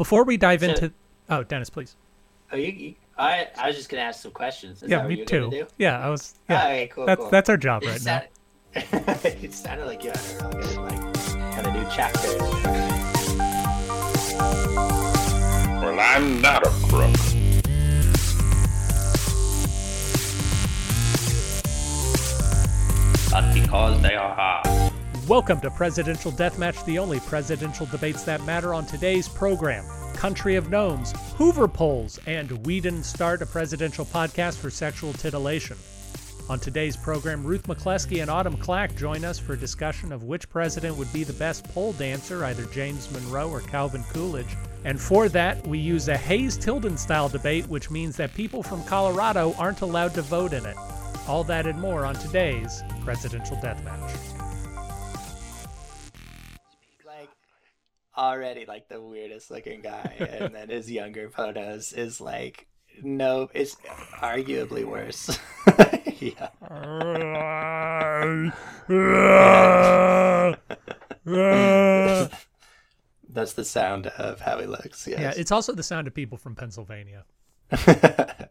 before 0.00 0.24
we 0.24 0.38
dive 0.38 0.60
So- 0.60 0.68
into, 0.70 0.92
oh, 1.28 1.42
Dennis, 1.42 1.68
please. 1.68 1.94
Oh, 2.50 2.56
you, 2.56 2.72
you, 2.72 2.94
I, 3.18 3.48
I 3.54 3.66
was 3.66 3.76
just 3.76 3.90
gonna 3.90 4.02
ask 4.02 4.22
some 4.22 4.32
questions. 4.32 4.82
Is 4.82 4.88
yeah, 4.88 5.06
me 5.06 5.26
too. 5.26 5.66
Yeah, 5.76 6.00
I 6.02 6.08
was. 6.08 6.36
Yeah, 6.48 6.64
Okay, 6.64 6.86
cool, 6.90 7.04
that's 7.04 7.20
cool. 7.20 7.28
that's 7.30 7.50
our 7.50 7.58
job 7.58 7.82
right 7.84 7.92
just 8.00 8.06
now. 8.06 8.22
it 8.74 9.52
sounded 9.52 9.84
like 9.84 10.02
you 10.02 10.08
had 10.10 10.18
a 10.18 10.48
really 10.56 10.66
good, 10.66 10.76
like, 10.78 11.14
kind 11.52 11.66
of 11.66 11.74
new 11.74 11.86
chapter. 11.92 12.28
Well, 15.84 16.00
I'm 16.00 16.40
not 16.40 16.66
a 16.66 16.70
crook. 16.88 17.14
but 23.30 23.54
because 23.54 24.00
they 24.02 24.14
are 24.16 24.34
hard. 24.34 24.69
Welcome 25.30 25.60
to 25.60 25.70
Presidential 25.70 26.32
Deathmatch, 26.32 26.84
the 26.86 26.98
only 26.98 27.20
presidential 27.20 27.86
debates 27.86 28.24
that 28.24 28.42
matter 28.42 28.74
on 28.74 28.84
today's 28.84 29.28
program. 29.28 29.84
Country 30.12 30.56
of 30.56 30.70
Gnomes, 30.70 31.12
Hoover 31.36 31.68
Polls, 31.68 32.18
and 32.26 32.50
We 32.66 32.80
Didn't 32.80 33.04
Start 33.04 33.40
a 33.40 33.46
Presidential 33.46 34.04
Podcast 34.04 34.58
for 34.58 34.70
Sexual 34.70 35.12
Titillation. 35.12 35.76
On 36.48 36.58
today's 36.58 36.96
program, 36.96 37.44
Ruth 37.44 37.62
McCleskey 37.68 38.22
and 38.22 38.28
Autumn 38.28 38.56
Clack 38.56 38.96
join 38.96 39.24
us 39.24 39.38
for 39.38 39.52
a 39.52 39.56
discussion 39.56 40.10
of 40.10 40.24
which 40.24 40.50
president 40.50 40.96
would 40.96 41.12
be 41.12 41.22
the 41.22 41.32
best 41.34 41.62
pole 41.72 41.92
dancer, 41.92 42.44
either 42.46 42.64
James 42.64 43.08
Monroe 43.12 43.50
or 43.50 43.60
Calvin 43.60 44.02
Coolidge. 44.12 44.56
And 44.84 45.00
for 45.00 45.28
that, 45.28 45.64
we 45.64 45.78
use 45.78 46.08
a 46.08 46.16
Hayes 46.16 46.56
Tilden 46.56 46.96
style 46.96 47.28
debate, 47.28 47.68
which 47.68 47.88
means 47.88 48.16
that 48.16 48.34
people 48.34 48.64
from 48.64 48.82
Colorado 48.82 49.54
aren't 49.58 49.82
allowed 49.82 50.12
to 50.14 50.22
vote 50.22 50.52
in 50.52 50.66
it. 50.66 50.76
All 51.28 51.44
that 51.44 51.68
and 51.68 51.80
more 51.80 52.04
on 52.04 52.16
today's 52.16 52.82
Presidential 53.04 53.58
Deathmatch. 53.58 54.29
Already 58.16 58.66
like 58.66 58.88
the 58.88 59.00
weirdest 59.00 59.50
looking 59.50 59.80
guy 59.80 60.16
and 60.18 60.54
then 60.54 60.68
his 60.68 60.90
younger 60.90 61.30
photos 61.30 61.92
is 61.92 62.20
like 62.20 62.66
no 63.02 63.48
it's 63.54 63.76
arguably 64.20 64.84
worse 64.84 65.38
yeah 66.18 66.48
that's 73.32 73.52
the 73.52 73.64
sound 73.64 74.08
of 74.08 74.40
how 74.40 74.58
he 74.58 74.66
looks 74.66 75.06
yes. 75.06 75.20
Yeah, 75.20 75.32
it's 75.36 75.52
also 75.52 75.72
the 75.72 75.82
sound 75.82 76.06
of 76.06 76.14
people 76.14 76.38
from 76.38 76.54
Pennsylvania. 76.56 77.24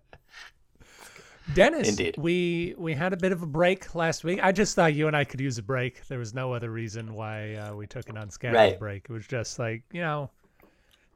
Dennis, 1.54 1.90
Indeed. 1.90 2.16
we 2.18 2.76
we 2.78 2.94
had 2.94 3.14
a 3.14 3.18
bit 3.18 3.32
of 3.32 3.42
a 3.42 3.48
break 3.48 3.96
last 3.96 4.24
week. 4.24 4.40
I 4.42 4.52
just 4.52 4.76
thought 4.76 4.94
you 4.94 5.08
and 5.08 5.16
I 5.16 5.24
could 5.24 5.40
use 5.40 5.58
a 5.58 5.64
break. 5.64 6.06
There 6.08 6.20
was 6.20 6.34
no 6.34 6.54
other 6.54 6.70
reason 6.72 7.14
why 7.14 7.56
uh, 7.56 7.76
we 7.76 7.88
took 7.88 8.08
an 8.10 8.18
unscheduled 8.18 8.56
Right. 8.56 8.80
break. 8.80 9.06
It 9.10 9.14
was 9.14 9.26
just 9.28 9.58
like 9.60 9.84
you 9.92 10.02
know, 10.02 10.30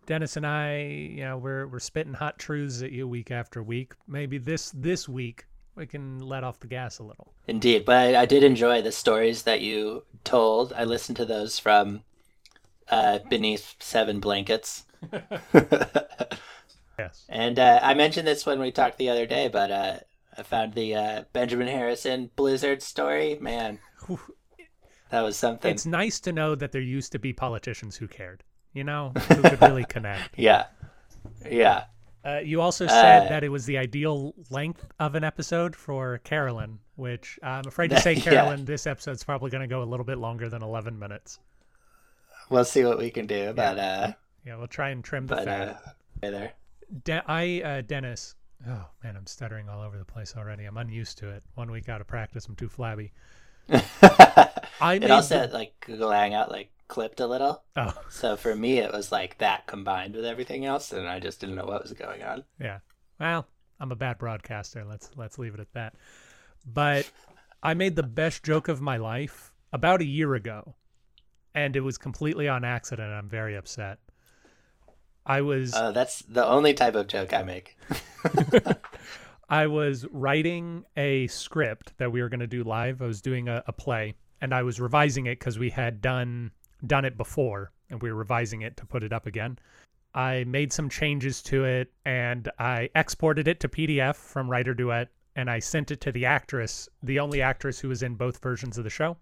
Dennis 0.06 0.36
and 0.38 0.46
I, 0.48 0.82
you 0.82 1.24
know, 1.24 1.38
we're 1.38 1.68
we're 1.68 1.80
spitting 1.80 2.14
hot 2.14 2.40
truths 2.40 2.82
at 2.82 2.92
you 2.92 3.08
week 3.08 3.32
after 3.32 3.62
week. 3.62 3.94
Maybe 4.08 4.38
this 4.38 4.72
this 4.72 5.08
week 5.08 5.46
we 5.76 5.86
can 5.88 6.20
let 6.20 6.44
off 6.44 6.60
the 6.60 6.68
gas 6.68 7.00
a 7.00 7.04
little. 7.04 7.34
indeed 7.48 7.84
but 7.84 7.96
I, 7.96 8.22
I 8.22 8.26
did 8.28 8.44
enjoy 8.44 8.84
the 8.84 8.92
stories 8.92 9.42
that 9.42 9.60
you 9.62 10.04
told 10.24 10.72
i 10.74 10.84
listened 10.84 11.18
to 11.18 11.26
those 11.26 11.58
from 11.58 12.04
uh 12.90 13.18
beneath 13.28 13.74
seven 13.80 14.20
blankets 14.20 14.86
Yes. 17.00 17.26
And 17.28 17.58
uh, 17.58 17.80
I 17.82 17.96
mentioned 17.96 18.28
this 18.28 18.46
when 18.46 18.60
we 18.60 18.72
talked 18.72 18.98
the 19.00 19.10
other 19.10 19.26
day, 19.26 19.48
but 19.48 19.72
uh, 19.72 19.98
I 20.38 20.44
found 20.44 20.74
the 20.74 20.96
uh, 20.96 21.24
Benjamin 21.34 21.68
Harrison 21.68 22.30
Blizzard 22.36 22.82
story. 22.82 23.38
Man, 23.40 23.80
that 25.10 25.22
was 25.22 25.38
something. 25.38 25.72
It's 25.72 25.86
nice 25.86 26.20
to 26.22 26.32
know 26.32 26.56
that 26.56 26.72
there 26.72 26.82
used 26.82 27.12
to 27.12 27.20
be 27.20 27.34
politicians 27.34 27.96
who 27.98 28.08
cared. 28.08 28.44
You 28.74 28.84
know, 28.84 29.12
who 29.30 29.42
could 29.44 29.62
really 29.62 29.86
connect. 29.90 30.38
Yeah, 30.38 30.66
yeah. 31.50 31.86
Uh, 32.26 32.40
you 32.44 32.62
also 32.62 32.88
said 32.88 33.26
Uh, 33.26 33.30
that 33.30 33.44
it 33.44 33.50
was 33.50 33.66
the 33.66 33.78
ideal 33.78 34.34
length 34.50 34.86
of 35.00 35.14
an 35.16 35.24
episode 35.26 35.76
for 35.76 36.20
Carolyn, 36.20 36.80
which 36.96 37.38
I'm 37.44 37.68
afraid 37.68 37.90
to 37.90 38.00
say, 38.02 38.14
Yeah. 38.14 38.22
Carolyn, 38.24 38.64
this 38.66 38.88
episode's 38.88 39.24
probably 39.26 39.52
going 39.52 39.62
to 39.62 39.68
go 39.68 39.84
a 39.84 39.86
little 39.86 40.06
bit 40.06 40.18
longer 40.18 40.48
than 40.50 40.64
11 40.64 40.98
minutes. 40.98 41.40
We'll 42.50 42.64
see 42.66 42.84
what 42.86 42.98
we 42.98 43.12
can 43.12 43.28
do, 43.28 43.52
but 43.54 43.78
uh, 43.78 44.14
Yeah, 44.46 44.56
we'll 44.56 44.68
try 44.68 44.90
and 44.90 45.04
trim 45.04 45.28
the 45.28 45.36
but 45.36 45.46
fat. 45.46 45.68
uh, 45.68 45.76
hey 46.22 46.30
there. 46.32 46.54
De- 47.04 47.24
I, 47.28 47.62
uh, 47.62 47.82
Dennis, 47.82 48.36
oh 48.68 48.86
man, 49.04 49.16
I'm 49.16 49.26
stuttering 49.28 49.70
all 49.70 49.82
over 49.82 49.98
the 49.98 50.06
place 50.06 50.36
already. 50.38 50.66
I'm 50.66 50.78
unused 50.78 51.18
to 51.20 51.30
it. 51.30 51.44
One 51.56 51.72
week 51.72 51.90
out 51.90 52.02
of 52.02 52.08
practice, 52.08 52.46
I'm 52.48 52.56
too 52.56 52.70
flabby. 52.70 53.12
I 53.70 54.96
it 54.96 55.12
also 55.12 55.48
the- 55.48 55.54
like 55.54 55.74
Google 55.86 56.12
Hangout 56.12 56.52
like 56.52 56.70
clipped 56.88 57.20
a 57.20 57.28
little, 57.28 57.64
Oh, 57.76 57.94
so 58.10 58.36
for 58.36 58.56
me 58.56 58.78
it 58.80 58.92
was 58.92 59.12
like 59.12 59.38
that 59.40 59.66
combined 59.68 60.16
with 60.16 60.26
everything 60.26 60.66
else, 60.66 60.92
and 60.92 61.08
I 61.08 61.20
just 61.20 61.40
didn't 61.40 61.56
know 61.56 61.66
what 61.66 61.82
was 61.84 61.94
going 61.94 62.22
on. 62.24 62.44
yeah. 62.60 62.80
Well, 63.20 63.48
I'm 63.80 63.92
a 63.92 63.96
bad 63.96 64.18
broadcaster. 64.18 64.84
Let's 64.84 65.12
let's 65.16 65.38
leave 65.40 65.54
it 65.54 65.60
at 65.60 65.72
that. 65.74 65.96
But 66.66 67.10
I 67.62 67.74
made 67.74 67.96
the 67.96 68.04
best 68.04 68.44
joke 68.44 68.68
of 68.68 68.82
my 68.82 68.98
life 68.98 69.52
about 69.72 70.02
a 70.02 70.06
year 70.06 70.36
ago, 70.36 70.76
and 71.56 71.76
it 71.76 71.82
was 71.82 71.98
completely 71.98 72.48
on 72.48 72.64
accident. 72.66 73.12
I'm 73.12 73.30
very 73.30 73.56
upset. 73.56 74.00
I 75.26 75.42
was 75.42 75.74
Uh, 75.74 75.92
that's 75.92 76.20
the 76.24 76.46
only 76.46 76.74
type 76.74 76.96
of 76.96 77.08
joke 77.08 77.34
I 77.34 77.44
make. 77.44 77.78
I 79.50 79.68
was 79.68 80.06
writing 80.12 80.86
a 80.98 81.28
script 81.28 81.94
that 81.98 82.12
we 82.12 82.22
were 82.22 82.30
going 82.30 82.40
to 82.40 82.48
do 82.48 82.64
live. 82.64 83.02
I 83.02 83.06
was 83.06 83.22
doing 83.22 83.48
a, 83.48 83.64
a 83.68 83.74
play, 83.74 84.16
and 84.42 84.54
I 84.54 84.64
was 84.64 84.80
revising 84.80 85.28
it 85.28 85.40
because 85.40 85.60
we 85.60 85.70
had 85.70 86.02
done 86.02 86.52
done 86.86 87.06
it 87.06 87.18
before, 87.18 87.72
and 87.90 88.02
we 88.02 88.12
were 88.12 88.18
revising 88.18 88.62
it 88.62 88.76
to 88.78 88.86
put 88.86 89.04
it 89.04 89.14
up 89.14 89.26
again. 89.26 89.58
I 90.16 90.44
made 90.44 90.72
some 90.72 90.90
changes 90.90 91.42
to 91.44 91.66
it, 91.66 91.92
and 92.06 92.50
I 92.60 92.90
exported 92.96 93.48
it 93.48 93.60
to 93.62 93.70
PDF 93.70 94.16
from 94.16 94.48
WriterDuet, 94.48 95.08
and 95.36 95.50
I 95.50 95.60
sent 95.60 95.92
it 95.92 96.02
to 96.02 96.12
the 96.12 96.26
actress, 96.26 96.88
the 97.02 97.20
only 97.20 97.42
actress 97.42 97.80
who 97.80 97.90
was 97.90 98.04
in 98.04 98.16
both 98.16 98.42
versions 98.42 98.78
of 98.78 98.84
the 98.84 98.90
show. 98.90 99.18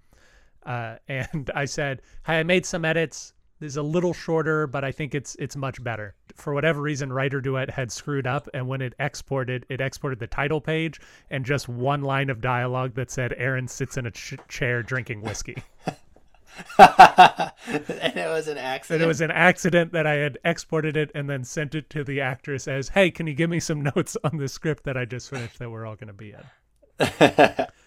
Uh, 0.66 0.96
and 1.08 1.52
I 1.56 1.66
said, 1.66 2.02
"Hey, 2.26 2.40
I 2.40 2.44
made 2.44 2.66
some 2.66 2.86
edits. 2.86 3.34
Is 3.62 3.78
a 3.78 3.84
little 3.84 4.14
shorter, 4.14 4.66
but 4.66 4.84
I 4.84 4.92
think 4.92 5.14
it's 5.14 5.36
it's 5.36 5.56
much 5.56 5.84
better." 5.84 6.16
For 6.36 6.54
whatever 6.54 6.82
reason, 6.82 7.10
WriterDuet 7.10 7.70
had 7.70 7.92
screwed 7.92 8.26
up, 8.26 8.50
and 8.54 8.68
when 8.68 8.82
it 8.82 8.96
exported, 9.00 9.68
it 9.70 9.80
exported 9.80 10.20
the 10.20 10.28
title 10.28 10.60
page 10.60 11.00
and 11.30 11.46
just 11.46 11.70
one 11.70 12.02
line 12.02 12.32
of 12.32 12.42
dialogue 12.42 12.96
that 12.96 13.12
said, 13.12 13.36
"Aaron 13.38 13.68
sits 13.68 13.98
in 13.98 14.08
a 14.08 14.12
ch 14.12 14.34
chair 14.48 14.82
drinking 14.82 15.22
whiskey." 15.22 15.64
and 16.80 17.52
it 17.68 18.30
was 18.30 18.48
an 18.48 18.58
accident. 18.58 18.96
And 18.96 19.04
it 19.04 19.08
was 19.08 19.22
an 19.22 19.32
accident 19.32 19.92
that 19.94 20.08
I 20.08 20.16
had 20.16 20.38
exported 20.44 20.98
it 20.98 21.12
and 21.14 21.30
then 21.30 21.44
sent 21.44 21.76
it 21.76 21.90
to 21.92 22.04
the 22.04 22.20
actress 22.20 22.68
as, 22.68 22.90
"Hey, 22.90 23.12
can 23.12 23.28
you 23.28 23.34
give 23.34 23.50
me 23.50 23.60
some 23.60 23.82
notes 23.96 24.18
on 24.24 24.38
the 24.38 24.48
script 24.48 24.84
that 24.86 24.98
I 24.98 25.06
just 25.06 25.30
finished 25.30 25.60
that 25.60 25.70
we're 25.70 25.86
all 25.86 25.96
going 25.96 26.08
to 26.08 26.14
be 26.14 26.34
in?" 26.34 27.68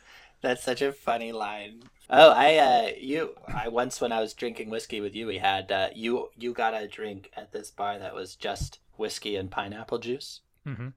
That's 0.44 0.62
such 0.62 0.82
a 0.82 0.93
funny 0.93 1.32
line. 1.32 1.84
Oh, 2.10 2.31
I 2.31 2.56
uh 2.56 2.91
you 2.99 3.34
I 3.49 3.69
once 3.69 4.00
when 4.00 4.12
I 4.12 4.21
was 4.21 4.34
drinking 4.34 4.69
whiskey 4.71 5.00
with 5.00 5.15
you, 5.15 5.27
we 5.27 5.38
had 5.38 5.72
uh 5.72 5.88
you 5.94 6.28
you 6.37 6.53
got 6.53 6.75
a 6.75 6.87
drink 6.87 7.31
at 7.34 7.53
this 7.53 7.71
bar 7.71 7.99
that 7.99 8.15
was 8.15 8.37
just 8.37 8.78
whiskey 8.97 9.37
and 9.37 9.50
pineapple 9.50 9.99
juice. 9.99 10.41
hmm 10.65 10.88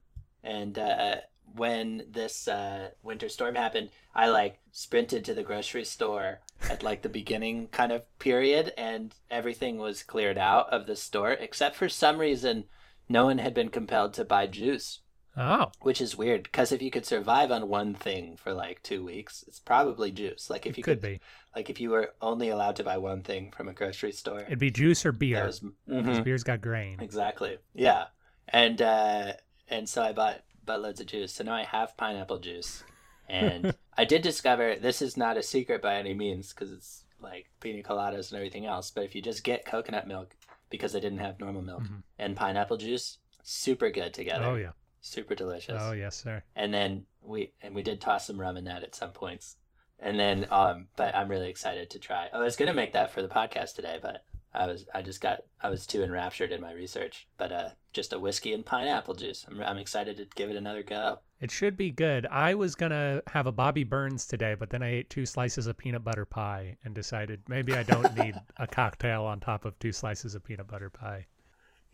And 0.44 0.78
uh 0.78 1.16
when 1.56 2.04
this 2.10 2.46
uh 2.46 2.90
winter 3.02 3.28
storm 3.30 3.54
happened, 3.54 3.88
I 4.14 4.28
like 4.28 4.58
sprinted 4.70 5.24
to 5.24 5.34
the 5.34 5.42
grocery 5.42 5.84
store 5.84 6.40
at 6.68 6.82
like 6.82 7.00
the 7.02 7.08
beginning 7.08 7.68
kind 7.68 7.90
of 7.90 8.02
period 8.18 8.72
and 8.76 9.14
everything 9.30 9.78
was 9.78 10.02
cleared 10.02 10.38
out 10.38 10.68
of 10.70 10.86
the 10.86 10.96
store 10.96 11.32
except 11.32 11.76
for 11.76 11.88
some 11.88 12.18
reason 12.18 12.64
no 13.08 13.24
one 13.24 13.38
had 13.38 13.54
been 13.54 13.70
compelled 13.70 14.12
to 14.14 14.24
buy 14.24 14.46
juice 14.46 15.00
Oh, 15.38 15.70
which 15.82 16.00
is 16.00 16.16
weird 16.16 16.42
because 16.42 16.72
if 16.72 16.82
you 16.82 16.90
could 16.90 17.06
survive 17.06 17.50
on 17.52 17.68
one 17.68 17.94
thing 17.94 18.36
for 18.36 18.52
like 18.52 18.82
two 18.82 19.04
weeks, 19.04 19.44
it's 19.46 19.60
probably 19.60 20.10
juice. 20.10 20.50
Like 20.50 20.66
if 20.66 20.76
you 20.76 20.82
could 20.82 21.00
could, 21.00 21.08
be. 21.08 21.20
like 21.54 21.70
if 21.70 21.80
you 21.80 21.90
were 21.90 22.12
only 22.20 22.48
allowed 22.48 22.76
to 22.76 22.84
buy 22.84 22.98
one 22.98 23.22
thing 23.22 23.52
from 23.52 23.68
a 23.68 23.72
grocery 23.72 24.12
store, 24.12 24.40
It'd 24.40 24.58
be 24.58 24.70
juice 24.70 25.06
or 25.06 25.12
beer. 25.12 25.44
was 25.46 25.60
because 25.86 26.18
Mhm. 26.18 26.24
beer's 26.24 26.44
got 26.44 26.60
grain. 26.60 26.98
exactly 27.00 27.58
yeah. 27.74 28.06
And 28.48 28.80
uh, 28.82 29.34
and 29.68 29.88
so 29.88 30.02
I 30.02 30.12
bought 30.12 30.42
bought 30.64 30.80
loads 30.82 31.00
of 31.00 31.06
juice. 31.06 31.32
So 31.32 31.44
now 31.44 31.54
I 31.54 31.64
have 31.64 31.96
pineapple 31.96 32.38
juice, 32.40 32.82
and 33.28 33.74
I 33.96 34.04
did 34.04 34.22
discover 34.22 34.74
this 34.76 35.00
is 35.02 35.16
not 35.16 35.36
a 35.36 35.42
secret 35.42 35.80
by 35.82 35.96
any 35.96 36.14
means 36.14 36.52
because 36.52 36.72
it's 36.72 37.04
like 37.20 37.46
pina 37.60 37.82
coladas 37.82 38.30
and 38.30 38.36
everything 38.36 38.64
else. 38.66 38.90
But 38.90 39.04
if 39.04 39.14
you 39.14 39.20
just 39.22 39.44
get 39.44 39.64
coconut 39.66 40.06
milk 40.08 40.34
because 40.70 40.94
I 40.96 41.00
didn't 41.00 41.18
have 41.18 41.38
normal 41.40 41.62
milk 41.62 41.82
Mhm. 41.82 42.02
and 42.18 42.36
pineapple 42.36 42.76
juice, 42.78 43.18
super 43.42 43.90
good 43.90 44.14
together. 44.14 44.44
Oh 44.46 44.54
yeah. 44.56 44.70
Super 45.00 45.34
delicious. 45.34 45.80
Oh 45.82 45.92
yes, 45.92 46.16
sir. 46.16 46.42
and 46.56 46.72
then 46.72 47.04
we 47.22 47.52
and 47.62 47.74
we 47.74 47.82
did 47.82 48.00
toss 48.00 48.26
some 48.26 48.40
rum 48.40 48.56
in 48.56 48.64
that 48.64 48.82
at 48.82 48.94
some 48.94 49.10
points 49.10 49.56
and 49.98 50.18
then 50.18 50.46
um 50.50 50.86
but 50.96 51.14
i'm 51.14 51.28
really 51.28 51.50
excited 51.50 51.90
to 51.90 51.98
try 51.98 52.28
i 52.32 52.38
was 52.38 52.54
gonna 52.56 52.72
make 52.72 52.92
that 52.92 53.10
for 53.12 53.20
the 53.20 53.28
podcast 53.28 53.74
today 53.74 53.98
but 54.00 54.24
i 54.54 54.64
was 54.64 54.86
i 54.94 55.02
just 55.02 55.20
got 55.20 55.40
i 55.60 55.68
was 55.68 55.86
too 55.86 56.02
enraptured 56.04 56.52
in 56.52 56.60
my 56.60 56.72
research 56.72 57.26
but 57.36 57.50
uh 57.52 57.68
just 57.92 58.12
a 58.12 58.18
whiskey 58.18 58.54
and 58.54 58.64
pineapple 58.64 59.14
juice 59.14 59.44
i'm, 59.50 59.60
I'm 59.60 59.76
excited 59.78 60.16
to 60.18 60.26
give 60.36 60.48
it 60.48 60.56
another 60.56 60.82
go 60.84 61.18
It 61.40 61.50
should 61.50 61.76
be 61.76 61.90
good. 61.90 62.26
I 62.30 62.54
was 62.54 62.74
gonna 62.74 63.22
have 63.26 63.46
a 63.46 63.52
Bobby 63.52 63.84
Burns 63.84 64.26
today, 64.26 64.54
but 64.58 64.70
then 64.70 64.82
I 64.82 64.90
ate 64.90 65.10
two 65.10 65.24
slices 65.26 65.66
of 65.68 65.76
peanut 65.76 66.02
butter 66.02 66.24
pie 66.24 66.76
and 66.84 66.94
decided 66.94 67.42
maybe 67.48 67.74
I 67.74 67.82
don't 67.84 68.12
need 68.22 68.34
a 68.56 68.66
cocktail 68.66 69.24
on 69.24 69.38
top 69.38 69.64
of 69.64 69.78
two 69.78 69.92
slices 69.92 70.34
of 70.34 70.42
peanut 70.42 70.66
butter 70.66 70.90
pie. 70.90 71.26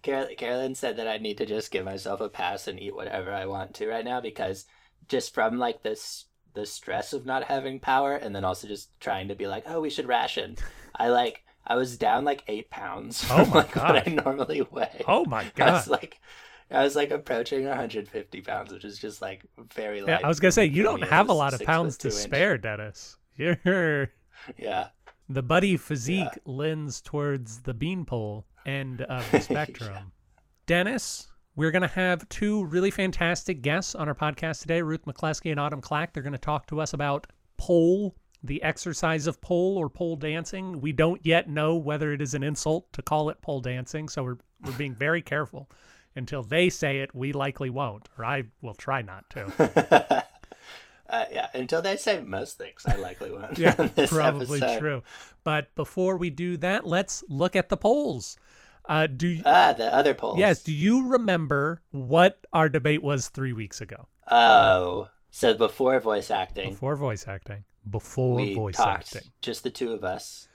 Carol- 0.05 0.29
Carolyn 0.37 0.77
said 0.77 0.99
that 0.99 1.09
I 1.09 1.19
need 1.19 1.39
to 1.39 1.47
just 1.47 1.73
give 1.73 1.85
myself 1.85 2.21
a 2.21 2.29
pass 2.29 2.69
and 2.69 2.79
eat 2.79 2.95
whatever 2.95 3.33
I 3.33 3.47
want 3.47 3.75
to 3.75 3.89
right 3.89 4.05
now 4.05 4.21
because 4.21 4.67
just 5.09 5.35
from 5.35 5.59
like 5.59 5.83
this 5.83 6.27
the 6.55 6.65
stress 6.67 7.13
of 7.13 7.27
not 7.27 7.43
having 7.45 7.81
power 7.81 8.15
and 8.15 8.35
then 8.37 8.45
also 8.45 8.69
just 8.69 9.01
trying 9.01 9.27
to 9.29 9.35
be 9.35 9.49
like, 9.49 9.65
oh, 9.67 9.81
we 9.81 9.91
should 9.91 10.07
ration. 10.07 10.57
I 10.95 11.09
like 11.09 11.43
I 11.67 11.75
was 11.77 11.97
down 11.99 12.25
like 12.25 12.45
eight 12.47 12.71
pounds. 12.71 13.27
Oh 13.29 13.45
from, 13.45 13.51
my 13.51 13.57
like, 13.57 13.75
What 13.75 14.07
I 14.07 14.11
normally 14.11 14.63
weigh. 14.71 15.03
Oh 15.09 15.25
my 15.25 15.51
I 15.59 15.63
god. 15.65 15.73
was 15.73 15.89
like, 15.89 16.21
I 16.71 16.83
was 16.85 16.95
like 16.95 17.11
approaching 17.11 17.65
150 17.67 18.41
pounds, 18.43 18.73
which 18.73 18.85
is 18.85 18.99
just 18.99 19.21
like 19.23 19.45
very 19.75 20.03
light. 20.03 20.21
Yeah, 20.21 20.21
I 20.23 20.29
was 20.29 20.39
gonna 20.41 20.53
say 20.53 20.67
you 20.67 20.83
don't 20.83 21.03
have 21.03 21.29
a 21.29 21.35
lot 21.35 21.55
of 21.55 21.63
pounds 21.63 21.99
to 21.99 22.09
inch. 22.09 22.17
spare, 22.17 22.59
Dennis. 22.59 23.17
You're 23.37 24.13
Yeah, 24.59 24.89
the 25.29 25.43
buddy 25.43 25.77
physique 25.77 26.39
lends 26.45 27.01
towards 27.01 27.63
the 27.63 27.75
beanpole 27.75 28.47
end 28.67 29.03
of 29.03 29.29
the 29.33 29.41
spectrum. 29.41 30.13
Dennis, 30.67 31.29
we're 31.57 31.71
going 31.71 31.83
to 31.83 31.89
have 31.89 32.29
two 32.29 32.65
really 32.65 32.91
fantastic 32.91 33.63
guests 33.63 33.95
on 33.95 34.09
our 34.09 34.15
podcast 34.15 34.63
today 34.63 34.83
Ruth 34.83 35.05
McCleskey 35.05 35.51
and 35.51 35.61
Autumn 35.61 35.81
Clack. 35.81 36.13
They're 36.13 36.23
going 36.23 36.33
to 36.33 36.39
talk 36.39 36.67
to 36.69 36.81
us 36.81 36.93
about 36.93 37.27
pole, 37.57 38.17
the 38.43 38.63
exercise 38.63 39.27
of 39.27 39.41
pole 39.41 39.77
or 39.79 39.89
pole 39.89 40.17
dancing. 40.17 40.81
We 40.81 40.93
don't 40.93 41.25
yet 41.25 41.49
know 41.49 41.77
whether 41.77 42.13
it 42.13 42.21
is 42.21 42.35
an 42.35 42.43
insult 42.43 42.93
to 42.95 43.03
call 43.03 43.31
it 43.31 43.41
pole 43.41 43.61
dancing, 43.61 44.09
so 44.09 44.25
we're, 44.25 44.39
we're 44.65 44.73
being 44.73 44.95
very 44.95 45.23
careful. 45.23 45.71
Until 46.17 46.43
they 46.43 46.71
say 46.71 46.99
it, 46.99 47.15
we 47.15 47.33
likely 47.33 47.71
won't, 47.71 48.09
or 48.17 48.25
I 48.25 48.45
will 48.63 48.75
try 48.75 49.03
not 49.03 49.29
to. 49.31 50.25
uh, 51.09 51.25
yeah. 51.33 51.49
Until 51.55 51.83
they 51.83 51.97
say 51.97 52.21
most 52.21 52.57
things, 52.57 52.85
I 52.87 52.97
likely 52.97 53.33
won't. 53.33 53.59
Yeah, 53.59 53.75
probably 54.09 54.63
episode. 54.63 54.79
true. 54.79 55.03
But 55.43 55.75
before 55.75 56.17
we 56.17 56.31
do 56.31 56.57
that, 56.59 56.87
let's 56.87 57.25
look 57.29 57.57
at 57.57 57.69
the 57.69 57.77
polls. 57.77 58.37
Uh, 58.87 59.07
do 59.07 59.27
you, 59.29 59.43
Ah, 59.47 59.73
the 59.73 59.93
other 59.95 60.13
polls. 60.15 60.39
yes? 60.39 60.63
Do 60.63 60.73
you 60.73 61.09
remember 61.09 61.81
what 61.91 62.45
our 62.53 62.69
debate 62.69 63.03
was 63.03 63.29
three 63.29 63.53
weeks 63.53 63.81
ago? 63.81 64.09
Oh, 64.31 65.09
so 65.31 65.55
before 65.55 65.99
voice 66.01 66.31
acting, 66.31 66.71
Before 66.71 66.95
voice 66.97 67.27
acting. 67.27 67.65
Before 67.91 68.35
we 68.37 68.55
voice 68.55 68.77
talked 68.77 69.17
acting. 69.17 69.31
just 69.43 69.63
the 69.63 69.71
two 69.71 69.93
of 69.93 70.05
us. 70.05 70.49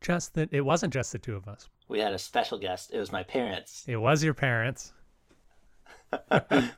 Just 0.00 0.34
that 0.34 0.52
it 0.52 0.62
wasn't 0.62 0.92
just 0.92 1.12
the 1.12 1.18
two 1.18 1.34
of 1.36 1.46
us. 1.48 1.68
We 1.88 2.00
had 2.00 2.12
a 2.12 2.18
special 2.18 2.58
guest. 2.58 2.90
It 2.92 2.98
was 2.98 3.12
my 3.12 3.22
parents. 3.22 3.84
It 3.86 3.96
was 3.96 4.22
your 4.24 4.34
parents. 4.34 4.92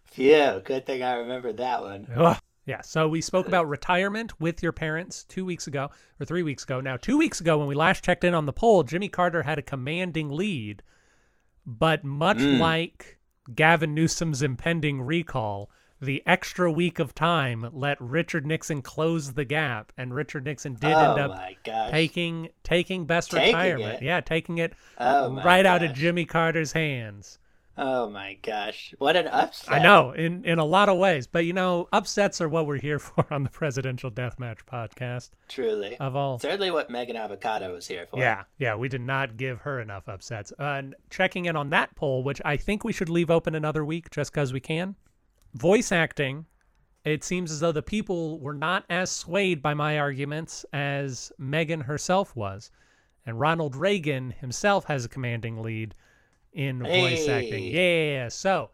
Phew, 0.05 0.61
good 0.65 0.87
thing 0.87 1.03
I 1.03 1.15
remembered 1.15 1.57
that 1.59 1.83
one. 1.83 2.07
Ugh. 2.17 2.39
Yeah. 2.67 2.81
So 2.81 3.07
we 3.09 3.21
spoke 3.21 3.47
about 3.47 3.69
retirement 3.69 4.41
with 4.41 4.63
your 4.63 4.73
parents 4.73 5.25
two 5.25 5.45
weeks 5.45 5.67
ago 5.69 5.91
or 6.21 6.27
three 6.27 6.43
weeks 6.43 6.65
ago. 6.65 6.81
Now, 6.81 6.97
two 6.97 7.17
weeks 7.17 7.41
ago, 7.41 7.59
when 7.59 7.69
we 7.69 7.75
last 7.77 8.03
checked 8.05 8.25
in 8.25 8.35
on 8.35 8.47
the 8.47 8.53
poll, 8.53 8.83
Jimmy 8.83 9.09
Carter 9.09 9.43
had 9.43 9.59
a 9.59 9.63
commanding 9.63 10.31
lead. 10.31 10.83
But 11.67 12.05
much 12.05 12.39
Mm. 12.39 12.59
like 12.61 13.19
Gavin 13.55 13.95
Newsom's 13.95 14.41
impending 14.43 15.03
recall, 15.03 15.69
the 16.01 16.23
extra 16.27 16.71
week 16.71 16.99
of 16.99 17.15
time 17.15 17.69
let 17.73 18.01
Richard 18.01 18.47
Nixon 18.47 18.83
close 18.83 19.33
the 19.33 19.45
gap, 19.45 19.93
and 19.97 20.15
Richard 20.15 20.45
Nixon 20.45 20.75
did 20.75 20.93
oh 20.93 20.99
end 21.13 21.19
up 21.21 21.91
taking 21.91 22.49
taking 22.63 23.07
best 23.07 23.31
Taking 23.31 23.47
retirement. 23.55 24.03
it? 24.03 24.05
Yeah, 24.05 24.21
taking 24.21 24.59
it 24.59 24.75
Oh 24.99 25.35
right 25.43 25.65
out 25.67 25.83
of. 25.83 25.93
Jimmy 25.95 26.25
Carter's 26.25 26.73
hands. 26.73 27.39
Oh 27.79 28.09
my 28.09 28.39
gosh. 28.41 28.95
What 28.99 29.17
an 29.17 29.27
upset. 29.27 29.75
I 29.75 29.83
know 29.83 30.13
in 30.13 30.45
in 30.45 30.59
a 30.59 30.65
lot 30.65 30.89
of 30.89 30.97
ways, 30.97 31.27
but 31.27 31.45
you 31.45 31.53
know, 31.53 31.89
upsets 31.93 32.41
are 32.41 32.49
what 32.49 32.67
we're 32.67 32.81
here 32.81 32.99
for 33.01 33.27
on 33.31 33.43
the 33.43 33.51
Presidential 33.51 34.11
Deathmatch 34.11 34.61
podcast 34.65 35.31
Truly. 35.49 35.97
of 35.99 36.17
all. 36.17 36.39
Certainly 36.39 36.71
what 36.71 36.89
Megan 36.89 37.17
Avocado 37.17 37.75
was 37.75 37.87
here 37.87 38.07
for. 38.11 38.19
Yeah, 38.19 38.45
yeah, 38.59 38.75
we 38.75 38.89
did 38.89 39.03
not 39.03 39.37
give 39.37 39.61
her 39.61 39.81
enough 39.81 40.09
upsets. 40.09 40.53
Uh, 40.59 40.65
and 40.77 40.95
checking 41.11 41.45
in 41.45 41.57
on 41.57 41.71
that 41.71 41.95
poll, 41.97 42.23
which 42.23 42.41
I 42.45 42.57
think 42.57 42.83
we 42.83 42.93
should 42.93 43.11
leave 43.11 43.31
open 43.31 43.55
another 43.55 43.85
week 43.85 44.11
just 44.11 44.33
because 44.33 44.53
we 44.53 44.61
can. 44.61 44.97
Voice 45.55 45.93
acting, 45.93 46.47
it 47.05 47.25
seems 47.25 47.53
as 47.53 47.61
though 47.61 47.73
the 47.73 47.83
people 47.83 48.41
were 48.41 48.55
not 48.55 48.85
as 48.89 49.11
swayed 49.11 49.63
by 49.63 49.75
my 49.75 49.99
arguments 49.99 50.65
as 50.73 51.31
Megan 51.39 51.83
herself 51.83 52.35
was. 52.35 52.71
And 53.27 53.39
Ronald 53.41 53.77
Reagan 53.77 54.31
himself 54.31 54.85
has 54.87 55.05
a 55.05 55.09
commanding 55.09 55.63
lead 55.63 55.95
in 56.57 56.83
voice 56.83 57.29
acting. 57.29 57.65
Yeah. 57.65 58.29
So 58.29 58.71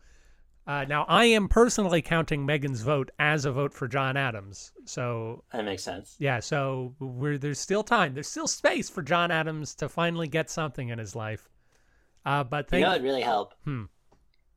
uh, 0.67 0.84
now 0.88 1.05
I 1.08 1.25
am 1.26 1.49
personally 1.49 2.00
counting 2.00 2.46
Megan's 2.46 2.81
vote 2.82 3.11
as 3.19 3.44
a 3.44 3.50
vote 3.52 3.75
for 3.75 3.88
John 3.88 4.17
Adams. 4.17 4.73
So 4.84 5.43
That 5.52 5.64
makes 5.64 5.82
sense. 5.82 6.17
yeah, 6.19 6.38
so 6.40 6.94
we're 7.00 7.37
there's 7.38 7.58
still 7.58 7.82
time. 7.82 8.14
There's 8.14 8.29
still 8.29 8.46
space 8.46 8.88
for 8.88 9.02
John 9.02 9.31
Adams 9.32 9.75
to 9.76 9.88
finally 9.88 10.29
get 10.29 10.49
something 10.49 10.88
in 10.88 10.99
his 10.99 11.17
life. 11.17 11.50
Uh, 12.25 12.44
but 12.44 12.67
You 12.67 12.70
thank 12.70 12.87
know 12.87 12.93
would 12.93 13.02
really 13.02 13.23
help? 13.23 13.55
Hmm. 13.64 13.84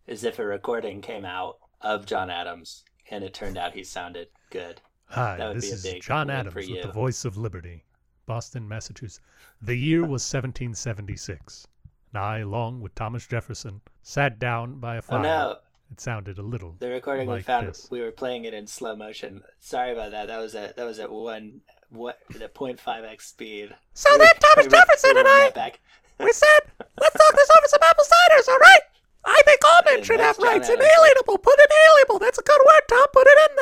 Is 0.05 0.23
if 0.23 0.37
a 0.37 0.45
recording 0.45 1.01
came 1.01 1.25
out 1.25 1.57
of 1.81 2.05
John 2.05 2.29
Adams 2.29 2.83
and 3.09 3.23
it 3.23 3.33
turned 3.33 3.57
out 3.57 3.73
he 3.73 3.83
sounded 3.83 4.27
good. 4.51 4.79
Hi, 5.07 5.53
this 5.53 5.71
is 5.71 5.83
John 6.05 6.29
Adams 6.29 6.53
with 6.55 6.83
the 6.83 6.91
Voice 6.91 7.25
of 7.25 7.37
Liberty, 7.37 7.83
Boston, 8.27 8.67
Massachusetts. 8.67 9.19
The 9.61 9.75
year 9.75 10.01
was 10.01 10.21
1776. 10.31 11.67
And 12.15 12.23
I, 12.23 12.37
along 12.39 12.79
with 12.79 12.95
Thomas 12.95 13.27
Jefferson, 13.27 13.81
sat 14.01 14.39
down 14.39 14.79
by 14.79 14.95
a 14.95 14.99
Oh 14.99 15.01
fire. 15.01 15.19
no. 15.21 15.55
It 15.91 15.99
sounded 15.99 16.37
a 16.37 16.41
little. 16.41 16.77
The 16.79 16.87
recording 16.89 17.29
we 17.29 17.41
found 17.41 17.67
this. 17.67 17.89
we 17.91 17.99
were 17.99 18.11
playing 18.11 18.45
it 18.45 18.53
in 18.53 18.65
slow 18.67 18.95
motion. 18.95 19.43
Sorry 19.59 19.91
about 19.91 20.11
that. 20.11 20.27
That 20.27 20.37
was 20.37 20.55
at 20.55 20.77
that 20.77 20.85
was 20.85 20.97
at 20.99 21.11
one 21.11 21.59
what 21.89 22.19
the 22.29 22.47
0.5x 22.47 23.21
speed. 23.21 23.75
So 23.93 24.09
then 24.17 24.29
Thomas 24.39 24.65
We- 24.65 24.71
Jefferson 24.71 25.11
we 25.15 25.19
and 25.19 25.27
I, 25.27 25.49
back. 25.53 25.81
we 26.19 26.31
said, 26.31 26.59
let's 27.01 27.15
talk 27.17 27.35
this 27.35 27.49
over 27.57 27.67
some 27.67 27.79
apple 27.83 28.05
ciders, 28.05 28.47
all 28.47 28.59
right? 28.59 28.79
I 29.25 29.41
think 29.43 29.59
all 29.65 29.81
men 29.83 30.01
should 30.03 30.21
have 30.21 30.37
John 30.37 30.45
rights. 30.47 30.69
Adams. 30.69 30.85
Inalienable. 30.85 31.37
Put 31.39 31.59
inalienable. 31.59 32.19
That's 32.19 32.39
a 32.39 32.43
good 32.43 32.61
word, 32.65 32.81
Tom. 32.87 33.07
Put 33.11 33.27
it 33.27 33.39
in 33.51 33.55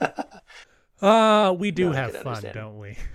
there. 0.00 0.22
Uh, 1.02 1.52
we 1.58 1.70
do 1.72 1.90
No, 1.90 1.92
have 1.92 2.12
fun, 2.16 2.26
understand. 2.28 2.54
don't 2.54 2.78
we? 2.78 2.96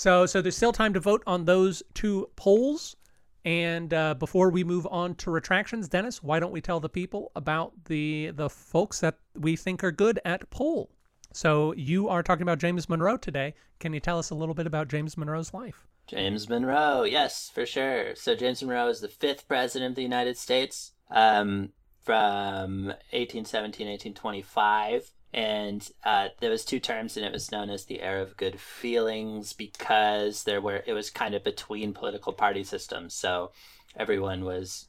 so, 0.00 0.24
so 0.24 0.40
there's 0.40 0.56
still 0.56 0.72
time 0.72 0.94
to 0.94 1.00
vote 1.00 1.22
on 1.26 1.44
those 1.44 1.82
two 1.92 2.30
polls. 2.34 2.96
And 3.44 3.92
uh, 3.92 4.14
before 4.14 4.48
we 4.48 4.64
move 4.64 4.86
on 4.90 5.14
to 5.16 5.30
retractions, 5.30 5.90
Dennis, 5.90 6.22
why 6.22 6.40
don't 6.40 6.52
we 6.52 6.62
tell 6.62 6.80
the 6.80 6.88
people 6.88 7.32
about 7.36 7.72
the 7.84 8.30
the 8.34 8.48
folks 8.48 9.00
that 9.00 9.18
we 9.34 9.56
think 9.56 9.84
are 9.84 9.92
good 9.92 10.18
at 10.24 10.48
poll? 10.48 10.90
So 11.34 11.74
you 11.74 12.08
are 12.08 12.22
talking 12.22 12.44
about 12.44 12.56
James 12.56 12.88
Monroe 12.88 13.18
today. 13.18 13.52
Can 13.78 13.92
you 13.92 14.00
tell 14.00 14.18
us 14.18 14.30
a 14.30 14.34
little 14.34 14.54
bit 14.54 14.66
about 14.66 14.88
James 14.88 15.18
Monroe's 15.18 15.52
life? 15.52 15.86
James 16.06 16.48
Monroe, 16.48 17.02
yes, 17.02 17.50
for 17.52 17.66
sure. 17.66 18.14
So 18.14 18.34
James 18.34 18.62
Monroe 18.62 18.88
is 18.88 19.00
the 19.00 19.08
fifth 19.08 19.46
president 19.46 19.90
of 19.90 19.96
the 19.96 20.02
United 20.02 20.38
States 20.38 20.92
um, 21.10 21.72
from 22.02 22.86
1817 23.12 23.86
1825. 23.86 25.12
And 25.32 25.88
uh, 26.04 26.28
there 26.40 26.50
was 26.50 26.64
two 26.64 26.80
terms, 26.80 27.16
and 27.16 27.24
it 27.24 27.32
was 27.32 27.52
known 27.52 27.70
as 27.70 27.84
the 27.84 28.02
era 28.02 28.22
of 28.22 28.36
good 28.36 28.58
feelings 28.58 29.52
because 29.52 30.42
there 30.44 30.60
were 30.60 30.82
it 30.86 30.92
was 30.92 31.10
kind 31.10 31.34
of 31.34 31.44
between 31.44 31.92
political 31.92 32.32
party 32.32 32.64
systems. 32.64 33.14
So 33.14 33.52
everyone 33.96 34.44
was 34.44 34.88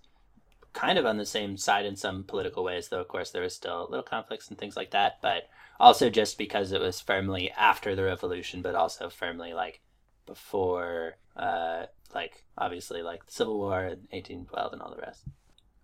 kind 0.74 0.98
of 0.98 1.06
on 1.06 1.18
the 1.18 1.26
same 1.26 1.58
side 1.58 1.86
in 1.86 1.96
some 1.96 2.24
political 2.24 2.64
ways, 2.64 2.88
though 2.88 3.02
of 3.02 3.08
course 3.08 3.32
there 3.32 3.44
was 3.44 3.56
still 3.56 3.88
little 3.90 4.04
conflicts 4.04 4.50
and 4.50 4.58
things 4.58 4.76
like 4.76 4.92
that. 4.92 5.20
But 5.22 5.50
also 5.80 6.10
just 6.10 6.38
because 6.38 6.72
it 6.72 6.82
was 6.82 7.02
firmly 7.02 7.52
after 7.52 7.96
the 7.96 8.04
revolution, 8.04 8.62
but 8.62 8.76
also 8.76 9.10
firmly 9.10 9.54
like 9.54 9.82
before, 10.26 11.18
uh, 11.36 11.86
like 12.16 12.46
obviously 12.58 13.02
like 13.02 13.26
the 13.26 13.32
Civil 13.32 13.60
War 13.60 13.82
and 13.82 14.08
1812 14.12 14.74
and 14.74 14.82
all 14.82 14.92
the 14.92 15.02
rest. 15.02 15.24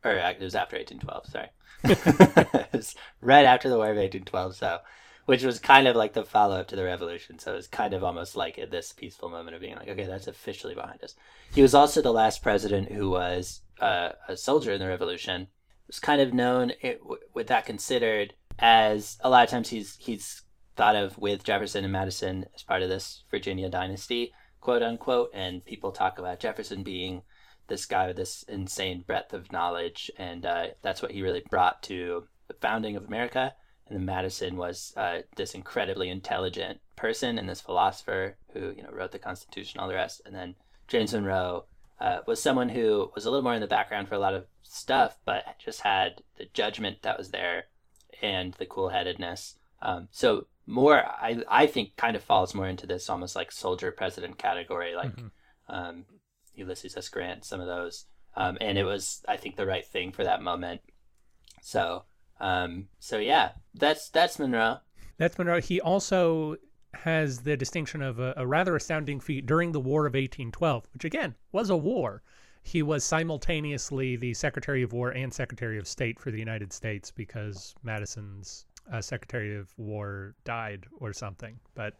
Or 0.07 0.19
uh, 0.19 0.31
it 0.31 0.41
was 0.41 0.55
after 0.55 0.77
1812. 0.77 1.25
Sorry, 1.27 1.49
it 2.63 2.73
was 2.73 2.95
right 3.21 3.45
after 3.45 3.69
the 3.69 3.77
War 3.77 3.91
of 3.91 3.97
1812. 3.97 4.55
So, 4.55 4.79
which 5.25 5.43
was 5.43 5.59
kind 5.59 5.87
of 5.87 5.95
like 5.95 6.13
the 6.13 6.23
follow 6.23 6.59
up 6.59 6.67
to 6.69 6.75
the 6.75 6.83
revolution. 6.83 7.39
So 7.39 7.53
it 7.53 7.57
was 7.57 7.67
kind 7.67 7.93
of 7.93 8.03
almost 8.03 8.35
like 8.35 8.57
at 8.57 8.71
this 8.71 8.93
peaceful 8.93 9.29
moment 9.29 9.55
of 9.55 9.61
being 9.61 9.75
like, 9.75 9.89
okay, 9.89 10.05
that's 10.05 10.27
officially 10.27 10.75
behind 10.75 11.03
us. 11.03 11.15
He 11.53 11.61
was 11.61 11.73
also 11.73 12.01
the 12.01 12.13
last 12.13 12.41
president 12.41 12.91
who 12.91 13.09
was 13.09 13.61
uh, 13.79 14.11
a 14.27 14.37
soldier 14.37 14.71
in 14.71 14.79
the 14.79 14.87
revolution. 14.87 15.47
Was 15.87 15.99
kind 15.99 16.21
of 16.21 16.33
known, 16.33 16.73
it, 16.81 16.99
with 17.33 17.47
that 17.47 17.65
considered, 17.65 18.33
as 18.59 19.17
a 19.21 19.29
lot 19.29 19.43
of 19.43 19.49
times 19.49 19.69
he's 19.69 19.95
he's 19.99 20.41
thought 20.75 20.95
of 20.95 21.17
with 21.17 21.43
Jefferson 21.43 21.83
and 21.83 21.93
Madison 21.93 22.45
as 22.55 22.63
part 22.63 22.81
of 22.81 22.89
this 22.89 23.23
Virginia 23.31 23.69
dynasty, 23.69 24.33
quote 24.61 24.83
unquote. 24.83 25.31
And 25.33 25.65
people 25.65 25.91
talk 25.91 26.19
about 26.19 26.39
Jefferson 26.39 26.83
being 26.83 27.23
this 27.67 27.85
guy 27.85 28.07
with 28.07 28.17
this 28.17 28.43
insane 28.43 29.03
breadth 29.05 29.33
of 29.33 29.51
knowledge, 29.51 30.11
and 30.17 30.45
uh, 30.45 30.67
that's 30.81 31.01
what 31.01 31.11
he 31.11 31.21
really 31.21 31.43
brought 31.49 31.83
to 31.83 32.25
the 32.47 32.53
founding 32.55 32.95
of 32.95 33.05
America. 33.05 33.53
And 33.87 33.97
then 33.97 34.05
Madison 34.05 34.57
was 34.57 34.93
uh, 34.97 35.19
this 35.35 35.53
incredibly 35.53 36.09
intelligent 36.09 36.79
person 36.95 37.37
and 37.37 37.47
this 37.47 37.61
philosopher 37.61 38.35
who 38.53 38.73
you 38.75 38.83
know 38.83 38.89
wrote 38.91 39.11
the 39.11 39.19
Constitution, 39.19 39.79
all 39.79 39.87
the 39.87 39.93
rest. 39.93 40.21
And 40.25 40.35
then 40.35 40.55
James 40.87 41.13
Monroe 41.13 41.65
uh, 41.99 42.19
was 42.27 42.41
someone 42.41 42.69
who 42.69 43.11
was 43.15 43.25
a 43.25 43.29
little 43.31 43.43
more 43.43 43.53
in 43.53 43.61
the 43.61 43.67
background 43.67 44.07
for 44.09 44.15
a 44.15 44.19
lot 44.19 44.33
of 44.33 44.45
stuff, 44.63 45.17
but 45.25 45.43
just 45.63 45.81
had 45.81 46.21
the 46.37 46.45
judgment 46.53 47.01
that 47.03 47.17
was 47.17 47.31
there 47.31 47.65
and 48.21 48.53
the 48.55 48.65
cool 48.65 48.89
headedness. 48.89 49.55
Um, 49.81 50.07
so 50.11 50.47
more, 50.65 50.97
I 51.05 51.43
I 51.47 51.67
think, 51.67 51.95
kind 51.95 52.15
of 52.17 52.23
falls 52.23 52.53
more 52.53 52.67
into 52.67 52.85
this 52.87 53.09
almost 53.09 53.35
like 53.35 53.51
soldier 53.51 53.91
president 53.91 54.37
category, 54.37 54.95
like 54.95 55.15
Mhm. 55.15 55.31
um, 55.69 56.05
Ulysses 56.57 56.97
S. 56.97 57.09
Grant, 57.09 57.45
some 57.45 57.61
of 57.61 57.67
those. 57.67 58.05
um, 58.35 58.57
and 58.61 58.77
it 58.77 58.83
was 58.83 59.23
I 59.27 59.37
think 59.37 59.55
the 59.55 59.65
right 59.65 59.85
thing 59.85 60.11
for 60.11 60.23
that 60.23 60.41
moment. 60.41 60.81
So 61.61 62.03
um, 62.39 62.87
so 62.99 63.17
yeah, 63.17 63.51
that's 63.73 64.09
that's 64.09 64.37
Monroe. 64.39 64.79
That's 65.17 65.37
Monroe. 65.37 65.61
He 65.61 65.81
also 65.81 66.57
has 66.93 67.39
the 67.39 67.57
distinction 67.57 68.01
of 68.01 68.19
a, 68.19 68.33
a 68.37 68.45
rather 68.45 68.75
astounding 68.75 69.19
feat 69.19 69.45
during 69.45 69.71
the 69.71 69.79
War 69.79 70.01
of 70.05 70.13
1812, 70.13 70.87
which 70.93 71.05
again 71.05 71.35
was 71.51 71.69
a 71.69 71.77
war. 71.77 72.21
He 72.63 72.83
was 72.83 73.03
simultaneously 73.03 74.17
the 74.17 74.33
Secretary 74.33 74.83
of 74.83 74.91
War 74.93 75.11
and 75.11 75.33
Secretary 75.33 75.77
of 75.79 75.87
State 75.87 76.19
for 76.19 76.31
the 76.31 76.39
United 76.39 76.73
States 76.73 77.11
because 77.11 77.73
Madison's 77.81 78.65
uh, 78.91 79.01
Secretary 79.01 79.55
of 79.57 79.71
War 79.77 80.35
died 80.43 80.85
or 80.99 81.13
something. 81.13 81.59
But 81.75 81.93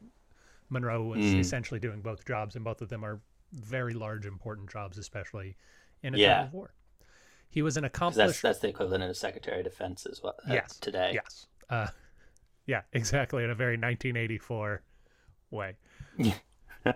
Monroe 0.70 1.04
was 1.04 1.20
Mm. 1.20 1.40
essentially 1.40 1.80
doing 1.80 2.02
both 2.02 2.26
jobs, 2.26 2.56
and 2.56 2.66
both 2.66 2.82
of 2.82 2.90
them 2.90 3.04
are 3.06 3.22
very 3.52 3.94
large, 3.94 4.26
important 4.26 4.70
jobs, 4.70 4.98
especially 4.98 5.56
in 6.04 6.14
a 6.14 6.18
Yeah. 6.18 6.36
time 6.38 6.46
of 6.48 6.54
war. 6.54 6.74
He 7.50 7.62
was 7.62 7.78
an 7.78 7.86
accomplished. 7.86 8.28
That's 8.28 8.42
that's 8.42 8.60
the 8.60 8.68
equivalent 8.68 9.04
of 9.04 9.16
Secretary 9.18 9.60
of 9.60 9.64
Defense 9.64 10.06
as 10.06 10.22
well. 10.22 10.36
uh, 10.50 10.54
yes 10.54 10.78
today. 10.78 11.12
Yes. 11.14 11.48
Uh, 11.70 11.88
yeah, 12.66 12.82
exactly. 12.94 13.44
In 13.44 13.50
a 13.50 13.56
very 13.56 13.78
1984 13.78 14.82
way. 15.52 15.78
uh, 16.86 16.92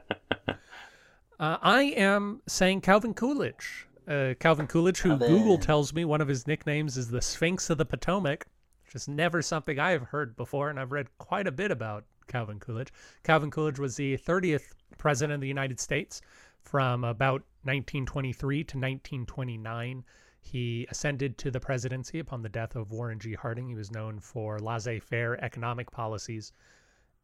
I 1.39 1.83
am 1.95 2.41
saying 2.47 2.81
Calvin 2.81 3.13
Coolidge. 3.13 3.87
Uh, 4.07 4.33
Calvin 4.39 4.67
Coolidge, 4.67 4.99
who 4.99 5.09
Calvin. 5.09 5.27
Google 5.29 5.57
tells 5.57 5.93
me 5.93 6.03
one 6.05 6.21
of 6.21 6.27
his 6.27 6.47
nicknames 6.47 6.97
is 6.97 7.09
the 7.09 7.21
Sphinx 7.21 7.69
of 7.69 7.77
the 7.77 7.85
Potomac, 7.85 8.45
which 8.85 8.95
is 8.95 9.07
never 9.07 9.41
something 9.41 9.79
I 9.79 9.91
have 9.91 10.03
heard 10.03 10.35
before, 10.35 10.69
and 10.69 10.79
I've 10.79 10.91
read 10.91 11.07
quite 11.17 11.47
a 11.47 11.51
bit 11.51 11.71
about 11.71 12.03
Calvin 12.27 12.59
Coolidge. 12.59 12.91
Calvin 13.23 13.51
Coolidge 13.51 13.79
was 13.79 13.95
the 13.95 14.17
30th 14.17 14.73
president 14.97 15.35
of 15.35 15.41
the 15.41 15.47
United 15.47 15.79
States 15.79 16.21
from 16.61 17.03
about 17.03 17.41
1923 17.63 18.57
to 18.57 18.77
1929. 18.77 20.03
He 20.41 20.87
ascended 20.89 21.37
to 21.39 21.51
the 21.51 21.59
presidency 21.59 22.19
upon 22.19 22.41
the 22.41 22.49
death 22.49 22.75
of 22.75 22.91
Warren 22.91 23.19
G. 23.19 23.33
Harding. 23.33 23.67
He 23.67 23.75
was 23.75 23.91
known 23.91 24.19
for 24.19 24.59
laissez 24.59 24.99
faire 24.99 25.43
economic 25.43 25.91
policies 25.91 26.51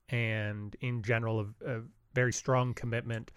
and, 0.09 0.75
in 0.81 1.01
general, 1.01 1.41
a, 1.65 1.77
a 1.77 1.81
very 2.13 2.31
strong 2.31 2.73
commitment 2.73 3.31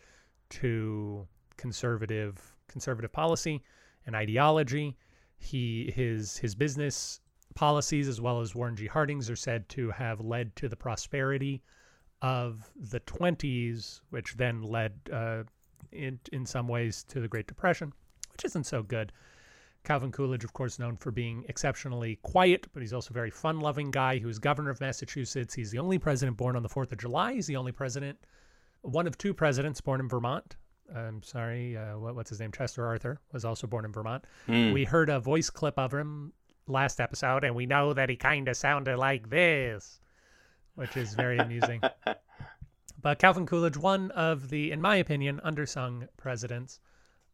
to 0.50 1.26
conservative 1.56 2.56
conservative 2.68 3.12
policy 3.12 3.62
and 4.06 4.14
ideology. 4.14 4.96
He 5.38 5.92
his 5.94 6.36
his 6.36 6.54
business 6.54 7.20
policies 7.54 8.08
as 8.08 8.20
well 8.20 8.40
as 8.40 8.54
Warren 8.54 8.76
G. 8.76 8.86
Harding's 8.86 9.30
are 9.30 9.36
said 9.36 9.68
to 9.70 9.90
have 9.90 10.20
led 10.20 10.54
to 10.56 10.68
the 10.68 10.76
prosperity 10.76 11.62
of 12.22 12.70
the 12.76 13.00
20s, 13.00 14.00
which 14.10 14.36
then 14.36 14.62
led 14.62 14.92
uh, 15.12 15.42
in 15.92 16.18
in 16.32 16.46
some 16.46 16.68
ways 16.68 17.04
to 17.04 17.20
the 17.20 17.28
Great 17.28 17.46
Depression, 17.46 17.92
which 18.32 18.44
isn't 18.44 18.64
so 18.64 18.82
good. 18.82 19.12
Calvin 19.82 20.12
Coolidge, 20.12 20.44
of 20.44 20.52
course, 20.52 20.78
known 20.78 20.96
for 20.96 21.10
being 21.10 21.44
exceptionally 21.48 22.16
quiet, 22.22 22.66
but 22.72 22.82
he's 22.82 22.92
also 22.92 23.12
a 23.12 23.14
very 23.14 23.30
fun-loving 23.30 23.90
guy. 23.90 24.18
He 24.18 24.26
was 24.26 24.38
governor 24.38 24.70
of 24.70 24.80
Massachusetts. 24.80 25.54
He's 25.54 25.70
the 25.70 25.78
only 25.78 25.98
president 25.98 26.36
born 26.36 26.54
on 26.54 26.62
the 26.62 26.68
4th 26.68 26.92
of 26.92 26.98
July. 26.98 27.34
He's 27.34 27.46
the 27.46 27.56
only 27.56 27.72
president, 27.72 28.18
one 28.82 29.06
of 29.06 29.16
two 29.16 29.32
presidents 29.32 29.80
born 29.80 30.00
in 30.00 30.08
Vermont. 30.08 30.56
I'm 30.94 31.22
sorry, 31.22 31.76
uh, 31.76 31.98
what, 31.98 32.14
what's 32.14 32.30
his 32.30 32.40
name? 32.40 32.52
Chester 32.52 32.86
Arthur 32.86 33.20
was 33.32 33.44
also 33.44 33.66
born 33.66 33.84
in 33.84 33.92
Vermont. 33.92 34.24
Hmm. 34.46 34.72
We 34.72 34.84
heard 34.84 35.08
a 35.08 35.20
voice 35.20 35.48
clip 35.48 35.78
of 35.78 35.94
him 35.94 36.32
last 36.66 37.00
episode, 37.00 37.44
and 37.44 37.54
we 37.54 37.66
know 37.66 37.94
that 37.94 38.08
he 38.08 38.16
kind 38.16 38.48
of 38.48 38.56
sounded 38.56 38.98
like 38.98 39.30
this, 39.30 40.00
which 40.74 40.96
is 40.96 41.14
very 41.14 41.38
amusing. 41.38 41.80
But 43.02 43.18
Calvin 43.18 43.46
Coolidge, 43.46 43.76
one 43.78 44.10
of 44.10 44.50
the, 44.50 44.70
in 44.72 44.80
my 44.80 44.96
opinion, 44.96 45.40
undersung 45.44 46.06
presidents 46.16 46.80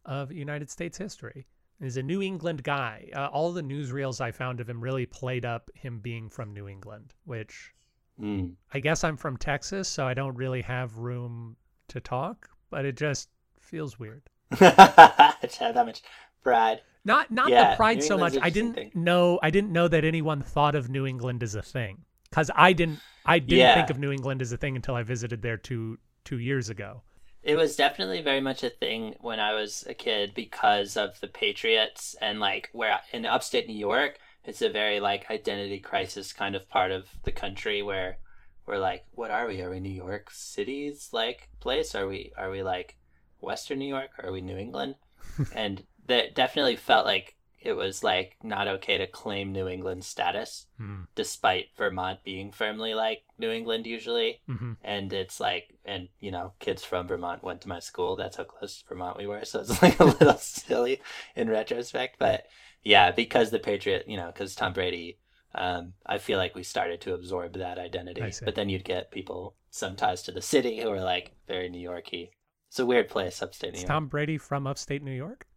of 0.05 0.31
United 0.31 0.69
States 0.69 0.97
history, 0.97 1.45
is 1.81 1.97
a 1.97 2.03
New 2.03 2.21
England 2.21 2.63
guy. 2.63 3.09
Uh, 3.13 3.27
all 3.27 3.51
the 3.51 3.61
newsreels 3.61 4.21
I 4.21 4.31
found 4.31 4.59
of 4.61 4.69
him 4.69 4.81
really 4.81 5.05
played 5.05 5.45
up 5.45 5.69
him 5.75 5.99
being 5.99 6.29
from 6.29 6.53
New 6.53 6.67
England, 6.67 7.13
which 7.25 7.73
Hmm. 8.17 8.47
I 8.73 8.79
guess 8.79 9.03
I'm 9.03 9.15
from 9.15 9.37
Texas, 9.37 9.87
so 9.87 10.07
I 10.07 10.15
don't 10.15 10.35
really 10.35 10.63
have 10.63 10.97
room 10.97 11.55
to 11.89 11.99
talk, 11.99 12.49
but 12.71 12.83
it 12.83 12.97
just 12.97 13.29
feels 13.59 13.99
weird. 13.99 14.23
It's 14.59 15.57
that 15.59 15.75
much 15.75 16.01
pride. 16.41 16.81
Not 17.05 17.29
not 17.29 17.49
Yeah, 17.49 17.71
the 17.71 17.75
pride 17.75 17.97
New 17.97 18.03
so 18.03 18.17
much. 18.17 18.35
I 18.41 18.49
didn't 18.49 18.73
thing. 18.73 18.91
know 18.95 19.39
I 19.43 19.51
didn't 19.51 19.71
know 19.71 19.87
that 19.87 20.03
anyone 20.03 20.41
thought 20.41 20.73
of 20.73 20.89
New 20.89 21.05
England 21.05 21.43
as 21.43 21.53
a 21.53 21.61
thing 21.61 22.05
because 22.29 22.51
I 22.55 22.73
didn't 22.73 23.03
I 23.25 23.39
didn't 23.39 23.69
Yeah. 23.69 23.73
think 23.73 23.89
of 23.89 23.99
New 23.99 24.11
England 24.11 24.41
as 24.41 24.51
a 24.51 24.57
thing 24.57 24.75
until 24.75 24.95
I 24.95 25.03
visited 25.03 25.41
there 25.41 25.57
two 25.57 25.99
two 26.25 26.39
years 26.39 26.69
ago. 26.69 27.03
It 27.41 27.55
was 27.55 27.75
definitely 27.75 28.21
very 28.21 28.41
much 28.41 28.63
a 28.63 28.69
thing 28.69 29.15
when 29.21 29.39
I 29.39 29.53
was 29.55 29.83
a 29.87 29.95
kid 29.95 30.35
because 30.35 30.95
of 30.95 31.19
the 31.19 31.27
Patriots 31.27 32.15
and 32.21 32.39
like 32.39 32.69
where 32.73 33.01
in 33.11 33.25
upstate 33.25 33.67
New 33.67 33.73
York, 33.75 34.19
it's 34.43 34.61
a 34.61 34.69
very 34.69 34.99
like 34.99 35.31
identity 35.31 35.79
crisis 35.79 36.31
kind 36.31 36.55
of 36.55 36.69
part 36.69 36.91
of 36.91 37.09
the 37.23 37.31
country 37.31 37.81
where 37.81 38.19
we're 38.67 38.77
like, 38.77 39.05
what 39.13 39.31
are 39.31 39.47
we? 39.47 39.61
Are 39.63 39.69
we 39.71 39.79
New 39.79 39.89
York 39.89 40.29
City's 40.29 41.09
like 41.11 41.49
place? 41.59 41.95
Are 41.95 42.07
we 42.07 42.33
are 42.37 42.51
we 42.51 42.61
like 42.61 42.97
Western 43.39 43.79
New 43.79 43.87
York? 43.89 44.11
Are 44.19 44.31
we 44.31 44.41
New 44.41 44.57
England? 44.57 44.95
and 45.51 45.87
that 46.07 46.35
definitely 46.35 46.75
felt 46.75 47.05
like 47.07 47.36
it 47.59 47.73
was 47.73 48.03
like 48.03 48.37
not 48.43 48.67
okay 48.67 48.97
to 48.97 49.07
claim 49.07 49.51
New 49.51 49.67
England 49.67 50.03
status, 50.05 50.67
Hmm. 50.77 51.01
despite 51.15 51.69
Vermont 51.75 52.23
being 52.23 52.51
firmly 52.51 52.93
like 52.93 53.23
New 53.37 53.51
England 53.51 53.87
usually. 53.87 54.41
Hmm 54.47 54.73
and 54.83 55.11
it's 55.11 55.39
like 55.39 55.75
and 55.85 56.07
you 56.19 56.31
know 56.31 56.53
kids 56.59 56.83
from 56.83 57.07
vermont 57.07 57.43
went 57.43 57.61
to 57.61 57.69
my 57.69 57.79
school. 57.79 58.15
That's 58.15 58.37
how 58.37 58.43
close 58.43 58.81
to 58.81 58.87
vermont 58.87 59.17
we 59.17 59.27
were. 59.27 59.43
So 59.45 59.59
it's 59.61 59.81
like 59.81 59.99
a 59.99 60.05
little 60.05 60.37
silly 60.37 61.01
in 61.35 61.49
retrospect. 61.49 62.17
But 62.19 62.45
yeah 62.83 63.11
because 63.11 63.49
the 63.49 63.59
patriot 63.59 64.05
you 64.07 64.17
know 64.17 64.27
because 64.27 64.55
tom 64.55 64.71
brady 64.71 65.17
um, 65.55 65.93
i 66.05 66.19
feel 66.19 66.37
like 66.37 66.53
we 66.55 66.63
started 66.63 67.01
to 67.01 67.13
absorb 67.15 67.53
that 67.53 67.79
identity. 67.79 68.21
But 68.45 68.55
then 68.55 68.69
you'd 68.69 68.83
get 68.85 69.11
people 69.11 69.55
some 69.71 69.95
ties 69.95 70.21
to 70.23 70.31
the 70.31 70.41
city 70.41 70.79
who 70.81 70.89
are 70.89 71.01
like 71.01 71.31
very 71.47 71.69
new 71.69 71.79
yorky. 71.81 72.31
It's 72.69 72.79
a 72.79 72.85
weird 72.85 73.09
place 73.09 73.41
upstate 73.41 73.71
new 73.73 73.77
Is 73.77 73.83
york. 73.83 73.87
Tom 73.89 74.07
Brady 74.07 74.37
from 74.37 74.67
upstate 74.67 75.01
New 75.03 75.11
York? 75.11 75.47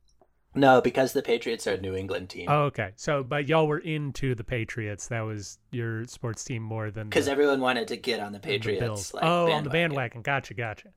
No 0.54 0.80
because 0.80 1.12
the 1.12 1.22
patriots 1.22 1.66
are 1.66 1.74
a 1.74 1.80
new 1.80 1.94
england 1.94 2.28
team 2.28 2.46
Oh, 2.48 2.62
okay. 2.64 2.90
So, 2.96 3.22
but 3.22 3.48
y'all 3.48 3.66
were 3.66 3.78
into 3.78 4.34
the 4.34 4.42
Patriots. 4.44 5.08
That 5.08 5.20
was 5.20 5.58
your 5.70 6.04
sports 6.06 6.42
team 6.44 6.62
more 6.62 6.90
than 6.90 7.08
because 7.08 7.28
everyone 7.28 7.60
wanted 7.60 7.88
to 7.88 7.96
get 7.96 8.18
on 8.20 8.32
the 8.32 8.38
the 8.38 8.46
patriots 8.46 8.80
Bills. 8.80 9.14
like, 9.14 9.24
oh, 9.24 9.50
on 9.52 9.64
the 9.64 9.70
bandwagon. 9.70 10.22
Gotcha, 10.22 10.54
gotcha. 10.54 10.88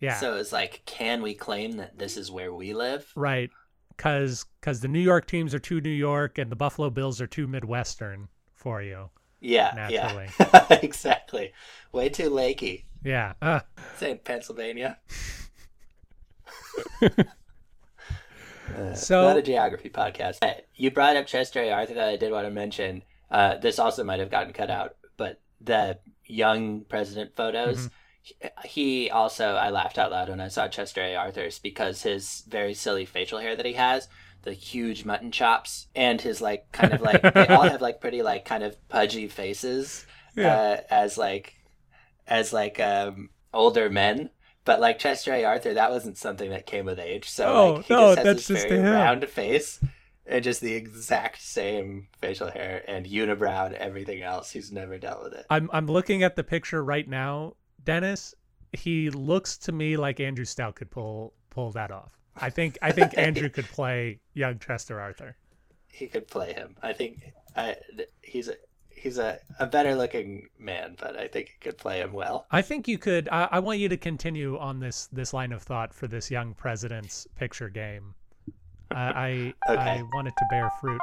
Yeah, 0.00 0.18
so 0.18 0.36
it's 0.36 0.52
like 0.52 0.82
can 0.86 1.22
we 1.22 1.34
claim 1.34 1.72
that 1.78 1.98
this 1.98 2.16
is 2.16 2.30
where 2.30 2.52
we 2.54 2.72
live 2.74 3.10
right. 3.14 3.50
Because 3.96 4.44
because 4.60 4.80
the 4.80 4.88
New 4.88 5.00
York 5.00 5.26
teams 5.26 5.54
are 5.54 5.58
too 5.58 5.80
New 5.80 5.88
York 5.90 6.38
and 6.38 6.50
the 6.52 6.56
Buffalo 6.56 6.90
Bills 6.90 7.20
are 7.20 7.26
too 7.26 7.46
Midwestern 7.46 8.28
for 8.54 8.82
you. 8.82 9.08
Yeah, 9.40 9.72
Naturally. 9.74 10.28
yeah, 10.38 10.66
exactly. 10.82 11.52
Way 11.92 12.08
too 12.10 12.30
lakey. 12.30 12.84
Yeah. 13.04 13.34
Uh, 13.40 13.60
Pennsylvania. 14.24 14.98
Uh, 18.74 18.94
So- 18.94 19.22
not 19.28 19.36
a 19.36 19.42
geography 19.42 19.90
podcast. 19.90 20.38
You 20.74 20.90
brought 20.90 21.16
up 21.16 21.26
Chester 21.26 21.60
A. 21.60 21.70
Arthur 21.70 21.94
that 21.94 22.08
I 22.08 22.16
did 22.16 22.32
want 22.32 22.46
to 22.46 22.50
mention. 22.50 23.02
Uh, 23.30 23.56
this 23.56 23.78
also 23.78 24.04
might 24.04 24.20
have 24.20 24.30
gotten 24.30 24.52
cut 24.52 24.70
out, 24.70 24.96
but 25.16 25.40
the 25.60 25.98
young 26.24 26.82
president 26.82 27.34
photos. 27.36 27.88
he- 28.22 28.34
He 28.64 29.10
also, 29.10 29.54
I 29.54 29.70
laughed 29.70 29.98
out 29.98 30.10
loud 30.10 30.28
when 30.28 30.40
I 30.40 30.48
saw 30.48 30.66
Chester 30.68 31.00
A. 31.00 31.14
Arthur's 31.14 31.58
because 31.60 32.02
his 32.02 32.42
very 32.48 32.74
silly 32.74 33.04
facial 33.04 33.38
hair 33.38 33.54
that 33.54 33.64
he 33.66 33.74
has, 33.74 34.08
the 34.42 34.52
huge 34.52 35.04
mutton 35.04 35.30
chops, 35.30 35.86
and 35.94 36.20
his 36.20 36.40
like 36.40 36.70
kind 36.72 36.92
of 36.92 37.00
like 37.00 37.22
they 37.22 37.46
all 37.48 37.62
have 37.68 37.80
like 37.80 38.00
pretty 38.00 38.22
like 38.22 38.44
kind 38.44 38.62
of 38.64 38.76
pudgy 38.88 39.28
faces 39.28 40.06
Yeah. 40.36 40.56
uh, 40.56 40.80
as 40.90 41.16
like 41.16 41.54
as 42.26 42.52
like 42.52 42.78
um 42.80 43.30
older 43.54 43.88
men. 43.90 44.30
But 44.66 44.80
like 44.80 44.98
Chester 44.98 45.32
A. 45.32 45.44
Arthur, 45.44 45.72
that 45.74 45.90
wasn't 45.90 46.18
something 46.18 46.50
that 46.50 46.66
came 46.66 46.84
with 46.84 46.98
age. 46.98 47.30
So 47.30 47.46
Oh, 47.46 47.72
like 47.74 47.84
he 47.86 47.94
no, 47.94 48.14
just 48.14 48.16
has 48.16 48.24
that's 48.24 48.48
this 48.48 48.48
just 48.48 48.68
very 48.68 48.80
him. 48.80 48.92
round 48.92 49.26
face 49.28 49.80
and 50.26 50.44
just 50.44 50.60
the 50.60 50.74
exact 50.74 51.40
same 51.40 52.08
facial 52.20 52.50
hair 52.50 52.82
and 52.88 53.06
unibrow 53.06 53.66
and 53.66 53.74
everything 53.76 54.22
else. 54.22 54.50
He's 54.50 54.72
never 54.72 54.98
dealt 54.98 55.22
with 55.22 55.32
it. 55.34 55.46
I'm 55.48 55.70
I'm 55.72 55.86
looking 55.86 56.22
at 56.22 56.36
the 56.36 56.44
picture 56.44 56.84
right 56.84 57.08
now, 57.08 57.54
Dennis. 57.84 58.34
He 58.72 59.08
looks 59.10 59.56
to 59.58 59.72
me 59.72 59.96
like 59.96 60.20
Andrew 60.20 60.44
Stout 60.44 60.74
could 60.74 60.90
pull 60.90 61.32
pull 61.50 61.70
that 61.72 61.90
off. 61.90 62.18
I 62.36 62.50
think 62.50 62.76
I 62.82 62.92
think 62.92 63.16
Andrew 63.18 63.48
could 63.48 63.66
play 63.66 64.20
young 64.34 64.58
Chester 64.58 65.00
Arthur. 65.00 65.36
He 65.92 66.08
could 66.08 66.28
play 66.28 66.52
him. 66.52 66.76
I 66.82 66.92
think 66.92 67.32
I, 67.56 67.76
he's 68.22 68.50
he's 68.96 69.18
a, 69.18 69.38
a 69.60 69.66
better 69.66 69.94
looking 69.94 70.48
man, 70.58 70.96
but 70.98 71.16
I 71.16 71.28
think 71.28 71.48
he 71.48 71.54
could 71.60 71.78
play 71.78 72.00
him 72.00 72.12
well. 72.12 72.46
I 72.50 72.62
think 72.62 72.88
you 72.88 72.98
could. 72.98 73.28
I, 73.30 73.48
I 73.52 73.58
want 73.60 73.78
you 73.78 73.88
to 73.88 73.96
continue 73.96 74.58
on 74.58 74.80
this 74.80 75.06
this 75.12 75.32
line 75.32 75.52
of 75.52 75.62
thought 75.62 75.94
for 75.94 76.08
this 76.08 76.30
young 76.30 76.54
president's 76.54 77.26
picture 77.36 77.68
game. 77.68 78.14
I 78.90 79.54
I, 79.68 79.72
Okay. 79.72 79.80
I 79.80 80.02
want 80.14 80.28
it 80.28 80.34
to 80.36 80.44
bear 80.50 80.70
fruit. 80.80 81.00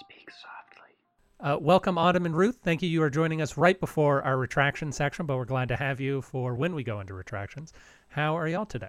Speak 0.00 0.30
softly. 0.30 0.94
Uh, 1.40 1.58
welcome, 1.60 1.98
Autumn 1.98 2.26
and 2.26 2.36
Ruth. 2.36 2.58
Thank 2.62 2.82
you. 2.82 2.88
You 2.88 3.02
are 3.02 3.10
joining 3.10 3.42
us 3.42 3.56
right 3.56 3.78
before 3.78 4.22
our 4.22 4.38
retraction 4.38 4.92
section, 4.92 5.26
but 5.26 5.36
we're 5.36 5.44
glad 5.44 5.68
to 5.68 5.76
have 5.76 6.00
you 6.00 6.22
for 6.22 6.54
when 6.54 6.74
we 6.74 6.84
go 6.84 7.00
into 7.00 7.14
retractions. 7.14 7.72
How 8.08 8.36
are 8.36 8.48
y'all 8.48 8.66
today? 8.66 8.88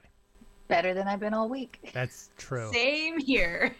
Better 0.67 0.93
than 0.93 1.07
I've 1.07 1.21
been 1.21 1.33
all 1.33 1.47
week. 1.49 1.89
That's 1.93 2.29
true. 2.37 2.69
Same 2.73 3.19
here. 3.19 3.73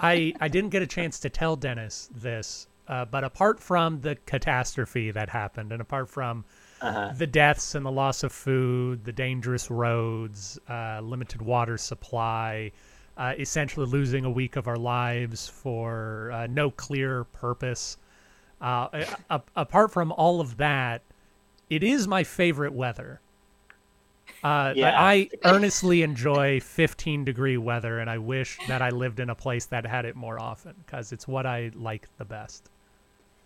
I 0.00 0.34
I 0.40 0.48
didn't 0.48 0.70
get 0.70 0.82
a 0.82 0.86
chance 0.86 1.20
to 1.20 1.30
tell 1.30 1.56
Dennis 1.56 2.08
this, 2.14 2.66
uh, 2.88 3.04
but 3.04 3.24
apart 3.24 3.60
from 3.60 4.00
the 4.00 4.16
catastrophe 4.26 5.10
that 5.12 5.28
happened, 5.28 5.72
and 5.72 5.80
apart 5.80 6.08
from 6.08 6.44
Uh-huh. 6.80 7.12
the 7.16 7.28
deaths 7.28 7.76
and 7.76 7.86
the 7.86 7.92
loss 7.92 8.24
of 8.24 8.32
food, 8.32 9.04
the 9.04 9.12
dangerous 9.12 9.70
roads, 9.70 10.58
uh, 10.68 11.00
limited 11.00 11.40
water 11.40 11.78
supply, 11.78 12.72
uh, 13.16 13.34
essentially 13.38 13.86
losing 13.86 14.24
a 14.24 14.30
week 14.30 14.56
of 14.56 14.66
our 14.66 14.76
lives 14.76 15.48
for 15.48 16.32
uh, 16.32 16.46
no 16.48 16.70
clear 16.72 17.22
purpose. 17.24 17.98
Uh, 18.60 19.04
apart 19.56 19.92
from 19.92 20.10
all 20.12 20.40
of 20.40 20.56
that, 20.56 21.02
it 21.70 21.82
is 21.84 22.06
my 22.08 22.24
favorite 22.24 22.72
weather. 22.72 23.20
Uh, 24.42 24.72
Yeah. 24.76 25.00
I 25.00 25.28
earnestly 25.44 26.02
enjoy 26.02 26.60
15 26.60 27.24
degree 27.24 27.56
weather, 27.56 27.98
and 28.00 28.08
I 28.10 28.18
wish 28.18 28.58
that 28.68 28.82
I 28.82 28.90
lived 28.90 29.20
in 29.20 29.30
a 29.30 29.34
place 29.34 29.66
that 29.66 29.86
had 29.86 30.04
it 30.04 30.16
more 30.16 30.40
often 30.40 30.74
because 30.84 31.12
it's 31.12 31.28
what 31.28 31.46
I 31.46 31.70
like 31.74 32.08
the 32.18 32.24
best. 32.24 32.70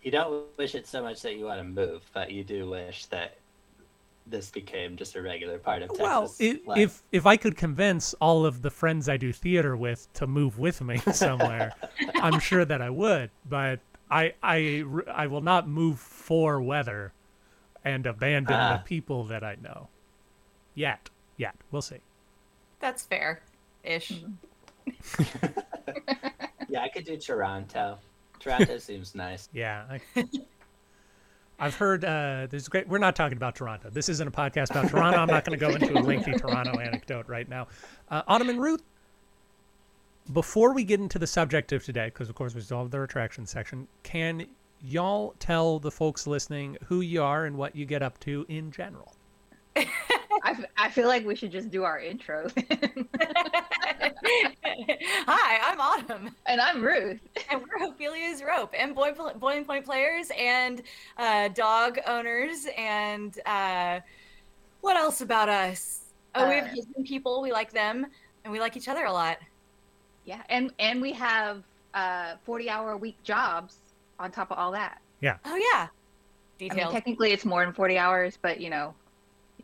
You 0.03 0.11
don't 0.11 0.45
wish 0.57 0.73
it 0.75 0.87
so 0.87 1.01
much 1.03 1.21
that 1.21 1.35
you 1.35 1.45
want 1.45 1.59
to 1.59 1.63
move, 1.63 2.01
but 2.13 2.31
you 2.31 2.43
do 2.43 2.69
wish 2.69 3.05
that 3.07 3.37
this 4.25 4.49
became 4.49 4.95
just 4.97 5.15
a 5.15 5.21
regular 5.21 5.57
part 5.57 5.81
of 5.81 5.89
Texas. 5.89 6.03
Well, 6.03 6.33
i 6.41 6.59
life. 6.65 6.77
if 6.79 7.03
if 7.11 7.25
I 7.25 7.37
could 7.37 7.55
convince 7.55 8.13
all 8.15 8.45
of 8.45 8.61
the 8.61 8.69
friends 8.69 9.07
I 9.07 9.17
do 9.17 9.31
theater 9.31 9.75
with 9.77 10.11
to 10.13 10.27
move 10.27 10.59
with 10.59 10.81
me 10.81 10.97
somewhere, 11.13 11.73
I'm 12.15 12.39
sure 12.39 12.65
that 12.65 12.81
I 12.81 12.89
would. 12.89 13.29
But 13.49 13.79
I 14.11 14.33
I 14.43 14.83
I 15.13 15.27
will 15.27 15.41
not 15.41 15.67
move 15.67 15.99
for 15.99 16.61
weather 16.61 17.13
and 17.85 18.05
abandon 18.05 18.55
Ah. 18.55 18.77
the 18.77 18.83
people 18.83 19.23
that 19.25 19.43
I 19.43 19.55
know. 19.61 19.87
Yet, 20.77 21.09
yet 21.37 21.55
we'll 21.71 21.81
see. 21.81 21.97
That's 22.79 23.01
fair 23.01 23.41
ish. 23.83 24.11
yeah, 26.69 26.83
I 26.83 26.89
could 26.93 27.03
do 27.03 27.17
Toronto. 27.17 27.97
Toronto 28.39 28.77
seems 28.77 29.15
nice. 29.15 29.49
Yeah. 29.51 29.85
I, 29.89 30.23
I've 31.59 31.73
heard 31.73 32.05
uh, 32.05 32.45
there's 32.51 32.67
great. 32.67 32.87
We're 32.87 32.99
not 32.99 33.15
talking 33.15 33.37
about 33.37 33.55
Toronto. 33.55 33.89
This 33.89 34.07
isn't 34.07 34.27
a 34.27 34.31
podcast 34.31 34.69
about 34.69 34.89
Toronto. 34.89 35.17
I'm 35.17 35.27
not 35.27 35.45
going 35.45 35.57
to 35.57 35.65
go 35.65 35.73
into 35.73 35.97
a 35.97 36.01
lengthy 36.01 36.33
Toronto 36.33 36.79
anecdote 36.79 37.27
right 37.27 37.49
now. 37.49 37.67
Uh, 38.09 38.21
Autumn 38.27 38.49
and 38.49 38.61
Ruth, 38.61 38.83
before 40.31 40.73
we 40.73 40.83
get 40.83 40.99
into 40.99 41.17
the 41.17 41.25
subject 41.25 41.71
of 41.71 41.83
today, 41.83 42.05
because 42.05 42.29
of 42.29 42.35
course 42.35 42.53
we 42.53 42.61
still 42.61 42.83
have 42.83 42.91
the 42.91 42.99
retraction 42.99 43.47
section, 43.47 43.87
can 44.03 44.45
y'all 44.79 45.33
tell 45.39 45.79
the 45.79 45.89
folks 45.89 46.27
listening 46.27 46.77
who 46.85 47.01
you 47.01 47.23
are 47.23 47.45
and 47.45 47.57
what 47.57 47.75
you 47.75 47.87
get 47.87 48.03
up 48.03 48.19
to 48.19 48.45
in 48.47 48.69
general? 48.69 49.15
I, 50.47 50.51
f- 50.51 50.65
I 50.77 50.89
feel 50.89 51.07
like 51.09 51.25
we 51.25 51.35
should 51.35 51.51
just 51.51 51.69
do 51.69 51.83
our 51.83 51.99
intro. 51.99 52.47
Hi, 55.27 55.59
I'm 55.61 55.81
Autumn, 55.81 56.33
and 56.45 56.61
I'm 56.61 56.81
Ruth. 56.81 57.19
and 57.51 57.61
we're 57.61 57.85
Ophelia's 57.85 58.41
Rope, 58.41 58.73
and 58.77 58.95
boy, 58.95 59.11
boiling 59.39 59.65
point 59.65 59.83
players, 59.83 60.31
and 60.37 60.81
uh, 61.17 61.49
dog 61.49 61.99
owners, 62.07 62.65
and 62.77 63.37
uh, 63.45 63.99
what 64.79 64.95
else 64.95 65.19
about 65.19 65.49
us? 65.49 65.99
Oh, 66.33 66.47
we 66.47 66.55
have 66.55 66.67
Uh, 66.67 66.69
husband 66.69 67.05
people. 67.05 67.41
We 67.41 67.51
like 67.51 67.73
them, 67.73 68.05
and 68.45 68.53
we 68.53 68.61
like 68.61 68.77
each 68.77 68.87
other 68.87 69.03
a 69.03 69.11
lot. 69.11 69.39
Yeah, 70.23 70.43
and 70.47 70.71
and 70.79 71.01
we 71.01 71.11
have 71.11 71.63
uh 71.93 72.35
40 72.45 72.69
hour 72.69 72.91
a 72.91 72.97
week 72.97 73.21
jobs 73.23 73.79
on 74.17 74.31
top 74.31 74.49
of 74.51 74.57
all 74.57 74.71
that. 74.71 75.01
Yeah. 75.19 75.37
Oh 75.43 75.55
yeah, 75.57 75.87
I 75.87 75.89
mean, 76.59 76.69
details. 76.69 76.93
technically 76.93 77.33
it's 77.33 77.43
more 77.43 77.65
than 77.65 77.73
40 77.73 77.97
hours, 77.97 78.37
but 78.41 78.61
you 78.61 78.69
know, 78.69 78.93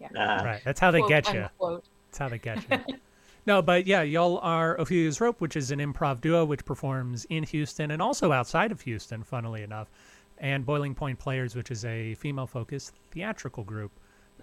Uh, 0.02 0.42
right. 0.44 0.62
That's 0.64 0.80
how 0.80 0.92
they 0.92 1.00
Quote, 1.00 1.10
get 1.10 1.34
you. 1.34 1.42
unquote. 1.44 1.86
That's 2.08 2.18
how 2.18 2.30
they 2.30 2.38
get 2.38 2.70
you. 2.70 2.96
no, 3.46 3.62
but 3.62 3.88
yeah, 3.88 4.02
y'all 4.02 4.40
are 4.40 4.80
Ophelia's 4.80 5.20
Rope, 5.20 5.42
which 5.42 5.56
is 5.56 5.72
an 5.72 5.80
improv 5.80 6.22
duo 6.22 6.46
which 6.46 6.66
performs 6.66 7.26
in 7.26 7.44
Houston 7.44 7.92
and 7.92 8.02
also 8.02 8.32
outside 8.32 8.72
of 8.72 8.82
Houston, 8.82 9.24
funnily 9.24 9.64
enough, 9.64 9.90
and 10.38 10.66
Boiling 10.66 10.96
Point 10.96 11.20
Players, 11.20 11.56
which 11.56 11.72
is 11.72 11.86
a 11.86 12.16
female-focused 12.16 12.94
theatrical 13.12 13.64
group, 13.64 13.92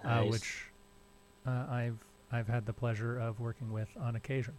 uh, 0.03 0.23
which 0.23 0.65
uh, 1.45 1.65
I've 1.69 1.97
I've 2.31 2.47
had 2.47 2.65
the 2.65 2.73
pleasure 2.73 3.19
of 3.19 3.39
working 3.39 3.71
with 3.71 3.89
on 3.99 4.15
occasion. 4.15 4.53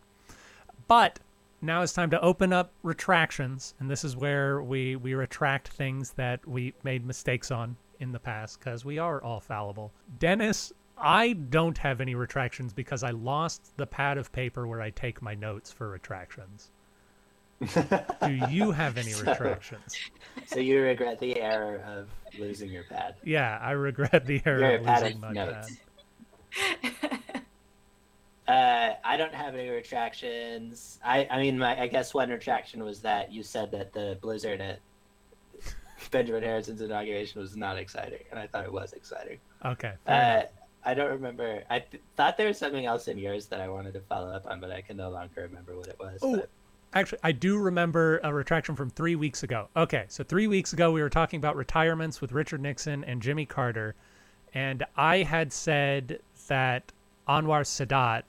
But 0.88 1.20
now 1.61 1.83
it's 1.83 1.92
time 1.92 2.11
to 2.11 2.20
open 2.20 2.52
up 2.52 2.72
retractions, 2.83 3.74
and 3.78 3.90
this 3.90 4.05
is 4.05 4.16
where 4.16 4.62
we 4.62 4.96
we 4.96 5.14
retract 5.14 5.68
things 5.68 6.11
that 6.12 6.46
we 6.46 6.74
made 6.83 7.07
mistakes 7.07 7.50
on 7.50 7.76
in 8.00 8.12
the 8.12 8.18
past 8.18 8.59
because 8.59 8.85
we 8.85 8.98
are 8.98 9.22
all 9.22 9.40
fallible. 9.40 9.92
Dennis, 10.18 10.72
I 11.03 11.33
don't 11.33 11.77
have 11.79 12.01
any 12.01 12.15
retractions 12.15 12.73
because 12.73 13.03
I 13.03 13.11
lost 13.11 13.77
the 13.77 13.87
pad 13.87 14.19
of 14.19 14.31
paper 14.33 14.67
where 14.67 14.81
I 14.81 14.91
take 14.91 15.21
my 15.21 15.35
notes 15.35 15.73
for 15.73 15.88
retractions. 15.91 16.71
Do 17.75 18.33
you 18.51 18.71
have 18.73 18.97
any 18.97 19.11
So- 19.12 19.25
retractions? 19.31 19.97
so 20.47 20.61
you 20.61 20.81
regret 20.81 21.19
the 21.19 21.41
error 21.41 21.83
of 21.87 22.09
losing 22.38 22.71
your 22.71 22.85
pad. 22.85 23.17
Yeah, 23.25 23.59
I 23.61 23.73
regret 23.73 24.25
the 24.27 24.41
error 24.47 24.77
of 24.77 24.87
losing 24.87 25.21
my 25.21 25.33
notes. 25.33 25.77
pad. 26.53 27.43
Uh, 28.49 28.95
I 29.05 29.17
don't 29.17 29.35
have 29.35 29.55
any 29.55 29.69
retractions. 29.71 30.99
I, 31.05 31.27
I 31.31 31.41
mean, 31.41 31.59
my, 31.59 31.81
I 31.81 31.87
guess 31.87 32.12
one 32.12 32.29
retraction 32.31 32.83
was 32.85 33.01
that 33.01 33.33
you 33.33 33.43
said 33.43 33.71
that 33.71 33.93
the 33.93 34.19
blizzard 34.21 34.61
at 34.61 34.81
Benjamin 36.11 36.43
Harrison's 36.43 36.81
inauguration 36.81 37.41
was 37.41 37.57
not 37.57 37.79
exciting, 37.79 38.19
and 38.31 38.41
I 38.41 38.49
thought 38.49 38.65
it 38.65 38.73
was 38.73 38.93
exciting. 38.95 39.38
Okay. 39.65 39.93
Uh. 40.07 40.43
I 40.85 40.95
don't 40.95 41.11
remember. 41.11 41.62
I 41.71 41.81
th- 41.81 42.03
thought 42.16 42.37
there 42.37 42.49
was 42.49 42.59
something 42.59 42.87
else 42.87 43.07
in 43.09 43.16
yours 43.18 43.47
that 43.47 43.61
I 43.61 43.68
wanted 43.68 43.95
to 43.95 44.01
follow 44.01 44.29
up 44.31 44.47
on, 44.47 44.61
but 44.61 44.71
I 44.71 44.81
can 44.81 44.97
no 44.97 45.11
longer 45.11 45.42
remember 45.42 45.77
what 45.77 45.87
it 45.88 45.97
was. 45.99 46.18
Oh, 46.23 46.37
but- 46.37 46.49
Actually, 46.95 47.21
I 47.23 47.33
do 47.33 47.57
remember 47.57 48.21
a 48.23 48.35
retraction 48.35 48.77
from 48.77 48.90
three 48.90 49.16
weeks 49.16 49.42
ago. 49.42 49.68
Okay, 49.75 50.05
so 50.09 50.23
three 50.23 50.47
weeks 50.47 50.75
ago 50.75 50.92
we 50.92 51.01
were 51.01 51.09
talking 51.09 51.38
about 51.38 51.57
retirements 51.57 52.21
with 52.21 52.33
Richard 52.33 52.61
Nixon 52.61 53.03
and 53.05 53.23
Jimmy 53.23 53.47
Carter, 53.47 53.95
and 54.53 54.85
I 54.95 55.18
had 55.23 55.55
said 55.55 56.18
that 56.49 56.92
Anwar 57.27 57.62
Sadat 57.64 58.25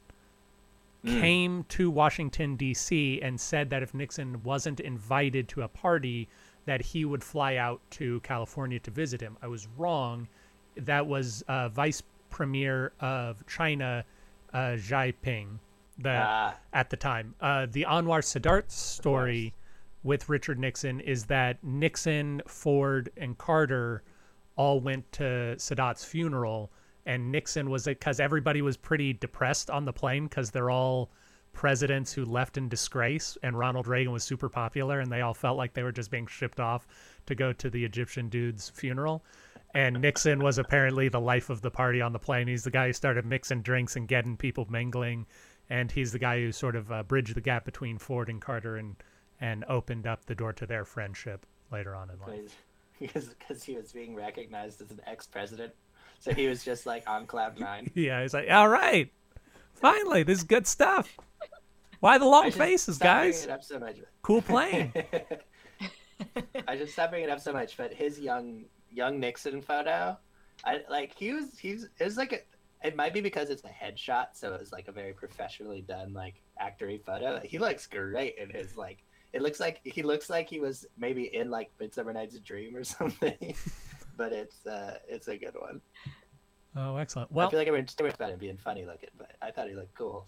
Mm. 1.04 1.20
came 1.20 1.64
to 1.66 1.92
Washington 1.92 2.56
D.C. 2.56 3.20
and 3.22 3.38
said 3.38 3.70
that 3.72 3.84
if 3.84 3.94
Nixon 3.94 4.42
wasn't 4.44 4.80
invited 4.80 5.50
to 5.50 5.64
a 5.64 5.68
party, 5.68 6.30
that 6.64 6.80
he 6.82 7.04
would 7.04 7.22
fly 7.22 7.58
out 7.58 7.82
to 7.92 8.22
California 8.22 8.80
to 8.80 8.90
visit 8.92 9.20
him. 9.20 9.36
I 9.42 9.48
was 9.48 9.68
wrong. 9.78 10.30
That 10.78 11.06
was 11.06 11.44
uh, 11.50 11.68
Vice 11.68 12.02
Premier 12.34 12.94
of 13.00 13.46
China, 13.48 14.04
uh, 14.54 14.76
Xi 14.76 15.14
Jinping. 15.14 15.60
The 16.00 16.10
Ah, 16.10 16.56
at 16.74 16.90
the 16.90 16.98
time. 16.98 17.36
Uh, 17.40 17.68
the 17.70 17.86
Anwar 17.88 18.22
Sadat 18.24 18.72
story 18.72 19.54
with 20.02 20.28
Richard 20.28 20.58
Nixon 20.58 21.00
is 21.00 21.26
that 21.26 21.64
Nixon, 21.64 22.42
Ford, 22.48 23.12
and 23.16 23.38
Carter 23.38 24.02
all 24.56 24.80
went 24.80 25.10
to 25.14 25.56
Sadat's 25.58 26.04
funeral, 26.04 26.72
and 27.06 27.32
Nixon 27.32 27.70
was 27.70 27.86
it 27.86 28.00
because 28.00 28.20
everybody 28.20 28.64
was 28.64 28.76
pretty 28.76 29.14
depressed 29.14 29.70
on 29.70 29.86
the 29.86 29.94
plane 29.94 30.26
because 30.28 30.50
they're 30.50 30.72
all 30.72 31.12
presidents 31.54 32.12
who 32.12 32.26
left 32.26 32.58
in 32.58 32.68
disgrace, 32.68 33.38
and 33.44 33.58
Ronald 33.58 33.88
Reagan 33.88 34.12
was 34.12 34.24
super 34.24 34.50
popular, 34.50 35.00
and 35.00 35.12
they 35.12 35.22
all 35.22 35.36
felt 35.36 35.58
like 35.58 35.74
they 35.74 35.84
were 35.84 35.92
just 35.92 36.10
being 36.10 36.26
shipped 36.26 36.60
off 36.60 36.88
to 37.28 37.36
go 37.36 37.54
to 37.54 37.70
the 37.70 37.86
Egyptian 37.86 38.30
dude's 38.30 38.70
funeral. 38.70 39.24
And 39.74 40.02
Nixon 40.02 40.44
was 40.44 40.60
apparently 40.60 41.10
the 41.10 41.20
life 41.20 41.50
of 41.50 41.62
the 41.62 41.72
party 41.72 42.00
on 42.00 42.14
the 42.14 42.20
plane. 42.20 42.48
He's 42.48 42.64
the 42.64 42.72
guy 42.72 42.88
who 42.88 42.94
started 42.94 43.26
mixing 43.26 43.64
drinks 43.64 43.96
and 43.96 44.08
getting 44.08 44.38
people 44.38 44.68
mingling 44.70 45.26
and 45.70 45.92
he's 45.92 46.12
the 46.12 46.20
guy 46.20 46.40
who 46.40 46.52
sort 46.52 46.76
of 46.76 46.92
uh, 46.92 47.04
bridged 47.04 47.36
the 47.36 47.42
gap 47.42 47.66
between 47.66 47.98
Ford 47.98 48.30
and 48.30 48.42
Carter 48.42 48.78
and 48.78 48.96
and 49.42 49.66
opened 49.68 50.08
up 50.08 50.26
the 50.26 50.36
door 50.36 50.54
to 50.54 50.66
their 50.66 50.86
friendship 50.86 51.46
later 51.72 51.96
on 51.96 52.10
in 52.10 52.20
life. 52.20 52.56
because 53.00 53.26
because 53.40 53.64
he 53.64 53.76
was 53.76 53.92
being 53.92 54.16
recognized 54.16 54.82
as 54.82 54.92
an 54.92 55.02
ex-president, 55.06 55.74
so 56.20 56.34
he 56.34 56.48
was 56.48 56.64
just 56.64 56.86
like 56.86 57.04
on 57.08 57.26
cloud 57.26 57.60
nine. 57.60 57.90
Yeah, 57.96 58.22
he's 58.22 58.34
like, 58.34 58.50
all 58.50 58.70
right, 58.70 59.12
finally, 59.74 60.24
this 60.24 60.40
is 60.40 60.44
good 60.44 60.68
stuff. 60.68 61.18
Why 62.00 62.18
the 62.18 62.26
long 62.26 62.52
faces, 62.52 62.98
guys? 62.98 63.46
It 63.46 63.50
up 63.50 63.64
so 63.64 63.80
much. 63.80 63.96
Cool 64.22 64.42
plane. 64.42 64.92
I 66.68 66.76
just 66.76 66.94
stop 66.94 67.12
bringing 67.12 67.30
it 67.30 67.32
up 67.32 67.40
so 67.40 67.54
much, 67.54 67.78
but 67.78 67.94
his 67.94 68.20
young 68.20 68.66
young 68.94 69.20
Nixon 69.20 69.62
photo, 69.62 70.18
I 70.66 70.82
like 70.90 71.14
he 71.18 71.34
was 71.34 71.58
he's 71.58 71.84
it 72.00 72.04
was 72.04 72.18
like 72.18 72.32
a 72.34 72.88
it 72.88 72.96
might 72.96 73.14
be 73.14 73.22
because 73.22 73.50
it's 73.50 73.64
a 73.64 73.70
headshot, 73.70 74.28
so 74.34 74.54
it 74.54 74.60
was 74.60 74.72
like 74.72 74.88
a 74.88 74.92
very 74.92 75.14
professionally 75.14 75.82
done 75.82 76.14
like 76.14 76.42
actory 76.62 77.02
photo. 77.04 77.40
He 77.44 77.58
looks 77.58 77.88
great 77.88 78.36
in 78.38 78.50
his 78.50 78.76
like 78.78 79.04
it 79.32 79.42
looks 79.42 79.60
like 79.60 79.80
he 79.84 80.04
looks 80.04 80.30
like 80.30 80.50
he 80.50 80.60
was 80.60 80.86
maybe 80.98 81.34
in 81.36 81.50
like 81.50 81.72
Midsummer 81.80 82.14
Night's 82.14 82.38
Dream 82.40 82.76
or 82.76 82.84
something. 83.00 83.56
but 84.18 84.32
it's 84.34 84.66
uh 84.66 84.98
it's 85.08 85.28
a 85.28 85.38
good 85.38 85.56
one. 85.58 85.82
Oh, 86.76 86.98
excellent. 86.98 87.30
I 87.36 87.50
feel 87.50 87.60
like 87.60 87.68
everyone's 87.68 87.94
talking 87.94 88.14
about 88.14 88.32
him 88.32 88.40
being 88.40 88.58
funny 88.58 88.86
looking, 88.86 89.10
but 89.18 89.32
I 89.42 89.52
thought 89.52 89.68
he 89.70 89.76
looked 89.76 89.96
cool. 89.96 90.28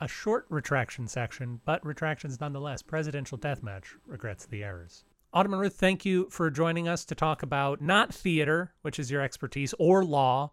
a 0.00 0.08
short 0.08 0.46
retraction 0.48 1.06
section, 1.06 1.60
but 1.66 1.84
retractions 1.84 2.40
nonetheless. 2.40 2.80
Presidential 2.82 3.36
deathmatch 3.38 3.84
regrets 4.06 4.46
the 4.46 4.64
errors. 4.64 5.04
Autumn 5.34 5.54
and 5.54 5.62
Ruth, 5.62 5.76
thank 5.76 6.04
you 6.04 6.28
for 6.28 6.50
joining 6.50 6.86
us 6.86 7.06
to 7.06 7.14
talk 7.14 7.42
about 7.42 7.80
not 7.80 8.12
theater, 8.12 8.74
which 8.82 8.98
is 8.98 9.10
your 9.10 9.22
expertise, 9.22 9.72
or 9.78 10.04
law, 10.04 10.52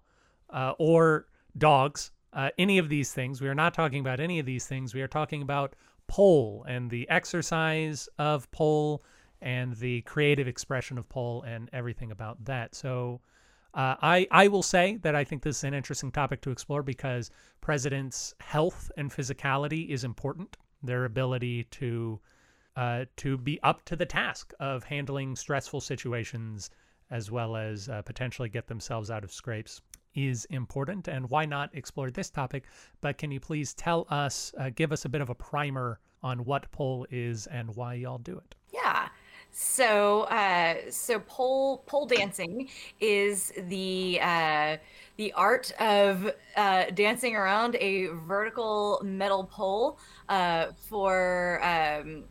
uh, 0.51 0.73
or 0.79 1.25
dogs, 1.57 2.11
uh, 2.31 2.49
any 2.57 2.77
of 2.77 2.87
these 2.87 3.11
things. 3.11 3.41
We 3.41 3.49
are 3.49 3.55
not 3.55 3.73
talking 3.73 3.99
about 3.99 4.21
any 4.21 4.39
of 4.39 4.45
these 4.45 4.67
things. 4.67 4.93
We 4.93 5.01
are 5.01 5.07
talking 5.07 5.41
about 5.41 5.75
pole 6.07 6.65
and 6.65 6.89
the 6.89 7.09
exercise 7.09 8.07
of 8.17 8.49
pole 8.51 9.03
and 9.41 9.75
the 9.75 9.99
creative 10.03 10.47
expression 10.47 10.97
of 10.97 11.09
pole 11.09 11.43
and 11.43 11.69
everything 11.73 12.11
about 12.11 12.45
that. 12.45 12.73
So 12.73 13.19
uh, 13.73 13.95
I 14.01 14.27
I 14.31 14.47
will 14.47 14.63
say 14.63 14.97
that 15.01 15.13
I 15.13 15.25
think 15.25 15.43
this 15.43 15.57
is 15.57 15.63
an 15.65 15.73
interesting 15.73 16.09
topic 16.09 16.39
to 16.41 16.51
explore 16.51 16.83
because 16.83 17.31
presidents' 17.59 18.33
health 18.39 18.89
and 18.95 19.11
physicality 19.11 19.89
is 19.89 20.05
important. 20.05 20.55
Their 20.81 21.03
ability 21.03 21.65
to 21.65 22.21
uh, 22.75 23.05
to 23.17 23.37
be 23.37 23.59
up 23.63 23.83
to 23.85 23.95
the 23.95 24.05
task 24.05 24.53
of 24.59 24.83
handling 24.83 25.35
stressful 25.35 25.81
situations 25.81 26.69
as 27.11 27.31
well 27.31 27.55
as 27.55 27.89
uh, 27.89 28.01
potentially 28.03 28.49
get 28.49 28.67
themselves 28.67 29.09
out 29.09 29.23
of 29.23 29.31
scrapes 29.31 29.81
is 30.15 30.45
important. 30.45 31.07
And 31.07 31.29
why 31.29 31.45
not 31.45 31.69
explore 31.73 32.11
this 32.11 32.29
topic? 32.29 32.65
But 33.01 33.17
can 33.17 33.31
you 33.31 33.39
please 33.39 33.73
tell 33.73 34.07
us, 34.09 34.53
uh, 34.59 34.69
give 34.73 34.91
us 34.91 35.05
a 35.05 35.09
bit 35.09 35.21
of 35.21 35.29
a 35.29 35.35
primer 35.35 35.99
on 36.21 36.45
what 36.45 36.69
pole 36.71 37.05
is 37.09 37.47
and 37.47 37.75
why 37.75 37.95
y'all 37.95 38.17
do 38.17 38.37
it? 38.37 38.55
Yeah. 38.73 39.09
So, 39.51 40.21
uh, 40.23 40.75
so 40.91 41.19
pole 41.21 41.79
pole 41.87 42.05
dancing 42.05 42.69
is 42.99 43.51
the 43.57 44.19
uh, 44.21 44.77
the 45.17 45.33
art 45.33 45.71
of 45.79 46.31
uh, 46.55 46.85
dancing 46.93 47.35
around 47.35 47.75
a 47.79 48.07
vertical 48.27 49.01
metal 49.03 49.43
pole 49.43 49.97
uh, 50.29 50.67
for 50.87 51.61
um, 51.63 52.25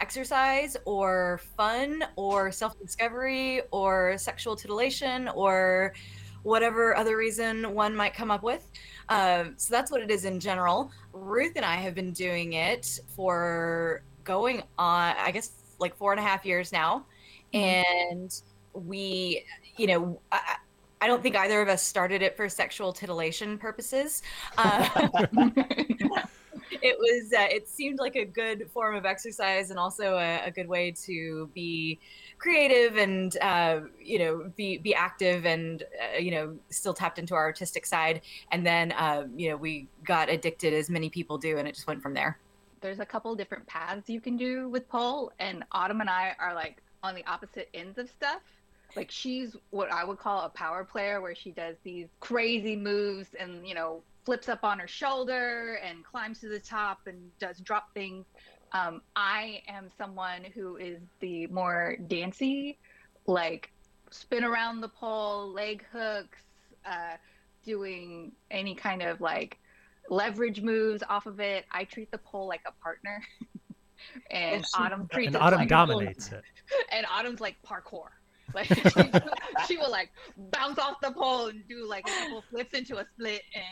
exercise 0.00 0.76
or 0.84 1.40
fun 1.56 2.04
or 2.16 2.50
self 2.50 2.78
discovery 2.78 3.62
or 3.70 4.16
sexual 4.18 4.56
titillation 4.56 5.28
or 5.28 5.94
whatever 6.42 6.96
other 6.96 7.16
reason 7.16 7.74
one 7.74 7.94
might 7.96 8.14
come 8.14 8.30
up 8.30 8.42
with. 8.42 8.68
Um, 9.08 9.54
so 9.56 9.72
that's 9.72 9.90
what 9.90 10.02
it 10.02 10.10
is 10.10 10.24
in 10.24 10.40
general. 10.40 10.90
Ruth 11.12 11.52
and 11.56 11.64
I 11.64 11.76
have 11.76 11.94
been 11.94 12.12
doing 12.12 12.52
it 12.52 13.00
for 13.08 14.02
going 14.24 14.62
on, 14.78 15.14
I 15.18 15.30
guess, 15.30 15.52
like 15.78 15.96
four 15.96 16.12
and 16.12 16.20
a 16.20 16.22
half 16.22 16.44
years 16.44 16.70
now. 16.70 17.06
And 17.52 18.32
we, 18.74 19.44
you 19.76 19.86
know, 19.86 20.20
I, 20.32 20.56
I 21.00 21.06
don't 21.06 21.22
think 21.22 21.36
either 21.36 21.60
of 21.60 21.68
us 21.68 21.82
started 21.82 22.22
it 22.22 22.36
for 22.36 22.48
sexual 22.48 22.92
titillation 22.92 23.58
purposes. 23.58 24.22
Uh, 24.58 25.26
it 26.70 26.96
was, 26.98 27.32
uh, 27.32 27.46
it 27.50 27.68
seemed 27.68 27.98
like 27.98 28.16
a 28.16 28.24
good 28.24 28.70
form 28.70 28.94
of 28.94 29.04
exercise 29.04 29.70
and 29.70 29.78
also 29.78 30.16
a, 30.16 30.46
a 30.46 30.50
good 30.50 30.68
way 30.68 30.90
to 31.06 31.48
be 31.54 31.98
creative 32.38 32.96
and 32.96 33.36
uh, 33.40 33.80
you 34.02 34.18
know 34.18 34.52
be 34.56 34.76
be 34.78 34.94
active 34.94 35.46
and 35.46 35.82
uh, 35.82 36.18
you 36.18 36.30
know 36.30 36.54
still 36.68 36.92
tapped 36.92 37.18
into 37.18 37.34
our 37.34 37.44
artistic 37.44 37.86
side 37.86 38.20
and 38.52 38.66
then 38.66 38.92
uh, 38.92 39.24
you 39.34 39.48
know 39.48 39.56
we 39.56 39.86
got 40.04 40.28
addicted 40.28 40.74
as 40.74 40.90
many 40.90 41.08
people 41.08 41.38
do 41.38 41.58
and 41.58 41.66
it 41.68 41.74
just 41.74 41.86
went 41.86 42.02
from 42.02 42.12
there 42.12 42.38
There's 42.80 43.00
a 43.00 43.06
couple 43.06 43.34
different 43.34 43.66
paths 43.66 44.10
you 44.10 44.20
can 44.20 44.36
do 44.36 44.68
with 44.68 44.86
pole, 44.88 45.32
and 45.38 45.64
Autumn 45.72 46.02
and 46.02 46.10
I 46.10 46.34
are 46.38 46.54
like 46.54 46.82
on 47.02 47.14
the 47.14 47.24
opposite 47.26 47.68
ends 47.72 47.96
of 47.98 48.10
stuff. 48.10 48.42
Like 48.94 49.10
she's 49.10 49.56
what 49.70 49.90
I 49.90 50.04
would 50.04 50.18
call 50.18 50.42
a 50.42 50.50
power 50.50 50.84
player, 50.84 51.22
where 51.22 51.34
she 51.34 51.50
does 51.50 51.76
these 51.82 52.08
crazy 52.20 52.76
moves 52.76 53.28
and 53.40 53.66
you 53.66 53.74
know 53.74 54.02
flips 54.24 54.48
up 54.48 54.64
on 54.64 54.78
her 54.78 54.88
shoulder 54.88 55.78
and 55.84 56.04
climbs 56.04 56.40
to 56.40 56.48
the 56.48 56.58
top 56.58 57.00
and 57.06 57.16
does 57.38 57.58
drop 57.58 57.92
things. 57.94 58.26
Um, 58.72 59.02
I 59.14 59.62
am 59.68 59.88
someone 59.96 60.44
who 60.54 60.76
is 60.76 61.00
the 61.20 61.46
more 61.48 61.96
dancey, 62.08 62.78
like 63.26 63.70
spin 64.10 64.44
around 64.44 64.80
the 64.80 64.88
pole, 64.88 65.52
leg 65.52 65.84
hooks, 65.92 66.38
uh, 66.86 67.16
doing 67.64 68.32
any 68.50 68.74
kind 68.74 69.02
of 69.02 69.20
like 69.20 69.58
leverage 70.10 70.60
moves 70.60 71.02
off 71.08 71.26
of 71.26 71.40
it. 71.40 71.66
I 71.70 71.84
treat 71.84 72.10
the 72.10 72.18
pole 72.18 72.46
like 72.48 72.62
a 72.66 72.72
partner. 72.82 73.22
and 74.30 74.64
she- 74.64 74.82
Autumn 74.82 75.08
treats 75.10 75.28
And 75.28 75.36
it 75.36 75.42
Autumn 75.42 75.60
like 75.60 75.68
dominates 75.68 76.32
it. 76.32 76.42
and 76.92 77.06
Autumn's 77.06 77.40
like 77.40 77.56
parkour. 77.66 78.08
Like 78.54 78.66
she, 78.66 79.10
she 79.66 79.76
will 79.78 79.90
like 79.90 80.10
bounce 80.36 80.78
off 80.78 81.00
the 81.00 81.10
pole 81.10 81.46
and 81.46 81.66
do 81.66 81.88
like 81.88 82.06
a 82.06 82.10
couple 82.10 82.44
flips 82.50 82.72
into 82.74 82.98
a 82.98 83.04
split, 83.14 83.42
and 83.52 83.64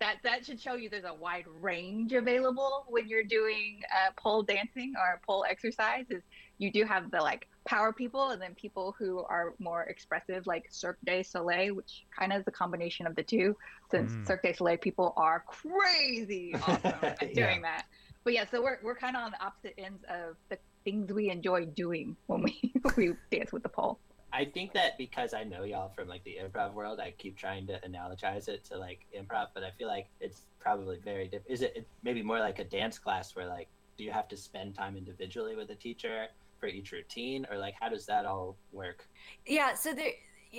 that 0.00 0.16
that 0.24 0.44
should 0.46 0.60
show 0.60 0.74
you 0.74 0.88
there's 0.88 1.04
a 1.04 1.14
wide 1.14 1.44
range 1.60 2.12
available 2.12 2.84
when 2.88 3.06
you're 3.06 3.22
doing 3.24 3.80
uh, 3.94 4.10
pole 4.18 4.42
dancing 4.42 4.94
or 4.98 5.20
pole 5.26 5.44
exercises. 5.48 6.22
You 6.58 6.72
do 6.72 6.84
have 6.84 7.10
the 7.10 7.18
like 7.20 7.46
power 7.68 7.92
people, 7.92 8.30
and 8.30 8.40
then 8.40 8.54
people 8.54 8.94
who 8.98 9.20
are 9.28 9.54
more 9.58 9.84
expressive, 9.84 10.46
like 10.46 10.64
Cirque 10.70 10.98
du 11.04 11.22
Soleil, 11.22 11.74
which 11.74 12.04
kind 12.18 12.32
of 12.32 12.40
is 12.40 12.44
a 12.48 12.50
combination 12.50 13.06
of 13.06 13.14
the 13.14 13.22
two. 13.22 13.56
Since 13.90 14.12
Mm. 14.12 14.26
Cirque 14.26 14.42
du 14.42 14.54
Soleil 14.54 14.78
people 14.78 15.12
are 15.16 15.44
crazy 15.46 16.54
awesome 16.66 16.94
at 17.02 17.22
Yeah. 17.22 17.46
doing 17.46 17.62
that. 17.62 17.84
But 18.24 18.32
yeah, 18.34 18.44
so 18.50 18.62
we're 18.62 18.78
we're 18.82 18.96
kind 18.96 19.16
of 19.16 19.22
on 19.22 19.30
the 19.32 19.44
opposite 19.44 19.74
ends 19.78 20.02
of 20.08 20.36
the 20.48 20.58
things 20.84 21.12
we 21.12 21.30
enjoy 21.30 21.66
doing 21.66 22.16
when 22.26 22.42
we 22.42 22.72
we 22.96 23.12
dance 23.30 23.52
with 23.52 23.62
the 23.62 23.68
pole. 23.68 24.00
I 24.32 24.44
think 24.44 24.72
that 24.74 24.96
because 24.98 25.34
I 25.34 25.44
know 25.44 25.64
y'all 25.64 25.90
from 25.94 26.08
like 26.08 26.24
the 26.24 26.38
improv 26.42 26.74
world, 26.74 27.00
I 27.00 27.12
keep 27.16 27.36
trying 27.36 27.66
to 27.68 27.80
analogize 27.80 28.48
it 28.48 28.64
to 28.66 28.78
like 28.78 29.00
improv, 29.16 29.48
but 29.54 29.64
I 29.64 29.70
feel 29.78 29.88
like 29.88 30.06
it's 30.20 30.42
probably 30.60 30.98
very 30.98 31.24
different. 31.24 31.50
Is 31.50 31.62
it, 31.62 31.86
maybe 32.02 32.22
more 32.22 32.38
like 32.38 32.58
a 32.58 32.64
dance 32.64 32.98
class 32.98 33.34
where 33.34 33.46
like 33.46 33.68
do 33.96 34.04
you 34.04 34.12
have 34.12 34.28
to 34.28 34.36
spend 34.36 34.74
time 34.74 34.96
individually 34.96 35.56
with 35.56 35.70
a 35.70 35.74
teacher 35.74 36.26
for 36.58 36.66
each 36.66 36.92
routine, 36.92 37.46
or 37.50 37.56
like 37.58 37.74
how 37.80 37.88
does 37.88 38.06
that 38.06 38.24
all 38.24 38.56
work? 38.72 39.06
yeah 39.46 39.74
so 39.74 39.92
there 39.92 40.12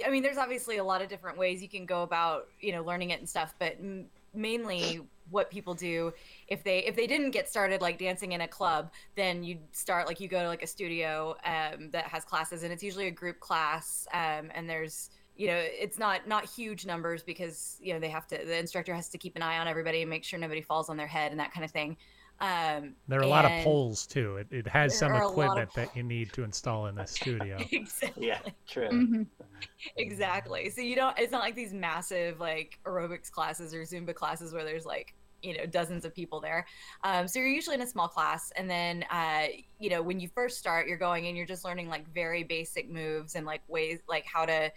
i 0.06 0.10
mean 0.10 0.24
there's 0.24 0.38
obviously 0.38 0.78
a 0.78 0.84
lot 0.84 1.02
of 1.02 1.10
different 1.10 1.38
ways 1.38 1.62
you 1.62 1.70
can 1.70 1.86
go 1.86 2.04
about 2.04 2.48
you 2.60 2.72
know 2.72 2.84
learning 2.84 3.10
it 3.10 3.20
and 3.20 3.30
stuff 3.30 3.54
but 3.60 3.78
mainly 4.34 5.02
what 5.30 5.50
people 5.50 5.74
do 5.74 6.14
if 6.48 6.64
they 6.64 6.80
if 6.80 6.96
they 6.96 7.08
didn't 7.08 7.32
get 7.32 7.50
started 7.50 7.82
like 7.82 7.98
dancing 7.98 8.34
in 8.34 8.42
a 8.42 8.48
club 8.48 8.92
then 9.16 9.44
you 9.44 9.58
start 9.72 10.08
like 10.08 10.20
you 10.20 10.28
go 10.28 10.42
to 10.42 10.48
like 10.48 10.62
a 10.62 10.68
studio 10.68 11.36
um, 11.46 11.90
that 11.92 12.06
has 12.06 12.26
classes 12.26 12.64
and 12.64 12.74
it's 12.74 12.84
usually 12.84 13.08
a 13.08 13.12
group 13.12 13.40
class 13.40 14.08
um, 14.14 14.52
and 14.54 14.70
there's 14.70 15.10
you 15.38 15.48
know 15.48 15.56
it's 15.58 15.98
not 15.98 16.28
not 16.28 16.46
huge 16.46 16.86
numbers 16.86 17.24
because 17.24 17.78
you 17.82 17.94
know 17.94 18.00
they 18.00 18.10
have 18.10 18.28
to 18.28 18.38
the 18.38 18.58
instructor 18.58 18.94
has 18.94 19.10
to 19.10 19.18
keep 19.18 19.36
an 19.36 19.42
eye 19.42 19.58
on 19.58 19.68
everybody 19.68 20.02
and 20.02 20.10
make 20.10 20.24
sure 20.24 20.38
nobody 20.38 20.62
falls 20.62 20.90
on 20.90 20.98
their 20.98 21.08
head 21.08 21.32
and 21.32 21.40
that 21.40 21.54
kind 21.54 21.64
of 21.64 21.72
thing 21.72 21.96
um, 22.42 22.96
There 23.08 23.20
are 23.20 23.24
a 23.24 23.28
lot 23.28 23.46
of 23.46 23.52
poles 23.64 24.06
too. 24.08 24.38
It, 24.38 24.48
it 24.52 24.68
has 24.68 24.98
some 24.98 25.12
are 25.12 25.22
a 25.22 25.28
lot 25.28 25.28
of 25.28 25.32
equipment 25.32 25.74
that 25.76 25.96
you 25.96 26.04
need 26.04 26.34
to 26.34 26.44
install 26.44 26.88
in 26.88 26.96
the 26.96 27.06
studio. 27.20 27.58
exactly 27.72 28.28
Yeah, 28.28 28.40
true. 28.68 28.90
Mm-hmm. 28.90 29.24
exactly 29.98 30.70
so 30.70 30.82
you 30.82 30.96
don't 30.96 31.18
it's 31.20 31.32
not 31.32 31.42
like 31.42 31.56
these 31.56 31.74
massive 31.74 32.40
like 32.40 32.80
aerobics 32.86 33.30
classes 33.32 33.74
or 33.74 33.84
zumba 33.84 34.14
classes 34.14 34.54
where 34.54 34.64
there's 34.64 34.86
like 34.86 35.14
you 35.44 35.58
know 35.58 35.66
dozens 35.66 36.06
of 36.06 36.14
people 36.14 36.40
there 36.40 36.66
um, 37.04 37.28
so 37.28 37.40
you're 37.40 37.48
usually 37.48 37.76
in 37.76 37.82
a 37.82 37.88
small 37.88 38.08
class 38.08 38.52
and 38.56 38.70
then 38.70 39.04
uh, 39.12 39.46
you 39.80 39.90
know 39.90 40.02
when 40.02 40.20
you 40.20 40.28
first 40.34 40.58
start 40.58 40.88
you're 40.88 40.98
going 40.98 41.28
and 41.28 41.38
you're 41.38 41.46
just 41.46 41.66
learning 41.66 41.90
like 41.90 42.08
very 42.14 42.44
basic 42.44 42.90
moves 42.90 43.36
and 43.36 43.46
like 43.46 43.62
ways 43.68 44.00
like 44.08 44.26
how 44.26 44.46
to 44.46 44.72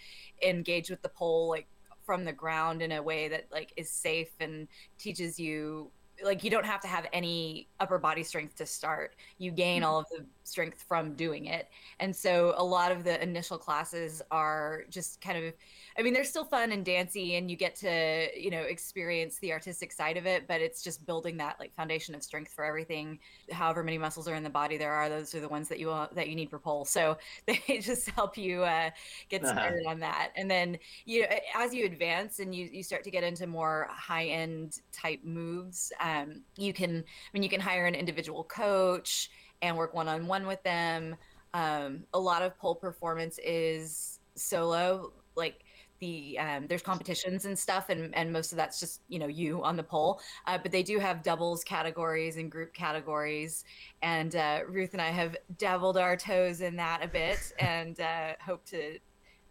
engage 0.46 0.90
with 0.90 1.00
the 1.02 1.08
pole 1.08 1.48
like 1.48 1.66
from 2.04 2.24
the 2.24 2.32
ground 2.32 2.82
in 2.82 2.92
a 2.92 3.02
way 3.02 3.28
that 3.28 3.46
like 3.50 3.72
is 3.76 3.90
safe 3.90 4.30
and 4.40 4.68
teaches 4.98 5.38
you 5.38 5.90
like 6.22 6.44
you 6.44 6.50
don't 6.50 6.66
have 6.66 6.80
to 6.80 6.88
have 6.88 7.06
any 7.12 7.68
upper 7.80 7.98
body 7.98 8.22
strength 8.22 8.54
to 8.56 8.66
start. 8.66 9.16
You 9.38 9.50
gain 9.50 9.82
all 9.82 9.98
of 9.98 10.06
the 10.10 10.26
strength 10.44 10.84
from 10.86 11.14
doing 11.16 11.46
it. 11.46 11.68
And 11.98 12.14
so 12.14 12.54
a 12.56 12.64
lot 12.64 12.92
of 12.92 13.02
the 13.04 13.20
initial 13.22 13.58
classes 13.58 14.22
are 14.30 14.84
just 14.90 15.20
kind 15.20 15.44
of 15.44 15.52
i 15.98 16.02
mean 16.02 16.12
they're 16.12 16.24
still 16.24 16.44
fun 16.44 16.72
and 16.72 16.84
dancy 16.84 17.36
and 17.36 17.50
you 17.50 17.56
get 17.56 17.74
to 17.76 18.28
you 18.38 18.50
know 18.50 18.62
experience 18.62 19.38
the 19.38 19.52
artistic 19.52 19.92
side 19.92 20.16
of 20.16 20.26
it 20.26 20.46
but 20.46 20.60
it's 20.60 20.82
just 20.82 21.04
building 21.06 21.36
that 21.36 21.56
like 21.60 21.74
foundation 21.74 22.14
of 22.14 22.22
strength 22.22 22.52
for 22.52 22.64
everything. 22.64 23.18
However 23.50 23.82
many 23.82 23.98
muscles 23.98 24.28
are 24.28 24.34
in 24.34 24.42
the 24.42 24.50
body 24.50 24.76
there 24.76 24.92
are 24.92 25.08
those 25.08 25.34
are 25.34 25.40
the 25.40 25.48
ones 25.48 25.68
that 25.68 25.78
you 25.78 25.88
want 25.88 26.14
that 26.14 26.28
you 26.28 26.36
need 26.36 26.50
for 26.50 26.58
pole 26.58 26.84
so 26.84 27.16
they 27.46 27.60
just 27.80 28.08
help 28.10 28.36
you 28.36 28.62
uh, 28.64 28.90
get 29.28 29.42
Uh-huh. 29.42 29.52
started 29.58 29.84
on 29.86 30.00
that. 30.00 30.30
And 30.36 30.50
then 30.50 30.78
you 31.04 31.22
know 31.22 31.28
as 31.54 31.74
you 31.74 31.84
advance 31.86 32.38
and 32.38 32.54
you, 32.54 32.68
you 32.72 32.82
start 32.82 33.04
to 33.04 33.10
get 33.10 33.24
into 33.24 33.46
more 33.46 33.88
high 33.90 34.26
end 34.26 34.78
type 34.92 35.20
moves 35.24 35.92
um, 36.04 36.42
you 36.56 36.72
can 36.72 36.98
i 36.98 37.28
mean 37.32 37.42
you 37.42 37.48
can 37.48 37.60
hire 37.60 37.86
an 37.86 37.96
individual 37.96 38.44
coach 38.44 39.30
and 39.64 39.76
work 39.76 39.94
one 39.94 40.08
on 40.08 40.26
one 40.26 40.46
with 40.46 40.62
them. 40.62 41.16
Um, 41.54 42.04
a 42.12 42.20
lot 42.20 42.42
of 42.42 42.56
pole 42.58 42.74
performance 42.74 43.38
is 43.42 44.20
solo, 44.34 45.12
like 45.36 45.60
the 46.00 46.38
um, 46.38 46.66
there's 46.66 46.82
competitions 46.82 47.46
and 47.46 47.58
stuff, 47.58 47.88
and 47.88 48.14
and 48.14 48.32
most 48.32 48.52
of 48.52 48.56
that's 48.56 48.78
just 48.78 49.00
you 49.08 49.18
know 49.18 49.26
you 49.26 49.62
on 49.62 49.76
the 49.76 49.82
pole. 49.82 50.20
Uh, 50.46 50.58
but 50.58 50.70
they 50.70 50.82
do 50.82 50.98
have 50.98 51.22
doubles 51.22 51.64
categories 51.64 52.36
and 52.36 52.50
group 52.50 52.74
categories, 52.74 53.64
and 54.02 54.36
uh, 54.36 54.60
Ruth 54.68 54.92
and 54.92 55.00
I 55.00 55.10
have 55.10 55.36
dabbled 55.58 55.96
our 55.96 56.16
toes 56.16 56.60
in 56.60 56.76
that 56.76 57.02
a 57.02 57.08
bit, 57.08 57.52
and 57.58 57.98
uh, 58.00 58.32
hope 58.44 58.64
to 58.66 58.98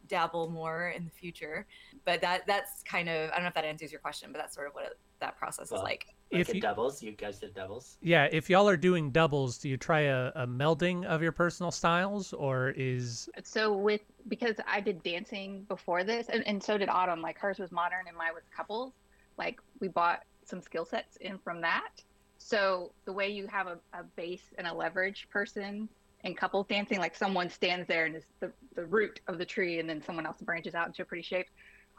dabble 0.07 0.49
more 0.49 0.89
in 0.89 1.05
the 1.05 1.11
future. 1.11 1.65
But 2.05 2.21
that 2.21 2.45
that's 2.45 2.83
kind 2.83 3.09
of 3.09 3.31
I 3.31 3.35
don't 3.35 3.43
know 3.43 3.47
if 3.47 3.53
that 3.55 3.65
answers 3.65 3.91
your 3.91 4.01
question, 4.01 4.31
but 4.31 4.39
that's 4.39 4.53
sort 4.53 4.67
of 4.67 4.75
what 4.75 4.85
it, 4.85 4.99
that 5.21 5.37
process 5.39 5.71
Well, 5.71 5.81
is 5.81 5.83
like. 5.83 6.07
Like 6.33 6.41
If 6.41 6.47
the 6.47 6.55
you- 6.55 6.61
doubles, 6.61 7.03
you 7.03 7.11
guys 7.11 7.37
did 7.39 7.53
doubles. 7.53 7.97
Yeah, 8.01 8.27
if 8.31 8.49
y'all 8.49 8.67
are 8.67 8.75
doing 8.77 9.11
doubles, 9.11 9.59
do 9.59 9.69
you 9.69 9.77
try 9.77 10.01
a, 10.01 10.31
a 10.35 10.47
melding 10.47 11.05
of 11.05 11.21
your 11.21 11.31
personal 11.31 11.71
styles, 11.71 12.33
or 12.33 12.73
is 12.75 13.29
So 13.43 13.71
with 13.71 14.01
because 14.27 14.55
I 14.67 14.81
did 14.81 15.03
dancing 15.03 15.63
before 15.69 16.03
this, 16.03 16.29
and, 16.29 16.45
and 16.47 16.61
so 16.61 16.77
did 16.77 16.89
Autumn. 16.89 17.21
Like 17.21 17.37
hers 17.37 17.59
was 17.59 17.71
modern 17.71 18.07
and 18.07 18.17
mine 18.17 18.33
was 18.33 18.43
couples. 18.55 18.93
Like 19.37 19.59
we 19.79 19.89
bought 19.89 20.23
some 20.43 20.59
skill 20.59 20.85
sets 20.85 21.17
in 21.17 21.37
from 21.37 21.61
that. 21.61 21.91
So 22.39 22.91
the 23.05 23.13
way 23.13 23.29
you 23.29 23.45
have 23.47 23.67
a, 23.67 23.77
a 23.93 24.03
base 24.15 24.43
and 24.57 24.65
a 24.65 24.73
leverage 24.73 25.27
person 25.29 25.87
in 26.23 26.33
couples 26.33 26.65
dancing, 26.67 26.97
like 26.99 27.15
someone 27.15 27.49
stands 27.49 27.87
there 27.87 28.05
and 28.05 28.15
is 28.15 28.23
the, 28.39 28.51
the 28.75 28.85
root 28.85 29.19
of 29.27 29.37
the 29.37 29.45
tree, 29.45 29.79
and 29.79 29.87
then 29.87 30.01
someone 30.03 30.25
else 30.25 30.41
branches 30.41 30.73
out 30.73 30.87
into 30.87 31.03
a 31.03 31.05
pretty 31.05 31.23
shape. 31.23 31.47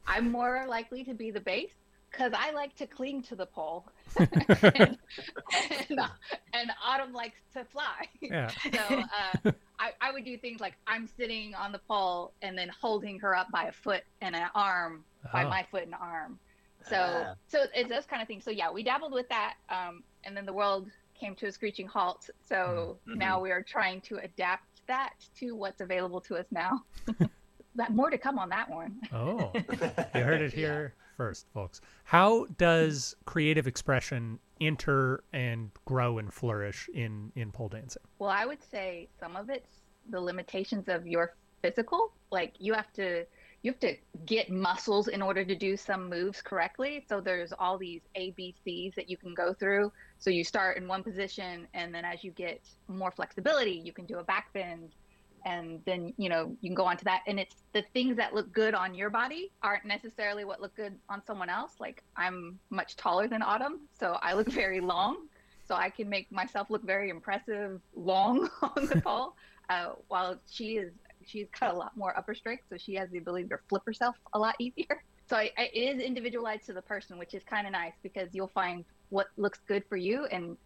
I'm 0.07 0.31
more 0.33 0.67
likely 0.69 1.05
to 1.05 1.15
be 1.15 1.31
the 1.31 1.41
base 1.41 1.73
because 2.17 2.33
I 2.37 2.53
like 2.53 2.75
to 2.77 2.87
cling 2.87 3.23
to 3.25 3.37
the 3.37 3.47
pole, 3.47 3.87
and, 4.19 4.99
and, 5.91 6.01
and, 6.53 6.71
Autumn 6.85 7.13
likes 7.13 7.41
to 7.55 7.65
fly. 7.65 8.07
Yeah. 8.21 8.51
So 8.75 8.81
uh, 8.81 9.53
I, 9.79 9.93
I 10.01 10.13
would 10.13 10.25
do 10.25 10.37
things 10.39 10.61
like 10.61 10.75
I'm 10.87 11.07
sitting 11.07 11.55
on 11.55 11.73
the 11.73 11.81
pole 11.81 12.33
and 12.43 12.57
then 12.57 12.71
holding 12.81 13.19
her 13.21 13.35
up 13.37 13.51
by 13.51 13.65
a 13.65 13.73
foot 13.73 14.03
and 14.21 14.35
an 14.35 14.49
arm 14.55 15.05
by 15.33 15.45
Oh. 15.45 15.49
my 15.49 15.67
foot 15.71 15.85
and 15.85 15.95
arm. 15.95 16.39
So 16.89 16.97
Ah. 16.99 17.35
so 17.49 17.65
it's 17.75 17.89
those 17.89 18.07
kind 18.07 18.21
of 18.23 18.29
things. 18.29 18.45
So 18.45 18.51
yeah, 18.51 18.71
we 18.71 18.83
dabbled 18.83 19.13
with 19.13 19.29
that, 19.29 19.55
um, 19.69 20.03
and 20.25 20.37
then 20.37 20.47
the 20.47 20.53
world 20.53 20.91
came 21.19 21.35
to 21.37 21.47
a 21.47 21.53
screeching 21.53 21.87
halt. 21.87 22.29
So 22.41 22.99
Mhm. 23.07 23.17
now 23.17 23.41
we 23.41 23.51
are 23.51 23.63
trying 23.63 24.01
to 24.03 24.17
adapt 24.19 24.65
that 24.87 25.15
to 25.39 25.57
what's 25.57 25.81
available 25.81 26.21
to 26.23 26.37
us 26.37 26.47
now. 26.51 26.85
that 27.77 27.91
more 27.91 28.11
to 28.11 28.19
come 28.19 28.39
on 28.39 28.49
that 28.51 28.69
one. 28.71 29.01
Oh, 29.13 29.51
you 30.15 30.21
heard 30.21 30.43
it 30.43 30.53
here 30.53 30.95
first, 31.17 31.47
folks. 31.53 31.81
How 32.05 32.47
does 32.59 33.15
creative 33.25 33.67
expression 33.67 34.39
enter 34.61 35.25
and 35.33 35.71
grow 35.85 36.19
and 36.19 36.33
flourish 36.33 36.89
in 36.93 37.33
in 37.35 37.53
pole 37.53 37.69
dancing? 37.69 38.03
Well, 38.19 38.31
I 38.31 38.47
would 38.47 38.63
say 38.63 39.09
some 39.19 39.37
of 39.37 39.51
it's 39.51 39.81
the 40.11 40.21
limitations 40.21 40.89
of 40.89 41.07
your 41.07 41.35
physical. 41.63 42.13
Like 42.31 42.55
you 42.59 42.75
have 42.75 42.93
to 42.95 43.25
you 43.63 43.73
have 43.73 43.81
to 43.81 43.97
get 44.27 44.51
muscles 44.51 45.09
in 45.09 45.23
order 45.23 45.43
to 45.43 45.55
do 45.55 45.75
some 45.75 46.11
moves 46.11 46.43
correctly. 46.43 47.03
So 47.09 47.23
there's 47.23 47.51
all 47.59 47.79
these 47.79 48.03
ABCs 48.15 48.95
that 48.95 49.09
you 49.09 49.17
can 49.17 49.33
go 49.33 49.55
through. 49.55 49.91
So 50.19 50.29
you 50.29 50.45
start 50.45 50.77
in 50.77 50.87
one 50.87 51.03
position 51.03 51.67
and 51.73 51.95
then 51.95 52.05
as 52.05 52.23
you 52.23 52.31
get 52.33 52.61
more 52.89 53.11
flexibility, 53.11 53.81
you 53.83 53.93
can 53.93 54.05
do 54.05 54.19
a 54.19 54.23
back 54.25 54.53
bend 54.53 54.91
and 55.45 55.81
then 55.85 56.13
you 56.17 56.29
know 56.29 56.57
you 56.61 56.69
can 56.69 56.75
go 56.75 56.85
on 56.85 56.97
to 56.97 57.05
that 57.05 57.23
and 57.27 57.39
it's 57.39 57.57
the 57.73 57.83
things 57.93 58.17
that 58.17 58.35
look 58.35 58.53
good 58.53 58.75
on 58.75 58.95
your 58.95 59.11
body 59.11 59.51
aren't 59.63 59.85
necessarily 59.85 60.45
what 60.45 60.61
look 60.61 60.75
good 60.75 60.95
on 61.09 61.23
someone 61.27 61.49
else 61.49 61.73
like 61.81 62.03
i'm 62.17 62.59
much 62.71 62.97
taller 62.97 63.29
than 63.29 63.43
autumn 63.43 63.81
so 63.99 64.17
i 64.23 64.33
look 64.33 64.49
very 64.53 64.81
long 64.81 65.29
so 65.67 65.75
I 65.75 65.91
can 65.91 66.09
make 66.09 66.31
myself 66.31 66.71
look 66.71 66.85
very 66.85 67.11
impressive 67.11 67.81
long 67.95 68.49
on 68.63 68.87
the 68.87 69.01
pole. 69.05 69.35
Uh, 69.71 69.93
while 70.09 70.37
she 70.51 70.77
is, 70.77 70.93
she's 71.25 71.47
got 71.59 71.75
a 71.75 71.77
lot 71.77 71.97
more 71.97 72.17
upper 72.17 72.35
strength, 72.35 72.65
so 72.69 72.77
she 72.77 72.95
has 72.95 73.09
the 73.11 73.19
ability 73.19 73.49
to 73.49 73.59
flip 73.69 73.83
herself 73.87 74.17
a 74.35 74.39
lot 74.39 74.55
easier. 74.59 75.03
So 75.27 75.37
I, 75.37 75.51
I, 75.57 75.71
it 75.73 75.97
is 75.97 76.03
individualized 76.03 76.67
to 76.67 76.75
the 76.75 76.83
person, 76.83 77.19
which 77.19 77.33
is 77.33 77.43
kind 77.45 77.67
of 77.67 77.73
nice 77.73 77.95
because 78.03 78.29
you'll 78.33 78.49
find 78.49 78.85
what 79.09 79.29
looks 79.39 79.61
good 79.67 79.83
for 79.89 79.97
you. 79.97 80.27
And 80.27 80.59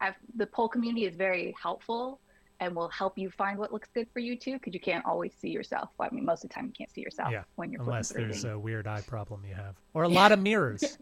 I've, 0.00 0.14
the 0.36 0.46
pole 0.46 0.68
community 0.68 1.04
is 1.04 1.16
very 1.16 1.54
helpful 1.60 2.18
and 2.60 2.74
will 2.74 2.88
help 2.88 3.18
you 3.18 3.30
find 3.30 3.58
what 3.58 3.72
looks 3.72 3.88
good 3.94 4.06
for 4.12 4.20
you 4.20 4.36
too, 4.36 4.54
because 4.54 4.72
you 4.74 4.80
can't 4.80 5.04
always 5.04 5.32
see 5.34 5.48
yourself. 5.50 5.90
Well, 5.98 6.08
I 6.10 6.14
mean, 6.14 6.24
most 6.24 6.42
of 6.44 6.50
the 6.50 6.54
time 6.54 6.66
you 6.66 6.72
can't 6.72 6.90
see 6.90 7.02
yourself 7.02 7.30
Yeah, 7.30 7.42
when 7.56 7.70
you're 7.70 7.82
Unless 7.82 8.10
there's 8.10 8.42
things. 8.42 8.44
a 8.44 8.58
weird 8.58 8.86
eye 8.86 9.02
problem 9.02 9.42
you 9.46 9.54
have, 9.54 9.74
or 9.94 10.04
a 10.04 10.08
lot 10.20 10.32
of 10.32 10.38
mirrors. 10.40 10.98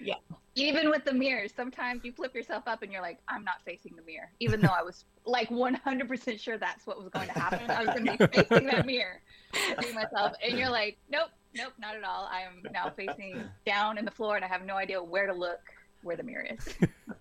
Yeah. 0.00 0.14
Even 0.56 0.90
with 0.90 1.04
the 1.04 1.12
mirrors, 1.12 1.52
sometimes 1.54 2.04
you 2.04 2.12
flip 2.12 2.34
yourself 2.34 2.64
up 2.66 2.82
and 2.82 2.92
you're 2.92 3.00
like, 3.02 3.18
I'm 3.28 3.44
not 3.44 3.62
facing 3.64 3.94
the 3.96 4.02
mirror, 4.02 4.30
even 4.40 4.60
though 4.60 4.74
I 4.76 4.82
was 4.82 5.04
like 5.24 5.48
100% 5.48 6.40
sure 6.40 6.58
that's 6.58 6.86
what 6.86 6.98
was 6.98 7.08
going 7.08 7.28
to 7.28 7.38
happen. 7.38 7.70
I 7.70 7.84
was 7.84 7.94
going 7.94 8.18
to 8.18 8.28
be 8.28 8.42
facing 8.42 8.66
that 8.66 8.84
mirror, 8.84 9.20
myself, 9.94 10.34
and 10.44 10.58
you're 10.58 10.70
like, 10.70 10.98
nope, 11.10 11.30
nope, 11.54 11.72
not 11.78 11.94
at 11.96 12.04
all. 12.04 12.28
I 12.30 12.42
am 12.42 12.62
now 12.72 12.90
facing 12.90 13.42
down 13.64 13.96
in 13.96 14.04
the 14.04 14.10
floor, 14.10 14.36
and 14.36 14.44
I 14.44 14.48
have 14.48 14.64
no 14.64 14.74
idea 14.76 15.02
where 15.02 15.26
to 15.26 15.32
look 15.32 15.60
where 16.02 16.16
the 16.16 16.22
mirror 16.22 16.46
is. 16.50 16.74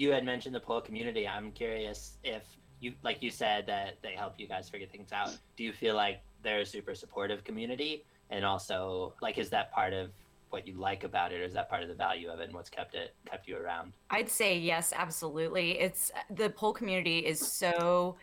you 0.00 0.10
had 0.10 0.24
mentioned 0.24 0.54
the 0.54 0.60
pole 0.60 0.80
community. 0.80 1.28
I'm 1.28 1.52
curious 1.52 2.16
if 2.24 2.42
you, 2.80 2.94
like 3.02 3.22
you 3.22 3.30
said, 3.30 3.66
that 3.66 3.98
they 4.02 4.12
help 4.12 4.32
you 4.38 4.48
guys 4.48 4.66
figure 4.66 4.86
things 4.86 5.12
out. 5.12 5.36
Do 5.58 5.62
you 5.62 5.74
feel 5.74 5.94
like 5.94 6.22
they're 6.42 6.60
a 6.60 6.66
super 6.66 6.94
supportive 6.94 7.44
community? 7.44 8.06
And 8.30 8.42
also, 8.42 9.12
like, 9.20 9.36
is 9.36 9.50
that 9.50 9.70
part 9.72 9.92
of 9.92 10.10
what 10.48 10.66
you 10.66 10.72
like 10.72 11.04
about 11.04 11.32
it, 11.32 11.42
or 11.42 11.44
is 11.44 11.52
that 11.52 11.68
part 11.68 11.82
of 11.82 11.88
the 11.88 11.94
value 11.94 12.30
of 12.30 12.40
it, 12.40 12.44
and 12.44 12.54
what's 12.54 12.70
kept 12.70 12.94
it 12.94 13.14
kept 13.30 13.46
you 13.46 13.58
around? 13.58 13.92
I'd 14.08 14.30
say 14.30 14.58
yes, 14.58 14.94
absolutely. 14.96 15.78
It's 15.78 16.10
the 16.30 16.48
pole 16.48 16.72
community 16.72 17.18
is 17.18 17.38
so 17.38 18.16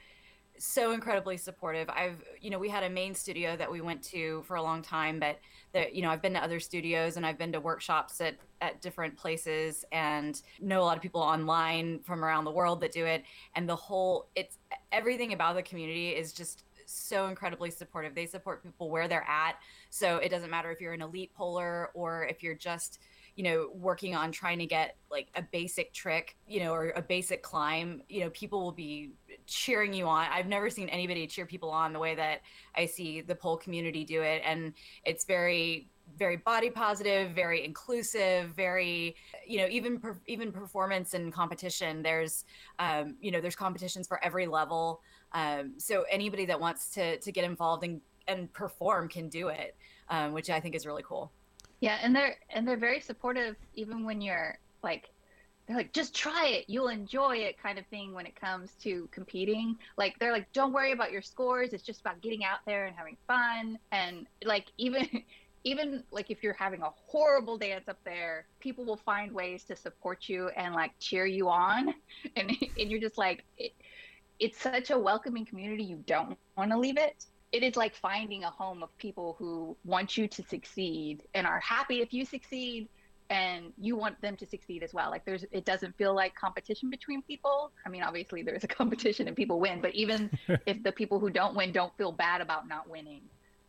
so 0.60 0.92
incredibly 0.92 1.38
supportive. 1.38 1.90
I've 1.90 2.24
you 2.42 2.50
know, 2.50 2.60
we 2.60 2.70
had 2.70 2.84
a 2.84 2.90
main 2.90 3.14
studio 3.14 3.56
that 3.56 3.72
we 3.72 3.82
went 3.82 4.02
to 4.04 4.44
for 4.44 4.56
a 4.56 4.62
long 4.62 4.82
time, 4.82 5.20
but 5.20 5.40
that 5.74 5.96
you 5.96 6.02
know, 6.02 6.10
I've 6.10 6.22
been 6.22 6.34
to 6.34 6.44
other 6.44 6.60
studios 6.60 7.18
and 7.18 7.26
I've 7.26 7.38
been 7.38 7.52
to 7.54 7.60
workshops 7.60 8.22
at 8.22 8.36
at 8.62 8.82
different 8.82 9.16
places 9.16 9.86
and 9.92 10.42
know 10.60 10.82
a 10.82 10.86
lot 10.86 10.98
of 10.98 11.04
people 11.04 11.22
online 11.22 12.00
from 12.00 12.24
around 12.24 12.44
the 12.44 12.52
world 12.52 12.82
that 12.82 12.92
do 12.92 13.06
it 13.06 13.24
and 13.56 13.70
the 13.70 13.76
whole 13.76 14.30
it's 14.34 14.58
everything 14.92 15.32
about 15.34 15.56
the 15.56 15.62
community 15.62 16.10
is 16.10 16.34
just 16.34 16.64
so 16.88 17.28
incredibly 17.28 17.70
supportive. 17.70 18.16
They 18.16 18.26
support 18.26 18.64
people 18.64 18.90
where 18.90 19.08
they're 19.08 19.28
at. 19.28 19.58
So 19.90 20.18
it 20.18 20.30
doesn't 20.30 20.50
matter 20.50 20.72
if 20.72 20.82
you're 20.82 20.94
an 20.94 21.02
elite 21.02 21.34
polar 21.36 21.92
or 21.94 22.26
if 22.26 22.42
you're 22.42 22.56
just 22.56 23.00
you 23.36 23.44
know 23.44 23.70
working 23.76 24.16
on 24.16 24.32
trying 24.32 24.58
to 24.58 24.66
get 24.66 24.96
like 25.12 25.28
a 25.36 25.44
basic 25.44 25.94
trick 25.94 26.36
you 26.48 26.60
know 26.60 26.74
or 26.74 26.90
a 26.96 27.02
basic 27.04 27.44
climb 27.44 28.02
you 28.10 28.22
know 28.22 28.32
people 28.32 28.64
will 28.64 28.72
be 28.72 29.12
cheering 29.48 29.94
you 29.94 30.06
on. 30.06 30.28
I've 30.32 30.48
never 30.48 30.70
seen 30.70 30.90
anybody 30.90 31.26
cheer 31.26 31.46
people 31.46 31.70
on 31.70 31.94
the 31.94 32.00
way 32.00 32.16
that 32.16 32.42
i 32.76 32.86
see 32.86 33.22
the 33.22 33.36
pole 33.36 33.58
community 33.58 34.04
do 34.04 34.22
it. 34.22 34.42
And 34.46 34.74
it's 35.06 35.26
very 35.26 35.90
very 36.18 36.38
body 36.38 36.70
positive 36.70 37.32
very 37.32 37.66
inclusive 37.66 38.52
very 38.52 39.14
you 39.46 39.58
know 39.58 39.68
even 39.70 40.00
per, 40.00 40.18
even 40.26 40.54
performance 40.54 41.14
and 41.14 41.34
competition 41.34 42.02
there's 42.02 42.46
um, 42.80 43.16
you 43.20 43.30
know 43.30 43.42
there's 43.42 43.56
competitions 43.56 44.08
for 44.08 44.24
every 44.24 44.48
level. 44.48 45.02
Um, 45.34 45.74
so 45.78 46.06
anybody 46.10 46.46
that 46.46 46.60
wants 46.60 46.90
to 46.92 47.18
to 47.20 47.32
get 47.32 47.44
involved 47.44 47.84
and 47.84 48.02
and 48.28 48.52
perform 48.54 49.08
can 49.10 49.30
do 49.30 49.48
it 49.48 49.76
um, 50.10 50.34
which 50.34 50.50
i 50.50 50.60
think 50.60 50.76
is 50.76 50.86
really 50.86 51.04
cool. 51.04 51.32
Yeah, 51.80 52.00
and 52.02 52.16
they're 52.16 52.38
and 52.50 52.68
they're 52.68 52.78
very 52.78 53.00
supportive 53.00 53.56
even 53.76 54.04
when 54.04 54.22
you're 54.22 54.58
like 54.84 55.10
they're 55.68 55.78
like 55.78 55.92
just 55.94 56.16
try 56.16 56.48
it, 56.48 56.66
you'll 56.68 56.88
enjoy 56.88 57.38
it 57.38 57.62
kind 57.62 57.78
of 57.78 57.86
thing 57.88 58.14
when 58.14 58.26
it 58.26 58.40
comes 58.40 58.72
to 58.82 59.08
competing. 59.12 59.76
Like 59.98 60.18
they're 60.20 60.32
like 60.32 60.52
don't 60.54 60.72
worry 60.72 60.94
about 60.94 61.12
your 61.12 61.22
scores, 61.22 61.74
it's 61.74 61.84
just 61.84 62.02
about 62.02 62.22
getting 62.22 62.46
out 62.46 62.60
there 62.66 62.86
and 62.86 62.96
having 62.96 63.18
fun. 63.28 63.78
And 63.92 64.28
like 64.44 64.68
even 64.78 65.08
even 65.64 66.04
like 66.12 66.32
if 66.32 66.42
you're 66.42 66.54
having 66.54 66.82
a 66.82 66.90
horrible 66.90 67.58
dance 67.58 67.90
up 67.90 68.00
there, 68.06 68.46
people 68.62 68.86
will 68.86 68.98
find 68.98 69.34
ways 69.34 69.66
to 69.66 69.76
support 69.76 70.30
you 70.30 70.48
and 70.50 70.74
like 70.74 70.92
cheer 71.00 71.26
you 71.26 71.50
on. 71.50 71.94
And 72.36 72.52
and 72.80 72.90
you're 72.90 73.02
just 73.02 73.18
like 73.18 73.44
it, 73.58 73.74
it's 74.40 74.60
such 74.60 74.92
a 74.92 74.98
welcoming 74.98 75.46
community. 75.46 75.84
You 75.84 76.04
don't 76.08 76.38
want 76.56 76.72
to 76.72 76.78
leave 76.78 76.98
it. 76.98 77.26
It 77.52 77.64
is 77.64 77.76
like 77.76 77.96
finding 77.96 78.44
a 78.44 78.50
home 78.50 78.84
of 78.84 78.96
people 78.98 79.36
who 79.40 79.76
want 79.84 80.18
you 80.18 80.28
to 80.28 80.44
succeed 80.44 81.24
and 81.34 81.48
are 81.48 81.60
happy 81.60 82.02
if 82.02 82.14
you 82.14 82.26
succeed 82.26 82.88
and 83.30 83.74
you 83.78 83.96
want 83.96 84.20
them 84.22 84.36
to 84.38 84.46
succeed 84.46 84.84
as 84.84 84.94
well 84.94 85.10
like 85.12 85.26
there's 85.26 85.44
it 85.52 85.66
doesn't 85.66 85.96
feel 85.98 86.16
like 86.16 86.34
competition 86.36 86.90
between 86.90 87.22
people 87.24 87.72
i 87.86 87.90
mean 87.90 88.02
obviously 88.04 88.42
there's 88.42 88.64
a 88.64 88.68
competition 88.80 89.28
and 89.28 89.36
people 89.36 89.60
win 89.60 89.82
but 89.82 89.94
even 89.94 90.30
if 90.66 90.82
the 90.84 90.92
people 90.92 91.20
who 91.20 91.30
don't 91.30 91.56
win 91.56 91.72
don't 91.72 91.96
feel 91.98 92.12
bad 92.12 92.40
about 92.42 92.68
not 92.68 92.90
winning 92.90 93.22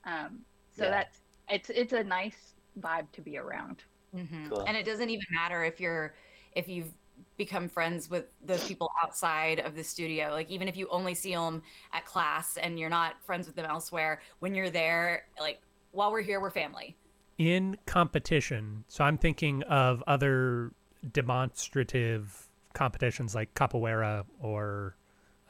um, 0.05 0.39
so 0.77 0.85
Yeah. 0.85 0.91
that's 0.91 1.21
it's 1.49 1.71
it's 1.71 1.93
a 1.93 2.05
nice 2.05 2.55
vibe 2.81 3.11
to 3.13 3.21
be 3.21 3.37
around 3.37 3.83
Mhm. 4.17 4.49
Cool. 4.49 4.65
And 4.67 4.75
it 4.75 4.87
doesn't 4.87 5.11
even 5.11 5.27
matter 5.31 5.65
if 5.65 5.81
you're 5.81 6.15
if 6.53 6.67
you've 6.67 6.95
become 7.37 7.69
friends 7.69 8.09
with 8.09 8.25
those 8.43 8.67
people 8.67 8.91
outside 9.03 9.61
of 9.61 9.75
the 9.75 9.85
studio. 9.85 10.31
Like 10.31 10.51
even 10.51 10.67
if 10.67 10.79
you 10.79 10.89
only 10.91 11.15
see 11.15 11.35
them 11.35 11.63
at 11.93 12.07
class 12.07 12.57
and 12.57 12.79
you're 12.79 12.89
not 12.89 13.23
friends 13.23 13.47
with 13.47 13.55
them 13.55 13.67
elsewhere, 13.67 14.23
when 14.39 14.55
you're 14.55 14.71
there, 14.71 15.27
like 15.39 15.61
while 15.91 16.11
we're 16.11 16.23
here, 16.23 16.41
we're 16.41 16.51
family. 16.51 16.97
In 17.39 17.79
competition, 17.87 18.85
so 18.89 19.05
I'm 19.05 19.17
thinking 19.17 19.63
of 19.65 20.03
other 20.07 20.73
demonstrative 21.13 22.49
competitions 22.75 23.35
like 23.35 23.55
capoeira 23.55 24.25
or 24.41 24.97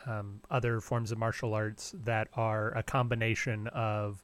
um, 0.06 0.40
other 0.50 0.80
forms 0.80 1.10
of 1.10 1.18
martial 1.18 1.54
arts 1.54 1.94
that 2.04 2.28
are 2.34 2.76
a 2.76 2.82
combination 2.82 3.66
of 3.68 4.22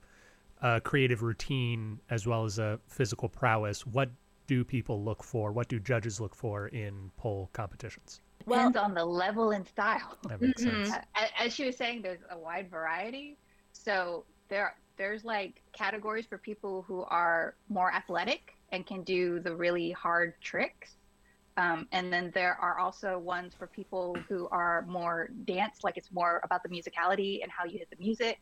a 0.63 0.81
creative 0.81 1.23
routine 1.23 1.99
as 2.11 2.27
well 2.27 2.45
as 2.45 2.59
a 2.59 2.79
physical 2.87 3.29
prowess. 3.29 3.87
What 3.87 4.11
do 4.47 4.63
people 4.63 5.03
look 5.03 5.25
for? 5.25 5.51
What 5.53 5.69
do 5.69 5.81
judges 5.81 6.21
look 6.21 6.35
for 6.35 6.69
in 6.69 7.11
pole 7.17 7.49
competitions? 7.55 8.21
Well, 8.47 8.69
depends 8.69 8.77
on 8.77 8.95
the 8.95 9.05
level 9.05 9.53
and 9.53 9.67
style 9.67 10.19
That 10.29 10.41
makes 10.41 10.63
Mhm. 10.63 10.87
sense. 10.87 11.07
As 11.39 11.55
she 11.55 11.65
was 11.65 11.77
saying 11.77 12.03
there's 12.03 12.21
a 12.31 12.39
wide 12.39 12.71
variety 12.71 13.39
so 13.73 14.25
there 14.49 14.77
there's 14.97 15.25
like 15.25 15.63
categories 15.73 16.27
for 16.27 16.39
people 16.39 16.83
who 16.83 17.03
are 17.05 17.55
more 17.69 17.93
athletic 17.93 18.55
and 18.73 18.87
can 18.87 19.03
do 19.03 19.41
the 19.41 19.55
really 19.55 19.91
hard 19.93 20.35
tricks. 20.41 20.97
Um, 21.57 21.87
and 21.93 22.13
then 22.13 22.33
there 22.35 22.57
are 22.61 22.79
also 22.79 23.19
ones 23.19 23.55
for 23.57 23.69
people 23.69 24.17
who 24.29 24.49
are 24.49 24.85
more 24.89 25.31
dance 25.45 25.79
like 25.85 25.97
it's 25.97 26.11
more 26.11 26.41
about 26.43 26.63
the 26.65 26.69
musicality 26.69 27.43
and 27.43 27.51
how 27.51 27.65
you 27.65 27.79
hit 27.79 27.89
the 27.91 28.03
music. 28.03 28.39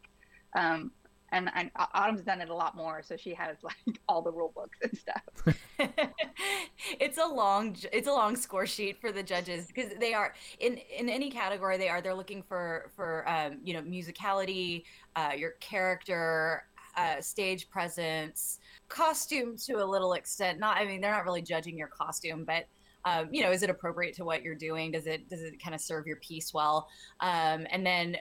Um, 0.56 0.92
and, 1.32 1.50
and 1.54 1.70
Autumn's 1.94 2.20
done 2.20 2.40
it 2.40 2.50
a 2.50 2.54
lot 2.54 2.76
more, 2.76 3.02
so 3.02 3.16
she 3.16 3.34
has 3.34 3.56
like 3.62 3.74
all 4.08 4.22
the 4.22 4.30
rule 4.30 4.52
books 4.54 4.78
and 4.82 4.96
stuff. 4.96 5.56
it's 7.00 7.18
a 7.18 7.26
long 7.26 7.76
it's 7.92 8.06
a 8.06 8.12
long 8.12 8.36
score 8.36 8.66
sheet 8.66 9.00
for 9.00 9.10
the 9.10 9.22
judges 9.22 9.66
because 9.66 9.90
they 9.98 10.14
are 10.14 10.34
in 10.60 10.78
in 10.96 11.08
any 11.08 11.30
category 11.30 11.76
they 11.76 11.88
are 11.88 12.00
they're 12.00 12.14
looking 12.14 12.42
for 12.42 12.90
for 12.94 13.28
um, 13.28 13.58
you 13.64 13.74
know 13.74 13.82
musicality, 13.82 14.84
uh, 15.16 15.32
your 15.36 15.52
character, 15.52 16.64
uh, 16.96 17.20
stage 17.20 17.70
presence, 17.70 18.58
costume 18.88 19.56
to 19.56 19.82
a 19.82 19.84
little 19.84 20.12
extent. 20.12 20.60
Not 20.60 20.76
I 20.76 20.84
mean 20.84 21.00
they're 21.00 21.12
not 21.12 21.24
really 21.24 21.42
judging 21.42 21.76
your 21.76 21.88
costume, 21.88 22.44
but 22.44 22.66
um, 23.04 23.28
you 23.32 23.42
know 23.42 23.50
is 23.50 23.62
it 23.62 23.70
appropriate 23.70 24.14
to 24.16 24.24
what 24.24 24.42
you're 24.42 24.54
doing? 24.54 24.92
Does 24.92 25.06
it 25.06 25.28
does 25.30 25.40
it 25.40 25.60
kind 25.62 25.74
of 25.74 25.80
serve 25.80 26.06
your 26.06 26.16
piece 26.16 26.52
well? 26.52 26.88
Um, 27.20 27.66
and 27.70 27.84
then 27.84 28.18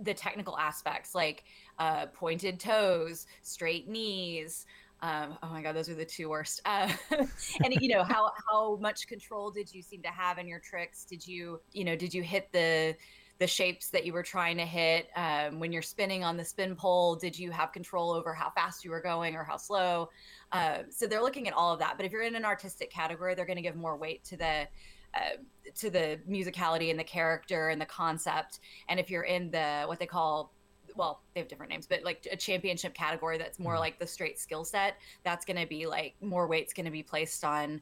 the 0.00 0.14
technical 0.14 0.58
aspects 0.58 1.14
like 1.14 1.44
uh, 1.78 2.06
pointed 2.06 2.60
toes, 2.60 3.26
straight 3.42 3.88
knees. 3.88 4.66
Um, 5.02 5.36
oh 5.42 5.48
my 5.48 5.60
god, 5.60 5.76
those 5.76 5.88
are 5.88 5.94
the 5.94 6.04
two 6.04 6.28
worst. 6.30 6.62
Uh, 6.64 6.90
and 7.10 7.74
you 7.80 7.88
know 7.88 8.04
how 8.08 8.30
how 8.48 8.76
much 8.76 9.06
control 9.06 9.50
did 9.50 9.72
you 9.72 9.82
seem 9.82 10.02
to 10.02 10.08
have 10.08 10.38
in 10.38 10.46
your 10.46 10.60
tricks? 10.60 11.04
Did 11.04 11.26
you 11.26 11.60
you 11.72 11.84
know 11.84 11.96
did 11.96 12.14
you 12.14 12.22
hit 12.22 12.48
the 12.52 12.96
the 13.38 13.46
shapes 13.46 13.90
that 13.90 14.06
you 14.06 14.12
were 14.12 14.22
trying 14.22 14.56
to 14.56 14.64
hit 14.64 15.08
um, 15.16 15.58
when 15.58 15.72
you're 15.72 15.82
spinning 15.82 16.22
on 16.22 16.36
the 16.36 16.44
spin 16.44 16.76
pole? 16.76 17.16
Did 17.16 17.38
you 17.38 17.50
have 17.50 17.72
control 17.72 18.12
over 18.12 18.32
how 18.32 18.50
fast 18.50 18.84
you 18.84 18.90
were 18.90 19.00
going 19.00 19.34
or 19.34 19.42
how 19.42 19.56
slow? 19.56 20.08
Uh, 20.52 20.78
so 20.88 21.06
they're 21.06 21.22
looking 21.22 21.48
at 21.48 21.54
all 21.54 21.72
of 21.72 21.80
that. 21.80 21.94
But 21.96 22.06
if 22.06 22.12
you're 22.12 22.22
in 22.22 22.36
an 22.36 22.44
artistic 22.44 22.90
category, 22.90 23.34
they're 23.34 23.44
going 23.44 23.56
to 23.56 23.62
give 23.62 23.76
more 23.76 23.96
weight 23.96 24.22
to 24.24 24.36
the 24.36 24.68
uh, 25.14 25.36
to 25.76 25.90
the 25.90 26.18
musicality 26.28 26.90
and 26.90 26.98
the 26.98 27.04
character 27.04 27.68
and 27.68 27.80
the 27.80 27.86
concept. 27.86 28.60
And 28.88 28.98
if 28.98 29.10
you're 29.10 29.22
in 29.22 29.50
the 29.50 29.82
what 29.86 29.98
they 29.98 30.06
call 30.06 30.52
well, 30.96 31.20
they 31.34 31.40
have 31.40 31.48
different 31.48 31.70
names, 31.70 31.86
but 31.86 32.02
like 32.04 32.26
a 32.30 32.36
championship 32.36 32.94
category 32.94 33.38
that's 33.38 33.58
more 33.58 33.74
mm. 33.74 33.80
like 33.80 33.98
the 33.98 34.06
straight 34.06 34.38
skill 34.38 34.64
set, 34.64 34.96
that's 35.22 35.44
going 35.44 35.58
to 35.58 35.66
be 35.66 35.86
like 35.86 36.14
more 36.20 36.46
weight's 36.46 36.72
going 36.72 36.86
to 36.86 36.92
be 36.92 37.02
placed 37.02 37.44
on, 37.44 37.80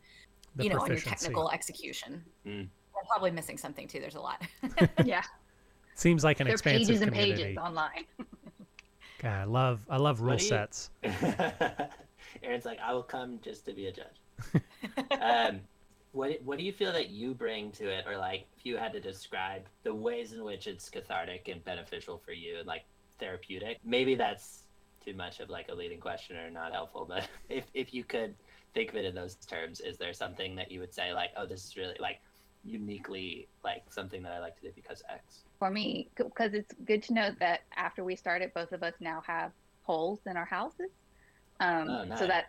the 0.57 0.65
you 0.65 0.71
know, 0.71 0.81
on 0.81 0.89
your 0.89 1.01
technical 1.01 1.51
execution. 1.51 2.25
Mm. 2.47 2.69
I'm 2.99 3.07
probably 3.07 3.31
missing 3.31 3.59
something 3.59 3.89
too. 3.89 4.01
There's 4.01 4.15
a 4.15 4.21
lot. 4.21 4.43
yeah. 5.05 5.23
Seems 5.95 6.25
like 6.25 6.41
an 6.41 6.47
there 6.47 6.55
expansive 6.55 6.89
pages 6.89 7.05
community. 7.05 7.31
and 7.33 7.41
pages 7.41 7.59
online. 7.59 8.05
God, 9.19 9.41
I 9.41 9.45
love 9.45 9.81
I 9.89 9.99
love 9.99 10.21
rule 10.21 10.39
sets. 10.39 10.91
Aaron's 12.43 12.65
like, 12.65 12.79
I 12.81 12.93
will 12.93 13.03
come 13.03 13.39
just 13.43 13.67
to 13.67 13.73
be 13.73 13.87
a 13.87 13.93
judge. 13.93 14.63
um, 15.21 15.61
what 16.13 16.41
what 16.45 16.59
do 16.59 16.65
you 16.65 16.73
feel 16.73 16.93
that 16.93 17.11
you 17.11 17.35
bring 17.35 17.71
to 17.73 17.89
it, 17.89 18.05
or 18.07 18.17
like 18.17 18.47
if 18.59 18.67
you 18.67 18.77
had 18.77 18.93
to 18.93 19.01
describe 19.01 19.63
the 19.83 19.95
ways 19.95 20.33
in 20.33 20.45
which 20.45 20.67
it's 20.67 20.89
cathartic 20.89 21.49
and 21.49 21.65
beneficial 21.65 22.19
for 22.19 22.33
you, 22.33 22.59
and 22.59 22.67
like 22.67 22.85
therapeutic? 23.23 23.79
Maybe 23.85 24.15
that's 24.15 24.65
too 25.05 25.15
much 25.15 25.41
of 25.41 25.49
like 25.49 25.69
a 25.69 25.75
leading 25.75 26.01
question 26.01 26.37
or 26.37 26.51
not 26.51 26.73
helpful, 26.73 27.07
but 27.09 27.29
if 27.49 27.65
if 27.73 27.95
you 27.95 28.05
could 28.05 28.35
think 28.75 28.91
of 28.91 28.97
it 28.97 29.05
in 29.05 29.15
those 29.15 29.35
terms, 29.37 29.81
is 29.81 29.97
there 29.97 30.13
something 30.13 30.57
that 30.57 30.71
you 30.71 30.81
would 30.81 30.93
say 30.93 31.13
like, 31.13 31.31
oh, 31.37 31.47
this 31.47 31.65
is 31.65 31.77
really 31.77 31.97
like 32.01 32.21
uniquely 32.65 33.49
like 33.65 33.83
something 33.91 34.23
that 34.23 34.33
I 34.33 34.41
like 34.41 34.57
to 34.57 34.63
do 34.63 34.73
because 34.75 35.03
X? 35.09 35.45
For 35.59 35.71
me, 35.71 36.09
because 36.17 36.55
it's 36.55 36.75
good 36.85 37.03
to 37.05 37.15
know 37.15 37.31
that 37.39 37.61
after 37.77 38.03
we 38.05 38.17
started, 38.17 38.53
both 38.55 38.73
of 38.73 38.83
us 38.83 38.95
now 39.01 39.23
have 39.27 39.53
poles 39.85 40.21
in 40.27 40.37
our 40.37 40.45
houses. 40.45 40.91
Um, 41.61 41.89
oh, 41.89 42.05
nice. 42.05 42.19
So 42.19 42.27
that 42.27 42.47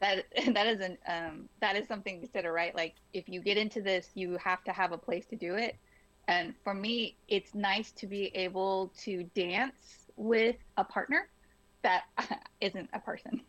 that 0.00 0.24
that 0.54 0.66
is 0.66 0.80
an 0.80 0.98
um, 1.06 1.48
that 1.60 1.76
is 1.76 1.86
something 1.86 2.16
to 2.16 2.26
consider, 2.26 2.52
right? 2.52 2.74
Like 2.74 2.94
if 3.12 3.28
you 3.28 3.40
get 3.40 3.56
into 3.56 3.80
this, 3.80 4.10
you 4.14 4.36
have 4.42 4.64
to 4.64 4.72
have 4.72 4.92
a 4.92 4.98
place 4.98 5.26
to 5.26 5.36
do 5.36 5.54
it. 5.54 5.76
And 6.28 6.54
for 6.62 6.74
me, 6.74 7.16
it's 7.28 7.54
nice 7.54 7.90
to 7.92 8.06
be 8.06 8.26
able 8.34 8.92
to 9.02 9.24
dance 9.34 10.06
with 10.16 10.56
a 10.76 10.84
partner 10.84 11.28
that 11.82 12.04
isn't 12.60 12.88
a 12.92 13.00
person. 13.00 13.40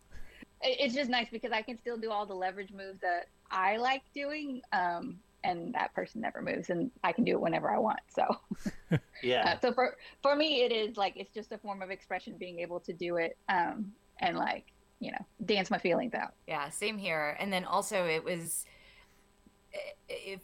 It's 0.62 0.94
just 0.94 1.10
nice 1.10 1.28
because 1.30 1.52
I 1.52 1.62
can 1.62 1.78
still 1.78 1.96
do 1.96 2.10
all 2.10 2.26
the 2.26 2.34
leverage 2.34 2.72
moves 2.72 3.00
that 3.00 3.28
I 3.50 3.76
like 3.76 4.02
doing, 4.14 4.62
um, 4.72 5.18
and 5.44 5.74
that 5.74 5.94
person 5.94 6.22
never 6.22 6.40
moves, 6.40 6.70
and 6.70 6.90
I 7.04 7.12
can 7.12 7.24
do 7.24 7.32
it 7.32 7.40
whenever 7.40 7.70
I 7.70 7.78
want. 7.78 8.00
So, 8.08 8.24
yeah. 9.22 9.50
Uh, 9.50 9.60
so 9.60 9.72
for 9.74 9.96
for 10.22 10.34
me, 10.34 10.62
it 10.62 10.72
is 10.72 10.96
like 10.96 11.14
it's 11.16 11.34
just 11.34 11.52
a 11.52 11.58
form 11.58 11.82
of 11.82 11.90
expression, 11.90 12.36
being 12.38 12.60
able 12.60 12.80
to 12.80 12.94
do 12.94 13.16
it, 13.16 13.36
um, 13.50 13.92
and 14.20 14.38
like 14.38 14.72
you 15.00 15.10
know 15.12 15.26
dance 15.44 15.70
my 15.70 15.78
feelings 15.78 16.14
out 16.14 16.32
yeah 16.46 16.68
same 16.70 16.96
here 16.96 17.36
and 17.38 17.52
then 17.52 17.64
also 17.64 18.06
it 18.06 18.24
was 18.24 18.32
it, 18.38 18.38
it, 18.38 18.73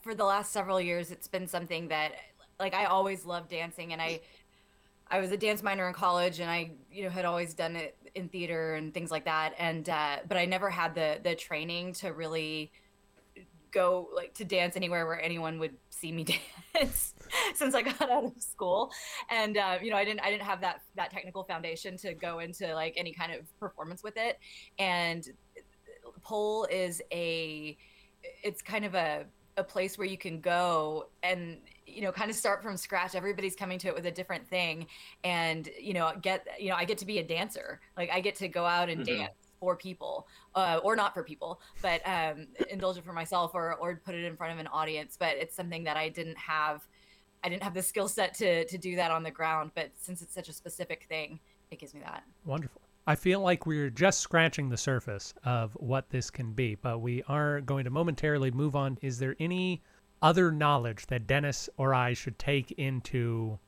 for 0.02 0.14
the 0.14 0.24
last 0.24 0.52
several 0.52 0.80
years 0.80 1.10
it's 1.10 1.28
been 1.28 1.46
something 1.46 1.88
that 1.88 2.12
like 2.58 2.74
i 2.74 2.84
always 2.84 3.24
loved 3.24 3.50
dancing 3.50 3.92
and 3.92 4.00
i 4.00 4.20
i 5.10 5.20
was 5.20 5.30
a 5.32 5.36
dance 5.36 5.62
minor 5.62 5.86
in 5.88 5.94
college 5.94 6.40
and 6.40 6.50
i 6.50 6.70
you 6.90 7.04
know 7.04 7.10
had 7.10 7.24
always 7.24 7.54
done 7.54 7.76
it 7.76 7.96
in 8.14 8.28
theater 8.28 8.74
and 8.74 8.92
things 8.92 9.10
like 9.10 9.24
that 9.24 9.54
and 9.58 9.88
uh, 9.88 10.16
but 10.28 10.36
i 10.36 10.44
never 10.44 10.70
had 10.70 10.94
the 10.94 11.18
the 11.22 11.34
training 11.34 11.92
to 11.92 12.12
really 12.12 12.70
go 13.70 14.08
like 14.14 14.34
to 14.34 14.44
dance 14.44 14.76
anywhere 14.76 15.06
where 15.06 15.20
anyone 15.20 15.58
would 15.58 15.76
see 15.90 16.12
me 16.12 16.24
dance 16.74 17.14
since 17.54 17.74
I 17.74 17.82
got 17.82 18.10
out 18.10 18.24
of 18.24 18.32
school. 18.42 18.90
And 19.28 19.56
uh, 19.56 19.78
you 19.82 19.90
know, 19.90 19.96
I 19.96 20.04
didn't 20.04 20.20
I 20.20 20.30
didn't 20.30 20.44
have 20.44 20.60
that 20.62 20.82
that 20.96 21.10
technical 21.10 21.44
foundation 21.44 21.96
to 21.98 22.14
go 22.14 22.40
into 22.40 22.74
like 22.74 22.94
any 22.96 23.12
kind 23.12 23.32
of 23.32 23.40
performance 23.58 24.02
with 24.02 24.16
it. 24.16 24.38
And 24.78 25.24
pole 26.22 26.66
is 26.70 27.02
a 27.12 27.76
it's 28.42 28.62
kind 28.62 28.84
of 28.84 28.94
a 28.94 29.24
a 29.56 29.64
place 29.64 29.98
where 29.98 30.06
you 30.06 30.16
can 30.16 30.40
go 30.40 31.08
and 31.22 31.58
you 31.86 32.02
know 32.02 32.12
kind 32.12 32.30
of 32.30 32.36
start 32.36 32.62
from 32.62 32.76
scratch 32.76 33.14
everybody's 33.14 33.56
coming 33.56 33.78
to 33.78 33.88
it 33.88 33.94
with 33.94 34.06
a 34.06 34.10
different 34.10 34.46
thing 34.48 34.86
and 35.24 35.68
you 35.78 35.92
know 35.92 36.12
get 36.22 36.46
you 36.58 36.70
know 36.70 36.76
i 36.76 36.84
get 36.84 36.96
to 36.96 37.04
be 37.04 37.18
a 37.18 37.22
dancer 37.22 37.80
like 37.96 38.08
i 38.10 38.20
get 38.20 38.36
to 38.36 38.48
go 38.48 38.64
out 38.64 38.88
and 38.88 39.04
mm-hmm. 39.04 39.18
dance 39.18 39.32
for 39.60 39.76
people 39.76 40.26
uh, 40.54 40.80
or 40.82 40.96
not 40.96 41.14
for 41.14 41.22
people, 41.22 41.60
but 41.82 42.00
um, 42.06 42.48
indulge 42.70 42.96
it 42.96 43.04
for 43.04 43.12
myself 43.12 43.52
or, 43.54 43.74
or 43.74 44.00
put 44.04 44.14
it 44.14 44.24
in 44.24 44.34
front 44.36 44.54
of 44.54 44.58
an 44.58 44.66
audience. 44.68 45.16
But 45.18 45.36
it's 45.36 45.54
something 45.54 45.84
that 45.84 45.96
I 45.96 46.08
didn't 46.08 46.38
have. 46.38 46.82
I 47.44 47.48
didn't 47.48 47.62
have 47.62 47.74
the 47.74 47.82
skill 47.82 48.08
set 48.08 48.34
to 48.34 48.64
to 48.64 48.78
do 48.78 48.96
that 48.96 49.10
on 49.10 49.22
the 49.22 49.30
ground. 49.30 49.70
But 49.74 49.90
since 49.96 50.22
it's 50.22 50.34
such 50.34 50.48
a 50.48 50.52
specific 50.52 51.06
thing, 51.08 51.38
it 51.70 51.78
gives 51.78 51.94
me 51.94 52.00
that. 52.00 52.24
Wonderful. 52.44 52.79
I 53.06 53.14
feel 53.14 53.40
like 53.40 53.66
we're 53.66 53.90
just 53.90 54.20
scratching 54.20 54.68
the 54.68 54.76
surface 54.76 55.34
of 55.44 55.72
what 55.74 56.10
this 56.10 56.30
can 56.30 56.52
be, 56.52 56.74
but 56.74 57.00
we 57.00 57.22
are 57.24 57.60
going 57.60 57.84
to 57.84 57.90
momentarily 57.90 58.50
move 58.50 58.76
on. 58.76 58.98
Is 59.02 59.18
there 59.18 59.36
any 59.40 59.82
other 60.22 60.52
knowledge 60.52 61.06
that 61.06 61.26
Dennis 61.26 61.68
or 61.76 61.94
I 61.94 62.12
should 62.12 62.38
take 62.38 62.72
into 62.72 63.58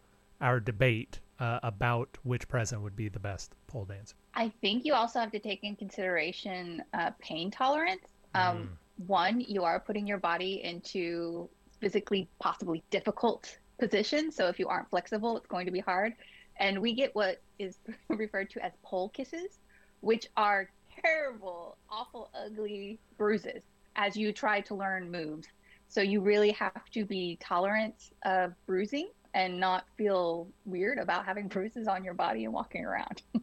our 0.41 0.61
debate 0.61 1.21
uh, 1.39 1.61
about 1.63 2.19
which 2.25 2.47
present 2.47 2.83
would 2.83 2.95
be 2.95 3.09
the 3.09 3.19
best 3.19 3.55
pole 3.67 3.85
dancer? 3.85 4.15
I 4.35 4.53
think 4.61 4.85
you 4.85 4.95
also 4.95 5.19
have 5.19 5.33
to 5.33 5.39
take 5.39 5.65
in 5.65 5.77
consideration 5.77 6.83
uh, 6.95 7.11
pain 7.19 7.51
tolerance. 7.51 8.07
Um, 8.35 8.57
mm. 8.57 9.07
One, 9.07 9.41
you 9.41 9.65
are 9.65 9.81
putting 9.81 10.07
your 10.07 10.19
body 10.19 10.63
into 10.63 11.49
physically 11.81 12.29
possibly 12.39 12.83
difficult 12.91 13.59
positions. 13.79 14.37
So 14.37 14.47
if 14.49 14.59
you 14.59 14.69
aren't 14.69 14.89
flexible, 14.91 15.37
it's 15.37 15.47
going 15.47 15.67
to 15.67 15.73
be 15.73 15.81
hard. 15.81 16.15
And 16.59 16.81
we 16.81 16.93
get 16.93 17.15
what 17.15 17.41
is 17.59 17.79
referred 18.09 18.51
to 18.51 18.65
as 18.65 18.73
pole 18.83 19.09
kisses, 19.11 19.59
which 20.01 20.27
are 20.37 20.69
terrible, 21.03 21.77
awful, 21.91 22.31
ugly 22.35 22.99
bruises 23.17 23.63
as 23.97 24.17
you 24.17 24.33
try 24.33 24.61
to 24.63 24.75
learn 24.75 25.11
moves. 25.11 25.49
So 25.89 26.01
you 26.01 26.21
really 26.21 26.53
have 26.53 26.91
to 26.93 27.05
be 27.05 27.39
tolerant 27.41 28.11
of 28.25 28.55
bruising 28.67 29.11
and 29.35 29.59
not 29.59 29.85
feel 29.97 30.49
weird 30.65 30.99
about 30.99 31.25
having 31.25 31.49
bruises 31.49 31.87
on 31.87 32.05
your 32.05 32.15
body 32.15 32.45
and 32.45 32.53
walking 32.53 32.85
around. 32.85 33.23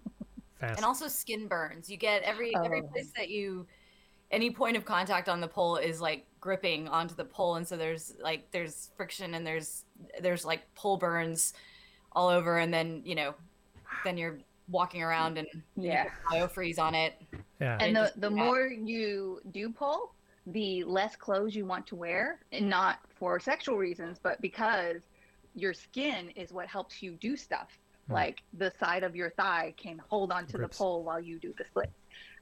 And 0.61 0.83
also 0.83 1.07
skin 1.07 1.47
burns. 1.47 1.89
You 1.89 1.95
get 1.95 2.21
every 2.23 2.53
oh. 2.53 2.63
every 2.63 2.81
place 2.81 3.11
that 3.15 3.29
you 3.29 3.65
any 4.31 4.51
point 4.51 4.77
of 4.77 4.85
contact 4.85 5.29
on 5.29 5.39
the 5.39 5.47
pole 5.47 5.77
is 5.77 6.01
like 6.01 6.25
gripping 6.39 6.87
onto 6.87 7.15
the 7.15 7.25
pole 7.25 7.55
and 7.55 7.67
so 7.67 7.75
there's 7.75 8.13
like 8.21 8.51
there's 8.51 8.91
friction 8.95 9.33
and 9.33 9.45
there's 9.45 9.85
there's 10.21 10.45
like 10.45 10.61
pole 10.75 10.97
burns 10.97 11.53
all 12.13 12.29
over 12.29 12.57
and 12.57 12.73
then, 12.73 13.01
you 13.05 13.15
know, 13.15 13.35
then 14.03 14.17
you're 14.17 14.39
walking 14.69 15.01
around 15.03 15.37
and 15.37 15.47
yeah, 15.75 16.05
freeze 16.47 16.77
on 16.77 16.95
it. 16.95 17.21
Yeah. 17.59 17.77
And, 17.79 17.95
the 17.95 18.13
the 18.17 18.29
more 18.29 18.67
you 18.67 19.41
do 19.51 19.69
pull, 19.71 20.13
the 20.47 20.83
less 20.83 21.15
clothes 21.15 21.55
you 21.55 21.65
want 21.65 21.85
to 21.87 21.95
wear, 21.95 22.39
and 22.51 22.69
not 22.69 22.99
for 23.17 23.39
sexual 23.39 23.77
reasons, 23.77 24.19
but 24.21 24.39
because 24.41 25.01
your 25.55 25.73
skin 25.73 26.29
is 26.35 26.53
what 26.53 26.67
helps 26.67 27.01
you 27.01 27.13
do 27.13 27.35
stuff. 27.35 27.67
Hmm. 28.07 28.13
Like 28.13 28.43
the 28.57 28.71
side 28.79 29.03
of 29.03 29.15
your 29.15 29.31
thigh 29.31 29.73
can 29.77 30.01
hold 30.07 30.31
onto 30.31 30.57
Grips. 30.57 30.77
the 30.77 30.83
pole 30.83 31.03
while 31.03 31.19
you 31.19 31.39
do 31.39 31.53
the 31.57 31.65
splits. 31.65 31.91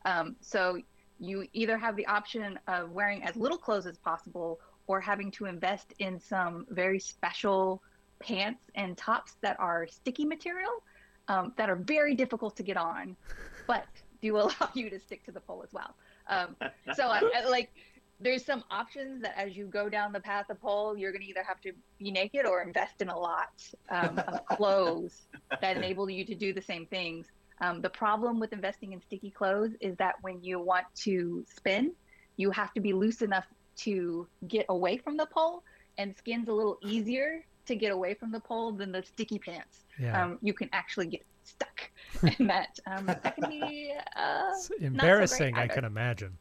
Um, 0.05 0.35
so 0.41 0.79
you 1.19 1.47
either 1.53 1.77
have 1.77 1.95
the 1.95 2.05
option 2.05 2.59
of 2.67 2.91
wearing 2.91 3.23
as 3.23 3.35
little 3.35 3.57
clothes 3.57 3.87
as 3.87 3.97
possible 3.97 4.59
or 4.85 5.01
having 5.01 5.31
to 5.31 5.45
invest 5.45 5.93
in 5.99 6.19
some 6.19 6.65
very 6.69 6.99
special 6.99 7.81
pants 8.19 8.61
and 8.75 8.97
tops 8.97 9.35
that 9.41 9.59
are 9.59 9.87
sticky 9.87 10.25
material 10.25 10.83
um, 11.27 11.53
that 11.57 11.69
are 11.69 11.75
very 11.75 12.15
difficult 12.15 12.55
to 12.57 12.63
get 12.63 12.77
on, 12.77 13.15
but 13.67 13.85
do 14.21 14.37
allow 14.37 14.51
you 14.73 14.89
to 14.89 14.99
stick 14.99 15.23
to 15.25 15.31
the 15.31 15.39
pole 15.39 15.63
as 15.63 15.73
well. 15.73 15.95
Um, 16.27 16.55
so 16.95 17.07
I, 17.07 17.21
I, 17.35 17.49
like 17.49 17.71
there's 18.19 18.43
some 18.43 18.63
options 18.71 19.21
that 19.21 19.37
as 19.37 19.55
you 19.55 19.65
go 19.65 19.89
down 19.89 20.11
the 20.11 20.19
path 20.19 20.49
of 20.49 20.59
pole, 20.59 20.97
you're 20.97 21.11
going 21.11 21.21
to 21.21 21.27
either 21.27 21.43
have 21.43 21.61
to 21.61 21.71
be 21.99 22.11
naked 22.11 22.45
or 22.45 22.61
invest 22.61 23.01
in 23.01 23.09
a 23.09 23.17
lot 23.17 23.49
um, 23.89 24.19
of 24.27 24.45
clothes 24.57 25.27
that 25.61 25.77
enable 25.77 26.09
you 26.09 26.25
to 26.25 26.35
do 26.35 26.53
the 26.53 26.61
same 26.61 26.85
things. 26.87 27.27
Um, 27.61 27.81
the 27.81 27.89
problem 27.89 28.39
with 28.39 28.53
investing 28.53 28.93
in 28.93 29.01
sticky 29.01 29.31
clothes 29.31 29.71
is 29.81 29.95
that 29.97 30.15
when 30.21 30.43
you 30.43 30.59
want 30.59 30.85
to 31.03 31.45
spin, 31.47 31.93
you 32.37 32.51
have 32.51 32.73
to 32.73 32.81
be 32.81 32.93
loose 32.93 33.21
enough 33.21 33.45
to 33.77 34.27
get 34.47 34.65
away 34.69 34.97
from 34.97 35.17
the 35.17 35.25
pole, 35.27 35.63
and 35.97 36.15
skin's 36.15 36.47
a 36.49 36.53
little 36.53 36.77
easier 36.83 37.43
to 37.67 37.75
get 37.75 37.91
away 37.91 38.13
from 38.13 38.31
the 38.31 38.39
pole 38.39 38.71
than 38.71 38.91
the 38.91 39.03
sticky 39.03 39.39
pants. 39.39 39.85
Yeah. 39.99 40.21
Um, 40.23 40.39
you 40.41 40.53
can 40.53 40.69
actually 40.73 41.07
get 41.07 41.25
stuck, 41.43 41.89
and 42.39 42.49
that 42.49 42.79
um, 42.87 43.05
that 43.05 43.35
can 43.35 43.49
be 43.49 43.93
uh, 44.15 44.49
It's 44.51 44.69
embarrassing, 44.79 45.55
I 45.55 45.67
can 45.67 45.83
imagine. 45.85 46.37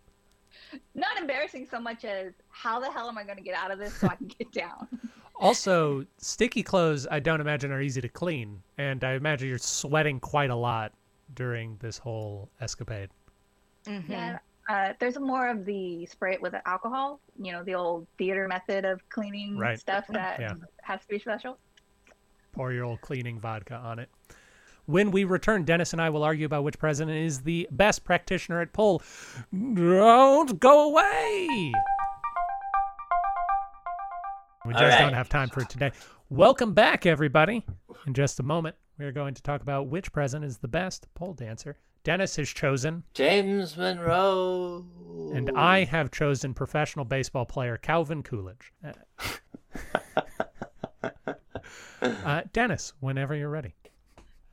not 0.95 1.17
embarrassing 1.19 1.67
so 1.71 1.79
much 1.81 2.05
as 2.05 2.33
how 2.51 2.81
the 2.81 2.91
hell 2.91 3.09
am 3.09 3.19
I 3.19 3.25
going 3.25 3.37
to 3.37 3.43
get 3.43 3.55
out 3.55 3.71
of 3.71 3.79
this 3.79 3.95
so 3.95 4.09
I 4.09 4.17
can 4.17 4.29
get 4.39 4.51
down? 4.53 4.89
Also, 5.39 6.07
sticky 6.17 6.63
clothes, 6.63 7.07
I 7.11 7.21
don't 7.21 7.43
imagine 7.43 7.71
are 7.71 7.83
easy 7.83 8.01
to 8.01 8.09
clean, 8.09 8.63
and 8.79 9.05
I 9.05 9.13
imagine 9.17 9.51
you're 9.51 9.59
sweating 9.59 10.19
quite 10.19 10.49
a 10.49 10.55
lot 10.57 10.95
during 11.35 11.77
this 11.79 11.99
whole 11.99 12.49
escapade. 12.63 13.11
Mhm. 13.85 14.09
Yeah. 14.09 14.39
Uh, 14.69 14.93
there's 14.99 15.19
more 15.19 15.49
of 15.49 15.65
the 15.65 16.07
spray 16.07 16.35
it 16.35 16.43
with 16.43 16.55
alcohol, 16.67 17.21
you 17.41 17.53
know, 17.53 17.63
the 17.63 17.75
old 17.75 18.07
theater 18.19 18.49
method 18.49 18.85
of 18.85 19.07
cleaning 19.11 19.57
Right. 19.57 19.79
stuff 19.79 20.07
that 20.09 20.41
Yeah. 20.41 20.55
has 20.83 21.01
to 21.03 21.09
be 21.09 21.19
special. 21.21 21.59
Pour 22.53 22.73
your 22.73 22.85
old 22.85 23.01
cleaning 23.01 23.39
vodka 23.39 23.77
on 23.77 23.99
it. 24.01 24.11
When 24.87 25.11
we 25.11 25.25
return, 25.25 25.65
Dennis 25.65 25.93
and 25.93 26.03
I 26.03 26.11
will 26.11 26.23
argue 26.25 26.47
about 26.47 26.65
which 26.65 26.79
president 26.79 27.17
is 27.17 27.43
the 27.43 27.69
best 27.71 28.05
practitioner 28.05 28.61
at 28.61 28.73
pole. 28.73 29.03
Don't 29.53 30.59
go 30.59 30.89
away. 30.91 31.73
We 34.65 34.75
All 34.75 34.81
just 34.81 34.99
don't 34.99 35.13
have 35.13 35.29
time 35.29 35.49
for 35.49 35.61
it 35.61 35.69
today. 35.69 35.93
Welcome 36.29 36.73
back, 36.75 37.07
everybody. 37.07 37.65
In 38.07 38.15
just 38.15 38.41
a 38.41 38.43
moment, 38.43 38.75
we 38.99 39.05
are 39.05 39.13
going 39.13 39.35
to 39.35 39.43
talk 39.43 39.63
about 39.63 39.87
which 39.87 40.13
president 40.13 40.45
is 40.49 40.59
the 40.59 40.69
best 40.69 41.07
pole 41.15 41.35
dancer. 41.35 41.79
Dennis 42.07 42.37
has 42.37 42.49
chosen, 42.49 43.03
James 43.15 43.77
Monroe. 43.77 44.87
and 45.35 45.51
I 45.57 45.83
have 45.83 46.13
chosen 46.13 46.55
professional 46.55 47.05
baseball 47.05 47.47
player 47.47 47.77
Calvin 47.77 48.23
Coolidge. 48.23 48.73
Uh, 48.85 48.93
uh, 52.03 52.43
Dennis, 52.53 52.93
whenever 53.01 53.35
you're 53.35 53.51
ready. 53.51 53.75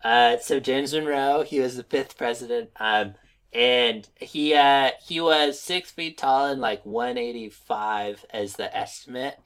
Uh, 0.04 0.38
so 0.38 0.60
James 0.60 0.96
Monroe, 0.96 1.44
he 1.44 1.60
was 1.60 1.78
the 1.78 1.84
fifth 1.84 2.18
president. 2.18 2.72
Um, 2.80 3.14
and 3.54 4.10
he 4.16 4.56
uh 4.56 4.90
he 5.06 5.22
was 5.22 5.60
six 5.60 5.92
feet 5.92 6.18
tall 6.18 6.48
and 6.48 6.60
like 6.60 6.84
185 6.84 8.26
as 8.32 8.56
the 8.56 8.76
estimate. 8.76 9.38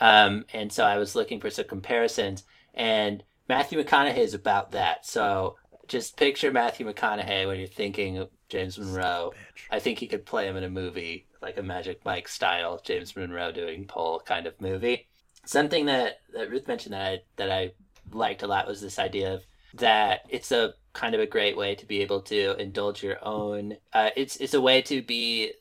Um, 0.00 0.46
and 0.54 0.72
so 0.72 0.84
I 0.86 0.96
was 0.96 1.14
looking 1.14 1.38
for 1.38 1.50
some 1.50 1.66
comparisons, 1.66 2.44
and 2.72 3.22
Matthew 3.46 3.78
McConaughey 3.78 4.16
is 4.16 4.32
about 4.32 4.70
that. 4.70 5.04
So 5.04 5.56
just 5.92 6.16
picture 6.16 6.50
Matthew 6.50 6.90
McConaughey 6.90 7.46
when 7.46 7.58
you're 7.58 7.68
thinking 7.68 8.16
of 8.16 8.30
James 8.48 8.78
Monroe. 8.78 9.34
I 9.70 9.78
think 9.78 9.98
he 9.98 10.06
could 10.06 10.24
play 10.24 10.48
him 10.48 10.56
in 10.56 10.64
a 10.64 10.70
movie, 10.70 11.26
like 11.42 11.58
a 11.58 11.62
Magic 11.62 12.02
Mike 12.02 12.28
style 12.28 12.80
James 12.82 13.14
Monroe 13.14 13.52
doing 13.52 13.84
pole 13.84 14.22
kind 14.24 14.46
of 14.46 14.58
movie. 14.58 15.06
Something 15.44 15.84
that, 15.86 16.20
that 16.32 16.50
Ruth 16.50 16.66
mentioned 16.66 16.94
that 16.94 17.06
I, 17.06 17.18
that 17.36 17.50
I 17.50 17.72
liked 18.10 18.42
a 18.42 18.46
lot 18.46 18.66
was 18.66 18.80
this 18.80 18.98
idea 18.98 19.34
of 19.34 19.44
that 19.74 20.22
it's 20.30 20.50
a 20.50 20.72
kind 20.94 21.14
of 21.14 21.20
a 21.20 21.26
great 21.26 21.58
way 21.58 21.74
to 21.74 21.84
be 21.84 22.00
able 22.00 22.22
to 22.22 22.56
indulge 22.58 23.02
your 23.02 23.18
own. 23.22 23.76
Uh, 23.92 24.10
it's 24.16 24.36
it's 24.36 24.54
a 24.54 24.60
way 24.60 24.80
to 24.82 25.02
be 25.02 25.52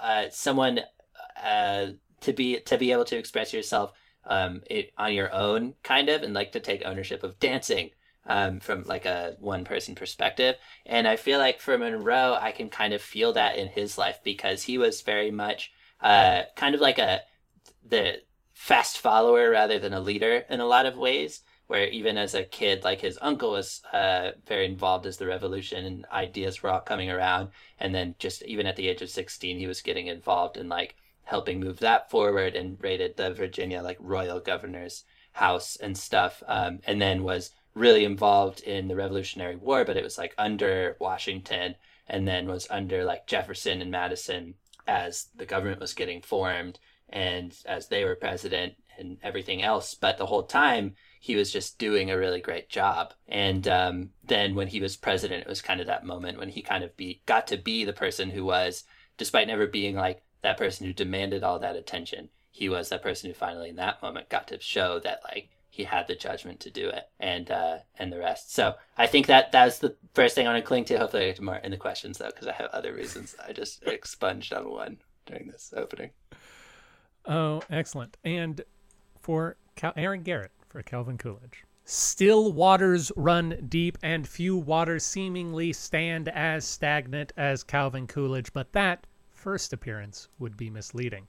uh, 0.00 0.24
someone 0.30 0.80
uh, 1.40 1.86
to 2.22 2.32
be 2.32 2.58
to 2.60 2.76
be 2.76 2.90
able 2.90 3.04
to 3.04 3.16
express 3.16 3.52
yourself 3.52 3.92
um, 4.24 4.62
it, 4.68 4.92
on 4.98 5.14
your 5.14 5.32
own, 5.32 5.74
kind 5.84 6.08
of, 6.08 6.22
and 6.22 6.34
like 6.34 6.52
to 6.52 6.60
take 6.60 6.82
ownership 6.84 7.22
of 7.22 7.38
dancing 7.38 7.90
um, 8.30 8.60
from 8.60 8.84
like 8.84 9.06
a 9.06 9.34
one 9.40 9.64
person 9.64 9.96
perspective. 9.96 10.54
And 10.86 11.08
I 11.08 11.16
feel 11.16 11.40
like 11.40 11.60
for 11.60 11.76
Monroe, 11.76 12.38
I 12.40 12.52
can 12.52 12.70
kind 12.70 12.94
of 12.94 13.02
feel 13.02 13.32
that 13.32 13.56
in 13.56 13.66
his 13.66 13.98
life 13.98 14.20
because 14.22 14.62
he 14.62 14.78
was 14.78 15.02
very 15.02 15.32
much 15.32 15.72
uh, 16.00 16.42
kind 16.54 16.76
of 16.76 16.80
like 16.80 16.98
a 16.98 17.22
the 17.84 18.22
fast 18.54 18.98
follower 18.98 19.50
rather 19.50 19.80
than 19.80 19.92
a 19.92 20.00
leader 20.00 20.44
in 20.48 20.60
a 20.60 20.66
lot 20.66 20.86
of 20.86 20.96
ways 20.96 21.40
where 21.66 21.88
even 21.88 22.16
as 22.16 22.34
a 22.34 22.44
kid, 22.44 22.84
like 22.84 23.00
his 23.00 23.18
uncle 23.20 23.50
was 23.52 23.82
uh, 23.92 24.30
very 24.46 24.64
involved 24.64 25.06
as 25.06 25.16
the 25.16 25.26
revolution 25.26 25.84
and 25.84 26.06
ideas 26.12 26.62
were 26.62 26.70
all 26.70 26.80
coming 26.80 27.10
around. 27.10 27.48
And 27.80 27.92
then 27.92 28.14
just 28.18 28.42
even 28.42 28.66
at 28.66 28.76
the 28.76 28.88
age 28.88 29.02
of 29.02 29.10
16, 29.10 29.58
he 29.58 29.66
was 29.66 29.80
getting 29.80 30.06
involved 30.06 30.56
in 30.56 30.68
like 30.68 30.94
helping 31.24 31.58
move 31.58 31.80
that 31.80 32.10
forward 32.10 32.54
and 32.54 32.76
raided 32.80 33.16
the 33.16 33.32
Virginia 33.32 33.82
like 33.82 33.98
royal 34.00 34.40
governor's 34.40 35.04
house 35.32 35.76
and 35.76 35.96
stuff. 35.96 36.42
Um, 36.46 36.80
and 36.86 37.00
then 37.00 37.24
was 37.24 37.52
really 37.74 38.04
involved 38.04 38.60
in 38.60 38.88
the 38.88 38.96
Revolutionary 38.96 39.56
War, 39.56 39.84
but 39.84 39.96
it 39.96 40.04
was 40.04 40.18
like 40.18 40.34
under 40.36 40.96
Washington 41.00 41.76
and 42.06 42.26
then 42.26 42.48
was 42.48 42.66
under 42.70 43.04
like 43.04 43.26
Jefferson 43.26 43.80
and 43.80 43.90
Madison 43.90 44.54
as 44.86 45.28
the 45.36 45.46
government 45.46 45.80
was 45.80 45.94
getting 45.94 46.20
formed 46.20 46.78
and 47.08 47.56
as 47.66 47.88
they 47.88 48.04
were 48.04 48.16
president 48.16 48.74
and 48.98 49.18
everything 49.22 49.62
else. 49.62 49.94
But 49.94 50.18
the 50.18 50.26
whole 50.26 50.42
time, 50.42 50.94
he 51.20 51.36
was 51.36 51.52
just 51.52 51.78
doing 51.78 52.10
a 52.10 52.18
really 52.18 52.40
great 52.40 52.68
job. 52.68 53.12
And 53.28 53.66
um, 53.68 54.10
then 54.24 54.54
when 54.54 54.68
he 54.68 54.80
was 54.80 54.96
president, 54.96 55.42
it 55.42 55.48
was 55.48 55.62
kind 55.62 55.80
of 55.80 55.86
that 55.86 56.04
moment 56.04 56.38
when 56.38 56.48
he 56.48 56.62
kind 56.62 56.82
of 56.82 56.96
be 56.96 57.22
got 57.26 57.46
to 57.48 57.56
be 57.56 57.84
the 57.84 57.92
person 57.92 58.30
who 58.30 58.44
was, 58.44 58.84
despite 59.16 59.46
never 59.46 59.66
being 59.66 59.96
like 59.96 60.22
that 60.42 60.56
person 60.56 60.86
who 60.86 60.92
demanded 60.92 61.44
all 61.44 61.58
that 61.58 61.76
attention, 61.76 62.30
he 62.50 62.68
was 62.68 62.88
that 62.88 63.02
person 63.02 63.28
who 63.30 63.34
finally 63.34 63.70
in 63.70 63.76
that 63.76 64.02
moment 64.02 64.28
got 64.28 64.48
to 64.48 64.60
show 64.60 64.98
that 65.00 65.20
like 65.24 65.50
he 65.70 65.84
had 65.84 66.08
the 66.08 66.14
judgment 66.14 66.60
to 66.60 66.70
do 66.70 66.88
it 66.88 67.08
and 67.18 67.50
uh, 67.50 67.78
and 67.98 68.12
the 68.12 68.18
rest. 68.18 68.52
So 68.54 68.74
I 68.98 69.06
think 69.06 69.26
that 69.26 69.52
that's 69.52 69.78
the 69.78 69.96
first 70.14 70.34
thing 70.34 70.46
I 70.46 70.52
want 70.52 70.62
to 70.62 70.66
cling 70.68 70.84
to. 70.86 70.98
Hopefully, 70.98 71.24
I 71.24 71.26
get 71.28 71.36
to 71.36 71.44
more 71.44 71.56
in 71.56 71.70
the 71.70 71.76
questions 71.76 72.18
though, 72.18 72.30
because 72.30 72.48
I 72.48 72.52
have 72.52 72.70
other 72.72 72.92
reasons. 72.92 73.34
I 73.46 73.52
just 73.52 73.82
expunged 73.86 74.52
on 74.52 74.70
one 74.70 74.98
during 75.26 75.46
this 75.48 75.72
opening. 75.76 76.10
Oh, 77.26 77.62
excellent. 77.70 78.16
And 78.24 78.62
for 79.20 79.56
Cal- 79.76 79.92
Aaron 79.96 80.22
Garrett 80.22 80.52
for 80.68 80.82
Calvin 80.82 81.18
Coolidge. 81.18 81.64
Still 81.84 82.52
waters 82.52 83.10
run 83.16 83.66
deep, 83.68 83.98
and 84.02 84.28
few 84.28 84.56
waters 84.56 85.04
seemingly 85.04 85.72
stand 85.72 86.28
as 86.28 86.64
stagnant 86.64 87.32
as 87.36 87.64
Calvin 87.64 88.06
Coolidge, 88.06 88.52
but 88.52 88.72
that 88.72 89.06
first 89.30 89.72
appearance 89.72 90.28
would 90.38 90.56
be 90.56 90.70
misleading. 90.70 91.26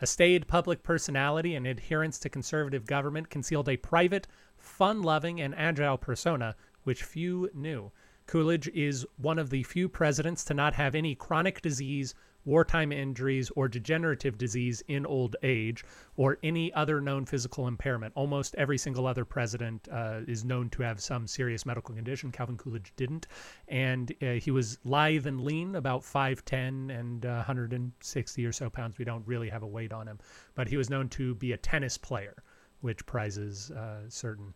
A 0.00 0.06
staid 0.06 0.46
public 0.46 0.82
personality 0.82 1.54
and 1.54 1.66
adherence 1.66 2.18
to 2.18 2.28
conservative 2.28 2.84
government 2.86 3.30
concealed 3.30 3.68
a 3.68 3.78
private, 3.78 4.26
fun 4.56 5.00
loving, 5.00 5.40
and 5.40 5.54
agile 5.54 5.96
persona 5.96 6.54
which 6.84 7.02
few 7.02 7.50
knew. 7.54 7.92
Coolidge 8.26 8.68
is 8.68 9.06
one 9.16 9.38
of 9.38 9.50
the 9.50 9.62
few 9.62 9.88
presidents 9.88 10.44
to 10.44 10.54
not 10.54 10.74
have 10.74 10.94
any 10.94 11.14
chronic 11.14 11.62
disease, 11.62 12.14
wartime 12.46 12.92
injuries, 12.92 13.50
or 13.56 13.68
degenerative 13.68 14.38
disease 14.38 14.82
in 14.88 15.04
old 15.04 15.36
age, 15.42 15.84
or 16.16 16.38
any 16.42 16.72
other 16.72 17.00
known 17.00 17.26
physical 17.26 17.68
impairment. 17.68 18.12
Almost 18.16 18.54
every 18.54 18.78
single 18.78 19.06
other 19.06 19.24
president 19.24 19.86
uh, 19.92 20.20
is 20.26 20.44
known 20.44 20.70
to 20.70 20.82
have 20.82 21.00
some 21.00 21.26
serious 21.26 21.66
medical 21.66 21.94
condition. 21.94 22.32
Calvin 22.32 22.56
Coolidge 22.56 22.92
didn't. 22.96 23.26
And 23.68 24.12
uh, 24.22 24.32
he 24.34 24.50
was 24.50 24.78
lithe 24.84 25.26
and 25.26 25.42
lean, 25.42 25.74
about 25.74 26.02
5'10 26.02 26.96
and 26.98 27.26
uh, 27.26 27.34
160 27.36 28.46
or 28.46 28.52
so 28.52 28.70
pounds. 28.70 28.96
We 28.96 29.04
don't 29.04 29.26
really 29.26 29.48
have 29.48 29.62
a 29.62 29.66
weight 29.66 29.92
on 29.92 30.06
him. 30.06 30.18
But 30.54 30.68
he 30.68 30.76
was 30.76 30.88
known 30.88 31.08
to 31.10 31.34
be 31.34 31.52
a 31.52 31.56
tennis 31.56 31.98
player, 31.98 32.42
which 32.80 33.04
prizes 33.04 33.70
uh, 33.72 34.08
certain 34.08 34.54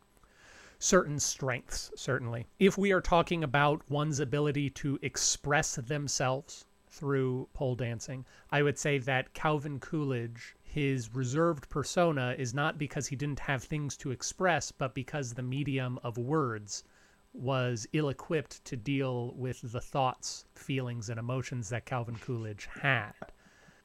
certain 0.83 1.21
strengths, 1.21 1.93
certainly. 1.95 2.47
If 2.59 2.79
we 2.79 2.91
are 2.93 3.03
talking 3.03 3.45
about 3.45 3.83
one's 3.91 4.19
ability 4.19 4.71
to 4.71 4.99
express 5.03 5.75
themselves 5.75 6.65
through 6.91 7.49
pole 7.55 7.75
dancing, 7.75 8.27
I 8.51 8.63
would 8.63 8.79
say 8.79 8.99
that 8.99 9.33
Calvin 9.33 9.79
Coolidge, 9.79 10.57
his 10.63 11.15
reserved 11.15 11.69
persona, 11.69 12.35
is 12.37 12.53
not 12.53 12.79
because 12.79 13.07
he 13.07 13.17
didn't 13.17 13.41
have 13.41 13.63
things 13.63 13.97
to 13.99 14.11
express, 14.11 14.73
but 14.73 14.95
because 14.95 15.33
the 15.33 15.43
medium 15.43 15.99
of 16.03 16.19
words 16.19 16.85
was 17.33 17.87
ill 17.93 18.09
equipped 18.09 18.65
to 18.65 18.77
deal 18.77 19.33
with 19.35 19.61
the 19.73 19.81
thoughts, 19.81 20.45
feelings, 20.55 21.09
and 21.09 21.19
emotions 21.19 21.69
that 21.69 21.87
Calvin 21.87 22.17
Coolidge 22.17 22.69
had. 22.83 23.13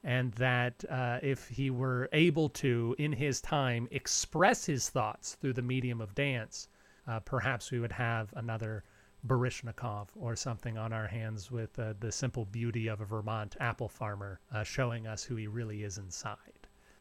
And 0.02 0.32
that 0.32 0.84
uh, 0.88 1.18
if 1.22 1.48
he 1.48 1.70
were 1.70 2.08
able 2.12 2.48
to, 2.50 2.94
in 2.98 3.12
his 3.12 3.40
time, 3.40 3.88
express 3.90 4.66
his 4.66 4.88
thoughts 4.88 5.34
through 5.34 5.54
the 5.54 5.62
medium 5.62 6.00
of 6.00 6.14
dance, 6.14 6.68
uh, 7.06 7.20
perhaps 7.20 7.70
we 7.70 7.78
would 7.80 7.92
have 7.92 8.32
another 8.36 8.84
Baryshnikov 9.26 10.08
or 10.14 10.36
something 10.36 10.78
on 10.78 10.92
our 10.92 11.06
hands 11.06 11.50
with 11.50 11.78
uh, 11.78 11.94
the 12.00 12.12
simple 12.12 12.44
beauty 12.46 12.88
of 12.88 13.00
a 13.00 13.04
Vermont 13.04 13.56
apple 13.60 13.88
farmer 13.88 14.40
uh, 14.52 14.62
showing 14.62 15.06
us 15.06 15.22
who 15.22 15.36
he 15.36 15.46
really 15.46 15.82
is 15.82 15.98
inside. 15.98 16.38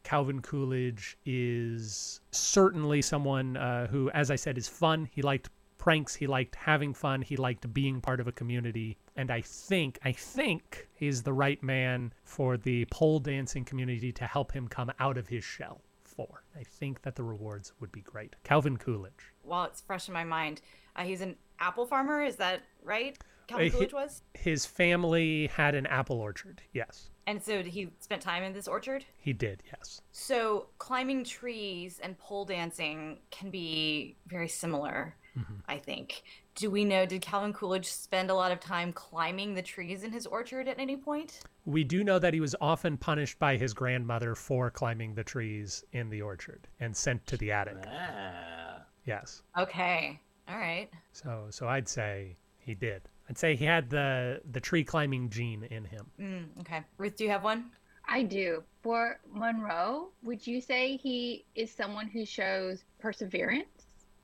Calvin 0.04 0.42
Coolidge 0.42 1.18
is 1.26 2.22
certainly 2.32 3.02
someone 3.02 3.58
uh, 3.58 3.88
who, 3.88 4.10
as 4.12 4.30
I 4.30 4.36
said, 4.36 4.58
is 4.58 4.68
fun. 4.68 5.10
He 5.12 5.22
liked 5.24 5.50
pranks. 5.80 6.14
He 6.16 6.28
liked 6.28 6.56
having 6.56 6.94
fun. 6.94 7.22
He 7.22 7.38
liked 7.38 7.72
being 7.74 8.02
part 8.02 8.20
of 8.20 8.28
a 8.28 8.32
community. 8.32 8.98
And 9.16 9.32
I 9.32 9.42
think, 9.42 9.98
I 10.04 10.12
think 10.12 10.88
he's 10.94 11.24
the 11.24 11.34
right 11.34 11.62
man 11.64 12.14
for 12.24 12.58
the 12.58 12.86
pole 12.86 13.20
dancing 13.20 13.66
community 13.66 14.12
to 14.14 14.26
help 14.26 14.52
him 14.52 14.68
come 14.68 14.92
out 15.00 15.18
of 15.18 15.28
his 15.28 15.44
shell 15.44 15.82
for. 16.04 16.44
I 16.56 16.64
think 16.64 17.02
that 17.02 17.16
the 17.16 17.24
rewards 17.24 17.74
would 17.80 17.92
be 17.92 18.02
great. 18.02 18.36
Calvin 18.44 18.78
Coolidge. 18.78 19.34
while 19.44 19.66
it's 19.66 19.82
fresh 19.82 20.08
in 20.08 20.14
my 20.14 20.24
mind, 20.24 20.62
uh, 20.96 21.04
he's 21.04 21.22
an 21.22 21.36
apple 21.60 21.86
farmer. 21.86 22.22
Is 22.24 22.36
that 22.38 22.62
right? 22.84 23.18
Calvin 23.48 23.68
Uh, 23.68 23.72
Coolidge 23.72 23.94
was, 23.94 24.22
His 24.34 24.66
family 24.66 25.48
had 25.48 25.76
an 25.76 25.86
apple 25.86 26.20
orchard. 26.20 26.62
Yes, 26.74 27.12
and 27.28 27.42
so 27.42 27.62
he 27.62 27.90
spent 28.00 28.22
time 28.22 28.42
in 28.44 28.54
this 28.54 28.68
orchard. 28.68 29.06
he 29.18 29.34
did. 29.34 29.62
Yes. 29.72 30.02
So 30.12 30.68
climbing 30.80 31.24
trees 31.24 32.00
and 32.02 32.18
pole 32.18 32.46
dancing 32.46 33.20
can 33.30 33.52
be 33.52 34.18
very 34.26 34.48
similar, 34.48 35.16
Mhm. 35.38 35.62
I 35.68 35.78
think. 35.78 36.24
Do 36.56 36.72
we 36.72 36.86
know, 36.86 37.06
did 37.06 37.22
Calvin 37.22 37.52
Coolidge 37.54 37.86
spend 37.86 38.32
a 38.32 38.34
lot 38.34 38.52
of 38.52 38.60
time 38.62 38.92
climbing 38.94 39.54
the 39.54 39.62
trees 39.62 40.04
in 40.04 40.12
his 40.12 40.26
orchard 40.26 40.68
at 40.68 40.80
any 40.80 40.96
point? 40.98 41.42
We 41.66 41.84
do 41.84 42.04
know 42.04 42.18
that 42.18 42.34
he 42.34 42.40
was 42.40 42.56
often 42.62 42.98
punished 42.98 43.38
by 43.38 43.58
his 43.58 43.74
grandmother 43.76 44.34
for 44.36 44.72
climbing 44.72 45.14
the 45.14 45.24
trees 45.24 45.84
in 45.92 46.10
the 46.10 46.22
orchard 46.24 46.68
and 46.80 46.96
sent 46.98 47.28
to 47.28 47.38
the 47.38 47.52
attic. 47.52 47.78
Ah. 47.88 48.86
Yes. 49.06 49.44
Okay. 49.58 50.20
All 50.48 50.58
right. 50.58 50.90
So 51.12 51.48
so 51.50 51.68
I'd 51.68 51.88
say 51.88 52.38
he 52.60 52.74
did. 52.76 53.02
I'd 53.30 53.38
say 53.38 53.56
he 53.56 53.66
had 53.66 53.90
the 53.90 54.42
the 54.52 54.60
tree 54.60 54.84
climbing 54.84 55.30
gene 55.30 55.64
in 55.64 55.86
him. 55.86 56.06
Mm, 56.20 56.62
okay. 56.62 56.84
Ruth, 56.98 57.16
do 57.16 57.24
you 57.24 57.30
have 57.30 57.44
one? 57.44 57.72
I 58.08 58.24
do. 58.24 58.64
For 58.82 59.20
Monroe, 59.32 60.10
would 60.24 60.46
you 60.46 60.62
say 60.62 60.98
he 60.98 61.46
is 61.56 61.72
someone 61.72 62.08
who 62.08 62.26
shows 62.26 62.84
perseverance? 63.00 63.66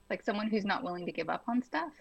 Like 0.08 0.22
someone 0.22 0.48
who's 0.48 0.64
not 0.64 0.84
willing 0.84 1.06
to 1.06 1.12
give 1.12 1.28
up 1.28 1.42
on 1.48 1.62
stuff? 1.62 1.92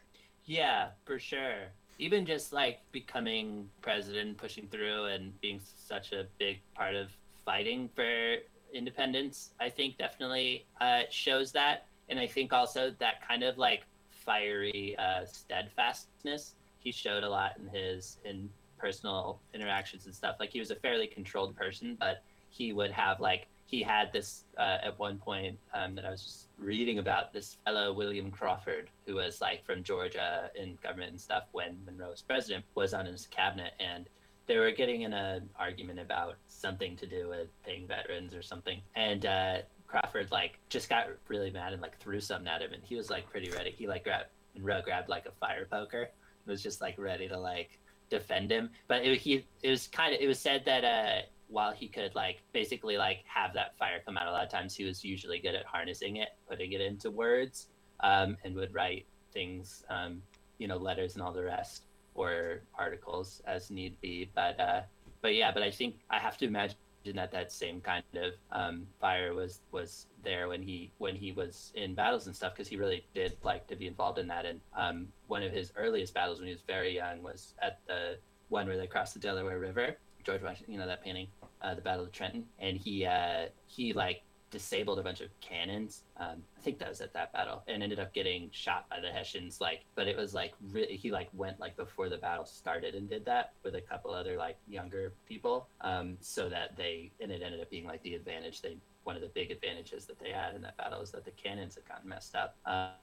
Yeah, 0.45 0.89
for 1.05 1.17
sure. 1.17 1.69
Even 1.97 2.25
just 2.25 2.53
like 2.53 2.79
becoming 2.91 3.69
president, 3.81 4.37
pushing 4.37 4.67
through, 4.67 5.05
and 5.05 5.39
being 5.41 5.59
such 5.63 6.11
a 6.11 6.25
big 6.37 6.59
part 6.75 6.95
of 6.95 7.09
fighting 7.45 7.89
for 7.95 8.35
independence, 8.73 9.51
I 9.59 9.69
think 9.69 9.97
definitely 9.97 10.65
uh, 10.79 11.01
shows 11.09 11.51
that. 11.53 11.85
And 12.09 12.19
I 12.19 12.27
think 12.27 12.53
also 12.53 12.93
that 12.99 13.25
kind 13.27 13.43
of 13.43 13.57
like 13.57 13.83
fiery 14.25 14.95
uh, 14.97 15.25
steadfastness 15.25 16.55
he 16.81 16.91
showed 16.91 17.23
a 17.23 17.29
lot 17.29 17.57
in 17.57 17.67
his 17.67 18.17
in 18.25 18.49
personal 18.77 19.39
interactions 19.53 20.07
and 20.07 20.15
stuff. 20.15 20.37
Like 20.39 20.49
he 20.49 20.59
was 20.59 20.71
a 20.71 20.75
fairly 20.75 21.07
controlled 21.07 21.55
person, 21.55 21.95
but 21.99 22.23
he 22.49 22.73
would 22.73 22.91
have 22.91 23.19
like 23.19 23.47
he 23.65 23.81
had 23.81 24.11
this 24.11 24.43
uh, 24.57 24.79
at 24.83 24.99
one 24.99 25.17
point 25.17 25.57
um, 25.73 25.95
that 25.95 26.05
I 26.05 26.09
was 26.09 26.23
just 26.23 26.47
reading 26.57 26.99
about 26.99 27.31
this 27.31 27.57
fellow 27.63 27.93
William 27.93 28.29
Crawford, 28.29 28.89
who 29.05 29.15
was 29.15 29.39
like 29.39 29.63
from 29.63 29.83
Georgia 29.83 30.49
in 30.55 30.77
government 30.83 31.11
and 31.11 31.21
stuff 31.21 31.43
when 31.53 31.77
Monroe 31.85 32.09
was 32.09 32.21
president, 32.21 32.65
was 32.75 32.93
on 32.93 33.05
his 33.05 33.27
cabinet, 33.27 33.73
and 33.79 34.09
they 34.47 34.57
were 34.57 34.71
getting 34.71 35.03
in 35.03 35.13
an 35.13 35.47
argument 35.57 35.99
about 35.99 36.35
something 36.47 36.97
to 36.97 37.05
do 37.05 37.29
with 37.29 37.47
paying 37.63 37.87
veterans 37.87 38.33
or 38.33 38.41
something, 38.41 38.81
and 38.95 39.25
uh, 39.25 39.59
Crawford 39.91 40.31
like 40.31 40.59
just 40.69 40.89
got 40.89 41.07
really 41.27 41.51
mad 41.51 41.73
and 41.73 41.81
like 41.81 41.99
threw 41.99 42.21
something 42.21 42.47
at 42.47 42.61
him, 42.61 42.73
and 42.73 42.81
he 42.83 42.95
was 42.95 43.09
like 43.09 43.29
pretty 43.29 43.51
ready. 43.51 43.71
He 43.71 43.87
like 43.87 44.03
grabbed 44.03 44.27
and 44.55 44.63
Monroe 44.63 44.81
grabbed 44.81 45.09
like 45.09 45.25
a 45.25 45.31
fire 45.31 45.67
poker, 45.69 46.09
was 46.45 46.63
just 46.63 46.81
like 46.81 46.97
ready 46.97 47.27
to 47.27 47.37
like 47.37 47.79
defend 48.09 48.51
him, 48.51 48.69
but 48.87 49.03
it, 49.03 49.19
he 49.19 49.45
it 49.61 49.69
was 49.69 49.87
kind 49.87 50.13
of 50.13 50.21
it 50.21 50.27
was 50.27 50.39
said 50.39 50.63
that 50.65 50.83
uh 50.83 51.21
while 51.51 51.73
he 51.73 51.87
could 51.87 52.15
like 52.15 52.41
basically 52.53 52.97
like 52.97 53.23
have 53.25 53.53
that 53.53 53.77
fire 53.77 54.01
come 54.05 54.17
out 54.17 54.27
a 54.27 54.31
lot 54.31 54.43
of 54.43 54.49
times 54.49 54.73
he 54.73 54.85
was 54.85 55.03
usually 55.03 55.37
good 55.37 55.53
at 55.53 55.65
harnessing 55.65 56.15
it 56.15 56.29
putting 56.49 56.71
it 56.71 56.79
into 56.79 57.11
words 57.11 57.67
um, 57.99 58.37
and 58.43 58.55
would 58.55 58.73
write 58.73 59.05
things 59.33 59.83
um, 59.89 60.21
you 60.57 60.67
know 60.67 60.77
letters 60.77 61.15
and 61.15 61.21
all 61.21 61.33
the 61.33 61.43
rest 61.43 61.83
or 62.15 62.61
articles 62.77 63.41
as 63.45 63.69
need 63.69 63.99
be 64.01 64.29
but 64.33 64.59
uh 64.59 64.81
but 65.21 65.35
yeah 65.35 65.51
but 65.51 65.63
i 65.63 65.71
think 65.71 65.95
i 66.09 66.17
have 66.17 66.37
to 66.37 66.45
imagine 66.45 66.75
that 67.05 67.31
that 67.31 67.51
same 67.51 67.81
kind 67.81 68.03
of 68.15 68.33
um, 68.51 68.87
fire 68.99 69.33
was 69.33 69.61
was 69.71 70.07
there 70.23 70.47
when 70.47 70.61
he 70.61 70.91
when 70.97 71.15
he 71.15 71.31
was 71.31 71.71
in 71.75 71.95
battles 71.95 72.27
and 72.27 72.35
stuff 72.35 72.53
because 72.53 72.67
he 72.67 72.77
really 72.77 73.05
did 73.13 73.37
like 73.43 73.67
to 73.67 73.75
be 73.75 73.87
involved 73.87 74.19
in 74.19 74.27
that. 74.27 74.45
And 74.45 74.59
um, 74.75 75.07
one 75.27 75.43
of 75.43 75.51
his 75.51 75.71
earliest 75.75 76.13
battles 76.13 76.39
when 76.39 76.47
he 76.47 76.53
was 76.53 76.63
very 76.67 76.95
young 76.95 77.23
was 77.23 77.55
at 77.61 77.79
the 77.87 78.17
one 78.49 78.67
where 78.67 78.77
they 78.77 78.87
crossed 78.87 79.13
the 79.13 79.19
delaware 79.19 79.59
river 79.59 79.95
george 80.25 80.41
washington 80.41 80.73
you 80.73 80.77
know 80.77 80.85
that 80.85 81.01
painting 81.01 81.25
uh, 81.61 81.75
the 81.75 81.81
battle 81.81 82.03
of 82.03 82.11
trenton. 82.11 82.45
And 82.59 82.77
he 82.77 83.05
uh, 83.05 83.47
he 83.67 83.93
like 83.93 84.23
disabled 84.51 84.99
a 84.99 85.03
bunch 85.03 85.21
of 85.21 85.29
cannons. 85.39 86.03
Um, 86.17 86.43
i 86.57 86.61
think 86.61 86.77
that 86.79 86.89
was 86.89 87.01
at 87.01 87.13
that 87.13 87.33
battle 87.33 87.63
and 87.67 87.81
ended 87.81 87.99
up 87.99 88.13
getting 88.13 88.49
shot 88.51 88.87
by 88.89 88.99
the 88.99 89.09
hessians 89.09 89.59
like 89.59 89.85
but 89.95 90.07
it 90.07 90.15
was 90.15 90.33
like 90.35 90.53
really 90.71 90.95
he 90.95 91.09
like 91.11 91.29
went 91.33 91.59
like 91.59 91.75
before 91.75 92.09
the 92.09 92.17
battle 92.17 92.45
started 92.45 92.93
and 92.93 93.09
did 93.09 93.25
that 93.25 93.53
with 93.63 93.73
a 93.75 93.81
couple 93.81 94.11
other 94.11 94.37
like 94.37 94.57
younger 94.67 95.13
people 95.27 95.67
um, 95.81 96.17
so 96.19 96.49
that 96.49 96.77
they 96.77 97.11
and 97.19 97.31
it 97.31 97.41
ended 97.41 97.59
up 97.59 97.69
being 97.71 97.85
like 97.85 98.03
the 98.03 98.13
advantage 98.13 98.61
they 98.61 98.77
one 99.03 99.15
of 99.15 99.21
the 99.21 99.29
big 99.29 99.51
advantages 99.51 100.05
that 100.05 100.19
they 100.19 100.29
had 100.29 100.55
in 100.55 100.61
that 100.61 100.77
battle 100.77 101.01
is 101.01 101.11
that 101.11 101.25
the 101.25 101.31
cannons 101.31 101.75
had 101.75 101.87
gotten 101.87 102.07
messed 102.07 102.35
up. 102.35 102.55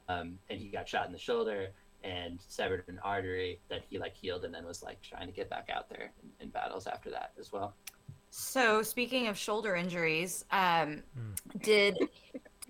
Um, 0.09 0.39
and 0.49 0.61
he 0.61 0.69
got 0.69 0.89
shot 0.89 1.07
in 1.07 1.13
the 1.13 1.19
shoulder 1.19 1.69
and 2.05 2.39
severed 2.47 2.85
an 2.87 3.01
artery 3.03 3.59
that 3.69 3.83
he 3.91 3.99
like 3.99 4.15
healed 4.17 4.45
and 4.45 4.55
then 4.55 4.65
was 4.65 4.83
like 4.83 5.01
trying 5.03 5.27
to 5.27 5.33
get 5.33 5.51
back 5.51 5.69
out 5.75 5.89
there 5.89 6.13
in, 6.23 6.47
in 6.47 6.49
battles 6.51 6.87
after 6.87 7.11
that 7.11 7.33
as 7.41 7.53
well 7.53 7.75
So 8.31 8.83
speaking 8.83 9.29
of 9.29 9.37
shoulder 9.37 9.75
injuries, 9.75 10.45
um, 10.51 11.03
did 11.63 11.99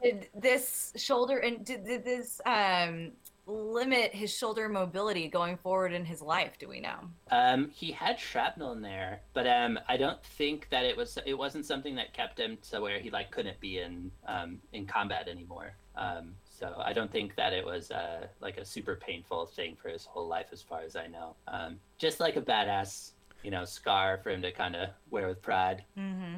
did 0.02 0.28
this 0.34 0.92
shoulder 0.96 1.38
and 1.38 1.64
did, 1.64 1.84
did 1.84 2.04
this 2.04 2.40
um, 2.46 3.12
limit 3.46 4.14
his 4.14 4.32
shoulder 4.36 4.68
mobility 4.68 5.26
going 5.28 5.56
forward 5.56 5.92
in 5.92 6.04
his 6.04 6.20
life? 6.20 6.58
Do 6.58 6.68
we 6.68 6.80
know? 6.80 6.98
Um, 7.30 7.70
he 7.70 7.90
had 7.90 8.20
shrapnel 8.20 8.72
in 8.72 8.82
there, 8.82 9.20
but 9.32 9.46
um, 9.46 9.78
I 9.88 9.96
don't 9.96 10.22
think 10.22 10.68
that 10.70 10.84
it 10.84 10.96
was. 10.96 11.18
It 11.26 11.34
wasn't 11.34 11.66
something 11.66 11.96
that 11.96 12.12
kept 12.12 12.38
him 12.38 12.58
to 12.70 12.80
where 12.80 13.00
he 13.00 13.10
like 13.10 13.30
couldn't 13.30 13.58
be 13.60 13.78
in 13.78 14.10
um, 14.26 14.58
in 14.72 14.86
combat 14.86 15.28
anymore. 15.28 15.72
Um, 15.96 16.34
so 16.44 16.74
I 16.78 16.92
don't 16.92 17.10
think 17.10 17.34
that 17.36 17.52
it 17.52 17.64
was 17.64 17.90
uh, 17.90 18.26
like 18.40 18.56
a 18.58 18.64
super 18.64 18.96
painful 18.96 19.46
thing 19.46 19.76
for 19.80 19.88
his 19.88 20.04
whole 20.04 20.26
life, 20.26 20.46
as 20.52 20.62
far 20.62 20.82
as 20.82 20.96
I 20.96 21.06
know. 21.06 21.34
Um, 21.46 21.78
just 21.98 22.20
like 22.20 22.36
a 22.36 22.42
badass, 22.42 23.12
you 23.42 23.50
know, 23.50 23.64
scar 23.64 24.20
for 24.22 24.30
him 24.30 24.42
to 24.42 24.52
kind 24.52 24.76
of 24.76 24.90
wear 25.10 25.28
with 25.28 25.42
pride. 25.42 25.84
Mm-hmm. 25.98 26.36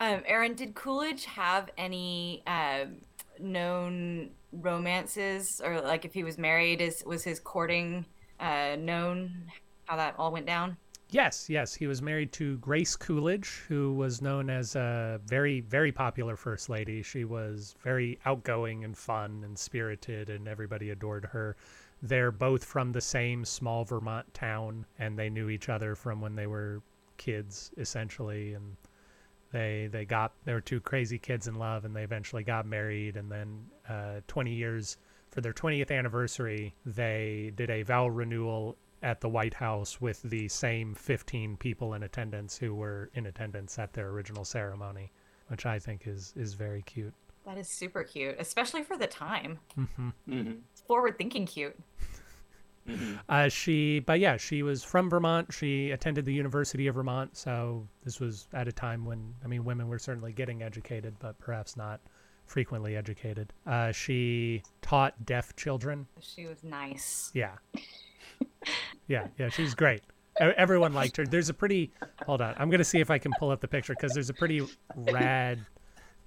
Um, 0.00 0.22
Aaron, 0.26 0.54
did 0.54 0.74
Coolidge 0.74 1.24
have 1.26 1.70
any 1.78 2.42
um, 2.46 2.96
known 3.38 4.30
romances, 4.52 5.60
or 5.64 5.80
like 5.80 6.04
if 6.04 6.12
he 6.12 6.24
was 6.24 6.38
married, 6.38 6.80
is 6.80 7.02
was 7.06 7.22
his 7.22 7.40
courting 7.40 8.04
uh, 8.40 8.76
known? 8.78 9.50
How 9.84 9.96
that 9.96 10.14
all 10.18 10.32
went 10.32 10.46
down? 10.46 10.76
Yes, 11.12 11.50
yes, 11.50 11.74
he 11.74 11.86
was 11.86 12.00
married 12.00 12.32
to 12.32 12.56
Grace 12.56 12.96
Coolidge, 12.96 13.62
who 13.68 13.92
was 13.92 14.22
known 14.22 14.48
as 14.48 14.74
a 14.76 15.20
very, 15.26 15.60
very 15.60 15.92
popular 15.92 16.36
first 16.36 16.70
lady. 16.70 17.02
She 17.02 17.24
was 17.24 17.74
very 17.84 18.18
outgoing 18.24 18.84
and 18.84 18.96
fun 18.96 19.42
and 19.44 19.58
spirited, 19.58 20.30
and 20.30 20.48
everybody 20.48 20.88
adored 20.88 21.26
her. 21.26 21.56
They're 22.02 22.32
both 22.32 22.64
from 22.64 22.92
the 22.92 23.00
same 23.00 23.44
small 23.44 23.84
Vermont 23.84 24.34
town, 24.34 24.86
and 24.98 25.16
they 25.16 25.30
knew 25.30 25.48
each 25.48 25.68
other 25.68 25.94
from 25.94 26.20
when 26.20 26.34
they 26.34 26.48
were 26.48 26.82
kids, 27.16 27.70
essentially. 27.76 28.54
And 28.54 28.76
they 29.52 29.88
they 29.90 30.04
got 30.04 30.32
they 30.44 30.52
were 30.52 30.60
two 30.60 30.80
crazy 30.80 31.18
kids 31.18 31.46
in 31.46 31.54
love, 31.54 31.84
and 31.84 31.94
they 31.94 32.02
eventually 32.02 32.42
got 32.42 32.66
married. 32.66 33.16
And 33.16 33.30
then, 33.30 33.66
uh, 33.88 34.20
20 34.26 34.52
years 34.52 34.96
for 35.30 35.40
their 35.40 35.52
20th 35.52 35.90
anniversary, 35.90 36.74
they 36.84 37.52
did 37.54 37.70
a 37.70 37.82
vow 37.82 38.08
renewal 38.08 38.76
at 39.02 39.20
the 39.20 39.28
White 39.28 39.54
House 39.54 40.00
with 40.00 40.22
the 40.22 40.48
same 40.48 40.94
15 40.94 41.56
people 41.56 41.94
in 41.94 42.02
attendance 42.02 42.58
who 42.58 42.74
were 42.74 43.10
in 43.14 43.26
attendance 43.26 43.78
at 43.78 43.92
their 43.92 44.08
original 44.08 44.44
ceremony, 44.44 45.10
which 45.48 45.66
I 45.66 45.78
think 45.78 46.06
is 46.06 46.32
is 46.36 46.54
very 46.54 46.82
cute. 46.82 47.14
That 47.44 47.58
is 47.58 47.68
super 47.68 48.04
cute, 48.04 48.36
especially 48.38 48.82
for 48.82 48.96
the 48.96 49.06
time. 49.06 49.58
hmm 49.74 50.08
hmm 50.28 50.52
Forward 50.86 51.18
thinking 51.18 51.46
cute. 51.46 51.76
hmm 52.86 53.14
Uh, 53.28 53.48
she, 53.48 54.00
but 54.00 54.20
yeah, 54.20 54.36
she 54.36 54.62
was 54.62 54.82
from 54.84 55.08
Vermont. 55.10 55.52
She 55.52 55.90
attended 55.90 56.24
the 56.24 56.32
University 56.34 56.86
of 56.86 56.94
Vermont, 56.94 57.36
so 57.36 57.86
this 58.04 58.20
was 58.20 58.48
at 58.52 58.68
a 58.68 58.72
time 58.72 59.04
when 59.04 59.34
I 59.44 59.48
mean, 59.48 59.64
women 59.64 59.88
were 59.88 59.98
certainly 59.98 60.32
getting 60.32 60.62
educated, 60.62 61.14
but 61.18 61.38
perhaps 61.38 61.76
not 61.76 62.00
frequently 62.46 62.96
educated. 62.96 63.52
Uh, 63.66 63.92
she 63.92 64.62
taught 64.82 65.24
deaf 65.24 65.54
children. 65.56 66.06
She 66.20 66.46
was 66.46 66.62
nice. 66.64 67.30
Yeah. 67.34 67.52
yeah, 69.08 69.26
yeah, 69.38 69.48
she's 69.48 69.74
great. 69.74 70.02
E- 70.40 70.44
Everyone 70.56 70.92
liked 70.92 71.16
her. 71.16 71.26
There's 71.26 71.48
a 71.48 71.54
pretty 71.54 71.92
hold 72.26 72.40
on. 72.40 72.54
I'm 72.58 72.70
gonna 72.70 72.84
see 72.84 73.00
if 73.00 73.10
I 73.10 73.18
can 73.18 73.32
pull 73.38 73.50
up 73.50 73.60
the 73.60 73.68
picture 73.68 73.94
because 73.94 74.12
there's 74.14 74.30
a 74.30 74.34
pretty 74.34 74.62
rad 74.96 75.58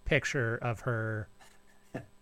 picture 0.05 0.57
of 0.61 0.79
her 0.81 1.27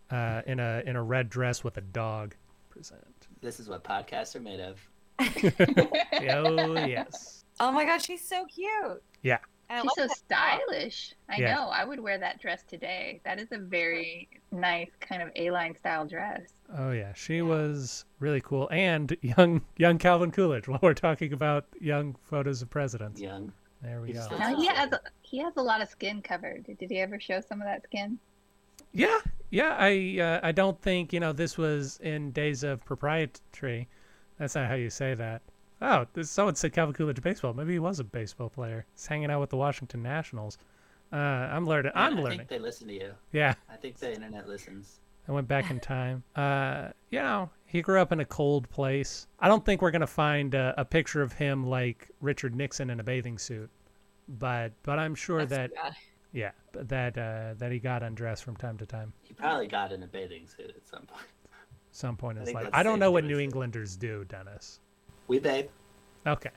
uh, 0.09 0.41
in 0.47 0.59
a 0.59 0.81
in 0.85 0.95
a 0.95 1.03
red 1.03 1.29
dress 1.29 1.63
with 1.63 1.77
a 1.77 1.81
dog. 1.81 2.35
Present. 2.69 3.27
This 3.41 3.59
is 3.59 3.69
what 3.69 3.83
podcasts 3.83 4.35
are 4.35 4.39
made 4.39 4.59
of. 4.59 4.79
Oh 6.29 6.85
yes. 6.85 7.43
Oh 7.59 7.71
my 7.71 7.85
god, 7.85 8.01
she's 8.01 8.27
so 8.27 8.45
cute. 8.45 9.01
Yeah. 9.21 9.37
I 9.69 9.81
She's 9.81 9.91
so 9.95 10.01
that 10.03 10.09
top. 10.09 10.17
stylish. 10.17 11.13
I 11.29 11.37
Yeah. 11.39 11.55
know. 11.55 11.67
I 11.69 11.83
would 11.85 11.99
wear 11.99 12.17
that 12.19 12.39
dress 12.39 12.63
today. 12.63 13.21
That 13.25 13.39
is 13.39 13.47
a 13.51 13.57
very 13.57 14.27
nice 14.51 14.89
kind 14.99 15.21
of 15.21 15.29
A-line 15.35 15.75
style 15.75 16.05
dress. 16.05 16.41
Oh 16.77 16.91
yeah. 16.91 17.13
She 17.13 17.41
was 17.41 18.05
really 18.19 18.41
cool 18.41 18.67
and 18.71 19.15
young 19.21 19.61
young 19.77 19.97
Calvin 19.97 20.31
Coolidge. 20.31 20.67
While 20.67 20.79
we're 20.81 20.93
talking 20.93 21.33
about 21.33 21.65
young 21.79 22.15
photos 22.29 22.61
of 22.61 22.69
presidents, 22.69 23.21
Young. 23.21 23.51
There 23.83 24.01
we 24.01 24.13
go. 24.13 24.21
still- 24.21 24.39
Now 24.39 24.55
he 24.55 24.65
has 24.67 24.91
a, 24.91 24.99
he 25.21 25.37
has 25.39 25.53
a 25.57 25.61
lot 25.61 25.81
of 25.81 25.89
skin 25.89 26.21
covered. 26.21 26.65
Did 26.65 26.89
he 26.89 26.99
ever 26.99 27.19
show 27.19 27.41
some 27.41 27.61
of 27.61 27.67
that 27.67 27.83
skin? 27.83 28.17
Yeah, 28.93 29.19
yeah. 29.49 29.75
I 29.79 30.19
uh, 30.19 30.39
I 30.43 30.51
don't 30.51 30.79
think 30.81 31.13
you 31.13 31.19
know 31.19 31.33
this 31.33 31.57
was 31.57 31.99
in 32.01 32.31
days 32.31 32.63
of 32.63 32.83
proprietary, 32.85 33.87
That's 34.37 34.55
not 34.55 34.67
how 34.67 34.75
you 34.75 34.89
say 34.89 35.13
that. 35.15 35.41
Oh, 35.81 36.05
this, 36.13 36.29
someone 36.29 36.55
said 36.55 36.73
Calvin 36.73 36.93
Coolidge 36.93 37.21
baseball. 37.21 37.53
Maybe 37.53 37.73
he 37.73 37.79
was 37.79 37.99
a 37.99 38.03
baseball 38.03 38.49
player. 38.49 38.85
He's 38.93 39.05
hanging 39.05 39.29
out 39.31 39.41
with 39.41 39.49
the 39.49 39.57
Washington 39.57 40.01
Nationals. 40.01 40.57
Uh, 41.11 41.15
I'm 41.17 41.65
learning. 41.67 41.91
I'm 41.95 42.17
I 42.17 42.21
learning. 42.21 42.37
think 42.39 42.49
they 42.49 42.59
listen 42.59 42.87
to 42.87 42.93
you. 42.93 43.11
Yeah, 43.31 43.55
I 43.69 43.75
think 43.75 43.97
the 43.97 44.13
internet 44.13 44.47
listens. 44.47 44.99
I 45.27 45.31
went 45.31 45.47
back 45.47 45.69
in 45.71 45.79
time. 45.79 46.23
Uh, 46.35 46.89
you 47.09 47.19
know, 47.19 47.49
he 47.73 47.81
grew 47.81 47.99
up 47.99 48.11
in 48.13 48.19
a 48.21 48.25
cold 48.25 48.69
place. 48.69 49.27
I 49.39 49.47
don't 49.49 49.65
think 49.65 49.81
we're 49.81 49.91
gonna 49.91 50.07
find 50.07 50.53
a, 50.53 50.73
a 50.77 50.85
picture 50.85 51.21
of 51.21 51.33
him 51.33 51.65
like 51.67 52.09
Richard 52.21 52.55
Nixon 52.55 52.89
in 52.91 52.99
a 52.99 53.03
bathing 53.03 53.37
suit, 53.37 53.69
but 54.29 54.71
but 54.83 54.99
I'm 54.99 55.15
sure 55.15 55.43
that 55.45 55.71
That's 55.73 55.73
too 55.73 55.81
bad. 55.83 55.95
yeah 56.31 56.51
that 56.73 57.17
uh, 57.17 57.55
that 57.57 57.71
he 57.71 57.79
got 57.79 58.03
undressed 58.03 58.43
from 58.43 58.55
time 58.55 58.77
to 58.77 58.85
time. 58.85 59.11
He 59.23 59.33
probably 59.33 59.67
got 59.67 59.91
in 59.91 60.03
a 60.03 60.07
bathing 60.07 60.47
suit 60.47 60.69
at 60.69 60.87
some 60.87 61.01
point. 61.07 61.25
Some 61.91 62.15
point 62.15 62.37
in 62.37 62.43
I 62.43 62.45
his 62.45 62.53
life. 62.55 62.69
I 62.73 62.83
don't 62.83 62.99
know 62.99 63.11
what 63.11 63.23
New. 63.23 63.39
Englanders 63.39 63.95
do, 63.95 64.23
Dennis. 64.25 64.79
We 65.27 65.39
babe. 65.39 65.67
Okay. 66.25 66.49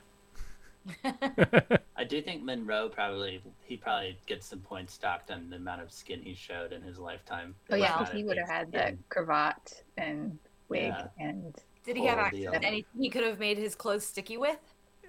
I 1.97 2.03
do 2.07 2.21
think 2.21 2.43
Monroe 2.43 2.89
probably 2.89 3.41
he 3.61 3.75
probably 3.75 4.17
gets 4.25 4.45
some 4.45 4.59
points 4.59 4.97
docked 4.97 5.31
on 5.31 5.49
the 5.49 5.57
amount 5.57 5.81
of 5.81 5.91
skin 5.91 6.21
he 6.21 6.33
showed 6.33 6.71
in 6.71 6.81
his 6.81 6.97
lifetime. 6.97 7.55
Oh 7.69 7.75
yeah, 7.75 8.05
he 8.11 8.23
would 8.23 8.37
have 8.37 8.47
had 8.47 8.71
that 8.71 8.89
And- 8.89 9.09
cravat 9.09 9.83
and 9.97 10.37
wig 10.69 10.83
Yeah. 10.87 11.07
and 11.19 11.55
Did 11.85 11.97
he 11.97 12.05
have 12.05 12.17
Full 12.17 12.25
access 12.25 12.47
uh, 12.47 12.59
to 12.59 12.65
anything 12.65 13.01
he 13.01 13.09
could 13.09 13.23
have 13.23 13.39
made 13.39 13.57
his 13.57 13.75
clothes 13.75 14.05
sticky 14.05 14.37
with? 14.37 14.59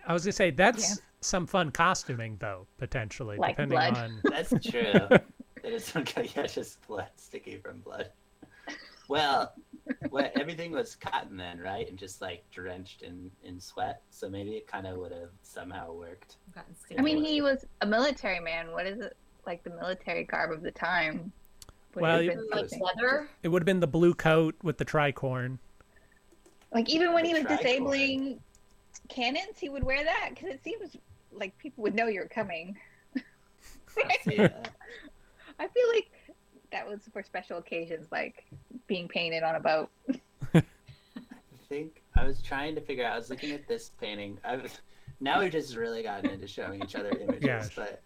I 0.07 0.13
was 0.13 0.25
gonna 0.25 0.33
say 0.33 0.51
that's 0.51 0.91
Yeah. 0.91 1.05
some 1.21 1.47
fun 1.47 1.71
costuming 1.71 2.37
though, 2.39 2.67
potentially, 2.79 3.37
Like 3.37 3.57
depending 3.57 3.79
blood. 3.79 3.97
on 3.97 4.21
That's 4.31 4.51
true. 4.71 4.81
it 5.65 5.73
is 5.73 5.95
okay. 5.97 6.29
Yeah, 6.37 6.47
just 6.47 6.87
blood 6.87 7.09
sticky 7.17 7.59
from 7.59 7.81
blood. 7.81 8.11
Well, 9.09 9.55
well, 10.11 10.31
everything 10.39 10.71
was 10.71 10.95
cotton 10.95 11.37
then, 11.37 11.59
right? 11.61 11.89
And 11.89 11.99
just 11.99 12.21
like 12.21 12.45
drenched 12.51 13.03
in 13.03 13.31
in 13.43 13.59
sweat. 13.59 14.03
So 14.11 14.29
maybe 14.29 14.51
it 14.53 14.67
kind 14.67 14.87
of 14.87 14.99
would 14.99 15.13
have 15.13 15.31
somehow 15.43 15.93
worked. 15.93 16.37
I 16.97 17.01
mean 17.03 17.25
he 17.25 17.41
was 17.41 17.65
a 17.81 17.87
military 17.87 18.41
man. 18.41 18.71
What 18.73 18.87
is 18.87 19.01
it 19.01 19.17
like 19.47 19.63
the 19.65 19.71
military 19.71 20.25
garb 20.25 20.53
of 20.53 20.63
the 20.63 20.71
time? 20.71 21.33
Would 21.95 22.03
Well, 22.03 22.17
have 22.17 22.25
you- 22.25 22.31
been 22.31 22.49
like 22.51 22.71
leather. 22.81 23.29
it 23.43 23.49
would 23.49 23.63
have 23.63 23.67
been 23.67 23.81
the 23.81 23.87
blue 23.87 24.15
coat 24.15 24.55
with 24.63 24.79
the 24.79 24.85
tricorn. 24.85 25.59
Like 26.73 26.89
even 26.91 27.13
when 27.15 27.25
he 27.25 27.33
was 27.35 27.45
tricorn. 27.45 27.59
disabling 27.59 28.41
cannons, 29.09 29.59
he 29.59 29.69
would 29.69 29.83
wear 29.83 30.05
that 30.05 30.31
because 30.35 30.51
it 30.51 30.63
seems 30.63 30.97
like 31.33 31.57
people 31.59 31.83
would 31.83 31.95
know 31.95 32.07
you're 32.07 32.27
coming. 32.27 32.77
I. 33.17 34.19
I 35.61 35.67
feel 35.67 35.89
like 35.89 36.11
that 36.71 36.87
was 36.87 37.01
for 37.13 37.23
special 37.23 37.59
occasions, 37.59 38.07
like 38.13 38.45
being 38.87 39.09
painted 39.09 39.43
on 39.43 39.57
a 39.57 39.61
boat. 39.61 39.89
I 40.55 40.63
think 41.69 42.03
I 42.15 42.25
was 42.25 42.41
trying 42.43 42.75
to 42.77 42.81
figure 42.81 43.05
out. 43.05 43.15
I 43.15 43.17
was 43.19 43.29
looking 43.31 43.51
at 43.53 43.67
this 43.67 43.91
painting. 44.01 44.39
I 44.45 44.57
was 44.57 44.79
now 45.21 45.41
we've 45.41 45.51
just 45.51 45.75
really 45.75 46.03
gotten 46.03 46.31
into 46.31 46.47
showing 46.47 46.83
each 46.83 46.95
other 46.95 47.11
images, 47.21 47.43
Yeah. 47.45 47.67
but 47.75 48.03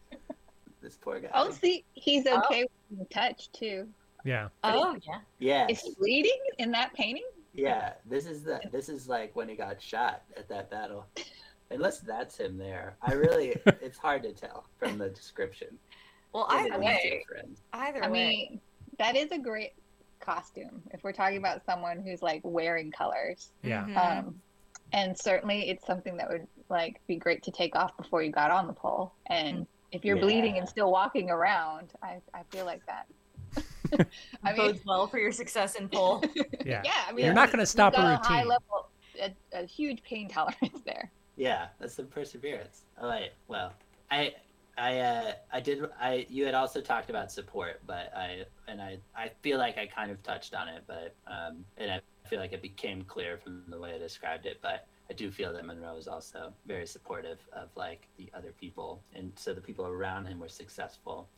this 0.82 0.96
poor 1.00 1.20
guy. 1.20 1.30
Oh, 1.34 1.50
see, 1.50 1.84
he's 1.94 2.26
Oh. 2.26 2.38
okay 2.44 2.64
with 2.64 2.72
being 2.90 3.06
touched 3.10 3.52
too. 3.54 3.88
Yeah. 4.24 4.48
Oh 4.62 4.96
yeah. 5.06 5.18
Yeah. 5.38 5.66
Is 5.68 5.80
he 5.80 5.94
bleeding 5.98 6.38
in 6.58 6.70
that 6.72 6.92
painting? 6.94 7.24
yeah. 7.54 7.94
This 8.08 8.26
is 8.26 8.42
the 8.42 8.60
this 8.70 8.88
is 8.88 9.08
like 9.08 9.34
when 9.34 9.48
he 9.48 9.56
got 9.56 9.80
shot 9.80 10.22
at 10.36 10.48
that 10.48 10.70
battle. 10.70 11.06
Unless 11.70 12.00
that's 12.00 12.36
him 12.36 12.58
there, 12.58 12.96
I 13.02 13.14
really 13.14 13.56
it's 13.66 13.98
hard 13.98 14.22
to 14.24 14.32
tell 14.32 14.66
from 14.78 14.98
the 14.98 15.08
description. 15.08 15.78
Well, 16.32 16.48
Him 16.50 16.72
either 16.72 16.78
way, 16.80 17.24
girlfriend. 17.28 17.56
either 17.72 18.04
I 18.04 18.08
way. 18.10 18.48
mean, 18.50 18.60
that 18.98 19.16
is 19.16 19.30
a 19.32 19.38
great 19.38 19.72
costume 20.20 20.82
if 20.92 21.02
we're 21.02 21.12
talking 21.12 21.36
about 21.38 21.64
someone 21.66 22.00
who's 22.00 22.22
like 22.22 22.40
wearing 22.44 22.90
colors. 22.92 23.50
Yeah. 23.62 23.84
Mhm. 23.86 24.18
Um, 24.26 24.40
and 24.92 25.18
certainly 25.18 25.68
it's 25.68 25.84
something 25.86 26.16
that 26.18 26.28
would 26.30 26.46
like 26.68 27.00
be 27.06 27.16
great 27.16 27.42
to 27.44 27.50
take 27.50 27.74
off 27.74 27.96
before 27.96 28.22
you 28.22 28.30
got 28.30 28.50
on 28.50 28.66
the 28.66 28.72
pole. 28.72 29.12
And 29.26 29.66
if 29.92 30.04
you're 30.04 30.16
bleeding 30.16 30.58
and 30.58 30.68
still 30.68 30.90
walking 30.90 31.30
around, 31.30 31.92
I, 32.02 32.20
I 32.34 32.42
feel 32.50 32.64
like 32.64 32.82
that. 32.86 33.06
I 34.42 34.52
mean, 34.52 34.56
bodes 34.56 34.80
well 34.86 35.06
for 35.06 35.18
your 35.18 35.32
success 35.32 35.74
in 35.74 35.88
pole. 35.88 36.22
Yeah. 36.64 36.82
yeah, 36.84 36.92
I 37.08 37.12
mean, 37.12 37.24
You're 37.24 37.34
not 37.34 37.50
gonna 37.50 37.62
you've 37.62 37.68
stop 37.68 37.92
a 37.94 37.96
got 37.96 38.24
high 38.24 38.44
level, 38.44 38.88
a, 39.20 39.34
a 39.52 39.66
huge 39.66 40.02
pain 40.04 40.28
tolerance 40.28 40.80
there. 40.86 41.10
Yeah, 41.36 41.66
that's 41.80 41.94
some 41.94 42.06
perseverance. 42.06 42.82
All 43.00 43.08
right. 43.08 43.32
Well, 43.48 43.72
I, 44.10 44.34
I, 44.78 44.98
uh, 45.00 45.32
I 45.52 45.60
did. 45.60 45.84
I 46.00 46.24
you 46.30 46.46
had 46.46 46.54
also 46.54 46.80
talked 46.80 47.10
about 47.10 47.32
support, 47.32 47.80
but 47.84 48.12
I 48.16 48.44
and 48.68 48.80
I, 48.80 48.98
I 49.16 49.32
feel 49.42 49.58
like 49.58 49.76
I 49.76 49.86
kind 49.86 50.12
of 50.12 50.22
touched 50.22 50.54
on 50.54 50.68
it, 50.68 50.84
but 50.86 51.16
um, 51.26 51.64
and 51.78 51.90
I 51.90 52.00
feel 52.28 52.38
like 52.38 52.52
it 52.52 52.62
became 52.62 53.02
clear 53.02 53.38
from 53.38 53.64
the 53.68 53.78
way 53.78 53.94
I 53.94 53.98
described 53.98 54.46
it, 54.46 54.58
but. 54.62 54.86
I 55.12 55.14
do 55.14 55.30
feel 55.30 55.52
that 55.52 55.66
Monroe 55.66 55.98
is 55.98 56.08
also 56.08 56.54
very 56.64 56.86
supportive 56.86 57.38
of 57.52 57.68
like 57.76 58.08
the 58.16 58.30
other 58.32 58.54
people, 58.58 59.02
and 59.14 59.30
so 59.36 59.52
the 59.52 59.60
people 59.60 59.84
around 59.84 60.24
him 60.24 60.40
were 60.40 60.48
successful, 60.48 61.28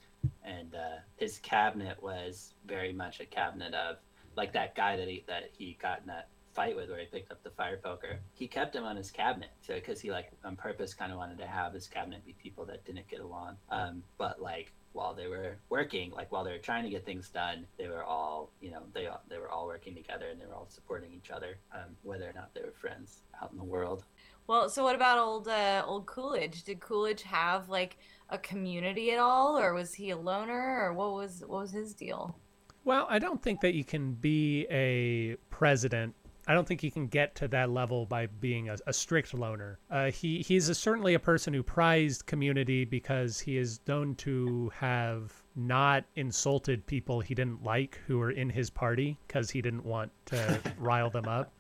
and 0.45 0.77
uh, 0.77 0.99
his 1.17 1.41
cabinet 1.41 2.01
was 2.01 2.55
very 2.69 2.93
much 2.93 3.19
a 3.19 3.27
cabinet 3.27 3.75
of 3.75 3.97
like 4.37 4.53
that 4.53 4.77
guy 4.77 4.97
that 4.97 5.09
he 5.09 5.25
that 5.27 5.51
he 5.59 5.77
got 5.83 6.03
in 6.03 6.07
that 6.07 6.29
fight 6.53 6.77
with 6.77 6.89
where 6.89 7.01
he 7.01 7.07
picked 7.07 7.33
up 7.33 7.43
the 7.43 7.51
fire 7.51 7.81
poker. 7.83 8.21
He 8.35 8.47
kept 8.47 8.77
him 8.77 8.85
on 8.85 8.95
his 8.95 9.11
cabinet 9.11 9.51
because 9.67 10.01
he 10.01 10.13
like 10.13 10.31
on 10.45 10.55
purpose 10.55 10.95
kind 10.95 11.11
of 11.11 11.19
wanted 11.19 11.39
to 11.39 11.47
have 11.49 11.75
his 11.75 11.89
cabinet 11.89 12.25
be 12.25 12.33
people 12.41 12.65
that 12.67 12.85
didn't 12.85 13.09
get 13.09 13.19
along. 13.19 13.57
Um, 13.73 14.05
but 14.19 14.41
like 14.41 14.71
while 14.95 15.13
they 15.13 15.27
were 15.27 15.59
working, 15.69 16.11
like 16.13 16.33
while 16.33 16.45
they 16.45 16.53
were 16.53 16.59
trying 16.59 16.85
to 16.85 16.91
get 16.91 17.05
things 17.05 17.29
done, 17.29 17.67
they 17.77 17.89
were 17.89 18.05
all 18.05 18.51
you 18.61 18.71
know 18.71 18.83
they 18.95 19.07
all, 19.07 19.23
they 19.29 19.39
were 19.39 19.51
all 19.51 19.67
working 19.67 19.95
together 19.95 20.27
and 20.31 20.41
they 20.41 20.47
were 20.47 20.55
all 20.55 20.69
supporting 20.69 21.13
each 21.13 21.31
other, 21.31 21.59
um, 21.75 21.97
whether 22.03 22.29
or 22.29 22.33
not 22.33 22.55
they 22.55 22.63
were 22.63 22.73
friends 22.73 23.23
out 23.43 23.51
in 23.53 23.59
the 23.59 23.65
world. 23.65 24.05
Well, 24.47 24.69
so 24.69 24.85
what 24.85 24.95
about 24.95 25.19
old 25.19 25.49
uh, 25.49 25.83
old 25.85 26.07
Coolidge? 26.07 26.65
Did 26.65 26.81
Coolidge 26.81 27.23
have 27.23 27.69
like 27.69 27.99
a 28.31 28.39
community 28.39 29.11
at 29.11 29.19
all, 29.19 29.59
or 29.59 29.75
was 29.75 29.95
he 29.95 30.11
a 30.11 30.17
loner, 30.17 30.81
or 30.81 30.93
what 30.93 31.13
was 31.13 31.43
what 31.47 31.63
was 31.63 31.73
his 31.73 31.95
deal? 31.95 32.39
Well, 32.85 33.07
I 33.09 33.19
don't 33.19 33.43
think 33.43 33.61
that 33.63 33.75
you 33.75 33.85
can 33.85 34.13
be 34.13 34.67
a 34.71 35.37
president. 35.51 36.15
I 36.47 36.53
don't 36.53 36.69
think 36.69 36.83
he 36.83 36.91
can 36.91 37.07
get 37.07 37.35
to 37.37 37.49
that 37.49 37.71
level 37.71 38.05
by 38.05 38.27
being 38.27 38.69
a, 38.69 38.77
a 38.87 38.93
strict 38.93 39.33
loner. 39.33 39.79
Uh, 39.91 40.11
he 40.11 40.43
he's 40.43 40.69
a, 40.69 40.75
certainly 40.75 41.15
a 41.15 41.19
person 41.19 41.55
who 41.55 41.63
prized 41.63 42.27
community 42.27 42.85
because 42.85 43.41
he 43.41 43.57
is 43.57 43.81
known 43.87 44.15
to 44.17 44.71
have 44.77 45.33
not 45.57 46.05
insulted 46.17 46.85
people 46.87 47.21
he 47.21 47.35
didn't 47.35 47.63
like 47.63 47.99
who 48.07 48.19
were 48.19 48.31
in 48.31 48.51
his 48.51 48.69
party 48.69 49.19
because 49.27 49.51
he 49.51 49.63
didn't 49.63 49.85
want 49.85 50.13
to 50.27 50.61
rile 50.79 51.11
them 51.11 51.27
up. 51.27 51.53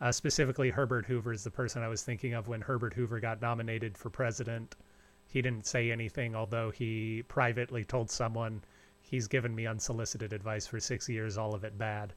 Uh, 0.00 0.10
specifically, 0.10 0.70
Herbert 0.70 1.06
Hoover 1.06 1.32
is 1.32 1.44
the 1.44 1.50
person 1.50 1.82
I 1.82 1.88
was 1.88 2.02
thinking 2.02 2.34
of 2.34 2.48
when 2.48 2.62
Herbert 2.62 2.94
Hoover 2.94 3.20
got 3.20 3.40
nominated 3.40 3.96
for 3.96 4.10
president. 4.10 4.76
He 5.28 5.42
didn't 5.42 5.66
say 5.66 5.92
anything, 5.92 6.34
although 6.34 6.70
he 6.70 7.22
privately 7.28 7.84
told 7.84 8.10
someone 8.10 8.62
he's 9.02 9.28
given 9.28 9.54
me 9.54 9.66
unsolicited 9.66 10.32
advice 10.32 10.66
for 10.66 10.80
six 10.80 11.08
years, 11.08 11.38
all 11.38 11.54
of 11.54 11.62
it 11.64 11.78
bad. 11.78 12.14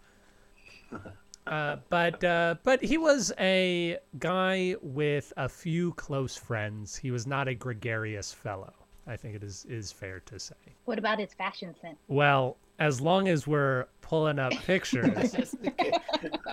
Uh, 1.46 1.78
but 1.90 2.24
uh, 2.24 2.56
but 2.64 2.82
he 2.84 2.98
was 2.98 3.34
a 3.40 3.98
guy 4.20 4.76
with 4.82 5.34
a 5.38 5.50
few 5.50 5.94
close 5.94 6.36
friends. 6.36 6.96
He 6.96 7.12
was 7.12 7.28
not 7.28 7.48
a 7.48 7.54
gregarious 7.56 8.32
fellow. 8.34 8.74
I 9.08 9.18
think 9.18 9.36
it 9.36 9.44
is 9.44 9.66
is 9.68 9.92
fair 9.92 10.22
to 10.22 10.40
say. 10.40 10.56
What 10.86 10.98
about 10.98 11.20
his 11.20 11.34
fashion 11.34 11.76
sense? 11.82 11.98
Well, 12.08 12.58
as 12.80 13.02
long 13.02 13.28
as 13.28 13.46
we're 13.46 13.86
pulling 14.02 14.40
up 14.40 14.54
pictures, 14.54 15.36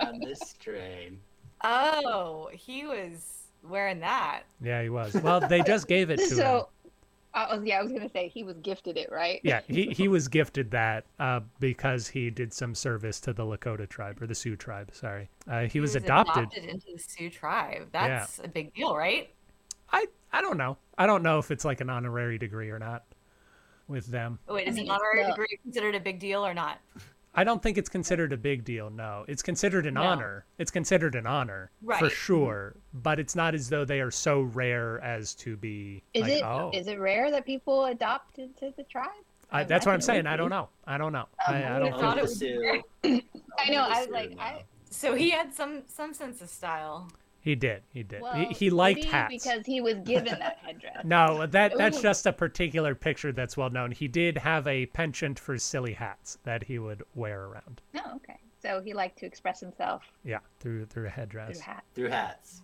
on 0.01 0.19
this 0.19 0.53
train. 0.59 1.19
Oh, 1.63 2.49
he 2.51 2.85
was 2.85 3.43
wearing 3.63 3.99
that. 4.01 4.43
yeah, 4.61 4.81
he 4.83 4.89
was. 4.89 5.13
Well, 5.13 5.39
they 5.47 5.61
just 5.61 5.87
gave 5.87 6.09
it 6.09 6.17
to 6.17 6.35
him. 6.35 6.63
So, 7.33 7.39
I 7.39 7.55
was, 7.55 7.65
yeah, 7.65 7.79
I 7.79 7.83
was 7.83 7.91
gonna 7.91 8.09
say 8.09 8.27
he 8.27 8.43
was 8.43 8.57
gifted 8.57 8.97
it, 8.97 9.11
right? 9.11 9.39
Yeah, 9.43 9.61
he, 9.67 9.85
he 9.91 10.07
was 10.07 10.27
gifted 10.27 10.71
that 10.71 11.05
uh, 11.19 11.41
because 11.59 12.07
he 12.07 12.29
did 12.29 12.53
some 12.53 12.75
service 12.75 13.19
to 13.21 13.33
the 13.33 13.43
Lakota 13.43 13.87
tribe 13.87 14.21
or 14.21 14.27
the 14.27 14.35
Sioux 14.35 14.55
tribe. 14.55 14.89
Sorry, 14.93 15.29
uh, 15.49 15.61
he, 15.61 15.79
was, 15.79 15.95
adopted. 15.95 16.53
into 16.53 16.87
the 16.93 16.99
Sioux 16.99 17.29
tribe. 17.29 17.87
That's 17.91 18.39
a 18.43 18.47
big 18.47 18.73
deal, 18.73 18.95
right? 18.95 19.29
I 19.91 20.05
I 20.33 20.41
don't 20.41 20.57
know. 20.57 20.77
I 20.97 21.05
don't 21.05 21.23
know 21.23 21.39
if 21.39 21.51
it's 21.51 21.65
like 21.65 21.81
an 21.81 21.89
honorary 21.89 22.37
degree 22.37 22.69
or 22.69 22.79
not 22.79 23.03
with 23.87 24.07
them. 24.07 24.39
Oh, 24.47 24.55
Wait, 24.55 24.67
is 24.67 24.77
I 24.77 24.81
an 24.81 24.89
honorary 24.89 25.23
the- 25.23 25.29
degree 25.29 25.59
considered 25.63 25.95
a 25.95 25.99
big 25.99 26.19
deal 26.19 26.45
or 26.45 26.53
not? 26.53 26.79
I 27.33 27.43
don't 27.45 27.63
think 27.63 27.77
it's 27.77 27.89
considered 27.89 28.33
a 28.33 28.37
big 28.37 28.65
deal. 28.65 28.89
No, 28.89 29.23
it's 29.27 29.41
considered 29.41 29.85
an 29.85 29.93
No. 29.93 30.03
honor. 30.03 30.45
It's 30.57 30.71
considered 30.71 31.15
an 31.15 31.25
honor 31.25 31.71
for 31.99 32.09
sure. 32.09 32.75
But 32.93 33.19
it's 33.19 33.35
not 33.35 33.55
as 33.55 33.69
though 33.69 33.85
they 33.85 34.01
are 34.01 34.11
so 34.11 34.41
rare 34.41 34.99
as 35.01 35.33
to 35.35 35.55
be. 35.55 36.03
Is 36.13 36.23
like, 36.23 36.31
it 36.31 36.35
is 36.35 36.41
oh, 36.43 36.71
it 36.73 36.99
rare 36.99 37.31
that 37.31 37.45
people 37.45 37.85
adopt 37.85 38.39
into 38.39 38.73
the 38.75 38.83
tribe? 38.83 39.09
I, 39.49 39.63
that's 39.63 39.85
what 39.85 39.93
I'm 39.93 40.01
saying. 40.01 40.27
I 40.27 40.35
don't 40.37 40.49
know. 40.49 40.69
I 40.87 40.97
don't 40.97 41.11
know. 41.13 41.27
Um, 41.47 41.55
I, 41.55 41.63
I 41.63 41.75
I 41.75 41.79
don't. 41.79 41.99
thought 41.99 42.17
it 42.17 42.21
was. 42.23 42.41
I 43.03 43.69
know, 43.69 43.83
I 43.83 44.01
was 44.01 44.09
like. 44.09 44.33
I- 44.39 44.63
So 44.89 45.15
he 45.15 45.29
had 45.29 45.53
some 45.53 45.83
some 45.87 46.13
sense 46.13 46.41
of 46.41 46.49
style. 46.49 47.09
He 47.43 47.55
did. 47.55 47.81
He 47.91 48.03
did. 48.03 48.21
Well, 48.21 48.33
he, 48.35 48.45
he 48.53 48.69
liked 48.69 49.03
hats. 49.05 49.33
because 49.33 49.65
he 49.65 49.81
was 49.81 49.95
given 50.05 50.37
that 50.39 50.59
headdress. 50.63 50.97
No, 51.03 51.47
that 51.47 51.75
that's 51.75 51.97
Ooh. 51.97 52.01
just 52.03 52.25
a 52.27 52.33
particular 52.33 52.93
picture 52.93 53.31
that's 53.31 53.57
well 53.57 53.71
known. 53.71 53.91
He 53.91 54.07
did 54.07 54.37
have 54.37 54.67
a 54.67 54.85
penchant 54.87 55.39
for 55.39 55.57
silly 55.57 55.93
hats 55.93 56.37
that 56.43 56.63
he 56.63 56.77
would 56.77 57.01
wear 57.15 57.45
around. 57.45 57.81
No, 57.93 58.01
okay. 58.17 58.37
so 58.61 58.81
he 58.81 58.93
liked 58.93 59.17
to 59.19 59.25
express 59.25 59.59
himself 59.59 60.03
Yeah, 60.23 60.39
through 60.59 60.85
through 60.85 61.07
a 61.07 61.09
through 61.09 61.09
headdress. 61.09 61.59
hat. 61.59 61.83
Through 61.95 62.09
hats, 62.09 62.61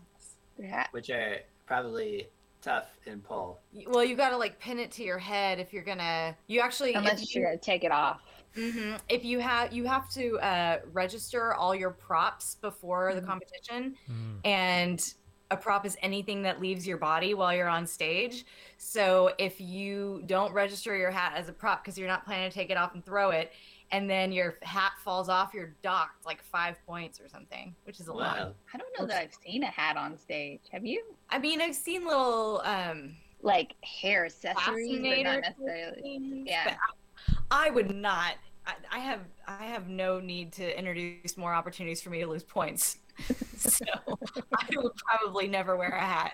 Through 0.56 0.68
hat. 0.68 0.90
which 0.92 1.10
are 1.10 1.38
probably 1.66 2.28
tough 2.62 2.86
in 3.08 3.20
pull. 3.22 3.60
Well, 3.88 4.04
you 4.04 4.16
got 4.16 4.30
to 4.30 4.38
like 4.38 4.60
pin 4.60 4.78
it 4.80 4.92
to 4.92 5.04
your 5.04 5.18
head 5.18 5.60
if 5.60 5.74
you're 5.74 5.84
gonna. 5.84 6.36
You 6.46 6.60
actually, 6.62 6.94
Unless 6.94 7.34
you, 7.34 7.42
you're 7.42 7.50
gonna 7.50 7.60
take 7.60 7.84
it 7.84 7.92
off. 7.92 8.22
Hmm 8.58 8.96
if 9.10 9.24
you 9.24 9.40
have, 9.40 9.72
you 9.72 9.86
have 9.86 10.10
to 10.14 10.38
uh, 10.40 10.80
register 10.92 11.54
all 11.54 11.74
your 11.76 11.92
props 11.92 12.56
before 12.56 13.14
the 13.14 13.22
Mhm. 13.22 13.26
competition, 13.26 13.96
Mm. 14.10 14.40
and 14.46 15.14
a 15.50 15.56
prop 15.56 15.86
is 15.86 15.96
anything 16.02 16.42
that 16.42 16.60
leaves 16.60 16.86
your 16.86 16.98
body 16.98 17.34
while 17.34 17.56
you're 17.56 17.70
on 17.70 17.88
stage. 17.88 18.46
So 18.78 19.34
if 19.38 19.62
you 19.62 20.24
don't 20.26 20.52
register 20.54 20.98
your 20.98 21.10
hat 21.12 21.34
as 21.38 21.48
a 21.48 21.54
prop 21.54 21.82
because 21.84 21.98
you're 21.98 22.10
not 22.10 22.26
planning 22.26 22.50
to 22.50 22.54
take 22.54 22.70
it 22.70 22.76
off 22.78 22.94
and 22.96 23.06
throw 23.06 23.30
it, 23.30 23.54
and 23.92 24.10
then 24.10 24.34
your 24.34 24.58
hat 24.64 24.92
falls 25.06 25.30
off, 25.30 25.54
you're 25.54 25.74
docked 25.82 26.26
like 26.26 26.44
five 26.44 26.76
points 26.86 27.22
or 27.22 27.30
something, 27.30 27.74
which 27.86 28.02
is 28.02 28.10
a 28.10 28.14
lot. 28.14 28.56
I 28.74 28.78
don't 28.78 29.00
know 29.00 29.06
that 29.06 29.18
I've 29.22 29.34
seen 29.46 29.64
a 29.64 29.68
hat 29.68 29.96
on 29.96 30.18
stage. 30.18 30.60
Have 30.74 30.86
you? 30.86 31.02
I 31.30 31.40
mean, 31.40 31.62
I've 31.62 31.76
seen 31.76 32.06
little 32.06 32.60
um, 32.66 33.16
Like 33.42 33.76
hair 33.86 34.26
accessories, 34.26 35.00
but 35.00 35.22
not 35.24 35.42
necessarily. 35.42 36.02
things, 36.02 36.48
Yeah. 36.50 36.64
but 36.66 36.78
I, 37.52 37.68
I 37.68 37.70
would 37.70 37.96
not. 37.96 38.34
I, 38.68 38.74
I 38.92 39.00
have 39.00 39.22
I 39.48 39.64
have 39.66 39.88
no 39.88 40.20
need 40.20 40.52
to 40.54 40.78
introduce 40.78 41.38
more 41.38 41.54
opportunities 41.54 42.02
for 42.02 42.10
me 42.10 42.20
to 42.20 42.28
lose 42.28 42.44
points. 42.44 42.98
so 43.58 43.86
I 44.56 44.68
would 44.76 44.92
probably 44.96 45.48
never 45.48 45.76
wear 45.78 45.90
a 45.90 46.00
hat 46.00 46.34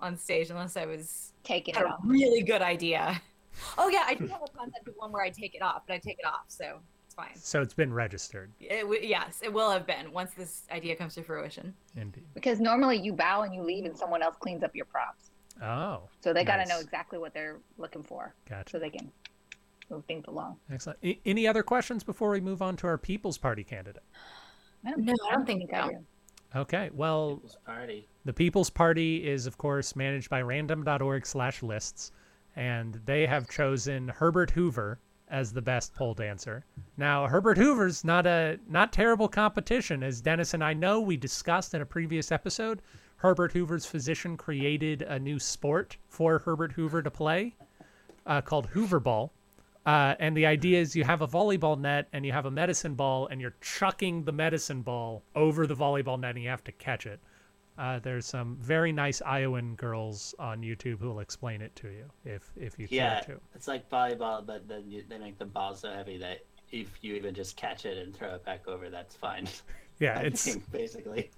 on 0.00 0.16
stage 0.16 0.50
unless 0.50 0.76
I 0.76 0.86
was 0.86 1.32
Taking 1.42 1.74
had 1.74 1.82
it 1.84 1.86
a 1.88 1.92
off. 1.94 2.00
really 2.04 2.42
good 2.42 2.62
idea. 2.62 3.20
Oh 3.78 3.88
yeah, 3.88 4.04
I 4.06 4.14
do 4.14 4.26
have 4.28 4.40
a 4.42 4.56
concept 4.58 4.88
of 4.88 4.94
one 4.96 5.12
where 5.12 5.22
I 5.22 5.30
take 5.30 5.54
it 5.54 5.62
off, 5.62 5.82
but 5.86 5.94
I 5.94 5.98
take 5.98 6.18
it 6.18 6.26
off, 6.26 6.44
so 6.48 6.80
it's 7.06 7.14
fine. 7.14 7.28
So 7.36 7.60
it's 7.62 7.74
been 7.74 7.92
registered, 7.92 8.50
It 8.60 8.80
w- 8.82 9.00
yes, 9.06 9.40
it 9.42 9.52
will 9.52 9.70
have 9.70 9.86
been 9.86 10.10
once 10.12 10.32
this 10.34 10.62
idea 10.72 10.96
comes 10.96 11.14
to 11.16 11.22
fruition. 11.22 11.74
indeed. 11.96 12.24
Because 12.34 12.58
normally 12.60 12.98
you 12.98 13.12
bow 13.12 13.42
and 13.42 13.54
you 13.54 13.62
leave, 13.62 13.84
and 13.84 13.96
someone 13.96 14.22
else 14.22 14.36
cleans 14.40 14.64
up 14.64 14.74
your 14.74 14.86
props. 14.86 15.30
Oh, 15.62 16.08
So 16.20 16.32
they 16.32 16.42
got 16.44 16.56
to 16.56 16.66
know 16.68 16.80
exactly 16.80 17.18
what 17.18 17.32
they're 17.32 17.58
looking 17.78 18.02
for, 18.02 18.34
gotcha. 18.48 18.70
so 18.72 18.78
they 18.80 18.90
can 18.90 19.12
move 19.90 20.04
things 20.06 20.24
along. 20.28 20.56
Excellent. 20.70 20.98
A- 21.04 21.20
any 21.24 21.46
other 21.46 21.62
questions 21.62 22.04
before 22.04 22.30
we 22.30 22.40
move 22.40 22.62
on 22.62 22.76
to 22.76 22.86
our 22.86 22.98
People's 22.98 23.38
Party 23.38 23.64
candidate? 23.64 24.02
I 24.86 24.92
No, 24.96 25.12
I 25.30 25.34
don't 25.34 25.46
think 25.46 25.70
so. 25.70 25.90
Okay. 26.56 26.90
Well, 26.92 27.36
People's 27.36 27.58
party. 27.66 28.08
The 28.24 28.32
People's 28.32 28.70
Party 28.70 29.26
is, 29.26 29.46
of 29.46 29.58
course, 29.58 29.96
managed 29.96 30.30
by 30.30 30.42
random.org 30.42 31.26
slash 31.26 31.62
lists, 31.62 32.12
and 32.56 33.00
they 33.04 33.26
have 33.26 33.48
chosen 33.50 34.08
Herbert 34.08 34.50
Hoover 34.50 35.00
as 35.28 35.52
the 35.52 35.62
best 35.62 35.94
pole 35.94 36.14
dancer. 36.14 36.64
Now, 36.96 37.26
Herbert 37.26 37.58
Hoover's 37.58 38.04
not 38.04 38.26
a 38.26 38.58
not 38.68 38.92
terrible 38.92 39.26
competition, 39.28 40.02
as 40.02 40.20
Dennis 40.20 40.54
and 40.54 40.62
I 40.62 40.74
know 40.74 41.00
we 41.00 41.16
discussed 41.16 41.74
in 41.74 41.82
a 41.82 41.86
previous 41.86 42.30
episode. 42.30 42.82
Herbert 43.16 43.52
Hoover's 43.52 43.86
physician 43.86 44.36
created 44.36 45.02
a 45.02 45.18
new 45.18 45.38
sport 45.38 45.96
for 46.08 46.40
Herbert 46.40 46.72
Hoover 46.72 47.02
to 47.02 47.10
play 47.10 47.54
uh, 48.26 48.42
called 48.42 48.66
Hoover 48.66 49.00
Ball. 49.00 49.32
Uh, 49.86 50.14
and 50.18 50.36
the 50.36 50.46
idea 50.46 50.80
is 50.80 50.96
you 50.96 51.04
have 51.04 51.20
a 51.22 51.28
volleyball 51.28 51.78
net 51.78 52.08
and 52.12 52.24
you 52.24 52.32
have 52.32 52.46
a 52.46 52.50
medicine 52.50 52.94
ball, 52.94 53.26
and 53.28 53.40
you're 53.40 53.56
chucking 53.60 54.24
the 54.24 54.32
medicine 54.32 54.82
ball 54.82 55.24
over 55.34 55.66
the 55.66 55.76
volleyball 55.76 56.18
net, 56.18 56.34
and 56.34 56.42
you 56.44 56.48
have 56.50 56.64
to 56.64 56.72
catch 56.72 57.06
it. 57.06 57.20
Uh, 57.76 57.98
there's 57.98 58.26
some 58.26 58.56
very 58.60 58.92
nice 58.92 59.20
Iowan 59.22 59.74
girls 59.76 60.34
on 60.38 60.62
YouTube 60.62 61.00
who 61.00 61.08
will 61.08 61.20
explain 61.20 61.60
it 61.60 61.74
to 61.76 61.88
you 61.88 62.10
if 62.24 62.52
if 62.56 62.78
you 62.78 62.88
Yeah, 62.88 63.16
care 63.18 63.18
to. 63.18 63.40
it's 63.54 63.68
like 63.68 63.88
volleyball, 63.90 64.44
but 64.46 64.68
then 64.68 64.90
you, 64.90 65.04
they 65.08 65.18
make 65.18 65.38
the 65.38 65.44
ball 65.46 65.74
so 65.74 65.90
heavy 65.90 66.18
that 66.18 66.46
if 66.70 66.98
you 67.02 67.14
even 67.14 67.34
just 67.34 67.56
catch 67.56 67.84
it 67.84 67.98
and 67.98 68.14
throw 68.14 68.34
it 68.34 68.44
back 68.44 68.66
over, 68.68 68.90
that's 68.90 69.16
fine. 69.16 69.48
Yeah, 69.98 70.18
I 70.20 70.22
it's 70.22 70.42
think, 70.42 70.70
basically. 70.70 71.30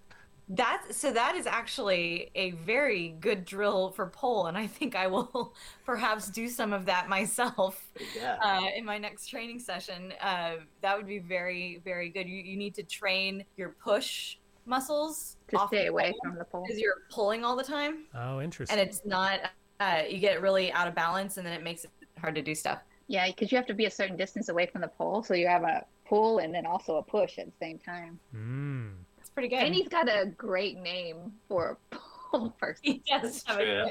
That 0.49 0.84
so 0.92 1.12
that 1.12 1.34
is 1.34 1.47
actually 1.47 2.30
a 2.36 2.53
very 2.53 3.09
good 3.20 3.44
drill 3.44 3.90
for 3.90 4.07
pole, 4.07 4.47
and 4.47 4.57
I 4.57 4.68
think 4.68 4.94
I 4.94 5.09
will 5.09 5.55
perhaps 5.84 6.28
do 6.30 6.47
some 6.49 6.72
of 6.72 6.86
that 6.86 7.09
myself 7.09 7.90
Yeah. 8.14 8.36
uh, 8.40 8.66
in 8.76 8.84
my 8.84 8.97
next 8.97 9.26
training 9.28 9.59
session. 9.59 10.12
Uh, 10.20 10.57
that 10.82 10.97
would 10.97 11.09
be 11.09 11.18
very 11.18 11.80
very 11.84 12.11
good. 12.11 12.28
You 12.28 12.36
you 12.36 12.57
need 12.57 12.74
to 12.76 12.84
train 12.84 13.44
your 13.57 13.70
push 13.70 14.36
muscles 14.66 15.36
To 15.49 15.59
off 15.59 15.68
stay 15.68 15.84
the 15.84 15.90
away 15.90 16.12
pole 16.12 16.20
from 16.24 16.38
the 16.38 16.44
pole. 16.44 16.62
because 16.64 16.80
you're 16.80 17.03
pulling 17.11 17.44
all 17.44 17.57
the 17.57 17.64
time, 17.64 18.05
oh 18.14 18.40
interesting. 18.40 18.78
and 18.78 18.88
it's 18.88 19.05
not. 19.05 19.40
Uh, 19.80 20.03
you 20.09 20.18
get 20.18 20.40
really 20.40 20.70
out 20.72 20.86
of 20.86 20.94
balance, 20.94 21.38
and 21.38 21.47
then 21.47 21.53
it 21.55 21.62
makes 21.64 21.84
it 21.84 21.90
hard 22.18 22.34
to 22.36 22.40
do 22.42 22.55
stuff. 22.55 22.78
Yeah, 23.09 23.26
because 23.26 23.51
you 23.51 23.59
have 23.59 23.66
to 23.66 23.74
be 23.74 23.86
a 23.86 23.90
certain 23.90 24.16
distance 24.16 24.49
away 24.49 24.66
from 24.66 24.80
the 24.80 24.88
pole, 24.88 25.22
so 25.24 25.34
you 25.34 25.49
have 25.49 25.64
a 25.64 25.84
pull 26.09 26.38
and 26.38 26.55
then 26.55 26.66
also 26.66 26.97
a 26.97 27.03
push 27.03 27.36
at 27.38 27.47
the 27.47 27.53
same 27.61 27.78
time. 27.80 28.18
Mm. 28.34 28.92
It's 29.37 29.49
pretty 29.49 29.49
good. 29.55 29.64
And 29.66 29.74
he's 29.74 29.89
got 29.89 30.09
a 30.09 30.26
great 30.26 30.78
name 30.78 31.32
for 31.49 31.76
a 31.93 31.97
pole 32.30 32.51
person. 32.61 32.80
He 32.82 33.03
does 33.07 33.43
have 33.47 33.59
a 33.59 33.64
True. 33.64 33.84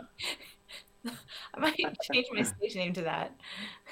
good- 1.04 1.14
I 1.54 1.60
might 1.60 1.98
change 2.12 2.26
my 2.34 2.42
stage 2.42 2.76
name 2.76 2.94
to 2.94 3.02
that. 3.04 3.36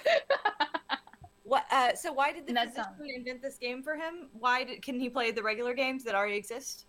What? 1.45 1.66
Uh, 1.70 1.93
so 1.93 2.14
why 2.14 2.32
did 2.32 2.45
the 2.47 2.51
And 2.51 2.58
that 2.58 2.70
physician 2.74 2.93
sounds- 2.97 3.12
invent 3.18 3.41
this 3.41 3.58
game 3.58 3.84
for 3.84 3.95
him? 3.95 4.30
Why 4.32 4.64
did, 4.64 4.82
can 4.82 4.97
he 4.97 5.10
play 5.10 5.30
the 5.32 5.43
regular 5.43 5.74
games 5.74 6.06
that 6.06 6.16
already 6.16 6.38
exist? 6.38 6.86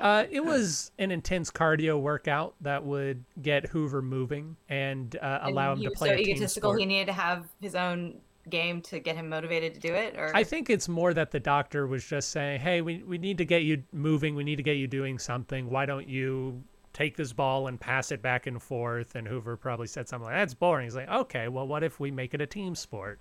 Uh, 0.00 0.24
it 0.30 0.42
was 0.42 0.90
an 0.98 1.10
intense 1.10 1.50
cardio 1.50 2.00
workout 2.00 2.54
that 2.62 2.82
would 2.82 3.22
get 3.42 3.66
Hoover 3.66 4.00
moving 4.00 4.56
and 4.70 5.14
uh, 5.16 5.40
And 5.42 5.52
allow 5.52 5.74
him 5.74 5.82
to 5.82 5.90
play 5.90 6.08
so 6.08 6.14
a 6.14 6.16
team 6.16 6.28
egotistical. 6.36 6.70
sport. 6.70 6.80
He 6.80 6.86
needed 6.86 7.06
to 7.08 7.12
have 7.12 7.48
his 7.60 7.74
own 7.74 8.22
game 8.50 8.80
to 8.82 8.98
get 8.98 9.16
him 9.16 9.28
motivated 9.28 9.74
to 9.74 9.80
do 9.80 9.94
it. 9.94 10.16
Or 10.16 10.34
I 10.34 10.44
think 10.44 10.70
it's 10.70 10.88
more 10.88 11.14
that 11.14 11.30
the 11.30 11.40
doctor 11.40 11.86
was 11.86 12.04
just 12.04 12.30
saying, 12.30 12.60
"Hey, 12.60 12.80
we 12.80 13.02
we 13.02 13.18
need 13.18 13.38
to 13.38 13.44
get 13.44 13.62
you 13.62 13.82
moving. 13.92 14.34
We 14.34 14.44
need 14.44 14.56
to 14.56 14.62
get 14.62 14.76
you 14.76 14.86
doing 14.86 15.18
something. 15.18 15.70
Why 15.70 15.86
don't 15.86 16.08
you 16.08 16.62
take 16.92 17.16
this 17.16 17.32
ball 17.32 17.68
and 17.68 17.80
pass 17.80 18.10
it 18.12 18.22
back 18.22 18.46
and 18.46 18.62
forth?" 18.62 19.14
And 19.14 19.26
Hoover 19.26 19.56
probably 19.56 19.86
said 19.86 20.08
something 20.08 20.26
like, 20.26 20.36
"That's 20.36 20.54
boring." 20.54 20.84
He's 20.84 20.96
like, 20.96 21.08
"Okay, 21.08 21.48
well, 21.48 21.66
what 21.66 21.82
if 21.82 22.00
we 22.00 22.10
make 22.10 22.34
it 22.34 22.40
a 22.40 22.46
team 22.46 22.74
sport? 22.74 23.20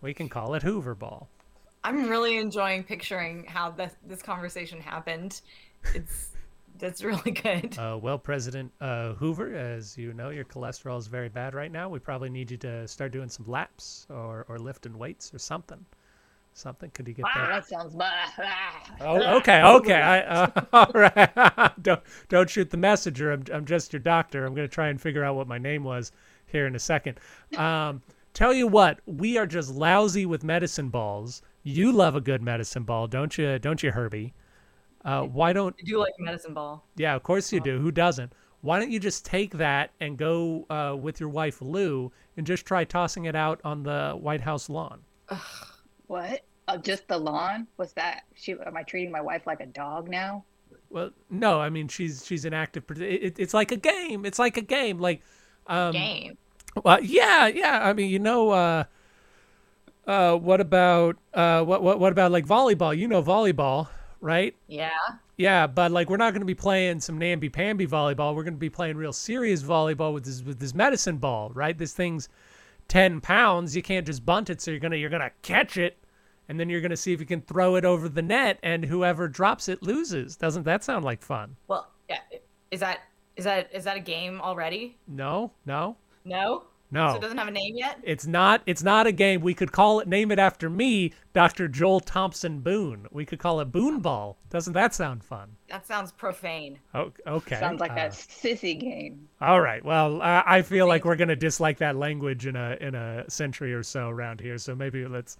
We 0.00 0.14
can 0.14 0.28
call 0.28 0.54
it 0.54 0.62
Hoover 0.62 0.94
Ball." 0.94 1.28
I'm 1.82 2.08
really 2.08 2.36
enjoying 2.36 2.84
picturing 2.84 3.44
how 3.44 3.70
this 3.70 3.94
this 4.06 4.22
conversation 4.22 4.80
happened. 4.80 5.40
It's 5.94 6.32
that's 6.80 7.02
really 7.04 7.30
good. 7.30 7.78
Uh, 7.78 7.98
well, 8.00 8.18
President 8.18 8.72
uh, 8.80 9.12
Hoover, 9.14 9.54
as 9.54 9.96
you 9.96 10.12
know, 10.12 10.30
your 10.30 10.44
cholesterol 10.44 10.98
is 10.98 11.06
very 11.06 11.28
bad 11.28 11.54
right 11.54 11.70
now. 11.70 11.88
We 11.88 11.98
probably 11.98 12.30
need 12.30 12.50
you 12.50 12.56
to 12.58 12.88
start 12.88 13.12
doing 13.12 13.28
some 13.28 13.46
laps 13.46 14.06
or 14.10 14.44
or 14.48 14.58
lifting 14.58 14.98
weights 14.98 15.32
or 15.32 15.38
something. 15.38 15.84
Something. 16.52 16.90
Could 16.90 17.06
you 17.06 17.14
get 17.14 17.26
Ah, 17.26 17.46
that? 17.46 17.48
that 17.48 17.66
sounds 17.68 17.94
bad. 17.94 18.28
Oh, 19.00 19.36
okay, 19.36 19.62
okay. 19.76 19.94
I, 20.00 20.20
uh, 20.20 20.50
all 20.72 20.90
right. 20.94 21.82
don't 21.82 22.00
don't 22.28 22.50
shoot 22.50 22.70
the 22.70 22.76
messenger. 22.76 23.30
I'm 23.32 23.44
I'm 23.52 23.64
just 23.64 23.92
your 23.92 24.00
doctor. 24.00 24.44
I'm 24.44 24.54
gonna 24.54 24.66
try 24.68 24.88
and 24.88 25.00
figure 25.00 25.24
out 25.24 25.36
what 25.36 25.46
my 25.46 25.58
name 25.58 25.84
was 25.84 26.10
here 26.46 26.66
in 26.66 26.74
a 26.74 26.80
second. 26.80 27.20
Um, 27.56 28.02
tell 28.34 28.52
you 28.52 28.66
what, 28.66 28.98
we 29.06 29.38
are 29.38 29.46
just 29.46 29.70
lousy 29.72 30.26
with 30.26 30.42
medicine 30.42 30.88
balls. 30.88 31.40
You 31.62 31.92
love 31.92 32.16
a 32.16 32.20
good 32.20 32.42
medicine 32.42 32.82
ball, 32.82 33.06
don't 33.06 33.36
you? 33.38 33.58
Don't 33.60 33.82
you, 33.82 33.92
Herbie? 33.92 34.34
Uh, 35.04 35.22
why 35.22 35.52
don't? 35.52 35.74
you 35.78 35.84
do 35.84 35.98
like 35.98 36.12
medicine 36.18 36.54
ball. 36.54 36.86
Yeah, 36.96 37.14
of 37.14 37.22
course 37.22 37.52
you 37.52 37.60
do. 37.60 37.78
Who 37.78 37.90
doesn't? 37.90 38.32
Why 38.62 38.78
don't 38.78 38.90
you 38.90 39.00
just 39.00 39.24
take 39.24 39.54
that 39.54 39.92
and 40.00 40.18
go 40.18 40.66
uh, 40.68 40.94
with 40.94 41.18
your 41.18 41.30
wife 41.30 41.62
Lou 41.62 42.12
and 42.36 42.46
just 42.46 42.66
try 42.66 42.84
tossing 42.84 43.24
it 43.24 43.34
out 43.34 43.60
on 43.64 43.82
the 43.82 44.12
White 44.20 44.42
House 44.42 44.68
lawn? 44.68 45.00
What? 46.06 46.44
Oh, 46.66 46.76
just 46.76 47.06
the 47.06 47.16
lawn? 47.16 47.68
Was 47.76 47.92
that? 47.92 48.22
She? 48.34 48.52
Am 48.52 48.76
I 48.76 48.82
treating 48.82 49.12
my 49.12 49.20
wife 49.20 49.46
like 49.46 49.60
a 49.60 49.66
dog 49.66 50.08
now? 50.08 50.44
Well, 50.90 51.10
no, 51.30 51.60
I 51.60 51.70
mean 51.70 51.86
she's 51.86 52.26
she's 52.26 52.44
an 52.44 52.52
active. 52.52 52.84
It, 52.90 53.00
it, 53.00 53.38
it's 53.38 53.54
like 53.54 53.70
a 53.70 53.76
game. 53.76 54.24
It's 54.24 54.38
like 54.38 54.56
a 54.56 54.62
game. 54.62 54.98
Like, 54.98 55.22
um, 55.68 55.92
Game. 55.92 56.36
Well, 56.84 57.02
yeah, 57.02 57.46
yeah. 57.46 57.80
I 57.82 57.92
mean, 57.92 58.10
you 58.10 58.18
know, 58.18 58.50
uh, 58.50 58.84
uh, 60.06 60.36
what 60.36 60.60
about 60.60 61.16
uh, 61.32 61.62
what 61.62 61.82
what 61.82 62.00
what 62.00 62.12
about 62.12 62.32
like 62.32 62.46
volleyball? 62.46 62.96
You 62.96 63.08
know, 63.08 63.22
volleyball, 63.22 63.88
right? 64.20 64.54
Yeah. 64.66 64.90
Yeah, 65.36 65.66
but 65.66 65.90
like 65.90 66.10
we're 66.10 66.18
not 66.18 66.32
going 66.32 66.42
to 66.42 66.46
be 66.46 66.54
playing 66.54 67.00
some 67.00 67.16
namby 67.18 67.48
pamby 67.48 67.86
volleyball. 67.86 68.34
We're 68.34 68.44
going 68.44 68.54
to 68.54 68.58
be 68.58 68.70
playing 68.70 68.96
real 68.96 69.12
serious 69.12 69.62
volleyball 69.62 70.12
with 70.12 70.24
this 70.24 70.42
with 70.42 70.58
this 70.58 70.74
medicine 70.74 71.16
ball, 71.16 71.50
right? 71.54 71.76
This 71.76 71.94
thing's 71.94 72.28
ten 72.88 73.20
pounds. 73.20 73.74
You 73.74 73.82
can't 73.82 74.06
just 74.06 74.26
bunt 74.26 74.50
it, 74.50 74.60
so 74.60 74.70
you're 74.70 74.80
gonna 74.80 74.96
you're 74.96 75.08
gonna 75.08 75.30
catch 75.40 75.78
it, 75.78 75.96
and 76.48 76.60
then 76.60 76.68
you're 76.68 76.82
gonna 76.82 76.96
see 76.96 77.14
if 77.14 77.20
you 77.20 77.26
can 77.26 77.40
throw 77.40 77.76
it 77.76 77.86
over 77.86 78.08
the 78.08 78.20
net, 78.20 78.58
and 78.62 78.84
whoever 78.84 79.28
drops 79.28 79.68
it 79.68 79.82
loses. 79.82 80.36
Doesn't 80.36 80.64
that 80.64 80.84
sound 80.84 81.04
like 81.06 81.22
fun? 81.22 81.56
Well, 81.68 81.88
yeah. 82.08 82.18
Is 82.70 82.80
that 82.80 83.00
is 83.36 83.44
that 83.44 83.70
is 83.72 83.84
that 83.84 83.96
a 83.96 84.00
game 84.00 84.40
already? 84.42 84.98
No, 85.08 85.52
no, 85.64 85.96
No. 86.26 86.64
No. 86.90 87.10
So 87.10 87.16
it 87.16 87.20
doesn't 87.22 87.38
have 87.38 87.48
a 87.48 87.52
name 87.52 87.76
yet. 87.76 87.98
It's 88.02 88.26
not. 88.26 88.62
It's 88.66 88.82
not 88.82 89.06
a 89.06 89.12
game. 89.12 89.40
We 89.40 89.54
could 89.54 89.72
call 89.72 90.00
it. 90.00 90.08
Name 90.08 90.30
it 90.32 90.38
after 90.38 90.68
me, 90.68 91.12
Dr. 91.32 91.68
Joel 91.68 92.00
Thompson 92.00 92.60
Boone. 92.60 93.06
We 93.10 93.24
could 93.24 93.38
call 93.38 93.60
it 93.60 93.66
Boone 93.66 94.00
Ball. 94.00 94.36
Doesn't 94.50 94.72
that 94.72 94.94
sound 94.94 95.22
fun? 95.24 95.56
That 95.68 95.86
sounds 95.86 96.12
profane. 96.12 96.78
O- 96.94 97.12
Okay. 97.26 97.58
Sounds 97.60 97.80
like 97.80 97.92
uh, 97.92 97.94
a 97.94 98.08
sissy 98.08 98.78
game. 98.78 99.28
All 99.40 99.60
right. 99.60 99.84
Well, 99.84 100.20
I 100.22 100.42
I 100.46 100.62
feel 100.62 100.86
like 100.88 101.04
we're 101.04 101.16
gonna 101.16 101.36
dislike 101.36 101.78
that 101.78 101.96
language 101.96 102.46
in 102.46 102.56
a 102.56 102.76
in 102.80 102.94
a 102.94 103.28
century 103.30 103.72
or 103.72 103.82
so 103.82 104.08
around 104.08 104.40
here. 104.40 104.58
So 104.58 104.74
maybe 104.74 105.06
let's 105.06 105.36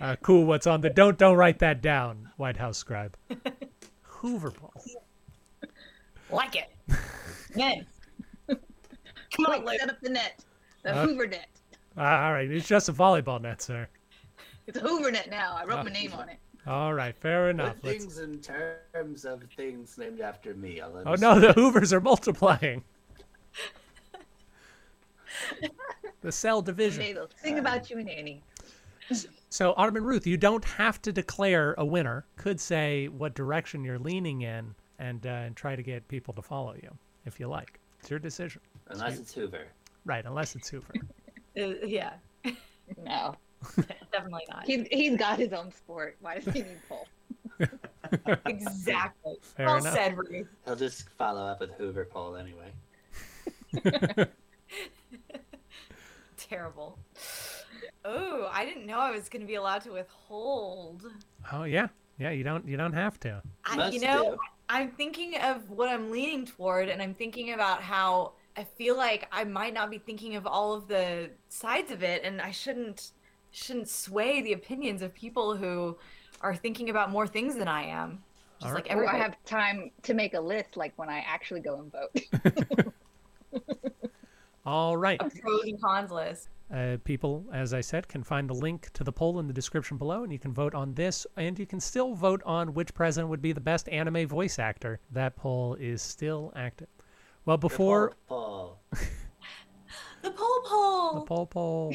Uh, 0.00 0.16
cool. 0.22 0.44
What's 0.46 0.66
on 0.66 0.80
the? 0.80 0.90
Don't 0.90 1.18
don't 1.18 1.36
write 1.36 1.58
that 1.60 1.82
down, 1.82 2.30
White 2.36 2.56
House 2.56 2.78
scribe. 2.78 3.16
Hoover 4.02 4.50
ball. 4.50 4.72
Like 6.30 6.56
it. 6.56 6.70
Men. 7.54 7.86
Come 8.48 9.46
on, 9.46 9.62
Quick, 9.62 9.64
Luke. 9.66 9.80
set 9.80 9.90
up 9.90 10.00
the 10.00 10.10
net. 10.10 10.44
The 10.84 10.94
Uh, 10.94 11.06
Hoover 11.06 11.26
net. 11.26 11.48
Uh, 11.96 12.00
all 12.02 12.32
right, 12.32 12.48
it's 12.50 12.68
just 12.68 12.88
a 12.88 12.92
volleyball 12.92 13.40
net, 13.40 13.60
sir. 13.62 13.88
It's 14.66 14.78
a 14.78 14.80
Hoover 14.80 15.10
net 15.10 15.28
now. 15.30 15.56
I 15.56 15.64
wrote 15.64 15.80
Uh, 15.80 15.84
my 15.84 15.90
name 15.90 16.12
on 16.12 16.28
it. 16.28 16.38
All 16.66 16.94
right, 16.94 17.16
fair 17.16 17.50
enough. 17.50 17.74
Put 17.82 17.90
things 17.90 18.18
in 18.18 18.40
terms 18.40 19.24
of 19.24 19.42
things 19.56 19.98
named 19.98 20.20
after 20.20 20.54
me. 20.54 20.80
I'll 20.80 21.02
Oh 21.06 21.14
no, 21.14 21.38
the 21.40 21.52
Hoovers 21.52 21.92
are 21.92 22.00
multiplying. 22.00 22.82
the 26.22 26.32
cell 26.32 26.62
division. 26.62 27.02
They 27.02 27.14
will 27.14 27.28
sing 27.36 27.58
about 27.58 27.90
you 27.90 27.98
and 27.98 28.08
Annie. 28.08 28.42
So, 29.50 29.74
Autumn 29.76 29.96
and 29.96 30.06
Ruth, 30.06 30.26
you 30.26 30.36
don't 30.38 30.64
have 30.64 31.00
to 31.02 31.12
declare 31.12 31.74
a 31.76 31.84
winner. 31.84 32.24
Could 32.36 32.58
say 32.60 33.08
what 33.08 33.34
direction 33.34 33.84
you're 33.84 33.98
leaning 33.98 34.40
in 34.42 34.74
and, 34.98 35.26
uh, 35.26 35.30
and 35.30 35.54
try 35.56 35.76
to 35.76 35.82
get 35.82 36.08
people 36.08 36.32
to 36.34 36.42
follow 36.42 36.74
you 36.82 36.90
if 37.26 37.38
you 37.38 37.46
like. 37.48 37.78
It's 38.00 38.08
your 38.10 38.18
decision. 38.18 38.62
Unless 38.88 39.18
it's 39.18 39.34
Hoover. 39.34 39.66
Right, 40.04 40.24
unless 40.24 40.54
it's 40.54 40.68
Hoover. 40.68 40.94
Uh, 41.56 41.74
yeah, 41.86 42.14
No. 43.04 43.36
definitely 44.12 44.44
not. 44.50 44.64
He's, 44.66 44.88
he's 44.90 45.16
got 45.16 45.38
his 45.38 45.52
own 45.52 45.70
sport. 45.70 46.16
Why 46.20 46.40
does 46.40 46.52
he 46.52 46.62
need 46.62 46.80
Paul? 46.88 47.06
Exactly. 48.46 49.36
Fair 49.40 49.66
well 49.66 49.76
enough. 49.76 49.94
said, 49.94 50.18
Ruth. 50.18 50.48
He'll 50.64 50.74
just 50.74 51.08
follow 51.10 51.46
up 51.46 51.60
with 51.60 51.70
Hoover 51.74 52.06
poll 52.06 52.34
anyway. 52.34 52.72
Terrible. 56.36 56.98
Oh, 58.04 58.50
I 58.52 58.64
didn't 58.64 58.86
know 58.86 58.98
I 58.98 59.10
was 59.10 59.28
going 59.28 59.42
to 59.42 59.46
be 59.46 59.54
allowed 59.54 59.82
to 59.82 59.92
withhold. 59.92 61.06
Oh 61.52 61.64
yeah, 61.64 61.88
yeah. 62.18 62.30
You 62.30 62.44
don't 62.44 62.66
you 62.68 62.76
don't 62.76 62.92
have 62.92 63.18
to. 63.20 63.40
I, 63.64 63.76
Most 63.76 63.94
you 63.94 64.00
know, 64.00 64.32
do. 64.32 64.36
I'm 64.68 64.90
thinking 64.90 65.36
of 65.36 65.70
what 65.70 65.88
I'm 65.88 66.10
leaning 66.10 66.44
toward, 66.46 66.88
and 66.88 67.00
I'm 67.00 67.14
thinking 67.14 67.52
about 67.52 67.80
how 67.80 68.32
I 68.56 68.64
feel 68.64 68.96
like 68.96 69.26
I 69.32 69.44
might 69.44 69.74
not 69.74 69.90
be 69.90 69.98
thinking 69.98 70.36
of 70.36 70.46
all 70.46 70.74
of 70.74 70.86
the 70.86 71.30
sides 71.48 71.90
of 71.90 72.02
it, 72.02 72.22
and 72.24 72.40
I 72.40 72.50
shouldn't 72.50 73.12
shouldn't 73.50 73.88
sway 73.88 74.42
the 74.42 74.52
opinions 74.52 75.02
of 75.02 75.14
people 75.14 75.56
who 75.56 75.96
are 76.40 76.54
thinking 76.54 76.90
about 76.90 77.10
more 77.10 77.26
things 77.26 77.54
than 77.56 77.68
I 77.68 77.84
am. 77.84 78.22
Just 78.60 78.68
All 78.68 78.74
like 78.74 78.88
right. 78.88 78.96
Or 78.96 79.08
I 79.08 79.16
have 79.16 79.36
time 79.44 79.90
to 80.02 80.14
make 80.14 80.34
a 80.34 80.40
list 80.40 80.76
like 80.76 80.92
when 80.96 81.08
I 81.08 81.24
actually 81.26 81.60
go 81.60 81.80
and 81.80 81.92
vote. 81.92 82.92
All 84.66 84.96
right. 84.96 85.20
a 85.20 85.30
pros 85.30 85.64
and 85.64 85.80
cons 85.80 86.10
list. 86.10 86.48
Uh, 86.72 86.96
people, 87.04 87.44
as 87.52 87.74
I 87.74 87.80
said, 87.80 88.08
can 88.08 88.22
find 88.22 88.48
the 88.48 88.54
link 88.54 88.90
to 88.94 89.04
the 89.04 89.12
poll 89.12 89.38
in 89.38 89.46
the 89.46 89.52
description 89.52 89.98
below, 89.98 90.24
and 90.24 90.32
you 90.32 90.38
can 90.38 90.52
vote 90.52 90.74
on 90.74 90.94
this, 90.94 91.26
and 91.36 91.58
you 91.58 91.66
can 91.66 91.78
still 91.78 92.14
vote 92.14 92.42
on 92.44 92.72
which 92.72 92.94
president 92.94 93.28
would 93.28 93.42
be 93.42 93.52
the 93.52 93.60
best 93.60 93.88
anime 93.90 94.26
voice 94.26 94.58
actor. 94.58 94.98
That 95.12 95.36
poll 95.36 95.74
is 95.74 96.00
still 96.00 96.52
active. 96.56 96.88
Well, 97.46 97.56
before 97.58 98.14
Poll. 98.28 98.78
The 100.22 100.30
poll 100.30 100.62
poll. 100.64 101.14
the 101.16 101.20
pole 101.20 101.46
poll, 101.46 101.94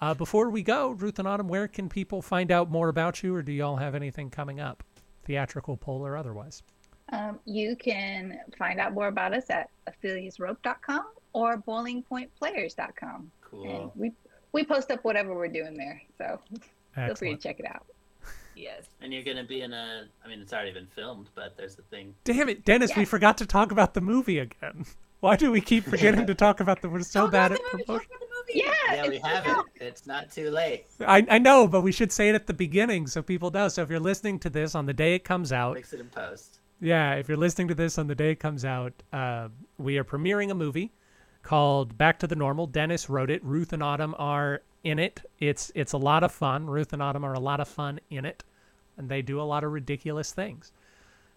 uh, 0.00 0.12
before 0.12 0.50
we 0.50 0.64
go, 0.64 0.90
Ruth 0.90 1.20
and 1.20 1.28
Autumn, 1.28 1.46
where 1.46 1.68
can 1.68 1.88
people 1.88 2.20
find 2.20 2.50
out 2.50 2.68
more 2.68 2.88
about 2.88 3.22
you, 3.22 3.32
or 3.32 3.42
do 3.42 3.52
y'all 3.52 3.76
have 3.76 3.94
anything 3.94 4.28
coming 4.28 4.58
up, 4.58 4.82
theatrical 5.24 5.76
poll 5.76 6.04
or 6.04 6.16
otherwise? 6.16 6.64
Um, 7.12 7.38
you 7.44 7.76
can 7.76 8.40
find 8.58 8.80
out 8.80 8.92
more 8.92 9.06
about 9.06 9.34
us 9.34 9.50
at 9.50 9.70
affiliatesrope.com 9.88 11.04
or 11.32 11.58
boilingpointplayers.com. 11.58 13.12
And 13.14 13.30
Cool. 13.52 13.92
we 13.94 14.10
we 14.50 14.64
post 14.64 14.90
up 14.90 15.04
whatever 15.04 15.32
we're 15.32 15.46
doing 15.46 15.74
there, 15.76 16.02
so 16.18 16.40
feel 16.96 17.14
free 17.14 17.36
to 17.36 17.40
check 17.40 17.60
it 17.60 17.66
out. 17.66 17.86
Yes. 18.56 18.84
And 19.00 19.12
you're 19.12 19.22
gonna 19.22 19.44
be 19.44 19.62
in 19.62 19.72
a. 19.72 20.04
I 20.24 20.28
mean, 20.28 20.40
it's 20.40 20.52
already 20.52 20.72
been 20.72 20.86
filmed, 20.94 21.28
but 21.34 21.56
there's 21.56 21.78
a 21.78 21.82
thing. 21.82 22.14
Damn 22.24 22.48
it, 22.48 22.64
Dennis, 22.64 22.96
we 22.96 23.04
forgot 23.04 23.38
to 23.38 23.46
talk 23.46 23.72
about 23.72 23.94
the 23.94 24.00
movie 24.00 24.38
again. 24.38 24.86
Why 25.20 25.36
do 25.36 25.50
we 25.50 25.60
keep 25.62 25.84
forgetting 25.84 26.26
to 26.26 26.34
talk 26.34 26.60
about 26.60 26.82
the? 26.82 26.88
We're 26.90 27.00
so 27.00 27.22
Talk 27.22 27.32
bad 27.32 27.52
about 27.52 27.64
at 27.64 27.70
the 27.72 27.76
movie, 27.78 27.84
promotion. 27.84 28.08
talk 28.10 28.16
about 28.18 28.20
the 28.20 28.52
movie. 28.52 28.68
Yeah, 28.90 28.94
Yeah, 29.04 29.08
we 29.08 29.18
have 29.20 29.46
out. 29.46 29.66
it. 29.76 29.82
It's 29.84 30.06
not 30.06 30.30
too 30.30 30.50
late. 30.50 30.84
I, 31.00 31.26
I 31.30 31.38
know, 31.38 31.66
but 31.66 31.80
we 31.80 31.92
should 31.92 32.12
say 32.12 32.28
it 32.28 32.34
at 32.34 32.46
the 32.46 32.52
beginning 32.52 33.06
so 33.06 33.22
people 33.22 33.50
know. 33.50 33.68
So 33.68 33.80
if 33.82 33.88
you're 33.88 33.98
listening 34.00 34.38
to 34.40 34.50
this 34.50 34.74
on 34.74 34.84
the 34.84 34.92
day 34.92 35.14
it 35.14 35.24
comes 35.24 35.50
out, 35.50 35.76
Fix 35.76 35.94
it 35.94 36.00
in 36.00 36.08
post. 36.10 36.60
yeah, 36.80 37.14
if 37.14 37.26
you're 37.28 37.38
listening 37.38 37.68
to 37.68 37.74
this 37.74 37.96
on 37.96 38.06
the 38.06 38.14
day 38.14 38.32
it 38.32 38.40
comes 38.40 38.66
out, 38.66 38.92
uh, 39.14 39.48
we 39.78 39.96
are 39.96 40.04
premiering 40.04 40.50
a 40.50 40.54
movie 40.54 40.92
called 41.42 41.96
Back 41.96 42.18
to 42.18 42.26
the 42.26 42.36
Normal. 42.36 42.66
Dennis 42.66 43.08
wrote 43.08 43.30
it. 43.30 43.42
Ruth 43.42 43.72
and 43.72 43.82
Autumn 43.82 44.14
are 44.18 44.60
in 44.84 44.98
it. 44.98 45.22
It's 45.38 45.72
it's 45.74 45.92
a 45.92 45.98
lot 45.98 46.22
of 46.22 46.30
fun. 46.30 46.66
Ruth 46.66 46.92
and 46.92 47.02
Autumn 47.02 47.24
are 47.24 47.34
a 47.34 47.40
lot 47.40 47.60
of 47.60 47.68
fun 47.68 47.98
in 48.10 48.24
it, 48.24 48.44
and 48.96 49.08
they 49.08 49.22
do 49.22 49.40
a 49.40 49.42
lot 49.42 49.64
of 49.64 49.72
ridiculous 49.72 50.32
things. 50.32 50.72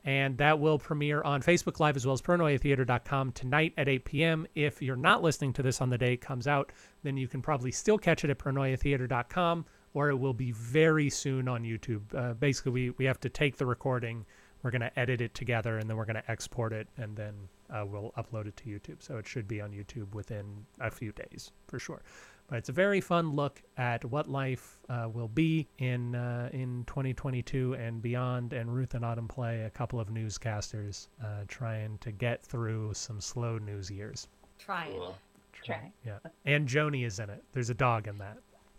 And 0.03 0.37
that 0.37 0.59
will 0.59 0.79
premiere 0.79 1.21
on 1.23 1.41
Facebook 1.41 1.79
Live 1.79 1.97
as 1.97 2.05
well 2.05 2.13
as 2.13 2.21
pronoiatheater.com 2.21 3.31
tonight 3.33 3.73
at 3.77 3.89
8 3.89 4.05
p.m. 4.05 4.47
If 4.55 4.81
you're 4.81 4.95
not 4.95 5.21
listening 5.21 5.51
to 5.53 5.63
this 5.63 5.81
on 5.81 5.89
the 5.89 5.97
day 5.97 6.13
it 6.13 6.21
comes 6.21 6.47
out, 6.47 6.71
then 7.03 7.17
you 7.17 7.27
can 7.27 7.41
probably 7.41 7.71
still 7.71 7.97
catch 7.97 8.23
it 8.23 8.29
at 8.29 8.37
pronoiatheater.com 8.37 9.65
or 9.93 10.09
it 10.09 10.15
will 10.15 10.33
be 10.33 10.51
very 10.51 11.09
soon 11.09 11.47
on 11.47 11.63
YouTube. 11.63 12.01
Uh, 12.15 12.33
basically, 12.35 12.71
we, 12.71 12.89
we 12.91 13.05
have 13.05 13.19
to 13.19 13.29
take 13.29 13.57
the 13.57 13.65
recording, 13.65 14.25
we're 14.61 14.71
going 14.71 14.81
to 14.81 14.99
edit 14.99 15.21
it 15.21 15.33
together, 15.33 15.77
and 15.77 15.89
then 15.89 15.97
we're 15.97 16.05
going 16.05 16.21
to 16.21 16.31
export 16.31 16.71
it, 16.71 16.87
and 16.97 17.15
then 17.15 17.33
uh, 17.69 17.83
we'll 17.85 18.13
upload 18.17 18.47
it 18.47 18.55
to 18.57 18.65
YouTube. 18.65 19.01
So 19.01 19.17
it 19.17 19.27
should 19.27 19.47
be 19.47 19.59
on 19.59 19.71
YouTube 19.71 20.13
within 20.13 20.65
a 20.79 20.91
few 20.91 21.11
days 21.11 21.51
for 21.67 21.79
sure. 21.79 22.01
But 22.47 22.59
it's 22.59 22.69
a 22.69 22.73
very 22.73 23.01
fun 23.01 23.35
look 23.35 23.61
at 23.75 24.05
what 24.05 24.29
life 24.29 24.79
uh, 24.87 25.09
will 25.13 25.27
be 25.27 25.67
in 25.79 26.15
uh, 26.15 26.49
in 26.53 26.85
2022 26.87 27.73
and 27.73 28.01
beyond. 28.01 28.53
And 28.53 28.73
Ruth 28.73 28.93
and 28.93 29.03
Autumn 29.03 29.27
play 29.27 29.63
a 29.63 29.69
couple 29.69 29.99
of 29.99 30.07
newscasters 30.07 31.09
uh, 31.21 31.43
trying 31.47 31.97
to 31.99 32.11
get 32.11 32.41
through 32.41 32.93
some 32.93 33.19
slow 33.19 33.57
news 33.57 33.91
years. 33.91 34.27
Trying. 34.59 34.93
Cool. 34.93 35.17
Try. 35.63 35.91
Yeah, 36.05 36.19
and 36.45 36.67
Joni 36.67 37.05
is 37.05 37.19
in 37.19 37.29
it. 37.29 37.43
There's 37.51 37.69
a 37.69 37.73
dog 37.73 38.07
in 38.07 38.17
that. 38.19 38.37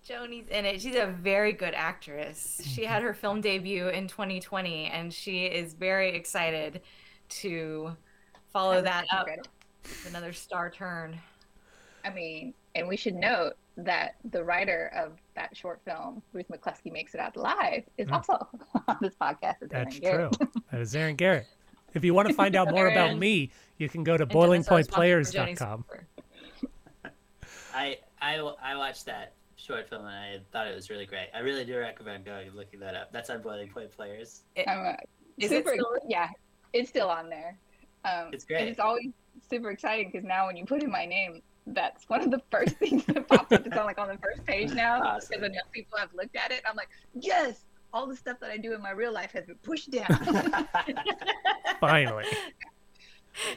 Joni's 0.09 0.49
in 0.49 0.65
it. 0.65 0.81
She's 0.81 0.97
a 0.97 1.07
very 1.07 1.53
good 1.53 1.75
actress. 1.75 2.63
She 2.65 2.85
had 2.85 3.03
her 3.03 3.13
film 3.13 3.43
debut 3.43 3.89
in 3.89 4.09
2020, 4.09 4.87
and 4.87 5.13
she 5.13 5.45
is 5.45 5.75
very 5.75 6.15
excited 6.15 6.81
to 7.29 7.95
follow 8.51 8.81
that 8.81 9.05
up 9.13 9.27
Credit. 9.27 9.49
with 9.83 10.07
another 10.09 10.33
star 10.33 10.71
turn. 10.71 11.19
I 12.05 12.11
mean, 12.11 12.55
and 12.79 12.89
we 12.89 12.97
should 12.97 13.15
note 13.15 13.55
that 13.77 14.17
the 14.31 14.43
writer 14.43 14.91
of 14.97 15.13
that 15.35 15.57
short 15.57 15.81
film, 15.85 16.23
Ruth 16.33 16.47
McCleskey 16.49 16.93
Makes 16.93 17.15
It 17.15 17.21
Out 17.21 17.37
Alive, 17.37 17.85
is 17.97 18.09
Mm. 18.09 18.13
also 18.13 18.49
on 18.89 18.97
this 19.01 19.15
podcast. 19.21 19.57
It's 19.63 19.73
That's 19.73 20.01
Aaron 20.03 20.31
true. 20.31 20.39
Garrett. 20.39 20.53
that 20.73 20.81
is 20.81 20.97
Aaron 20.97 21.17
Garrett. 21.17 21.47
If 21.95 22.05
you 22.05 22.13
want 22.15 22.29
to 22.29 22.35
find 22.35 22.55
out 22.57 22.71
more 22.71 22.89
about 22.89 23.17
me, 23.17 23.51
you 23.79 23.89
can 23.89 24.05
go 24.05 24.17
to 24.17 24.25
And 24.25 24.31
Dennis, 24.31 24.69
I 24.69 24.75
was 24.75 24.89
responsible 24.89 24.97
for 24.99 25.37
boilingpointplayers.com. 25.57 25.85
I, 27.75 27.99
I 28.21 28.53
I 28.63 28.77
watched 28.77 29.07
that 29.07 29.33
short 29.57 29.89
film 29.89 30.03
and 30.07 30.11
I 30.15 30.39
thought 30.53 30.67
it 30.67 30.75
was 30.75 30.91
really 30.91 31.07
great. 31.07 31.29
I 31.35 31.39
really 31.41 31.65
do 31.65 31.79
recommend 31.79 32.25
going 32.25 32.49
and 32.49 32.57
looking 32.57 32.81
that 32.81 32.95
up. 32.95 33.13
That's 33.13 33.31
on 33.31 33.41
Boiling 33.43 33.69
Point 33.69 33.91
Players. 33.93 34.43
I'm, 34.67 34.87
uh, 34.87 34.93
Is 35.39 35.51
it 35.53 35.65
super, 35.65 35.75
still- 35.75 35.97
yeah, 36.09 36.29
it's 36.73 36.89
still 36.89 37.09
on 37.09 37.29
there. 37.31 37.57
Um, 38.05 38.31
It's 38.33 38.45
and 38.45 38.49
great. 38.49 38.69
it's 38.69 38.81
always 38.81 39.09
super 39.49 39.71
exciting 39.71 40.11
because 40.11 40.25
now 40.25 40.47
when 40.47 40.57
you 40.57 40.65
put 40.65 40.83
in 40.83 40.91
my 40.91 41.07
name, 41.07 41.43
that's 41.75 42.09
one 42.09 42.23
of 42.23 42.31
the 42.31 42.43
first 42.51 42.77
things 42.77 43.05
that 43.07 43.29
pops 43.29 43.53
up. 43.53 43.67
It's 43.67 43.77
on 43.77 43.85
like 43.87 43.99
on 43.99 44.09
the 44.09 44.19
first 44.19 44.45
page 44.45 44.73
now 44.73 45.03
Awesome. 45.05 45.29
because 45.31 45.51
enough 45.51 45.71
people 45.73 45.99
have 45.99 46.13
looked 46.15 46.37
at 46.37 46.51
it. 46.51 46.63
I'm 46.69 46.77
like, 46.77 46.89
yes, 47.15 47.65
all 47.93 48.07
the 48.07 48.17
stuff 48.17 48.39
that 48.41 48.51
I 48.51 48.57
do 48.57 48.75
in 48.75 48.83
my 48.83 48.91
real 48.91 49.13
life 49.13 49.33
has 49.33 49.47
been 49.47 49.57
pushed 49.57 49.91
down. 49.91 50.07
Finally. 51.81 52.25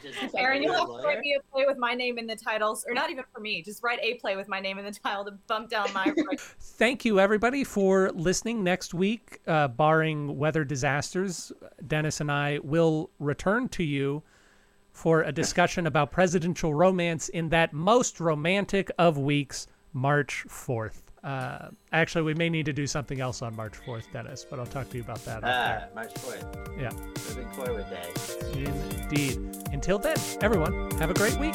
Just- 0.02 0.34
Aaron, 0.36 0.62
you'll 0.62 0.74
have 0.74 0.86
to 0.86 1.06
write 1.06 1.18
me 1.20 1.36
a 1.36 1.52
play 1.52 1.64
with 1.66 1.76
my 1.76 1.92
name 1.94 2.16
in 2.16 2.26
the 2.26 2.36
titles, 2.36 2.84
or 2.86 2.94
not 2.94 3.10
even 3.10 3.24
for 3.34 3.40
me. 3.40 3.62
Just 3.62 3.82
write 3.82 3.98
a 4.00 4.14
play 4.14 4.36
with 4.36 4.46
my 4.46 4.60
name 4.60 4.78
in 4.78 4.84
the 4.84 4.92
title 4.92 5.24
to 5.24 5.32
bump 5.48 5.70
down 5.70 5.92
my. 5.92 6.14
Thank 6.38 7.04
you, 7.04 7.18
everybody, 7.18 7.64
for 7.64 8.10
listening. 8.12 8.62
Next 8.62 8.94
week, 8.94 9.40
uh, 9.48 9.66
barring 9.68 10.38
weather 10.38 10.64
disasters, 10.64 11.50
Dennis 11.84 12.20
and 12.20 12.30
I 12.30 12.60
will 12.62 13.10
return 13.18 13.68
to 13.70 13.82
you 13.82 14.22
for 14.92 15.22
a 15.22 15.32
discussion 15.32 15.86
about 15.86 16.12
presidential 16.12 16.74
romance 16.74 17.28
in 17.30 17.48
that 17.48 17.72
most 17.72 18.20
romantic 18.20 18.90
of 18.98 19.18
weeks, 19.18 19.66
March 19.92 20.44
4th. 20.48 21.02
Uh, 21.24 21.68
actually, 21.92 22.22
we 22.22 22.34
may 22.34 22.48
need 22.48 22.66
to 22.66 22.72
do 22.72 22.86
something 22.86 23.20
else 23.20 23.42
on 23.42 23.54
March 23.54 23.74
4th, 23.86 24.10
Dennis, 24.12 24.44
but 24.48 24.58
I'll 24.58 24.66
talk 24.66 24.90
to 24.90 24.96
you 24.96 25.02
about 25.02 25.24
that. 25.24 25.42
Ah. 25.44 25.84
March 25.94 26.12
4th. 26.14 26.80
Yeah. 26.80 26.90
Moving 27.28 27.50
forward 27.52 27.86
day. 27.88 28.08
Indeed. 28.54 29.38
Until 29.72 29.98
then, 29.98 30.16
everyone, 30.40 30.90
have 30.98 31.10
a 31.10 31.14
great 31.14 31.38
week. 31.38 31.54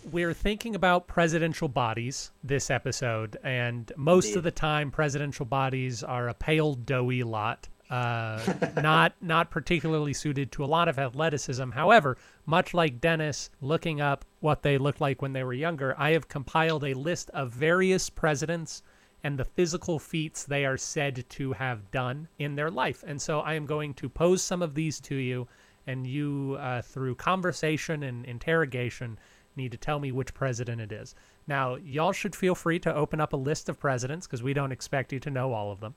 we're 0.11 0.33
thinking 0.33 0.75
about 0.75 1.07
presidential 1.07 1.67
bodies 1.67 2.31
this 2.43 2.69
episode, 2.69 3.37
and 3.43 3.91
most 3.95 4.35
of 4.35 4.43
the 4.43 4.51
time, 4.51 4.91
presidential 4.91 5.45
bodies 5.45 6.03
are 6.03 6.27
a 6.27 6.33
pale, 6.33 6.73
doughy 6.73 7.23
lot. 7.23 7.69
Uh, 7.89 8.41
not 8.81 9.13
not 9.21 9.51
particularly 9.51 10.13
suited 10.13 10.51
to 10.51 10.63
a 10.63 10.67
lot 10.67 10.87
of 10.87 10.97
athleticism. 10.99 11.71
However, 11.71 12.17
much 12.45 12.73
like 12.73 13.01
Dennis 13.01 13.49
looking 13.61 13.99
up 13.99 14.25
what 14.39 14.63
they 14.63 14.77
looked 14.77 15.01
like 15.01 15.21
when 15.21 15.33
they 15.33 15.43
were 15.43 15.53
younger, 15.53 15.95
I 15.97 16.11
have 16.11 16.27
compiled 16.27 16.83
a 16.83 16.93
list 16.93 17.29
of 17.31 17.51
various 17.51 18.09
presidents 18.09 18.83
and 19.23 19.37
the 19.37 19.45
physical 19.45 19.99
feats 19.99 20.43
they 20.43 20.65
are 20.65 20.77
said 20.77 21.25
to 21.29 21.53
have 21.53 21.91
done 21.91 22.27
in 22.39 22.55
their 22.55 22.71
life. 22.71 23.03
And 23.05 23.21
so 23.21 23.41
I 23.41 23.53
am 23.53 23.65
going 23.65 23.93
to 23.95 24.09
pose 24.09 24.41
some 24.41 24.61
of 24.61 24.73
these 24.73 24.99
to 25.01 25.15
you, 25.15 25.47
and 25.85 26.07
you, 26.07 26.57
uh, 26.59 26.81
through 26.81 27.15
conversation 27.15 28.03
and 28.03 28.25
interrogation, 28.25 29.19
need 29.55 29.71
to 29.71 29.77
tell 29.77 29.99
me 29.99 30.11
which 30.11 30.33
president 30.33 30.81
it 30.81 30.91
is. 30.91 31.15
Now, 31.47 31.75
y'all 31.75 32.11
should 32.11 32.35
feel 32.35 32.55
free 32.55 32.79
to 32.79 32.93
open 32.93 33.19
up 33.19 33.33
a 33.33 33.37
list 33.37 33.69
of 33.69 33.79
presidents 33.79 34.27
because 34.27 34.43
we 34.43 34.53
don't 34.53 34.71
expect 34.71 35.11
you 35.11 35.19
to 35.19 35.29
know 35.29 35.53
all 35.53 35.71
of 35.71 35.79
them. 35.79 35.95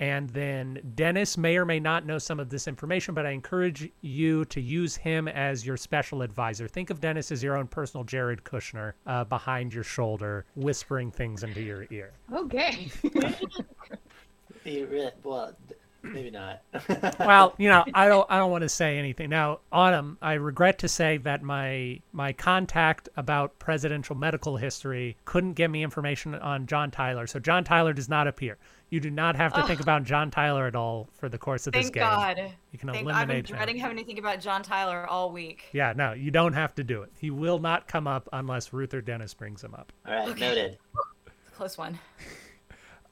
And 0.00 0.30
then 0.30 0.80
Dennis 0.94 1.36
may 1.36 1.58
or 1.58 1.66
may 1.66 1.78
not 1.78 2.06
know 2.06 2.16
some 2.16 2.40
of 2.40 2.48
this 2.48 2.66
information, 2.66 3.12
but 3.12 3.26
I 3.26 3.30
encourage 3.30 3.90
you 4.00 4.46
to 4.46 4.58
use 4.58 4.96
him 4.96 5.28
as 5.28 5.66
your 5.66 5.76
special 5.76 6.22
advisor. 6.22 6.66
Think 6.66 6.88
of 6.88 7.02
Dennis 7.02 7.30
as 7.30 7.42
your 7.42 7.58
own 7.58 7.66
personal 7.66 8.04
Jared 8.04 8.42
Kushner 8.42 8.94
uh, 9.06 9.24
behind 9.24 9.74
your 9.74 9.84
shoulder, 9.84 10.46
whispering 10.56 11.10
things 11.10 11.42
into 11.42 11.60
your 11.60 11.86
ear. 11.90 12.12
Okay. 12.34 12.90
Well, 15.22 15.54
th- 15.68 15.79
maybe 16.02 16.30
not. 16.30 16.62
well, 17.20 17.54
you 17.58 17.68
know, 17.68 17.84
I 17.94 18.08
don't 18.08 18.26
I 18.30 18.38
don't 18.38 18.50
want 18.50 18.62
to 18.62 18.68
say 18.68 18.98
anything. 18.98 19.30
Now, 19.30 19.60
Autumn, 19.72 20.18
I 20.20 20.34
regret 20.34 20.78
to 20.80 20.88
say 20.88 21.18
that 21.18 21.42
my 21.42 22.00
my 22.12 22.32
contact 22.32 23.08
about 23.16 23.58
presidential 23.58 24.16
medical 24.16 24.56
history 24.56 25.16
couldn't 25.24 25.54
get 25.54 25.70
me 25.70 25.82
information 25.82 26.34
on 26.34 26.66
John 26.66 26.90
Tyler. 26.90 27.26
So 27.26 27.38
John 27.38 27.64
Tyler 27.64 27.92
does 27.92 28.08
not 28.08 28.26
appear. 28.26 28.58
You 28.90 28.98
do 28.98 29.10
not 29.10 29.36
have 29.36 29.52
to 29.54 29.62
think 29.68 29.80
about 29.80 30.02
John 30.02 30.32
Tyler 30.32 30.66
at 30.66 30.74
all 30.74 31.08
for 31.16 31.28
the 31.28 31.38
course 31.38 31.68
of 31.68 31.72
this 31.72 31.90
game. 31.90 32.02
Thank 32.02 32.36
game. 32.36 32.46
God. 32.46 32.54
You 32.72 32.78
can 32.78 32.88
Thank, 32.88 32.98
I've 32.98 33.04
been 33.04 33.14
eliminate 33.14 33.50
him. 33.50 33.56
dreading 33.56 33.76
having 33.76 33.96
to 33.98 34.04
think 34.04 34.18
about 34.18 34.40
John 34.40 34.64
Tyler 34.64 35.06
all 35.06 35.30
week. 35.30 35.66
Yeah, 35.72 35.92
no, 35.96 36.12
you 36.12 36.32
don't 36.32 36.54
have 36.54 36.74
to 36.74 36.82
do 36.82 37.02
it. 37.02 37.12
He 37.16 37.30
will 37.30 37.60
not 37.60 37.86
come 37.86 38.08
up 38.08 38.28
unless 38.32 38.72
Ruth 38.72 38.92
or 38.92 39.00
Dennis 39.00 39.32
brings 39.32 39.62
him 39.62 39.74
up. 39.74 39.92
All 40.06 40.12
right, 40.12 40.38
noted. 40.38 40.78
Close 41.54 41.78
one. 41.78 42.00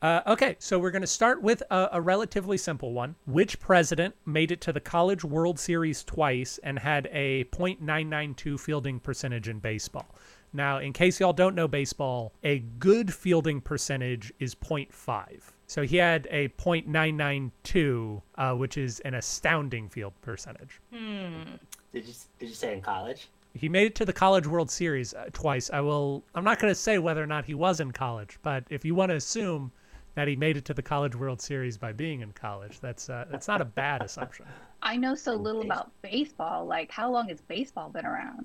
Uh, 0.00 0.20
okay, 0.28 0.54
so 0.60 0.78
we're 0.78 0.92
going 0.92 1.02
to 1.02 1.08
start 1.08 1.42
with 1.42 1.60
a, 1.70 1.88
a 1.92 2.00
relatively 2.00 2.56
simple 2.56 2.92
one. 2.92 3.16
Which 3.26 3.58
president 3.58 4.14
made 4.24 4.52
it 4.52 4.60
to 4.62 4.72
the 4.72 4.80
College 4.80 5.24
World 5.24 5.58
Series 5.58 6.04
twice 6.04 6.58
and 6.62 6.78
had 6.78 7.08
a 7.12 7.44
.992 7.46 8.60
fielding 8.60 9.00
percentage 9.00 9.48
in 9.48 9.58
baseball? 9.58 10.06
Now, 10.52 10.78
in 10.78 10.92
case 10.92 11.20
y'all 11.20 11.32
don't 11.32 11.54
know 11.54 11.68
baseball, 11.68 12.32
a 12.44 12.60
good 12.78 13.12
fielding 13.12 13.60
percentage 13.60 14.32
is 14.38 14.54
0.5. 14.54 15.40
So 15.66 15.82
he 15.82 15.96
had 15.96 16.26
a 16.30 16.48
.992, 16.48 18.22
uh, 18.36 18.54
which 18.54 18.78
is 18.78 19.00
an 19.00 19.14
astounding 19.14 19.88
field 19.88 20.14
percentage. 20.22 20.80
Hmm. 20.92 21.56
Did 21.92 22.06
you 22.06 22.14
did 22.38 22.48
you 22.48 22.54
say 22.54 22.72
in 22.72 22.80
college? 22.80 23.28
He 23.54 23.68
made 23.68 23.86
it 23.86 23.94
to 23.96 24.04
the 24.04 24.12
College 24.12 24.46
World 24.46 24.70
Series 24.70 25.12
uh, 25.12 25.28
twice. 25.32 25.68
I 25.70 25.80
will. 25.80 26.22
I'm 26.34 26.44
not 26.44 26.58
going 26.58 26.70
to 26.70 26.78
say 26.78 26.98
whether 26.98 27.22
or 27.22 27.26
not 27.26 27.44
he 27.44 27.54
was 27.54 27.80
in 27.80 27.90
college, 27.90 28.38
but 28.42 28.64
if 28.70 28.84
you 28.84 28.94
want 28.94 29.10
to 29.10 29.16
assume 29.16 29.72
that 30.18 30.26
he 30.26 30.34
made 30.34 30.56
it 30.56 30.64
to 30.64 30.74
the 30.74 30.82
College 30.82 31.14
World 31.14 31.40
Series 31.40 31.78
by 31.78 31.92
being 31.92 32.22
in 32.22 32.32
college, 32.32 32.80
that's 32.80 33.08
uh, 33.08 33.24
that's 33.30 33.46
not 33.46 33.60
a 33.60 33.64
bad 33.64 34.02
assumption. 34.02 34.46
I 34.82 34.96
know 34.96 35.14
so 35.14 35.34
little 35.34 35.62
about 35.62 35.92
baseball. 36.02 36.66
Like, 36.66 36.90
how 36.90 37.08
long 37.08 37.28
has 37.28 37.40
baseball 37.40 37.88
been 37.88 38.04
around? 38.04 38.44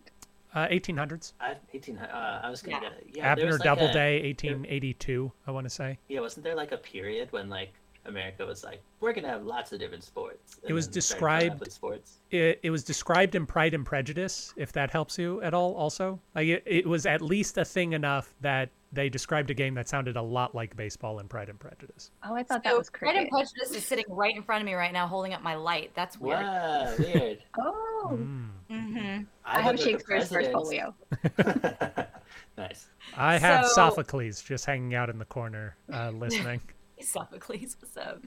Uh, 0.53 0.67
1800s. 0.67 1.33
I 1.39 1.55
eighteen. 1.73 1.97
Uh, 1.97 2.41
I 2.43 2.49
was 2.51 2.61
gonna. 2.61 2.75
Yeah. 2.79 2.89
go- 2.89 2.95
Yeah, 3.11 3.21
there 3.23 3.31
Abner 3.31 3.45
was 3.47 3.59
like 3.59 3.63
Doubleday, 3.65 4.19
a- 4.21 4.27
1882. 4.27 5.31
I 5.47 5.51
want 5.51 5.65
to 5.65 5.69
say 5.71 5.97
Yeah, 6.09 6.19
wasn't 6.19 6.43
there 6.43 6.53
like 6.55 6.71
a 6.71 6.77
period 6.77 7.31
when 7.31 7.49
like 7.49 7.73
America 8.05 8.45
was 8.45 8.63
like, 8.63 8.81
we're 8.99 9.13
gonna 9.13 9.29
have 9.29 9.43
lots 9.45 9.71
of 9.71 9.79
different 9.79 10.03
sports. 10.03 10.59
and 10.61 10.69
It 10.69 10.73
was 10.73 10.87
then 10.87 11.01
started 11.01 11.19
coming 11.39 11.51
up 11.53 11.59
described- 11.59 11.71
sports. 11.71 12.19
it, 12.31 12.59
it 12.63 12.69
was 12.69 12.83
described 12.83 13.35
in 13.35 13.45
Pride 13.45 13.73
and 13.73 13.85
Prejudice. 13.85 14.53
If 14.57 14.71
that 14.73 14.91
helps 14.91 15.17
you 15.17 15.41
at 15.41 15.53
all, 15.53 15.73
also 15.75 16.19
like 16.35 16.47
it, 16.47 16.63
it 16.65 16.85
was 16.87 17.05
at 17.05 17.21
least 17.21 17.57
a 17.57 17.65
thing 17.65 17.93
enough 17.93 18.33
that 18.41 18.69
they 18.91 19.09
described 19.09 19.49
a 19.49 19.53
game 19.55 19.73
that 19.73 19.89
sounded 19.89 20.17
a 20.17 20.21
lot 20.21 20.53
like 20.53 20.75
baseball 20.75 21.17
in 21.19 21.27
Pride 21.27 21.49
and 21.49 21.59
Prejudice. 21.59 22.11
Oh, 22.23 22.35
I 22.35 22.43
thought 22.43 22.63
that 22.63 22.73
So, 22.73 22.77
was 22.77 22.89
Pride 22.91 23.15
and. 23.15 23.29
Prejudice 23.29 23.71
is 23.71 23.83
sitting 23.85 24.05
right 24.09 24.35
in 24.35 24.43
front 24.43 24.61
of 24.61 24.65
me 24.67 24.73
right 24.75 24.93
now, 24.93 25.07
holding 25.07 25.33
up 25.33 25.41
my 25.41 25.55
light. 25.55 25.91
That's 25.95 26.19
weird. 26.19 26.39
Wow, 26.41 26.93
weird. 26.99 27.39
Oh, 27.59 28.09
Mm. 28.11 28.49
hmm 28.69 29.21
I 29.45 29.61
have 29.61 29.75
look 29.75 29.75
at 29.75 29.77
the 29.77 29.83
Shakespeare's 29.91 30.27
presidents. 30.29 30.49
portfolio. 30.53 30.93
nice. 32.57 32.87
I 33.17 33.37
have 33.37 33.65
So- 33.67 33.73
Sophocles 33.73 34.41
just 34.41 34.65
hanging 34.65 34.93
out 34.93 35.09
in 35.09 35.17
the 35.19 35.25
corner, 35.25 35.75
uh, 35.91 36.09
listening. 36.11 36.61
Sophocles, 37.11 37.75
what's 37.79 37.97
up? 37.97 38.21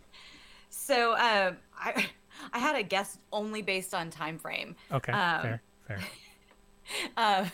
So, 0.71 1.13
um, 1.13 1.57
I 1.79 2.07
I 2.53 2.59
had 2.59 2.77
a 2.77 2.83
guess 2.83 3.19
only 3.33 3.63
based 3.63 3.95
on 3.95 4.11
time 4.11 4.39
frame. 4.39 4.77
Okay, 4.93 5.13
Um, 5.13 5.43
fair, 5.43 5.63
fair. 5.87 5.99
Uh, 7.17 7.45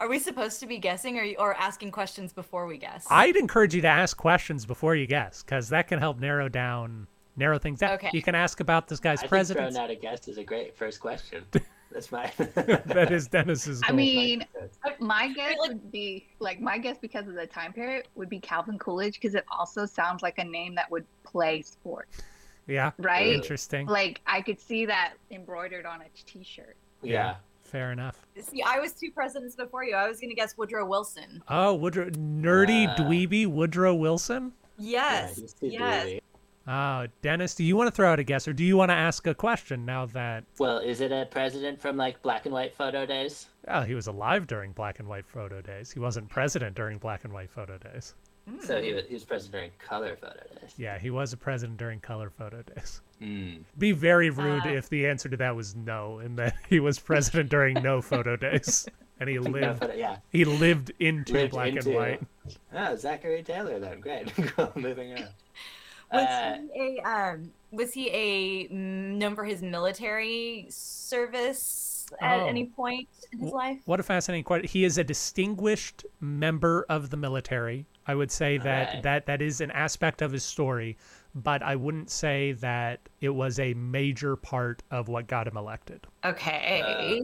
are 0.00 0.08
we 0.08 0.18
supposed 0.18 0.58
to 0.58 0.66
be 0.66 0.76
guessing 0.76 1.16
or 1.16 1.24
or 1.38 1.54
asking 1.54 1.92
questions 1.92 2.32
before 2.32 2.66
we 2.66 2.76
guess? 2.76 3.06
I'd 3.08 3.36
encourage 3.36 3.76
you 3.76 3.80
to 3.82 3.88
ask 3.88 4.16
questions 4.16 4.66
before 4.66 4.96
you 4.96 5.06
guess, 5.06 5.44
because 5.44 5.68
that 5.68 5.86
can 5.86 6.00
help 6.00 6.18
narrow 6.18 6.48
down, 6.48 7.06
narrow 7.36 7.58
things 7.60 7.78
down. 7.78 7.92
Okay. 7.92 8.10
You 8.12 8.22
can 8.22 8.34
ask 8.34 8.58
about 8.58 8.88
this 8.88 8.98
guy's 8.98 9.18
I 9.18 9.22
think 9.22 9.28
presidents. 9.30 9.76
throwing 9.76 9.90
out 9.90 9.96
a 9.96 10.00
guess 10.00 10.26
is 10.26 10.36
a 10.36 10.42
great 10.42 10.76
first 10.76 10.98
question. 11.00 11.44
That's 11.92 12.10
my. 12.10 12.32
that 12.38 13.08
is 13.12 13.28
Dennis's 13.28 13.80
I 13.84 13.92
mean, 13.92 14.44
my 14.98 15.32
guess 15.32 15.56
would 15.58 15.92
be 15.92 16.26
like 16.38 16.60
my 16.60 16.78
guess 16.78 16.98
because 16.98 17.28
of 17.28 17.34
the 17.34 17.46
time 17.46 17.72
period 17.72 18.08
would 18.14 18.28
be 18.28 18.40
Calvin 18.40 18.78
Coolidge 18.78 19.14
because 19.20 19.34
it 19.34 19.44
also 19.50 19.86
sounds 19.86 20.22
like 20.22 20.38
a 20.38 20.44
name 20.44 20.74
that 20.74 20.90
would 20.90 21.04
play 21.24 21.62
sports, 21.62 22.18
yeah, 22.66 22.92
right? 22.98 23.26
interesting. 23.28 23.86
Like 23.86 24.20
I 24.26 24.40
could 24.40 24.60
see 24.60 24.86
that 24.86 25.14
embroidered 25.30 25.86
on 25.86 26.00
a 26.02 26.06
T-shirt. 26.26 26.76
yeah. 27.02 27.36
Fair 27.64 27.90
enough. 27.90 28.26
See, 28.38 28.60
I 28.62 28.78
was 28.80 28.92
two 28.92 29.10
presidents 29.10 29.56
before 29.56 29.82
you. 29.82 29.94
I 29.94 30.06
was 30.06 30.20
gonna 30.20 30.34
guess 30.34 30.58
Woodrow 30.58 30.84
Wilson. 30.86 31.42
Oh, 31.48 31.74
Woodrow, 31.74 32.10
nerdy 32.10 32.86
Ah. 32.86 32.96
dweeby 32.98 33.46
Woodrow 33.46 33.94
Wilson. 33.94 34.52
Yes, 34.76 35.36
he's 35.38 35.54
too 35.54 35.68
yes. 35.68 36.06
dweeby. 36.06 36.20
Oh, 36.66 37.06
Dennis, 37.22 37.54
do 37.54 37.64
you 37.64 37.76
want 37.76 37.88
to 37.88 37.90
throw 37.90 38.10
out 38.12 38.18
a 38.20 38.24
guess, 38.24 38.46
or 38.46 38.52
do 38.52 38.62
you 38.64 38.76
want 38.76 38.90
to 38.90 38.94
ask 38.94 39.26
a 39.26 39.34
question 39.34 39.84
now 39.84 40.06
that? 40.06 40.44
Well, 40.58 40.78
is 40.78 41.00
it 41.00 41.10
a 41.10 41.26
president 41.30 41.80
from 41.80 41.96
like 41.96 42.22
black 42.22 42.44
and 42.46 42.54
white 42.54 42.74
photo 42.74 43.04
days? 43.04 43.46
Oh, 43.68 43.82
he 43.82 43.94
was 43.94 44.06
alive 44.06 44.46
during 44.46 44.72
black 44.72 44.98
and 45.00 45.08
white 45.08 45.26
photo 45.26 45.60
days. 45.60 45.90
He 45.90 45.98
wasn't 45.98 46.28
president 46.28 46.76
during 46.76 46.98
black 46.98 47.24
and 47.24 47.32
white 47.32 47.50
photo 47.50 47.78
days. 47.78 48.14
So 48.64 48.82
he 48.82 48.92
was, 48.92 49.04
he 49.06 49.14
was 49.14 49.24
president 49.24 49.52
during 49.52 49.70
color 49.78 50.16
photo 50.16 50.40
days. 50.60 50.74
Yeah, 50.76 50.98
he 50.98 51.10
was 51.10 51.32
a 51.32 51.36
president 51.36 51.78
during 51.78 52.00
color 52.00 52.28
photo 52.30 52.62
days. 52.62 53.00
Mm. 53.20 53.60
Be 53.78 53.92
very 53.92 54.30
rude 54.30 54.66
Uh. 54.66 54.70
if 54.70 54.88
the 54.88 55.06
answer 55.06 55.28
to 55.28 55.36
that 55.36 55.54
was 55.54 55.76
no, 55.76 56.18
and 56.18 56.36
that 56.38 56.54
he 56.68 56.80
was 56.80 56.98
president 56.98 57.50
during 57.50 57.74
no 57.82 58.02
photo 58.02 58.34
days, 58.36 58.88
and 59.20 59.28
he 59.28 59.36
No 59.38 59.50
lived 59.50 59.78
photo, 59.80 59.94
yeah. 59.94 60.16
he 60.30 60.44
lived 60.44 60.90
into 60.98 61.32
Lived 61.34 61.52
black 61.52 61.68
into- 61.68 61.88
and 61.90 61.96
white. 61.96 62.22
Oh, 62.74 62.96
Zachary 62.96 63.44
Taylor 63.44 63.78
then. 63.78 64.00
Great. 64.00 64.32
Moving 64.76 65.12
on. 65.14 65.26
Was 66.12 66.26
Uh, 66.26 66.58
he 66.74 66.98
a 67.00 67.08
um, 67.08 67.52
was 67.70 67.92
he 67.94 68.08
a 68.10 68.68
mm, 68.68 68.74
known 69.16 69.34
for 69.34 69.44
his 69.44 69.62
military 69.62 70.66
service 70.70 72.06
at 72.20 72.40
Oh. 72.40 72.46
any 72.46 72.66
point 72.66 73.08
in 73.32 73.38
his 73.40 73.52
life? 73.52 73.78
What 73.86 73.98
a 74.00 74.02
fascinating 74.02 74.44
question. 74.44 74.68
He 74.68 74.84
is 74.84 74.98
a 74.98 75.04
distinguished 75.04 76.04
member 76.20 76.84
of 76.88 77.10
the 77.10 77.16
military. 77.16 77.86
I 78.06 78.14
would 78.14 78.30
say 78.30 78.58
that 78.58 78.88
Alright. 78.88 79.02
that 79.04 79.26
that 79.26 79.40
is 79.42 79.60
an 79.60 79.70
aspect 79.70 80.20
of 80.22 80.32
his 80.32 80.44
story, 80.44 80.96
but 81.34 81.62
I 81.62 81.76
wouldn't 81.76 82.10
say 82.10 82.52
that 82.52 83.00
it 83.20 83.30
was 83.30 83.58
a 83.58 83.72
major 83.74 84.36
part 84.36 84.82
of 84.90 85.08
what 85.08 85.28
got 85.28 85.46
him 85.46 85.56
elected. 85.56 86.06
Okay, 86.24 87.20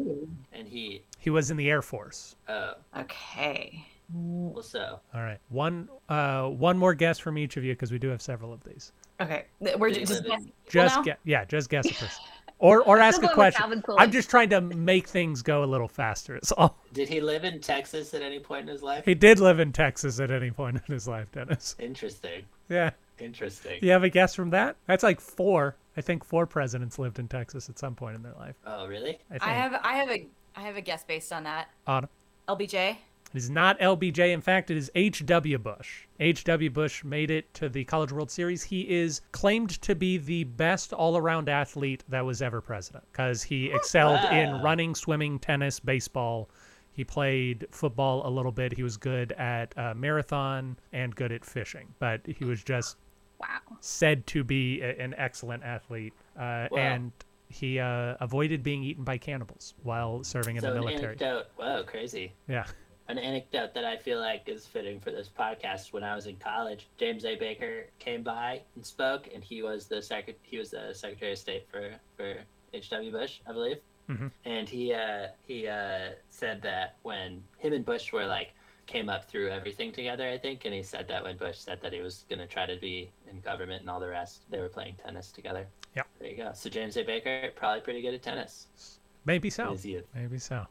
and 0.52 0.66
he. 0.68 1.02
He 1.18 1.30
was 1.30 1.50
in 1.50 1.56
the 1.56 1.68
Air 1.68 1.82
Force. 1.82 2.36
Oh. 2.48 2.74
okay. 2.96 3.84
Well, 4.12 4.62
so 4.62 5.00
All 5.14 5.22
right. 5.22 5.38
One 5.48 5.88
uh 6.08 6.44
one 6.44 6.78
more 6.78 6.94
guess 6.94 7.18
from 7.18 7.36
each 7.38 7.56
of 7.56 7.64
you 7.64 7.74
because 7.74 7.92
we 7.92 7.98
do 7.98 8.08
have 8.08 8.22
several 8.22 8.52
of 8.52 8.64
these. 8.64 8.92
Okay, 9.20 9.46
we're 9.60 9.90
Did 9.90 10.06
just 10.06 10.12
live 10.12 10.26
guessing 10.26 10.52
Just 10.68 10.96
now? 10.96 11.02
get 11.02 11.18
yeah, 11.24 11.44
just 11.44 11.68
guess 11.70 11.86
a 11.86 11.94
person. 11.94 12.24
Or 12.60 12.82
or 12.82 12.98
ask 12.98 13.22
a 13.22 13.28
question. 13.28 13.84
I'm 13.98 14.10
just 14.10 14.30
trying 14.30 14.50
to 14.50 14.60
make 14.60 15.06
things 15.06 15.42
go 15.42 15.62
a 15.62 15.66
little 15.66 15.86
faster. 15.86 16.34
It's 16.34 16.50
all. 16.50 16.76
did 16.92 17.08
he 17.08 17.20
live 17.20 17.44
in 17.44 17.60
Texas 17.60 18.14
at 18.14 18.22
any 18.22 18.40
point 18.40 18.62
in 18.62 18.68
his 18.68 18.82
life? 18.82 19.04
He 19.04 19.14
did 19.14 19.38
live 19.38 19.60
in 19.60 19.70
Texas 19.70 20.18
at 20.18 20.32
any 20.32 20.50
point 20.50 20.76
in 20.76 20.92
his 20.92 21.06
life, 21.06 21.30
Dennis. 21.30 21.76
Interesting. 21.78 22.42
Yeah. 22.68 22.90
Interesting. 23.20 23.78
You 23.80 23.92
have 23.92 24.02
a 24.02 24.08
guess 24.08 24.34
from 24.34 24.50
that? 24.50 24.74
That's 24.86 25.04
like 25.04 25.20
four. 25.20 25.76
I 25.96 26.00
think 26.00 26.24
four 26.24 26.46
presidents 26.46 26.98
lived 26.98 27.20
in 27.20 27.28
Texas 27.28 27.68
at 27.68 27.78
some 27.78 27.94
point 27.94 28.16
in 28.16 28.22
their 28.22 28.34
life. 28.34 28.56
Oh, 28.66 28.88
really? 28.88 29.18
I 29.30 29.38
think. 29.38 29.42
I 29.42 29.54
have 29.54 29.80
I 29.82 29.92
have 29.94 30.10
a 30.10 30.26
I 30.56 30.62
have 30.62 30.76
a 30.76 30.80
guess 30.80 31.04
based 31.04 31.32
on 31.32 31.44
that. 31.44 31.68
Autumn. 31.86 32.10
LBJ. 32.48 32.96
It 33.34 33.38
is 33.38 33.50
not 33.50 33.78
LBJ. 33.78 34.32
In 34.32 34.40
fact, 34.40 34.70
it 34.70 34.76
is 34.76 34.90
H.W. 34.94 35.58
Bush. 35.58 36.06
H.W. 36.18 36.70
Bush 36.70 37.04
made 37.04 37.30
it 37.30 37.52
to 37.54 37.68
the 37.68 37.84
College 37.84 38.10
World 38.12 38.30
Series. 38.30 38.62
He 38.62 38.82
is 38.82 39.20
claimed 39.32 39.70
to 39.82 39.94
be 39.94 40.16
the 40.18 40.44
best 40.44 40.92
all 40.92 41.16
around 41.16 41.48
athlete 41.48 42.04
that 42.08 42.24
was 42.24 42.40
ever 42.40 42.60
president 42.60 43.04
because 43.12 43.42
he 43.42 43.70
excelled 43.72 44.20
in 44.32 44.62
running, 44.62 44.94
swimming, 44.94 45.38
tennis, 45.38 45.78
baseball. 45.78 46.48
He 46.92 47.04
played 47.04 47.66
football 47.70 48.26
a 48.26 48.30
little 48.30 48.50
bit. 48.50 48.72
He 48.72 48.82
was 48.82 48.96
good 48.96 49.32
at 49.32 49.76
uh, 49.78 49.94
marathon 49.94 50.78
and 50.92 51.14
good 51.14 51.30
at 51.30 51.44
fishing, 51.44 51.88
but 51.98 52.20
he 52.26 52.44
was 52.44 52.62
just 52.64 52.96
Wow. 53.40 53.46
said 53.80 54.26
to 54.28 54.42
be 54.42 54.80
a, 54.80 54.96
an 55.00 55.14
excellent 55.16 55.62
athlete. 55.62 56.12
Uh, 56.36 56.66
Wow. 56.72 56.78
And 56.78 57.12
he 57.50 57.78
uh, 57.78 58.16
avoided 58.20 58.62
being 58.64 58.82
eaten 58.82 59.04
by 59.04 59.16
cannibals 59.16 59.74
while 59.84 60.24
serving 60.24 60.56
in 60.56 60.62
the 60.62 60.74
military. 60.74 61.04
anecdote. 61.16 61.46
Whoa, 61.56 61.84
crazy. 61.84 62.32
Yeah. 62.48 62.64
An 63.08 63.16
anecdote 63.16 63.72
that 63.72 63.84
I 63.86 63.96
feel 63.96 64.20
like 64.20 64.42
is 64.48 64.66
fitting 64.66 65.00
for 65.00 65.10
this 65.10 65.30
podcast. 65.30 65.94
When 65.94 66.04
I 66.04 66.14
was 66.14 66.26
in 66.26 66.36
college, 66.36 66.88
James 66.98 67.24
A. 67.24 67.36
Baker 67.36 67.86
came 67.98 68.22
by 68.22 68.60
and 68.74 68.84
spoke, 68.84 69.28
and 69.34 69.42
he 69.42 69.62
was 69.62 69.86
the 69.86 70.02
secret. 70.02 70.38
He 70.42 70.58
was 70.58 70.70
the 70.70 70.92
Secretary 70.92 71.32
of 71.32 71.38
State 71.38 71.66
for 71.70 71.92
for 72.16 72.36
H. 72.74 72.90
W. 72.90 73.10
Bush, 73.10 73.40
I 73.48 73.52
believe. 73.52 73.78
Mhm. 74.10 74.30
And 74.44 74.68
he 74.68 74.92
uh, 74.92 75.28
he 75.46 75.66
uh, 75.68 76.10
said 76.28 76.60
that 76.62 76.96
when 77.02 77.42
him 77.56 77.72
and 77.72 77.84
Bush 77.84 78.12
were 78.12 78.26
like 78.26 78.52
came 78.86 79.08
up 79.08 79.24
through 79.24 79.48
everything 79.50 79.90
together, 79.92 80.28
I 80.28 80.36
think, 80.36 80.64
and 80.66 80.74
he 80.74 80.82
said 80.82 81.08
that 81.08 81.22
when 81.22 81.36
Bush 81.38 81.58
said 81.58 81.80
that 81.82 81.92
he 81.94 82.00
was 82.00 82.24
going 82.28 82.38
to 82.38 82.46
try 82.46 82.66
to 82.66 82.76
be 82.76 83.10
in 83.30 83.40
government 83.40 83.82
and 83.82 83.90
all 83.90 84.00
the 84.00 84.08
rest, 84.08 84.42
they 84.50 84.60
were 84.60 84.68
playing 84.70 84.96
tennis 85.02 85.30
together. 85.30 85.66
Yeah. 85.96 86.02
There 86.18 86.28
you 86.28 86.36
go. 86.36 86.50
So 86.54 86.68
James 86.70 86.96
A. 86.96 87.02
Baker 87.02 87.50
probably 87.54 87.80
pretty 87.80 88.02
good 88.02 88.14
at 88.14 88.22
tennis. 88.22 88.98
Maybe 89.24 89.50
so. 89.50 89.76
Maybe 90.14 90.38
so. 90.38 90.66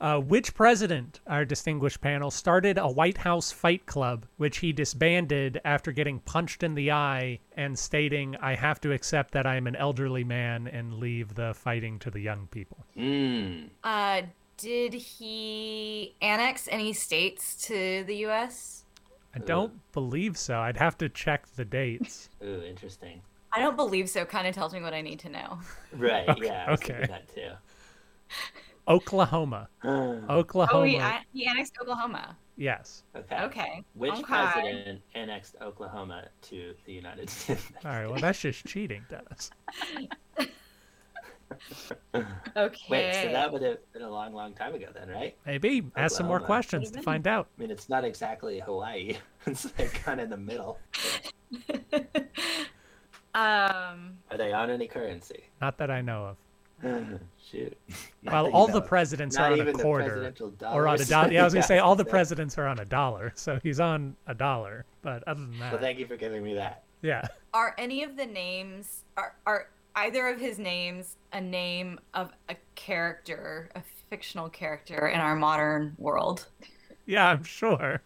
Uh, 0.00 0.18
which 0.18 0.54
president, 0.54 1.20
our 1.26 1.44
distinguished 1.44 2.00
panel, 2.00 2.30
started 2.30 2.78
a 2.78 2.88
White 2.88 3.18
House 3.18 3.50
fight 3.50 3.84
club, 3.86 4.26
which 4.36 4.58
he 4.58 4.72
disbanded 4.72 5.60
after 5.64 5.90
getting 5.90 6.20
punched 6.20 6.62
in 6.62 6.74
the 6.74 6.92
eye 6.92 7.40
and 7.56 7.76
stating, 7.76 8.36
I 8.40 8.54
have 8.54 8.80
to 8.82 8.92
accept 8.92 9.32
that 9.32 9.44
I 9.46 9.56
am 9.56 9.66
an 9.66 9.74
elderly 9.74 10.22
man 10.22 10.68
and 10.68 10.94
leave 10.94 11.34
the 11.34 11.52
fighting 11.54 11.98
to 12.00 12.10
the 12.10 12.20
young 12.20 12.46
people? 12.46 12.84
Mm. 12.96 13.70
Uh, 13.82 14.22
did 14.56 14.94
he 14.94 16.14
annex 16.22 16.68
any 16.70 16.92
states 16.92 17.56
to 17.66 18.04
the 18.04 18.16
U.S.? 18.16 18.84
I 19.34 19.40
don't 19.40 19.80
believe 19.92 20.36
so. 20.36 20.58
I'd 20.58 20.76
have 20.76 20.96
to 20.98 21.08
check 21.08 21.46
the 21.56 21.64
dates. 21.64 22.28
Ooh, 22.42 22.62
interesting. 22.62 23.20
I 23.52 23.60
don't 23.60 23.76
believe 23.76 24.08
so. 24.08 24.24
Kind 24.24 24.46
of 24.46 24.54
tells 24.54 24.74
me 24.74 24.80
what 24.80 24.94
I 24.94 25.00
need 25.00 25.18
to 25.20 25.28
know. 25.28 25.58
Right. 25.92 26.28
Okay, 26.28 26.46
Yeah. 26.46 26.64
I 26.66 26.70
was 26.70 26.80
okay. 26.82 27.06
That 27.08 27.34
too. 27.34 27.50
Oklahoma. 28.88 29.68
Oklahoma. 29.84 30.80
Oh, 30.80 30.82
he, 30.82 30.96
an- 30.96 31.22
he 31.32 31.46
annexed 31.46 31.76
Oklahoma. 31.80 32.36
Yes. 32.56 33.04
Okay. 33.14 33.40
Okay. 33.42 33.84
Which 33.94 34.12
okay. 34.12 34.22
president 34.22 35.00
annexed 35.14 35.56
Oklahoma 35.62 36.28
to 36.42 36.74
the 36.84 36.92
United 36.92 37.30
States? 37.30 37.62
All 37.84 37.92
right. 37.92 38.06
Well, 38.08 38.18
that's 38.18 38.40
just 38.40 38.66
cheating, 38.66 39.04
Dennis. 39.08 39.50
Okay. 42.56 42.76
Wait, 42.90 43.14
so 43.14 43.32
that 43.32 43.52
would 43.52 43.62
have 43.62 43.78
been 43.92 44.02
a 44.02 44.10
long, 44.10 44.34
long 44.34 44.54
time 44.54 44.74
ago 44.74 44.86
then, 44.92 45.08
right? 45.08 45.36
Maybe 45.46 45.84
ask 45.96 46.16
some 46.16 46.26
more 46.26 46.36
Oklahoma. 46.36 46.46
questions 46.46 46.90
to 46.90 47.00
find 47.00 47.28
out. 47.28 47.46
I 47.56 47.60
mean, 47.60 47.70
it's 47.70 47.88
not 47.88 48.04
exactly 48.04 48.58
Hawaii. 48.58 49.16
it's 49.46 49.66
like 49.78 49.94
kind 49.94 50.20
of 50.20 50.24
in 50.24 50.30
the 50.30 50.36
middle. 50.36 50.80
um. 53.34 54.18
Are 54.30 54.36
they 54.36 54.52
on 54.52 54.70
any 54.70 54.88
currency? 54.88 55.44
Not 55.60 55.78
that 55.78 55.90
I 55.90 56.00
know 56.00 56.24
of. 56.24 56.36
Shoot. 57.50 57.76
Well, 58.24 58.50
all 58.52 58.66
the 58.66 58.82
presidents 58.82 59.36
are 59.38 59.52
on 59.52 59.60
a 59.60 59.72
quarter 59.72 60.34
or 60.62 60.86
on 60.86 61.00
a 61.00 61.04
dollar. 61.04 61.32
Yeah, 61.32 61.40
I 61.40 61.44
was 61.44 61.54
gonna 61.54 61.62
say 61.66 61.78
all 61.78 61.96
the 61.96 62.04
presidents 62.04 62.58
are 62.58 62.66
on 62.66 62.78
a 62.78 62.84
dollar, 62.84 63.32
so 63.36 63.58
he's 63.62 63.80
on 63.80 64.16
a 64.26 64.34
dollar. 64.34 64.84
But 65.00 65.22
other 65.26 65.40
than 65.40 65.58
that, 65.60 65.72
Well, 65.72 65.80
thank 65.80 65.98
you 65.98 66.06
for 66.06 66.16
giving 66.16 66.42
me 66.42 66.52
that. 66.54 66.82
yeah, 67.00 67.26
Are 67.54 67.74
any 67.78 68.02
of 68.02 68.16
the 68.16 68.26
names 68.26 69.04
are 69.16 69.34
are 69.46 69.68
either 69.96 70.28
of 70.28 70.38
his 70.38 70.58
names 70.58 71.16
a 71.32 71.40
name 71.40 71.98
of 72.12 72.32
a 72.50 72.56
character, 72.74 73.70
a 73.74 73.82
fictional 74.10 74.50
character 74.50 75.08
in 75.08 75.20
our 75.20 75.34
modern 75.36 75.94
world? 75.96 76.48
yeah, 77.06 77.28
I'm 77.30 77.44
sure. 77.44 78.02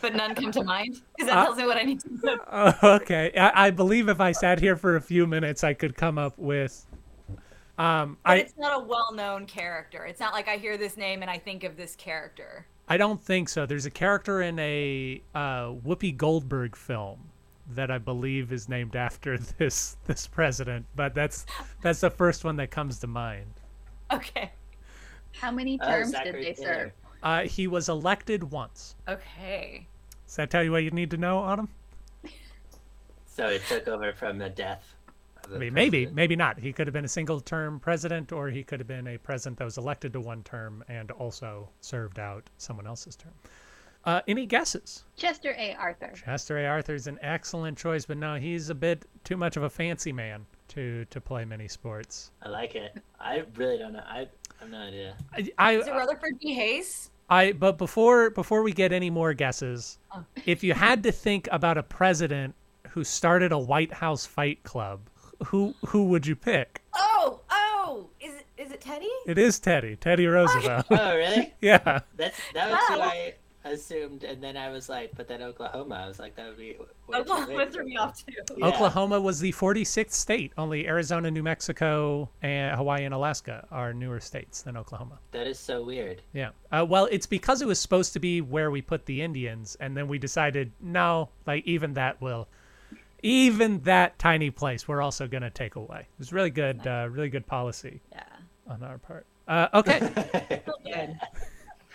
But 0.00 0.14
none 0.14 0.34
come 0.34 0.52
to 0.52 0.64
mind 0.64 1.02
because 1.18 1.28
that 1.30 1.38
Uh, 1.38 1.44
tells 1.44 1.58
me 1.58 1.66
what 1.66 1.76
I 1.76 1.82
need 1.82 2.00
to 2.00 2.08
know. 2.24 2.36
Uh, 2.48 2.72
okay, 3.02 3.30
I, 3.36 3.66
I 3.66 3.70
believe 3.70 4.08
if 4.08 4.20
I 4.20 4.32
sat 4.32 4.58
here 4.60 4.76
for 4.76 4.96
a 4.96 5.00
few 5.02 5.26
minutes, 5.26 5.64
I 5.64 5.74
could 5.74 5.96
come 5.96 6.16
up 6.16 6.38
with. 6.38 6.86
Um, 7.80 8.18
But 8.24 8.30
I 8.32 8.36
it's 8.36 8.58
not 8.58 8.82
a 8.82 8.84
well-known 8.84 9.46
character. 9.46 10.04
It's 10.04 10.20
not 10.20 10.34
like 10.34 10.48
I 10.48 10.56
hear 10.56 10.76
this 10.76 10.96
name 10.96 11.22
and 11.22 11.30
I 11.30 11.38
think 11.38 11.64
of 11.64 11.76
this 11.76 11.96
character. 11.96 12.66
I 12.88 12.96
don't 12.96 13.22
think 13.22 13.48
so. 13.48 13.64
There's 13.66 13.86
a 13.86 13.90
character 13.90 14.42
in 14.42 14.58
a 14.58 15.22
uh, 15.34 15.68
Whoopi 15.70 16.16
Goldberg 16.16 16.76
film 16.76 17.30
that 17.74 17.90
I 17.90 17.98
believe 17.98 18.52
is 18.52 18.68
named 18.68 18.96
after 18.96 19.38
this 19.58 19.96
this 20.06 20.26
president, 20.26 20.86
but 20.94 21.14
that's 21.14 21.46
that's 21.82 22.00
the 22.00 22.10
first 22.10 22.44
one 22.44 22.56
that 22.56 22.70
comes 22.70 22.98
to 23.00 23.06
mind. 23.06 23.52
Okay. 24.12 24.50
How 25.36 25.50
many 25.50 25.78
Oh, 25.80 25.86
terms 25.86 26.12
did 26.12 26.34
they 26.34 26.54
serve? 26.54 26.92
Uh, 27.22 27.42
he 27.42 27.66
was 27.66 27.88
elected 27.88 28.50
once. 28.50 28.96
Okay. 29.08 29.86
Does 30.26 30.36
that 30.36 30.50
tell 30.50 30.62
you 30.64 30.72
what 30.72 30.82
you 30.82 30.90
need 30.90 31.10
to 31.12 31.16
know, 31.16 31.38
Autumn? 31.38 31.68
So 33.26 33.46
it 33.46 33.62
took 33.68 33.88
over 33.88 34.12
from 34.12 34.36
the 34.38 34.50
death. 34.50 34.94
Of 35.52 35.58
the 35.58 35.64
I 35.66 35.66
mean, 35.66 35.74
maybe, 35.74 36.06
maybe 36.06 36.36
not. 36.36 36.58
He 36.58 36.72
could 36.72 36.86
have 36.86 36.94
been 36.94 37.04
a 37.04 37.08
single-term 37.08 37.80
president, 37.80 38.30
or 38.32 38.48
he 38.48 38.62
could 38.62 38.78
have 38.80 38.86
been 38.86 39.08
a 39.08 39.18
president 39.18 39.58
that 39.58 39.64
was 39.64 39.78
elected 39.78 40.12
to 40.12 40.20
one 40.20 40.42
term 40.44 40.84
and 40.88 41.10
also 41.10 41.68
served 41.80 42.18
out 42.18 42.48
someone 42.56 42.86
else's 42.86 43.16
term. 43.16 43.32
Uh, 44.04 44.20
any 44.28 44.46
guesses? 44.46 45.04
Chester 45.16 45.54
A. 45.58 45.74
Arthur. 45.74 46.12
Chester 46.24 46.58
A. 46.58 46.66
Arthur 46.66 46.94
is 46.94 47.06
an 47.06 47.18
excellent 47.20 47.76
choice, 47.76 48.06
but 48.06 48.16
no, 48.16 48.36
he's 48.36 48.70
a 48.70 48.74
bit 48.74 49.04
too 49.24 49.36
much 49.36 49.56
of 49.56 49.64
a 49.64 49.70
fancy 49.70 50.12
man 50.12 50.46
to 50.68 51.04
to 51.06 51.20
play 51.20 51.44
many 51.44 51.68
sports. 51.68 52.30
I 52.42 52.48
like 52.48 52.76
it. 52.76 52.96
I 53.20 53.42
really 53.56 53.76
don't 53.76 53.92
know. 53.92 54.04
I, 54.06 54.20
I 54.20 54.26
have 54.60 54.70
no 54.70 54.78
idea. 54.78 55.16
I, 55.58 55.72
Is 55.72 55.86
it 55.86 55.90
Rutherford 55.90 56.38
B. 56.38 56.54
Hayes? 56.54 57.10
I, 57.28 57.52
but 57.52 57.76
before 57.76 58.30
before 58.30 58.62
we 58.62 58.72
get 58.72 58.92
any 58.92 59.10
more 59.10 59.34
guesses, 59.34 59.98
Oh. 60.14 60.24
if 60.46 60.64
you 60.64 60.72
had 60.74 61.02
to 61.02 61.12
think 61.12 61.48
about 61.52 61.76
a 61.76 61.82
president 61.82 62.54
who 62.90 63.04
started 63.04 63.52
a 63.52 63.58
White 63.58 63.92
House 63.92 64.24
fight 64.26 64.62
club, 64.62 65.00
who 65.46 65.74
who 65.86 66.04
would 66.06 66.26
you 66.26 66.36
pick? 66.36 66.82
Oh, 66.94 67.40
oh, 67.50 68.08
is 68.20 68.34
it 68.34 68.46
is 68.56 68.72
it 68.72 68.80
Teddy? 68.80 69.08
It 69.26 69.38
is 69.38 69.58
Teddy, 69.58 69.96
Teddy 69.96 70.26
Roosevelt. 70.26 70.86
Oh, 70.90 71.16
really? 71.16 71.54
yeah. 71.60 72.00
That's 72.16 72.38
that 72.54 72.70
was 72.70 72.80
who 72.88 73.00
I 73.00 73.34
assumed, 73.64 74.24
and 74.24 74.42
then 74.42 74.56
I 74.56 74.70
was 74.70 74.88
like, 74.88 75.12
but 75.16 75.28
then 75.28 75.42
Oklahoma. 75.42 76.02
I 76.04 76.08
was 76.08 76.18
like, 76.18 76.34
that 76.36 76.48
would 76.48 76.58
be. 76.58 76.76
way 77.08 77.18
too 77.18 77.20
Oklahoma 77.20 77.66
threw 77.70 77.84
me 77.84 77.96
off 77.96 78.24
too. 78.24 78.34
Yeah. 78.56 78.66
Oklahoma 78.66 79.20
was 79.20 79.40
the 79.40 79.52
46th 79.52 80.12
state. 80.12 80.52
Only 80.56 80.86
Arizona, 80.86 81.30
New 81.30 81.42
Mexico, 81.42 82.30
and 82.42 82.76
Hawaii 82.76 83.04
and 83.04 83.14
Alaska 83.14 83.66
are 83.70 83.92
newer 83.92 84.20
states 84.20 84.62
than 84.62 84.76
Oklahoma. 84.76 85.18
That 85.32 85.46
is 85.46 85.58
so 85.58 85.84
weird. 85.84 86.22
Yeah. 86.32 86.50
Uh, 86.72 86.86
well, 86.88 87.06
it's 87.10 87.26
because 87.26 87.62
it 87.62 87.66
was 87.66 87.78
supposed 87.78 88.12
to 88.14 88.20
be 88.20 88.40
where 88.40 88.70
we 88.70 88.82
put 88.82 89.06
the 89.06 89.20
Indians, 89.22 89.76
and 89.80 89.96
then 89.96 90.08
we 90.08 90.18
decided 90.18 90.72
no, 90.80 91.28
like 91.46 91.66
even 91.66 91.94
that 91.94 92.20
will, 92.20 92.48
even 93.22 93.80
that 93.80 94.18
tiny 94.18 94.50
place, 94.50 94.86
we're 94.88 95.02
also 95.02 95.26
going 95.26 95.42
to 95.42 95.50
take 95.50 95.76
away. 95.76 96.06
It's 96.18 96.32
really 96.32 96.50
good, 96.50 96.86
uh, 96.86 97.08
really 97.10 97.28
good 97.28 97.46
policy 97.46 98.00
Yeah. 98.12 98.22
on 98.68 98.82
our 98.82 98.98
part. 98.98 99.26
Uh, 99.48 99.68
okay. 99.74 100.62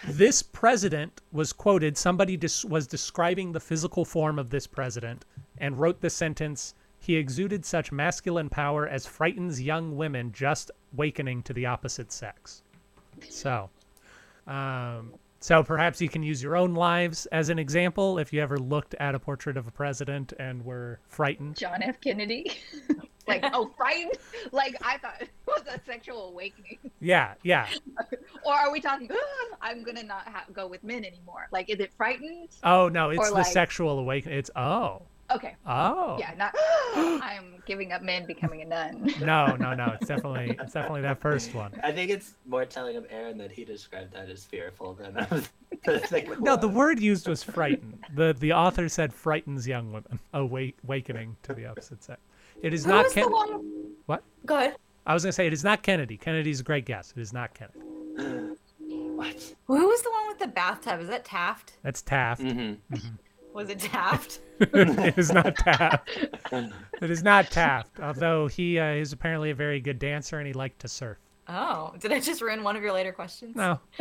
This 0.08 0.44
president 0.44 1.22
was 1.32 1.52
quoted. 1.52 1.98
Somebody 1.98 2.38
dis- 2.38 2.64
was 2.66 2.86
describing 2.86 3.52
the 3.52 3.60
physical 3.60 4.06
form 4.06 4.38
of 4.38 4.50
this 4.50 4.68
president 4.68 5.26
and 5.58 5.80
wrote 5.80 6.00
the 6.02 6.10
sentence. 6.10 6.76
He 7.00 7.16
exuded 7.16 7.66
such 7.66 7.92
masculine 7.92 8.50
power 8.50 8.88
as 8.88 9.06
frightens 9.08 9.62
young 9.62 9.96
women 9.96 10.32
just 10.32 10.70
wakening 10.94 11.42
to 11.44 11.54
the 11.54 11.66
opposite 11.66 12.12
sex. 12.12 12.62
So, 13.30 13.70
um, 14.48 15.14
so 15.46 15.62
perhaps 15.62 16.02
you 16.02 16.10
can 16.10 16.24
use 16.24 16.42
your 16.42 16.56
own 16.56 16.74
lives 16.74 17.28
as 17.28 17.50
an 17.50 17.60
example 17.60 18.18
if 18.18 18.34
you 18.34 18.42
ever 18.42 18.58
looked 18.58 18.96
at 18.96 19.14
a 19.14 19.20
portrait 19.20 19.58
of 19.58 19.68
a 19.68 19.72
president 19.72 20.34
and 20.40 20.66
were 20.66 21.00
frightened. 21.08 21.56
John 21.56 21.84
F. 21.84 22.02
Kennedy. 22.02 22.52
like, 23.28 23.46
oh, 23.54 23.72
frightened? 23.78 24.18
Like, 24.52 24.76
I 24.84 24.98
thought 24.98 25.22
it 25.22 25.30
was 25.46 25.62
a 25.72 25.80
sexual 25.86 26.30
awakening. 26.30 26.80
Yeah, 27.00 27.36
yeah. 27.44 27.68
or 28.44 28.54
are 28.56 28.72
we 28.72 28.82
talking? 28.82 29.08
I'm 29.62 29.84
gonna 29.84 30.02
not 30.02 30.28
ha- 30.28 30.46
go 30.52 30.66
with 30.66 30.84
men 30.84 31.06
anymore. 31.06 31.48
Like, 31.52 31.70
is 31.70 31.80
it 31.80 31.92
frightened? 31.96 32.50
Oh 32.64 32.90
no, 32.90 33.12
it's 33.12 33.20
Or, 33.20 33.28
the 33.28 33.34
like- 33.36 33.46
sexual 33.46 34.00
awakening. 34.00 34.40
It's 34.40 34.50
oh 34.56 35.04
Okay. 35.32 35.56
oh 35.66 36.18
Yeah, 36.20 36.34
not. 36.38 36.54
I'm 36.96 37.56
giving 37.66 37.92
up 37.92 38.02
men, 38.02 38.26
becoming 38.26 38.62
a 38.62 38.66
nun. 38.66 39.12
no 39.22 39.56
no 39.56 39.74
no. 39.74 39.96
It's 40.00 40.08
definitely 40.08 40.56
it's 40.60 40.74
definitely 40.74 41.02
that 41.02 41.20
first 41.20 41.54
one. 41.54 41.72
I 41.84 41.92
think 41.92 42.12
it's 42.12 42.36
more 42.46 42.66
telling 42.66 42.96
of 42.96 43.06
Aaron 43.10 43.38
that 43.40 43.52
he 43.52 43.66
described 43.66 44.14
that 44.14 44.30
as 44.30 44.46
fearful 44.46 44.94
than 44.94 45.18
of 45.18 45.52
the 45.84 46.06
second 46.08 46.40
No, 46.42 46.56
the 46.56 46.68
word 46.68 47.00
used 47.00 47.28
was 47.28 47.42
frightened. 47.42 48.04
the 48.14 48.36
The 48.40 48.54
author 48.54 48.88
said 48.88 49.14
frightens 49.14 49.68
young 49.68 49.92
women, 49.92 50.20
awake, 50.34 50.78
awakening 50.84 51.38
to 51.44 51.54
the 51.54 51.66
opposite 51.66 52.04
sex. 52.04 52.22
It 52.62 52.74
is 52.74 52.86
Who 52.86 52.92
not 52.92 53.06
was 53.06 53.14
the 53.14 53.28
one? 53.28 53.92
What? 54.06 54.24
Go 54.46 54.58
ahead. 54.58 54.76
I 55.08 55.14
was 55.14 55.24
gonna 55.24 55.34
say 55.34 55.48
it 55.48 55.54
is 55.54 55.64
not 55.64 55.82
Kennedy. 55.82 56.18
Kennedy's 56.18 56.60
a 56.60 56.64
great 56.64 56.86
guess. 56.86 57.14
It 57.16 57.22
is 57.22 57.34
not 57.34 57.54
Kennedy. 57.54 57.80
What? 59.16 59.56
Who 59.68 59.88
was 59.88 60.02
the 60.02 60.12
one 60.12 60.28
with 60.28 60.40
the 60.40 60.48
bathtub? 60.48 61.00
Is 61.00 61.08
that 61.08 61.24
Taft? 61.24 61.74
That's 61.84 62.02
Taft. 62.02 62.42
Mm-hmm. 62.42 62.96
Was 63.56 63.70
it 63.70 63.80
Taft? 63.80 64.40
it 64.60 65.18
is 65.18 65.32
not 65.32 65.56
Taft. 65.56 66.10
It 67.02 67.10
is 67.12 67.24
not 67.24 67.50
Taft. 67.52 68.00
Although 68.02 68.48
he 68.48 68.78
uh, 68.80 68.94
is 68.94 69.12
apparently 69.14 69.50
a 69.50 69.56
very 69.56 69.80
good 69.80 69.98
dancer 70.00 70.38
and 70.38 70.46
he 70.48 70.54
liked 70.54 70.80
to 70.82 70.88
surf. 70.88 71.18
Oh, 71.48 71.94
did 72.00 72.12
I 72.12 72.20
just 72.20 72.42
ruin 72.42 72.64
one 72.64 72.76
of 72.76 72.84
your 72.84 72.92
later 72.94 73.12
questions? 73.12 73.56
No, 73.56 73.80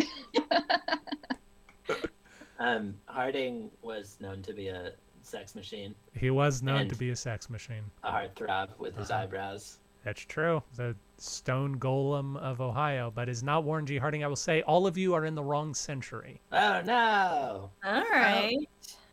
Um, 2.59 2.95
Harding 3.07 3.71
was 3.83 4.17
known 4.21 4.41
to 4.43 4.53
be 4.53 4.69
a 4.69 4.93
sex 5.23 5.55
machine, 5.55 5.95
he 6.15 6.31
was 6.31 6.63
known 6.63 6.89
to 6.89 6.95
be 6.97 7.11
a 7.11 7.17
sex 7.17 7.51
machine. 7.51 7.83
a 8.05 8.11
heartthrob 8.13 8.69
with 8.79 8.97
his 8.97 9.11
Uh-huh. 9.11 9.23
eyebrows. 9.25 9.79
That's 10.05 10.21
true. 10.21 10.63
The 10.77 10.95
stone 11.19 11.79
golem 11.79 12.37
of 12.37 12.61
Ohio, 12.61 13.11
but 13.15 13.29
is 13.29 13.43
not 13.43 13.65
Warren 13.65 13.87
G. 13.87 13.97
Harding. 13.99 14.23
I 14.23 14.27
will 14.29 14.37
say 14.37 14.63
all 14.63 14.87
of 14.87 14.97
you 14.99 15.15
are 15.15 15.25
in 15.25 15.35
the 15.35 15.43
wrong 15.43 15.75
century. 15.75 16.41
Oh 16.53 16.81
no! 16.85 17.71
All 17.85 18.05
right. 18.13 18.59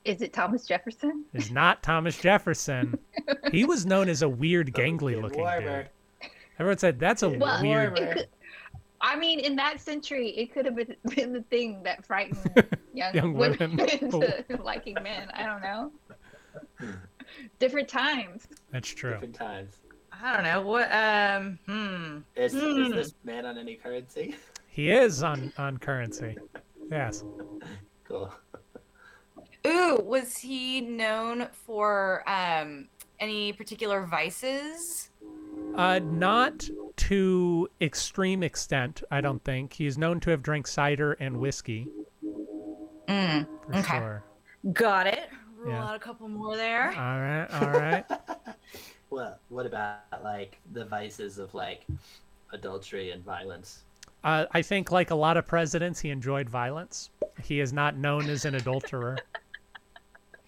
Is 0.04 0.22
it 0.22 0.34
Thomas 0.34 0.66
Jefferson? 0.66 1.26
It 1.34 1.42
is 1.44 1.52
not 1.52 1.84
Thomas 1.84 2.18
Jefferson. 2.20 2.98
He 3.52 3.66
was 3.66 3.86
known 3.86 4.08
as 4.10 4.22
a 4.22 4.30
weird, 4.30 4.74
gangly 4.74 5.22
looking 5.22 5.44
dude. 5.46 5.90
Everyone 6.58 6.78
said 6.78 7.00
that's 7.00 7.22
a 7.24 7.30
Well, 7.30 7.62
weird. 7.62 7.96
could, 7.96 8.28
I 9.02 9.16
mean, 9.18 9.40
in 9.40 9.56
that 9.58 9.82
century, 9.82 10.30
it 10.30 10.54
could 10.54 10.66
have 10.66 10.76
been, 10.76 10.96
been 11.16 11.34
the 11.34 11.42
thing 11.44 11.84
that 11.84 12.06
frightened 12.06 12.40
young, 12.94 13.14
Young 13.14 13.34
women, 13.34 13.76
women. 13.78 13.90
into 13.90 14.64
liking 14.64 14.96
men. 15.04 15.30
I 15.34 15.44
don't 15.46 15.62
know. 15.62 15.92
Different 17.60 17.88
times. 17.90 18.48
That's 18.72 18.88
true. 18.90 19.12
Different 19.12 19.36
times. 19.36 19.76
I 20.24 20.34
don't 20.36 20.44
know 20.44 20.62
what. 20.62 20.92
Um. 20.92 21.60
Hmm. 21.68 22.18
Is, 22.36 22.54
is 22.54 22.62
Hmm. 22.88 22.92
this 22.96 23.14
man 23.24 23.46
on 23.46 23.58
any 23.58 23.76
currency? 23.76 24.36
He 24.68 24.92
is 24.92 25.24
on 25.24 25.52
on 25.58 25.78
currency. 25.78 26.38
Yes. 26.90 27.24
Cool. 28.08 28.34
Ooh, 29.68 30.02
was 30.04 30.38
he 30.38 30.82
known 30.82 31.48
for 31.52 32.24
um 32.28 32.88
any 33.20 33.54
particular 33.54 34.06
vices? 34.06 35.10
Uh, 35.76 36.00
not 36.04 36.68
to 36.98 37.70
extreme 37.80 38.44
extent, 38.44 39.04
I 39.12 39.22
don't 39.22 39.44
think. 39.44 39.74
He's 39.74 39.98
known 39.98 40.20
to 40.22 40.32
have 40.32 40.42
drank 40.42 40.68
cider 40.68 41.14
and 41.14 41.38
whiskey 41.40 41.88
Mm. 43.08 43.46
for 43.66 43.76
Okay. 43.76 43.98
sure. 44.00 44.24
Got 44.74 45.08
it. 45.08 45.30
Roll 45.58 45.74
Yeah. 45.74 45.84
out 45.90 45.96
a 45.96 46.00
couple 46.00 46.28
more 46.28 46.56
there. 46.56 46.88
All 46.90 47.20
right, 47.20 47.48
all 47.54 47.70
right. 47.72 48.06
Well, 49.10 49.38
what 49.50 49.66
about 49.66 50.00
like 50.24 50.58
the 50.72 50.86
vices 50.86 51.38
of 51.38 51.54
like 51.54 51.86
adultery 52.54 53.12
and 53.12 53.22
violence? 53.24 53.84
Uh, 54.24 54.46
I 54.54 54.62
think, 54.62 54.90
like 54.90 55.12
a 55.12 55.16
lot 55.16 55.36
of 55.36 55.46
presidents, 55.46 56.00
he 56.00 56.10
enjoyed 56.12 56.50
violence. 56.50 57.10
He 57.44 57.60
is 57.60 57.74
not 57.74 57.98
known 57.98 58.30
as 58.30 58.46
an 58.46 58.56
adulterer. 58.56 59.18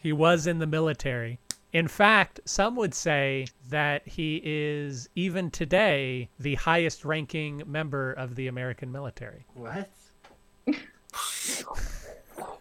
He 0.03 0.11
was 0.11 0.45
in 0.47 0.59
the 0.59 0.67
military. 0.67 1.39
In 1.71 1.87
fact, 1.87 2.41
some 2.45 2.75
would 2.75 2.93
say 2.93 3.47
that 3.69 4.05
he 4.05 4.41
is, 4.43 5.07
even 5.15 5.49
today, 5.49 6.29
the 6.37 6.55
highest 6.55 7.05
ranking 7.05 7.63
member 7.65 8.11
of 8.11 8.35
the 8.35 8.47
American 8.47 8.91
military. 8.91 9.45
What? 9.55 9.89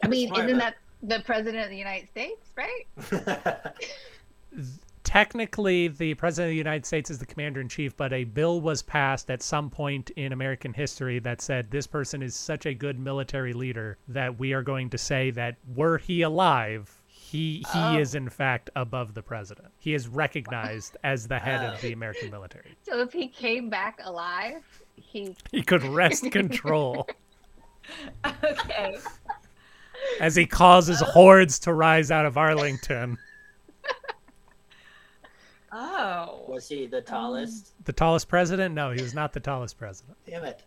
I 0.03 0.09
mean, 0.09 0.35
isn't 0.35 0.59
that 0.59 0.77
the 1.03 1.21
president 1.21 1.65
of 1.65 1.71
the 1.71 1.77
United 1.77 2.09
States, 2.09 2.49
right? 2.57 2.87
Technically, 5.05 5.89
the 5.89 6.15
president 6.15 6.51
of 6.51 6.53
the 6.53 6.57
United 6.57 6.87
States 6.87 7.11
is 7.11 7.19
the 7.19 7.27
commander 7.27 7.61
in 7.61 7.69
chief, 7.69 7.97
but 7.97 8.13
a 8.13 8.25
bill 8.25 8.61
was 8.61 8.83
passed 8.83 9.31
at 9.31 9.43
some 9.43 9.69
point 9.69 10.11
in 10.11 10.33
American 10.33 10.73
history 10.73 11.19
that 11.19 11.43
said 11.43 11.71
this 11.71 11.89
person 11.89 12.23
is 12.23 12.37
such 12.37 12.67
a 12.67 12.73
good 12.73 12.99
military 12.99 13.53
leader 13.53 13.99
that 14.09 14.39
we 14.39 14.53
are 14.53 14.63
going 14.63 14.89
to 14.91 14.97
say 14.97 15.31
that 15.33 15.57
were 15.75 15.99
he 15.99 16.23
alive, 16.23 17.02
he 17.33 17.65
he 17.73 17.79
Oh. 17.79 17.99
is 17.99 18.15
in 18.15 18.29
fact 18.29 18.69
above 18.77 19.15
the 19.15 19.23
president. 19.23 19.69
He 19.79 19.95
is 19.95 20.07
recognized 20.07 20.99
as 21.03 21.27
the 21.27 21.39
head 21.39 21.65
of 21.65 21.81
the 21.81 21.93
American 21.93 22.31
military. 22.31 22.77
So 22.83 23.01
if 23.01 23.11
he 23.13 23.27
came 23.27 23.71
back 23.71 23.99
alive, 24.05 24.63
he 24.97 25.35
He 25.51 25.63
could 25.63 25.83
wrest 25.83 26.31
control 26.31 27.09
okay. 28.27 28.99
as 30.21 30.37
he 30.37 30.45
causes 30.45 31.01
oh. 31.01 31.07
hordes 31.07 31.59
to 31.61 31.73
rise 31.73 32.11
out 32.11 32.27
of 32.27 32.37
Arlington. 32.37 33.17
Oh. 35.75 36.45
Was 36.49 36.69
he 36.69 36.87
the 36.87 37.01
tallest? 37.01 37.73
The 37.87 37.95
tallest 37.95 38.29
president? 38.29 38.75
No, 38.75 38.91
he 38.91 39.01
was 39.01 39.15
not 39.15 39.33
the 39.33 39.41
tallest 39.41 39.79
president. 39.79 40.19
Damn 40.27 40.45
it! 40.45 40.63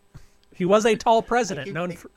He 0.52 0.66
was 0.66 0.84
a 0.88 0.96
tall 0.96 1.22
president, 1.22 1.66
keep 1.66 1.76
known 1.76 1.92
for. 1.92 2.10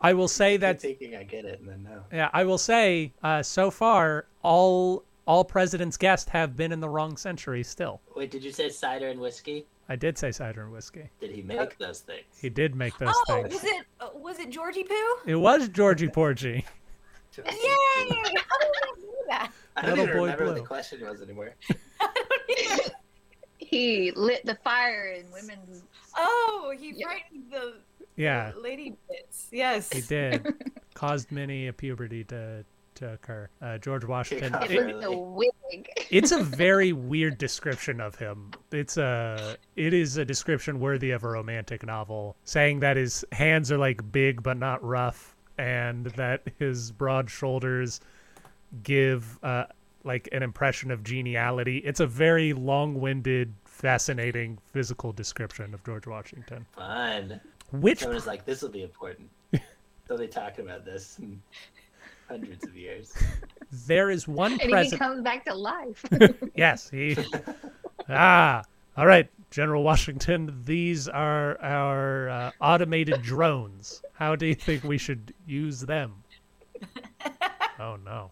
I 0.00 0.12
will 0.14 0.28
say 0.28 0.56
that 0.56 0.80
thinking 0.80 1.14
I 1.16 1.24
get 1.24 1.44
it, 1.44 1.60
and 1.60 1.68
then 1.68 1.82
no. 1.82 2.04
Yeah, 2.12 2.30
I 2.32 2.44
will 2.44 2.58
say, 2.58 3.12
uh, 3.22 3.42
so 3.42 3.70
far, 3.70 4.26
all 4.42 5.04
all 5.26 5.44
presidents 5.44 5.96
guessed 5.96 6.30
have 6.30 6.56
been 6.56 6.72
in 6.72 6.80
the 6.80 6.88
wrong 6.88 7.16
century. 7.16 7.62
Still, 7.62 8.00
Wait, 8.16 8.30
did 8.30 8.42
you 8.42 8.50
say 8.52 8.68
cider 8.70 9.08
and 9.08 9.20
whiskey? 9.20 9.66
I 9.88 9.96
did 9.96 10.16
say 10.16 10.30
cider 10.30 10.62
and 10.62 10.72
whiskey. 10.72 11.10
Did 11.20 11.32
he 11.32 11.42
make 11.42 11.76
those 11.78 12.00
things? 12.00 12.24
He 12.40 12.48
did 12.48 12.74
make 12.74 12.96
those 12.98 13.12
Oh, 13.14 13.24
things. 13.42 13.52
was 13.54 13.64
it 13.64 13.86
uh, 14.00 14.08
was 14.14 14.38
it 14.38 14.50
Georgie 14.50 14.84
Poo? 14.84 15.16
It 15.26 15.36
was 15.36 15.68
Georgie 15.68 16.08
Porgy. 16.08 16.64
Yay! 17.36 17.44
How 17.46 18.08
did 18.08 18.34
I 18.34 18.92
know 18.96 19.12
that? 19.28 19.52
I 19.76 19.80
don't 19.82 19.90
Little 19.90 20.04
even 20.04 20.16
boy 20.16 20.22
remember 20.24 20.46
what 20.46 20.54
the 20.56 20.60
question 20.62 21.06
was 21.06 21.20
anymore. 21.22 21.50
I 22.00 22.08
don't 22.14 22.58
even- 22.72 22.90
he 23.58 24.10
lit 24.12 24.44
the 24.46 24.56
fire 24.64 25.14
in 25.18 25.30
women's. 25.30 25.82
Oh, 26.16 26.72
he 26.76 26.92
Yeah. 26.96 27.06
frightened 27.06 27.44
the 27.52 27.74
Yeah, 28.20 28.52
lady 28.60 28.96
bits. 29.08 29.48
Yes. 29.50 29.90
he 29.92 30.02
did. 30.02 30.46
Caused 30.94 31.32
many 31.32 31.68
a 31.68 31.72
puberty 31.72 32.24
to 32.24 32.64
to 32.96 33.12
occur. 33.14 33.48
Uh, 33.62 33.78
George 33.78 34.04
Washington. 34.04 34.54
off 34.54 34.70
It 34.70 34.72
it- 34.90 35.10
wig. 35.18 35.88
it's 36.10 36.32
a 36.32 36.42
very 36.64 36.92
weird 36.92 37.38
description 37.38 37.98
of 38.00 38.16
him. 38.16 38.50
It's 38.72 38.98
a 38.98 39.56
it 39.76 39.94
is 39.94 40.18
a 40.18 40.24
description 40.24 40.80
worthy 40.80 41.12
of 41.12 41.24
a 41.24 41.28
romantic 41.28 41.86
novel, 41.86 42.36
saying 42.44 42.80
that 42.80 42.98
his 42.98 43.24
hands 43.32 43.72
are 43.72 43.78
like 43.78 44.12
big 44.12 44.42
but 44.42 44.58
not 44.58 44.84
rough, 44.84 45.34
and 45.56 46.06
that 46.16 46.42
his 46.58 46.92
broad 46.92 47.30
shoulders 47.30 48.00
give 48.82 49.38
uh, 49.42 49.64
like 50.04 50.28
an 50.32 50.42
impression 50.42 50.90
of 50.90 51.02
geniality. 51.02 51.78
It's 51.78 52.00
a 52.00 52.06
very 52.06 52.52
long-winded, 52.52 53.54
fascinating 53.64 54.58
physical 54.72 55.12
description 55.12 55.72
of 55.74 55.82
George 55.84 56.06
Washington. 56.06 56.66
Fun. 56.72 57.40
Which 57.72 58.00
Someone 58.00 58.14
was 58.16 58.26
like, 58.26 58.44
"This 58.44 58.62
will 58.62 58.70
be 58.70 58.82
important." 58.82 59.30
They'll 60.08 60.18
be 60.18 60.26
talking 60.26 60.64
about 60.64 60.84
this 60.84 61.18
in 61.18 61.40
hundreds 62.28 62.64
of 62.64 62.76
years. 62.76 63.12
there 63.86 64.10
is 64.10 64.26
one 64.26 64.52
And 64.60 64.86
he 64.86 64.96
comes 64.96 65.22
back 65.22 65.44
to 65.44 65.54
life. 65.54 66.04
Yes, 66.54 66.90
he. 66.90 67.16
ah, 68.08 68.62
all 68.96 69.06
right, 69.06 69.28
General 69.50 69.82
Washington. 69.82 70.62
These 70.64 71.08
are 71.08 71.60
our 71.60 72.28
uh, 72.28 72.50
automated 72.60 73.22
drones. 73.22 74.02
How 74.14 74.36
do 74.36 74.46
you 74.46 74.54
think 74.54 74.84
we 74.84 74.98
should 74.98 75.32
use 75.46 75.80
them? 75.80 76.22
Oh 77.78 77.96
no. 78.04 78.30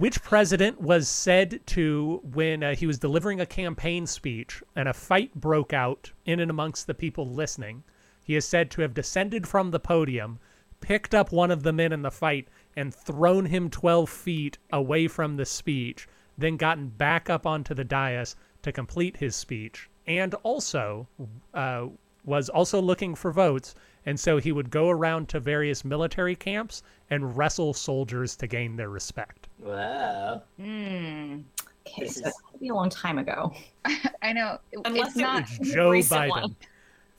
Which 0.00 0.22
president 0.22 0.80
was 0.80 1.10
said 1.10 1.60
to, 1.66 2.22
when 2.24 2.62
uh, 2.62 2.74
he 2.74 2.86
was 2.86 2.98
delivering 2.98 3.38
a 3.38 3.44
campaign 3.44 4.06
speech 4.06 4.62
and 4.74 4.88
a 4.88 4.94
fight 4.94 5.34
broke 5.34 5.74
out 5.74 6.12
in 6.24 6.40
and 6.40 6.50
amongst 6.50 6.86
the 6.86 6.94
people 6.94 7.28
listening, 7.28 7.84
he 8.24 8.34
is 8.34 8.46
said 8.46 8.70
to 8.70 8.80
have 8.80 8.94
descended 8.94 9.46
from 9.46 9.72
the 9.72 9.78
podium, 9.78 10.38
picked 10.80 11.14
up 11.14 11.32
one 11.32 11.50
of 11.50 11.64
the 11.64 11.72
men 11.74 11.92
in 11.92 12.00
the 12.00 12.10
fight, 12.10 12.48
and 12.74 12.94
thrown 12.94 13.44
him 13.44 13.68
12 13.68 14.08
feet 14.08 14.56
away 14.72 15.06
from 15.06 15.36
the 15.36 15.44
speech, 15.44 16.08
then 16.38 16.56
gotten 16.56 16.88
back 16.88 17.28
up 17.28 17.44
onto 17.44 17.74
the 17.74 17.84
dais 17.84 18.36
to 18.62 18.72
complete 18.72 19.18
his 19.18 19.36
speech, 19.36 19.90
and 20.06 20.32
also 20.42 21.08
uh, 21.52 21.88
was 22.24 22.48
also 22.48 22.80
looking 22.80 23.14
for 23.14 23.32
votes. 23.32 23.74
And 24.06 24.18
so 24.18 24.38
he 24.38 24.52
would 24.52 24.70
go 24.70 24.88
around 24.88 25.28
to 25.30 25.40
various 25.40 25.84
military 25.84 26.34
camps 26.34 26.82
and 27.10 27.36
wrestle 27.36 27.74
soldiers 27.74 28.34
to 28.36 28.46
gain 28.46 28.76
their 28.76 28.88
respect. 28.88 29.48
Wow. 29.58 30.42
Hmm. 30.58 31.40
Okay, 31.86 32.02
This 32.04 32.14
so 32.16 32.20
is- 32.20 32.22
that 32.24 32.32
be 32.60 32.68
a 32.68 32.74
long 32.74 32.88
time 32.90 33.18
ago. 33.18 33.52
I 34.22 34.32
know. 34.32 34.58
it- 34.72 34.80
Unless 34.84 35.08
it's 35.08 35.16
not. 35.16 35.44
Joe 35.62 35.90
Biden. 35.92 36.28
one. 36.30 36.56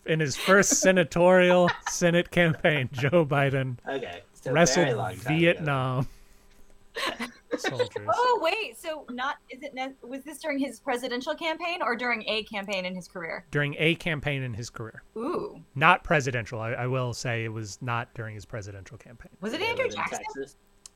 in 0.06 0.20
his 0.20 0.36
first 0.36 0.70
senatorial 0.82 1.70
Senate 1.90 2.32
campaign, 2.32 2.90
Joe 2.92 3.26
Biden 3.26 3.78
Okay. 3.88 4.22
So 4.34 4.52
wrestled 4.52 4.90
long 4.98 5.10
time 5.10 5.20
ago. 5.20 5.30
Vietnam 5.30 6.08
soldiers. 7.58 8.08
Oh 8.14 8.40
wait, 8.42 8.78
so 8.78 9.06
not 9.12 9.38
is 9.50 9.62
it 9.64 9.74
ne- 9.74 9.94
was 10.02 10.24
this 10.24 10.40
during 10.40 10.60
his 10.60 10.80
presidential 10.80 11.36
campaign 11.36 11.82
or 11.82 11.96
during 11.96 12.24
a 12.28 12.44
campaign 12.44 12.86
in 12.86 12.96
his 12.96 13.08
career? 13.08 13.46
during 13.52 13.76
a 13.80 13.96
campaign 13.96 14.44
in 14.44 14.54
his 14.54 14.70
career. 14.70 15.04
Ooh, 15.18 15.60
Not 15.76 16.04
presidential. 16.04 16.60
I, 16.60 16.72
I 16.72 16.88
will 16.88 17.14
say 17.14 17.44
it 17.44 17.54
was 17.54 17.78
not 17.82 18.14
during 18.14 18.36
his 18.36 18.46
presidential 18.46 18.98
campaign. 18.98 19.32
was 19.42 19.54
it 19.54 19.62
Andrew 19.62 19.90
Jackson? 19.90 20.24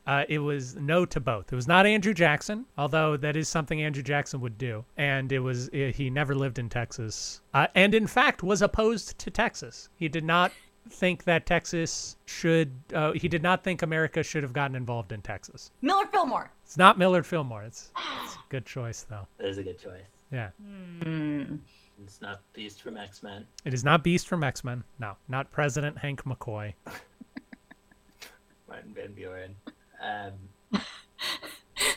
Uh, 0.06 0.24
it 0.28 0.38
was 0.38 0.76
no 0.76 1.04
to 1.04 1.18
both. 1.18 1.52
It 1.52 1.56
was 1.56 1.66
not 1.66 1.84
Andrew 1.84 2.14
Jackson, 2.14 2.64
although 2.78 3.16
that 3.16 3.34
is 3.36 3.48
something 3.48 3.82
Andrew 3.82 4.04
Jackson 4.04 4.40
would 4.40 4.56
do. 4.56 4.84
And 4.96 5.32
it 5.32 5.40
was 5.40 5.68
he 5.72 6.10
never 6.10 6.32
lived 6.34 6.60
in 6.60 6.68
Texas, 6.68 7.40
uh, 7.54 7.66
and 7.74 7.92
in 7.92 8.06
fact 8.06 8.42
was 8.44 8.62
opposed 8.62 9.18
to 9.18 9.30
Texas. 9.32 9.88
He 9.96 10.08
did 10.08 10.22
not 10.22 10.52
think 10.90 11.24
that 11.24 11.46
Texas 11.46 12.16
should. 12.26 12.72
Uh, 12.94 13.12
he 13.12 13.28
did 13.28 13.42
not 13.42 13.62
think 13.64 13.82
America 13.82 14.22
should 14.22 14.42
have 14.42 14.52
gotten 14.52 14.76
involved 14.76 15.12
in 15.12 15.22
Texas. 15.22 15.70
Millard 15.82 16.08
Fillmore. 16.10 16.50
It's 16.64 16.76
not 16.76 16.98
Millard 16.98 17.26
Fillmore. 17.26 17.62
It's, 17.64 17.90
it's 18.24 18.34
a 18.34 18.38
good 18.48 18.66
choice 18.66 19.02
though. 19.08 19.26
That 19.38 19.48
is 19.48 19.58
a 19.58 19.62
good 19.62 19.78
choice. 19.78 20.02
Yeah, 20.32 20.50
Hmm. 20.60 21.56
It's 22.02 22.20
not 22.20 22.40
Beast 22.52 22.82
from 22.82 22.96
X 22.98 23.22
Men. 23.22 23.46
it 23.64 23.72
is 23.72 23.82
not 23.84 24.02
Beast 24.04 24.28
from 24.28 24.44
X 24.44 24.62
Men. 24.64 24.84
No, 24.98 25.16
not 25.28 25.50
President 25.52 25.96
Hank 25.98 26.24
McCoy. 26.24 26.74
Martin 28.68 28.92
Van 28.94 29.12
Buren. 29.12 29.54
Um, 30.02 30.80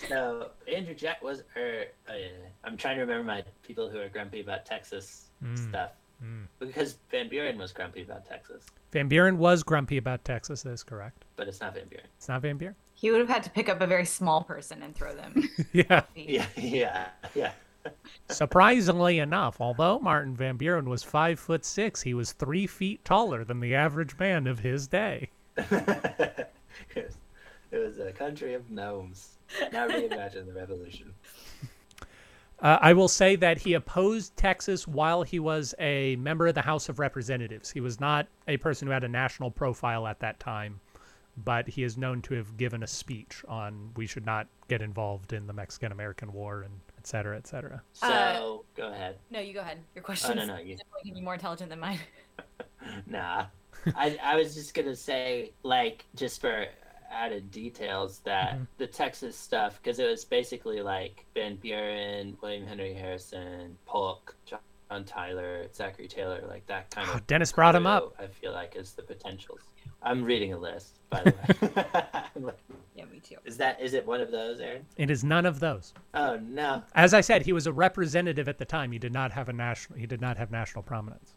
so 0.07 0.51
Andrew 0.73 0.93
Jack 0.93 1.21
was, 1.23 1.43
or 1.55 1.85
uh, 2.07 2.13
I'm 2.63 2.77
trying 2.77 2.95
to 2.95 3.01
remember 3.01 3.23
my 3.23 3.43
people 3.63 3.89
who 3.89 3.99
are 3.99 4.09
grumpy 4.09 4.41
about 4.41 4.65
Texas 4.65 5.25
Mm, 5.43 5.69
stuff 5.69 5.91
mm. 6.23 6.45
because 6.59 6.97
Van 7.11 7.29
Buren 7.29 7.57
was 7.57 7.71
grumpy 7.71 8.01
about 8.03 8.25
Texas, 8.25 8.65
Van 8.91 9.07
Buren 9.07 9.37
was 9.37 9.63
grumpy 9.63 9.97
about 9.97 10.23
Texas. 10.25 10.63
That 10.63 10.71
is 10.71 10.83
correct. 10.83 11.25
but 11.35 11.47
it's 11.47 11.59
not 11.59 11.73
Van 11.75 11.87
Buren. 11.87 12.05
It's 12.17 12.27
not 12.27 12.41
Van 12.41 12.57
Buren. 12.57 12.75
He 12.95 13.11
would 13.11 13.19
have 13.19 13.29
had 13.29 13.43
to 13.43 13.49
pick 13.49 13.69
up 13.69 13.79
a 13.81 13.87
very 13.87 14.05
small 14.05 14.43
person 14.43 14.83
and 14.83 14.93
throw 14.93 15.15
them. 15.15 15.47
yeah. 15.71 16.03
Yeah, 16.15 16.45
yeah, 16.57 17.07
yeah. 17.33 17.51
Surprisingly 18.29 19.19
enough, 19.19 19.61
although 19.61 19.99
Martin 19.99 20.35
Van 20.35 20.57
Buren 20.57 20.89
was 20.89 21.03
five 21.03 21.39
foot 21.39 21.63
six, 21.63 22.01
he 22.01 22.13
was 22.13 22.33
three 22.33 22.67
feet 22.67 23.05
taller 23.05 23.43
than 23.45 23.59
the 23.59 23.73
average 23.73 24.17
man 24.19 24.47
of 24.47 24.59
his 24.59 24.87
day. 24.87 25.29
it, 25.57 26.47
was, 26.95 27.17
it 27.71 27.77
was 27.77 27.99
a 27.99 28.11
country 28.11 28.53
of 28.53 28.69
gnomes. 28.69 29.37
Now 29.71 29.87
reimagine 29.87 30.45
the 30.45 30.53
revolution. 30.53 31.13
Uh, 32.61 32.77
I 32.81 32.93
will 32.93 33.07
say 33.07 33.35
that 33.37 33.57
he 33.59 33.73
opposed 33.73 34.35
Texas 34.35 34.87
while 34.87 35.23
he 35.23 35.39
was 35.39 35.73
a 35.79 36.15
member 36.17 36.47
of 36.47 36.55
the 36.55 36.61
House 36.61 36.89
of 36.89 36.99
Representatives. 36.99 37.71
He 37.71 37.79
was 37.79 37.99
not 37.99 38.27
a 38.47 38.57
person 38.57 38.87
who 38.87 38.91
had 38.93 39.03
a 39.05 39.07
national 39.07 39.49
profile 39.49 40.05
at 40.07 40.19
that 40.19 40.39
time, 40.41 40.81
but 41.45 41.67
he 41.69 41.83
is 41.83 41.97
known 41.97 42.21
to 42.23 42.33
have 42.33 42.57
given 42.57 42.83
a 42.83 42.87
speech 42.87 43.43
on 43.47 43.91
we 43.95 44.05
should 44.05 44.25
not 44.25 44.47
get 44.67 44.81
involved 44.81 45.31
in 45.31 45.47
the 45.47 45.53
Mexican 45.53 45.93
American 45.93 46.33
War 46.33 46.63
and 46.63 46.73
et 46.97 47.07
cetera, 47.07 47.37
et 47.37 47.47
cetera. 47.47 47.81
So 47.93 48.07
Uh, 48.07 48.57
go 48.81 48.91
ahead. 48.91 49.15
no, 49.31 49.39
you 49.39 49.53
go 49.53 49.61
ahead. 49.61 49.79
Your 49.95 50.03
question 50.03 50.37
oh, 50.37 50.45
no, 50.45 50.55
no, 50.55 50.59
you- 50.59 50.75
definitely 50.75 51.03
can 51.05 51.13
be 51.13 51.21
more 51.21 51.35
intelligent 51.35 51.69
than 51.69 51.79
mine. 51.79 51.99
Nah. 53.05 53.45
I, 53.95 54.17
I 54.23 54.35
was 54.35 54.55
just 54.55 54.73
gonna 54.73 54.95
say, 54.95 55.51
like, 55.63 56.05
just 56.15 56.41
for 56.41 56.65
added 57.11 57.51
details, 57.51 58.19
that 58.19 58.55
Mhm. 58.57 58.67
the 58.77 58.87
Texas 58.87 59.35
stuff, 59.37 59.79
because 59.81 59.99
it 59.99 60.07
was 60.09 60.25
basically 60.25 60.81
like 60.81 61.25
Van 61.33 61.55
Buren, 61.55 62.37
William 62.41 62.65
Henry 62.65 62.93
Harrison, 62.93 63.77
Polk, 63.85 64.35
John 64.45 65.03
Tyler, 65.05 65.67
Zachary 65.73 66.07
Taylor, 66.07 66.43
like 66.47 66.65
that 66.67 66.89
kind 66.91 67.07
Oh, 67.11 67.15
of. 67.15 67.27
Dennis 67.27 67.51
brought 67.51 67.75
him 67.75 67.85
up. 67.87 68.13
I 68.19 68.27
feel 68.27 68.51
like 68.53 68.75
is 68.75 68.93
the 68.93 69.03
potentials. 69.03 69.61
I'm 70.01 70.23
reading 70.23 70.53
a 70.53 70.57
list, 70.57 70.99
by 71.09 71.23
the 71.23 71.31
way. 72.35 72.53
Yeah, 72.95 73.05
me 73.05 73.19
too. 73.21 73.37
is 73.45 73.55
that 73.57 73.79
is 73.79 73.93
it 73.93 74.05
one 74.05 74.19
of 74.19 74.29
those, 74.29 74.59
Aaron? 74.59 74.85
It 74.97 75.09
is 75.09 75.23
none 75.23 75.45
of 75.45 75.59
those. 75.61 75.93
Oh 76.13 76.35
no. 76.37 76.83
As 76.95 77.13
I 77.13 77.21
said, 77.21 77.43
he 77.43 77.53
was 77.53 77.65
a 77.65 77.71
representative 77.71 78.49
at 78.49 78.57
the 78.57 78.65
time. 78.65 78.91
He 78.91 78.99
did 78.99 79.13
not 79.13 79.31
have 79.31 79.47
a 79.47 79.53
national. 79.53 79.97
He 79.99 80.05
did 80.05 80.19
not 80.19 80.35
have 80.37 80.51
national 80.51 80.83
prominence. 80.83 81.33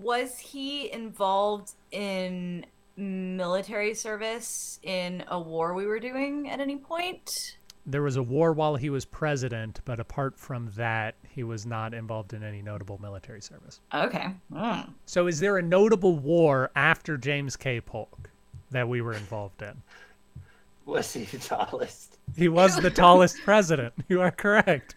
Was 0.00 0.38
he 0.38 0.90
involved 0.90 1.72
in 1.90 2.64
military 2.96 3.94
service 3.94 4.78
in 4.82 5.24
a 5.28 5.38
war 5.38 5.74
we 5.74 5.86
were 5.86 6.00
doing 6.00 6.50
at 6.50 6.60
any 6.60 6.76
point? 6.76 7.56
There 7.84 8.02
was 8.02 8.16
a 8.16 8.22
war 8.22 8.52
while 8.52 8.76
he 8.76 8.90
was 8.90 9.04
president, 9.04 9.80
but 9.84 9.98
apart 9.98 10.38
from 10.38 10.70
that, 10.76 11.16
he 11.28 11.42
was 11.42 11.66
not 11.66 11.94
involved 11.94 12.32
in 12.32 12.44
any 12.44 12.62
notable 12.62 13.00
military 13.02 13.40
service. 13.40 13.80
Okay. 13.92 14.28
Hmm. 14.52 14.82
So, 15.06 15.26
is 15.26 15.40
there 15.40 15.58
a 15.58 15.62
notable 15.62 16.16
war 16.16 16.70
after 16.76 17.16
James 17.16 17.56
K. 17.56 17.80
Polk 17.80 18.30
that 18.70 18.88
we 18.88 19.00
were 19.00 19.14
involved 19.14 19.62
in? 19.62 19.82
Was 20.86 21.12
he 21.12 21.24
the 21.24 21.38
tallest? 21.38 22.18
He 22.36 22.48
was 22.48 22.76
the 22.76 22.90
tallest 22.90 23.38
president. 23.44 23.94
You 24.08 24.20
are 24.20 24.30
correct. 24.30 24.94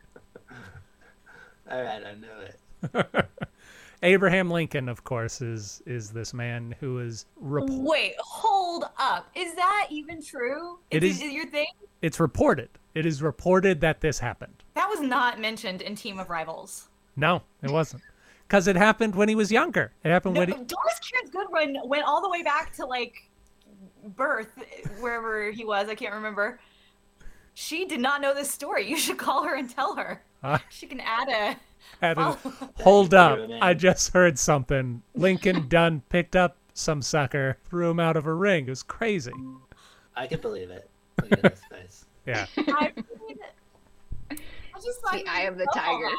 All 1.70 1.82
right, 1.82 2.04
I 2.06 2.14
know 2.14 3.08
it. 3.14 3.30
Abraham 4.06 4.52
Lincoln, 4.52 4.88
of 4.88 5.04
course, 5.04 5.42
is 5.42 5.82
is 5.86 6.12
this 6.12 6.34
man 6.34 6.76
who 6.80 7.00
is 7.00 7.26
Wait, 7.40 8.14
hold 8.20 8.86
up. 8.98 9.28
Is 9.36 9.56
that 9.56 9.88
even 9.90 10.22
true? 10.22 10.80
It 10.92 11.04
is, 11.04 11.22
is- 11.22 11.32
your 11.34 11.48
thing? 11.48 11.68
it's 12.02 12.20
reported. 12.20 12.70
It 12.94 13.06
is 13.06 13.22
reported 13.22 13.82
that 13.82 14.02
this 14.02 14.20
happened. 14.20 14.64
That 14.76 14.88
was 14.90 15.02
not 15.02 15.40
mentioned 15.40 15.82
in 15.82 15.96
Team 15.96 16.20
of 16.20 16.30
Rivals. 16.30 16.88
No, 17.16 17.42
it 17.64 17.72
wasn't. 17.72 18.04
Because 18.48 18.68
it 18.68 18.76
happened 18.76 19.16
when 19.16 19.28
he 19.28 19.36
was 19.36 19.52
younger. 19.52 19.92
It 20.04 20.10
happened 20.10 20.36
No, 20.36 20.42
when 20.42 20.50
he, 20.50 20.54
Doris 20.54 21.00
Kearns 21.12 21.32
Goodwin 21.32 21.78
went 21.86 22.06
all 22.06 22.22
the 22.22 22.30
way 22.30 22.44
back 22.44 22.74
to 22.76 22.86
like 22.86 23.16
birth, 24.16 24.52
wherever 25.00 25.50
he 25.52 25.66
was. 25.66 25.90
I 25.90 25.96
can't 25.96 26.14
remember. 26.14 26.60
She 27.56 27.86
did 27.86 28.02
not 28.02 28.22
know 28.22 28.34
this 28.36 28.52
story. 28.52 28.88
You 28.88 28.98
should 28.98 29.18
call 29.18 29.44
her 29.46 29.56
and 29.56 29.70
tell 29.70 29.96
her. 29.96 30.22
She 30.70 30.88
can 30.88 31.00
add 31.00 31.30
a. 31.30 31.58
had 32.02 32.18
a- 32.18 32.38
hold 32.84 33.14
up. 33.14 33.40
I 33.62 33.74
just 33.74 34.14
heard 34.14 34.38
something. 34.40 35.02
Lincoln 35.14 35.68
Dunn 35.70 36.02
picked 36.10 36.36
up 36.36 36.58
some 36.74 37.02
sucker, 37.02 37.58
threw 37.70 37.90
him 37.90 38.00
out 38.00 38.18
of 38.18 38.26
a 38.26 38.34
ring. 38.34 38.68
It 38.68 38.70
was 38.70 38.84
crazy. 38.84 39.32
I 40.16 40.28
can 40.28 40.42
believe 40.42 40.70
it. 40.70 40.90
Look 41.22 41.32
at 41.44 41.52
his 41.52 41.62
face. 41.72 42.06
Yeah. 42.28 42.48
I, 42.58 42.92
mean, 43.28 43.38
I 44.32 44.80
just 44.84 45.04
like 45.04 45.26
The 45.26 45.32
eye 45.32 45.42
of 45.42 45.60
the 45.60 45.68
tiger. 45.72 46.10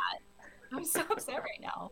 I'm 0.72 0.84
so 0.84 1.00
upset 1.10 1.40
right 1.42 1.60
now. 1.60 1.90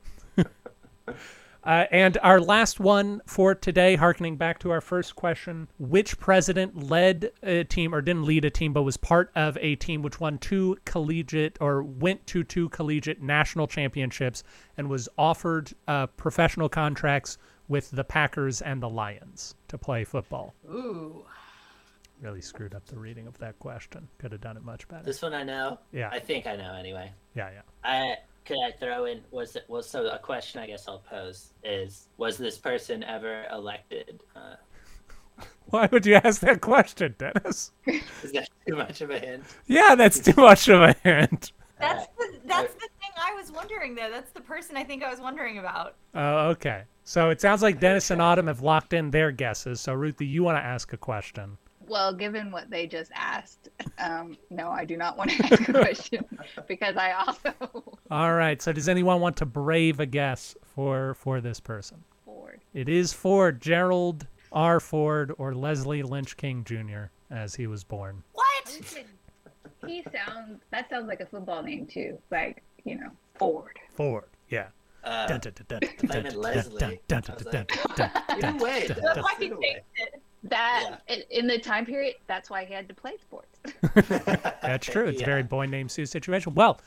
Uh, 1.64 1.86
and 1.90 2.18
our 2.22 2.40
last 2.40 2.78
one 2.78 3.22
for 3.26 3.54
today, 3.54 3.96
harkening 3.96 4.36
back 4.36 4.58
to 4.58 4.70
our 4.70 4.82
first 4.82 5.16
question 5.16 5.66
which 5.78 6.18
president 6.18 6.90
led 6.90 7.32
a 7.42 7.64
team 7.64 7.94
or 7.94 8.02
didn't 8.02 8.24
lead 8.24 8.44
a 8.44 8.50
team, 8.50 8.72
but 8.72 8.82
was 8.82 8.98
part 8.98 9.30
of 9.34 9.56
a 9.60 9.74
team 9.76 10.02
which 10.02 10.20
won 10.20 10.36
two 10.38 10.76
collegiate 10.84 11.56
or 11.60 11.82
went 11.82 12.26
to 12.26 12.44
two 12.44 12.68
collegiate 12.68 13.22
national 13.22 13.66
championships 13.66 14.42
and 14.76 14.88
was 14.88 15.08
offered 15.16 15.72
uh, 15.88 16.06
professional 16.06 16.68
contracts 16.68 17.38
with 17.68 17.90
the 17.92 18.04
Packers 18.04 18.60
and 18.60 18.82
the 18.82 18.88
Lions 18.88 19.54
to 19.68 19.78
play 19.78 20.04
football? 20.04 20.54
Ooh. 20.68 21.24
Really 22.20 22.42
screwed 22.42 22.74
up 22.74 22.86
the 22.86 22.98
reading 22.98 23.26
of 23.26 23.36
that 23.38 23.58
question. 23.58 24.06
Could 24.18 24.32
have 24.32 24.40
done 24.40 24.56
it 24.56 24.64
much 24.64 24.86
better. 24.88 25.02
This 25.02 25.22
one 25.22 25.34
I 25.34 25.42
know. 25.42 25.78
Yeah. 25.92 26.10
I 26.12 26.20
think 26.20 26.46
I 26.46 26.56
know 26.56 26.74
anyway. 26.74 27.10
Yeah, 27.34 27.50
yeah. 27.50 27.62
I 27.82 28.16
could 28.44 28.58
I 28.64 28.72
throw 28.72 29.06
in 29.06 29.22
was 29.30 29.56
it 29.56 29.64
well 29.68 29.82
so 29.82 30.06
a 30.06 30.18
question 30.18 30.60
I 30.60 30.66
guess 30.66 30.86
I'll 30.86 30.98
pose 30.98 31.52
is 31.62 32.08
was 32.16 32.36
this 32.36 32.58
person 32.58 33.02
ever 33.04 33.46
elected? 33.52 34.22
Uh, 34.36 34.56
Why 35.66 35.88
would 35.90 36.06
you 36.06 36.14
ask 36.16 36.40
that 36.42 36.60
question, 36.60 37.14
Dennis? 37.18 37.72
is 37.86 38.32
that 38.32 38.48
too 38.66 38.76
much 38.76 39.00
of 39.00 39.10
a 39.10 39.18
hint? 39.18 39.44
Yeah, 39.66 39.94
that's 39.94 40.20
too 40.20 40.40
much 40.40 40.68
of 40.68 40.82
a 40.82 40.94
hint. 41.02 41.52
That's 41.78 42.06
the 42.18 42.40
that's 42.44 42.74
the 42.74 42.80
thing 42.80 43.10
I 43.16 43.34
was 43.34 43.50
wondering 43.50 43.94
though. 43.94 44.10
That's 44.10 44.30
the 44.32 44.40
person 44.40 44.76
I 44.76 44.84
think 44.84 45.02
I 45.02 45.10
was 45.10 45.20
wondering 45.20 45.58
about. 45.58 45.96
Oh, 46.14 46.48
okay. 46.50 46.84
So 47.04 47.30
it 47.30 47.40
sounds 47.40 47.62
like 47.62 47.80
Dennis 47.80 48.10
and 48.10 48.22
Autumn 48.22 48.46
have 48.46 48.62
locked 48.62 48.92
in 48.92 49.10
their 49.10 49.30
guesses. 49.32 49.80
So 49.80 49.92
Ruthie, 49.92 50.26
you 50.26 50.42
want 50.42 50.56
to 50.58 50.64
ask 50.64 50.92
a 50.92 50.96
question? 50.96 51.58
Well, 51.88 52.12
given 52.14 52.50
what 52.50 52.70
they 52.70 52.86
just 52.86 53.10
asked, 53.14 53.68
um, 53.98 54.36
no, 54.50 54.70
I 54.70 54.84
do 54.84 54.96
not 54.96 55.16
want 55.18 55.30
to 55.30 55.44
ask 55.52 55.68
a 55.68 55.72
question 55.72 56.24
because 56.66 56.96
I 56.96 57.12
also 57.12 57.54
All 58.10 58.34
right. 58.34 58.60
So 58.62 58.72
does 58.72 58.88
anyone 58.88 59.20
want 59.20 59.36
to 59.38 59.46
brave 59.46 60.00
a 60.00 60.06
guess 60.06 60.56
for 60.62 61.14
for 61.14 61.40
this 61.40 61.60
person? 61.60 62.04
bored. 62.24 62.60
It 62.72 62.88
is 62.88 63.12
for 63.12 63.52
Gerald 63.52 64.26
R. 64.52 64.80
Ford 64.80 65.32
or 65.38 65.54
Leslie 65.54 66.02
Lynch 66.02 66.36
King 66.36 66.64
Jr. 66.64 67.04
as 67.30 67.54
he 67.56 67.66
was 67.66 67.84
born. 67.84 68.22
What? 68.32 68.80
He 69.86 70.02
sounds. 70.04 70.62
That 70.70 70.88
sounds 70.88 71.08
like 71.08 71.20
a 71.20 71.26
football 71.26 71.62
name 71.62 71.84
too. 71.86 72.16
Like 72.30 72.62
you 72.84 72.94
know, 72.96 73.10
Ford. 73.34 73.78
Ford. 73.94 74.24
Yeah. 74.48 74.68
Uh, 75.04 75.26
Dun, 75.26 75.40
dun, 75.40 75.52
dun, 75.54 75.66
dun, 75.68 75.80
I 75.82 76.06
dun, 76.06 76.08
meant 76.22 76.30
dun, 76.34 76.40
Leslie. 76.40 76.78
dun, 76.80 76.98
dun, 77.08 77.22
I 77.28 77.34
was 77.34 77.42
dun, 77.44 77.52
like, 77.52 77.68
dun, 77.68 77.78
dun, 77.96 78.10
dun, 78.38 78.44
Either 78.54 78.64
way, 78.64 78.86
dun, 78.88 78.98
That's 79.02 79.14
dun. 79.16 79.22
why 79.22 79.34
he 79.38 79.44
Either 79.44 79.58
way. 79.58 79.62
changed 79.66 79.84
it. 80.14 80.22
That 80.44 81.00
in- 81.08 81.22
in 81.30 81.46
the 81.46 81.58
time 81.58 81.86
period, 81.86 82.16
that's 82.26 82.50
why 82.50 82.64
he 82.64 82.74
had 82.74 82.86
to 82.88 82.94
play 82.94 83.16
sports. 83.16 83.58
That's 84.62 84.86
true. 84.86 85.06
It's 85.06 85.22
a 85.22 85.24
very 85.24 85.42
boy 85.42 85.66
named 85.66 85.90
Sue 85.90 86.04
situation. 86.06 86.54
Well, 86.54 86.78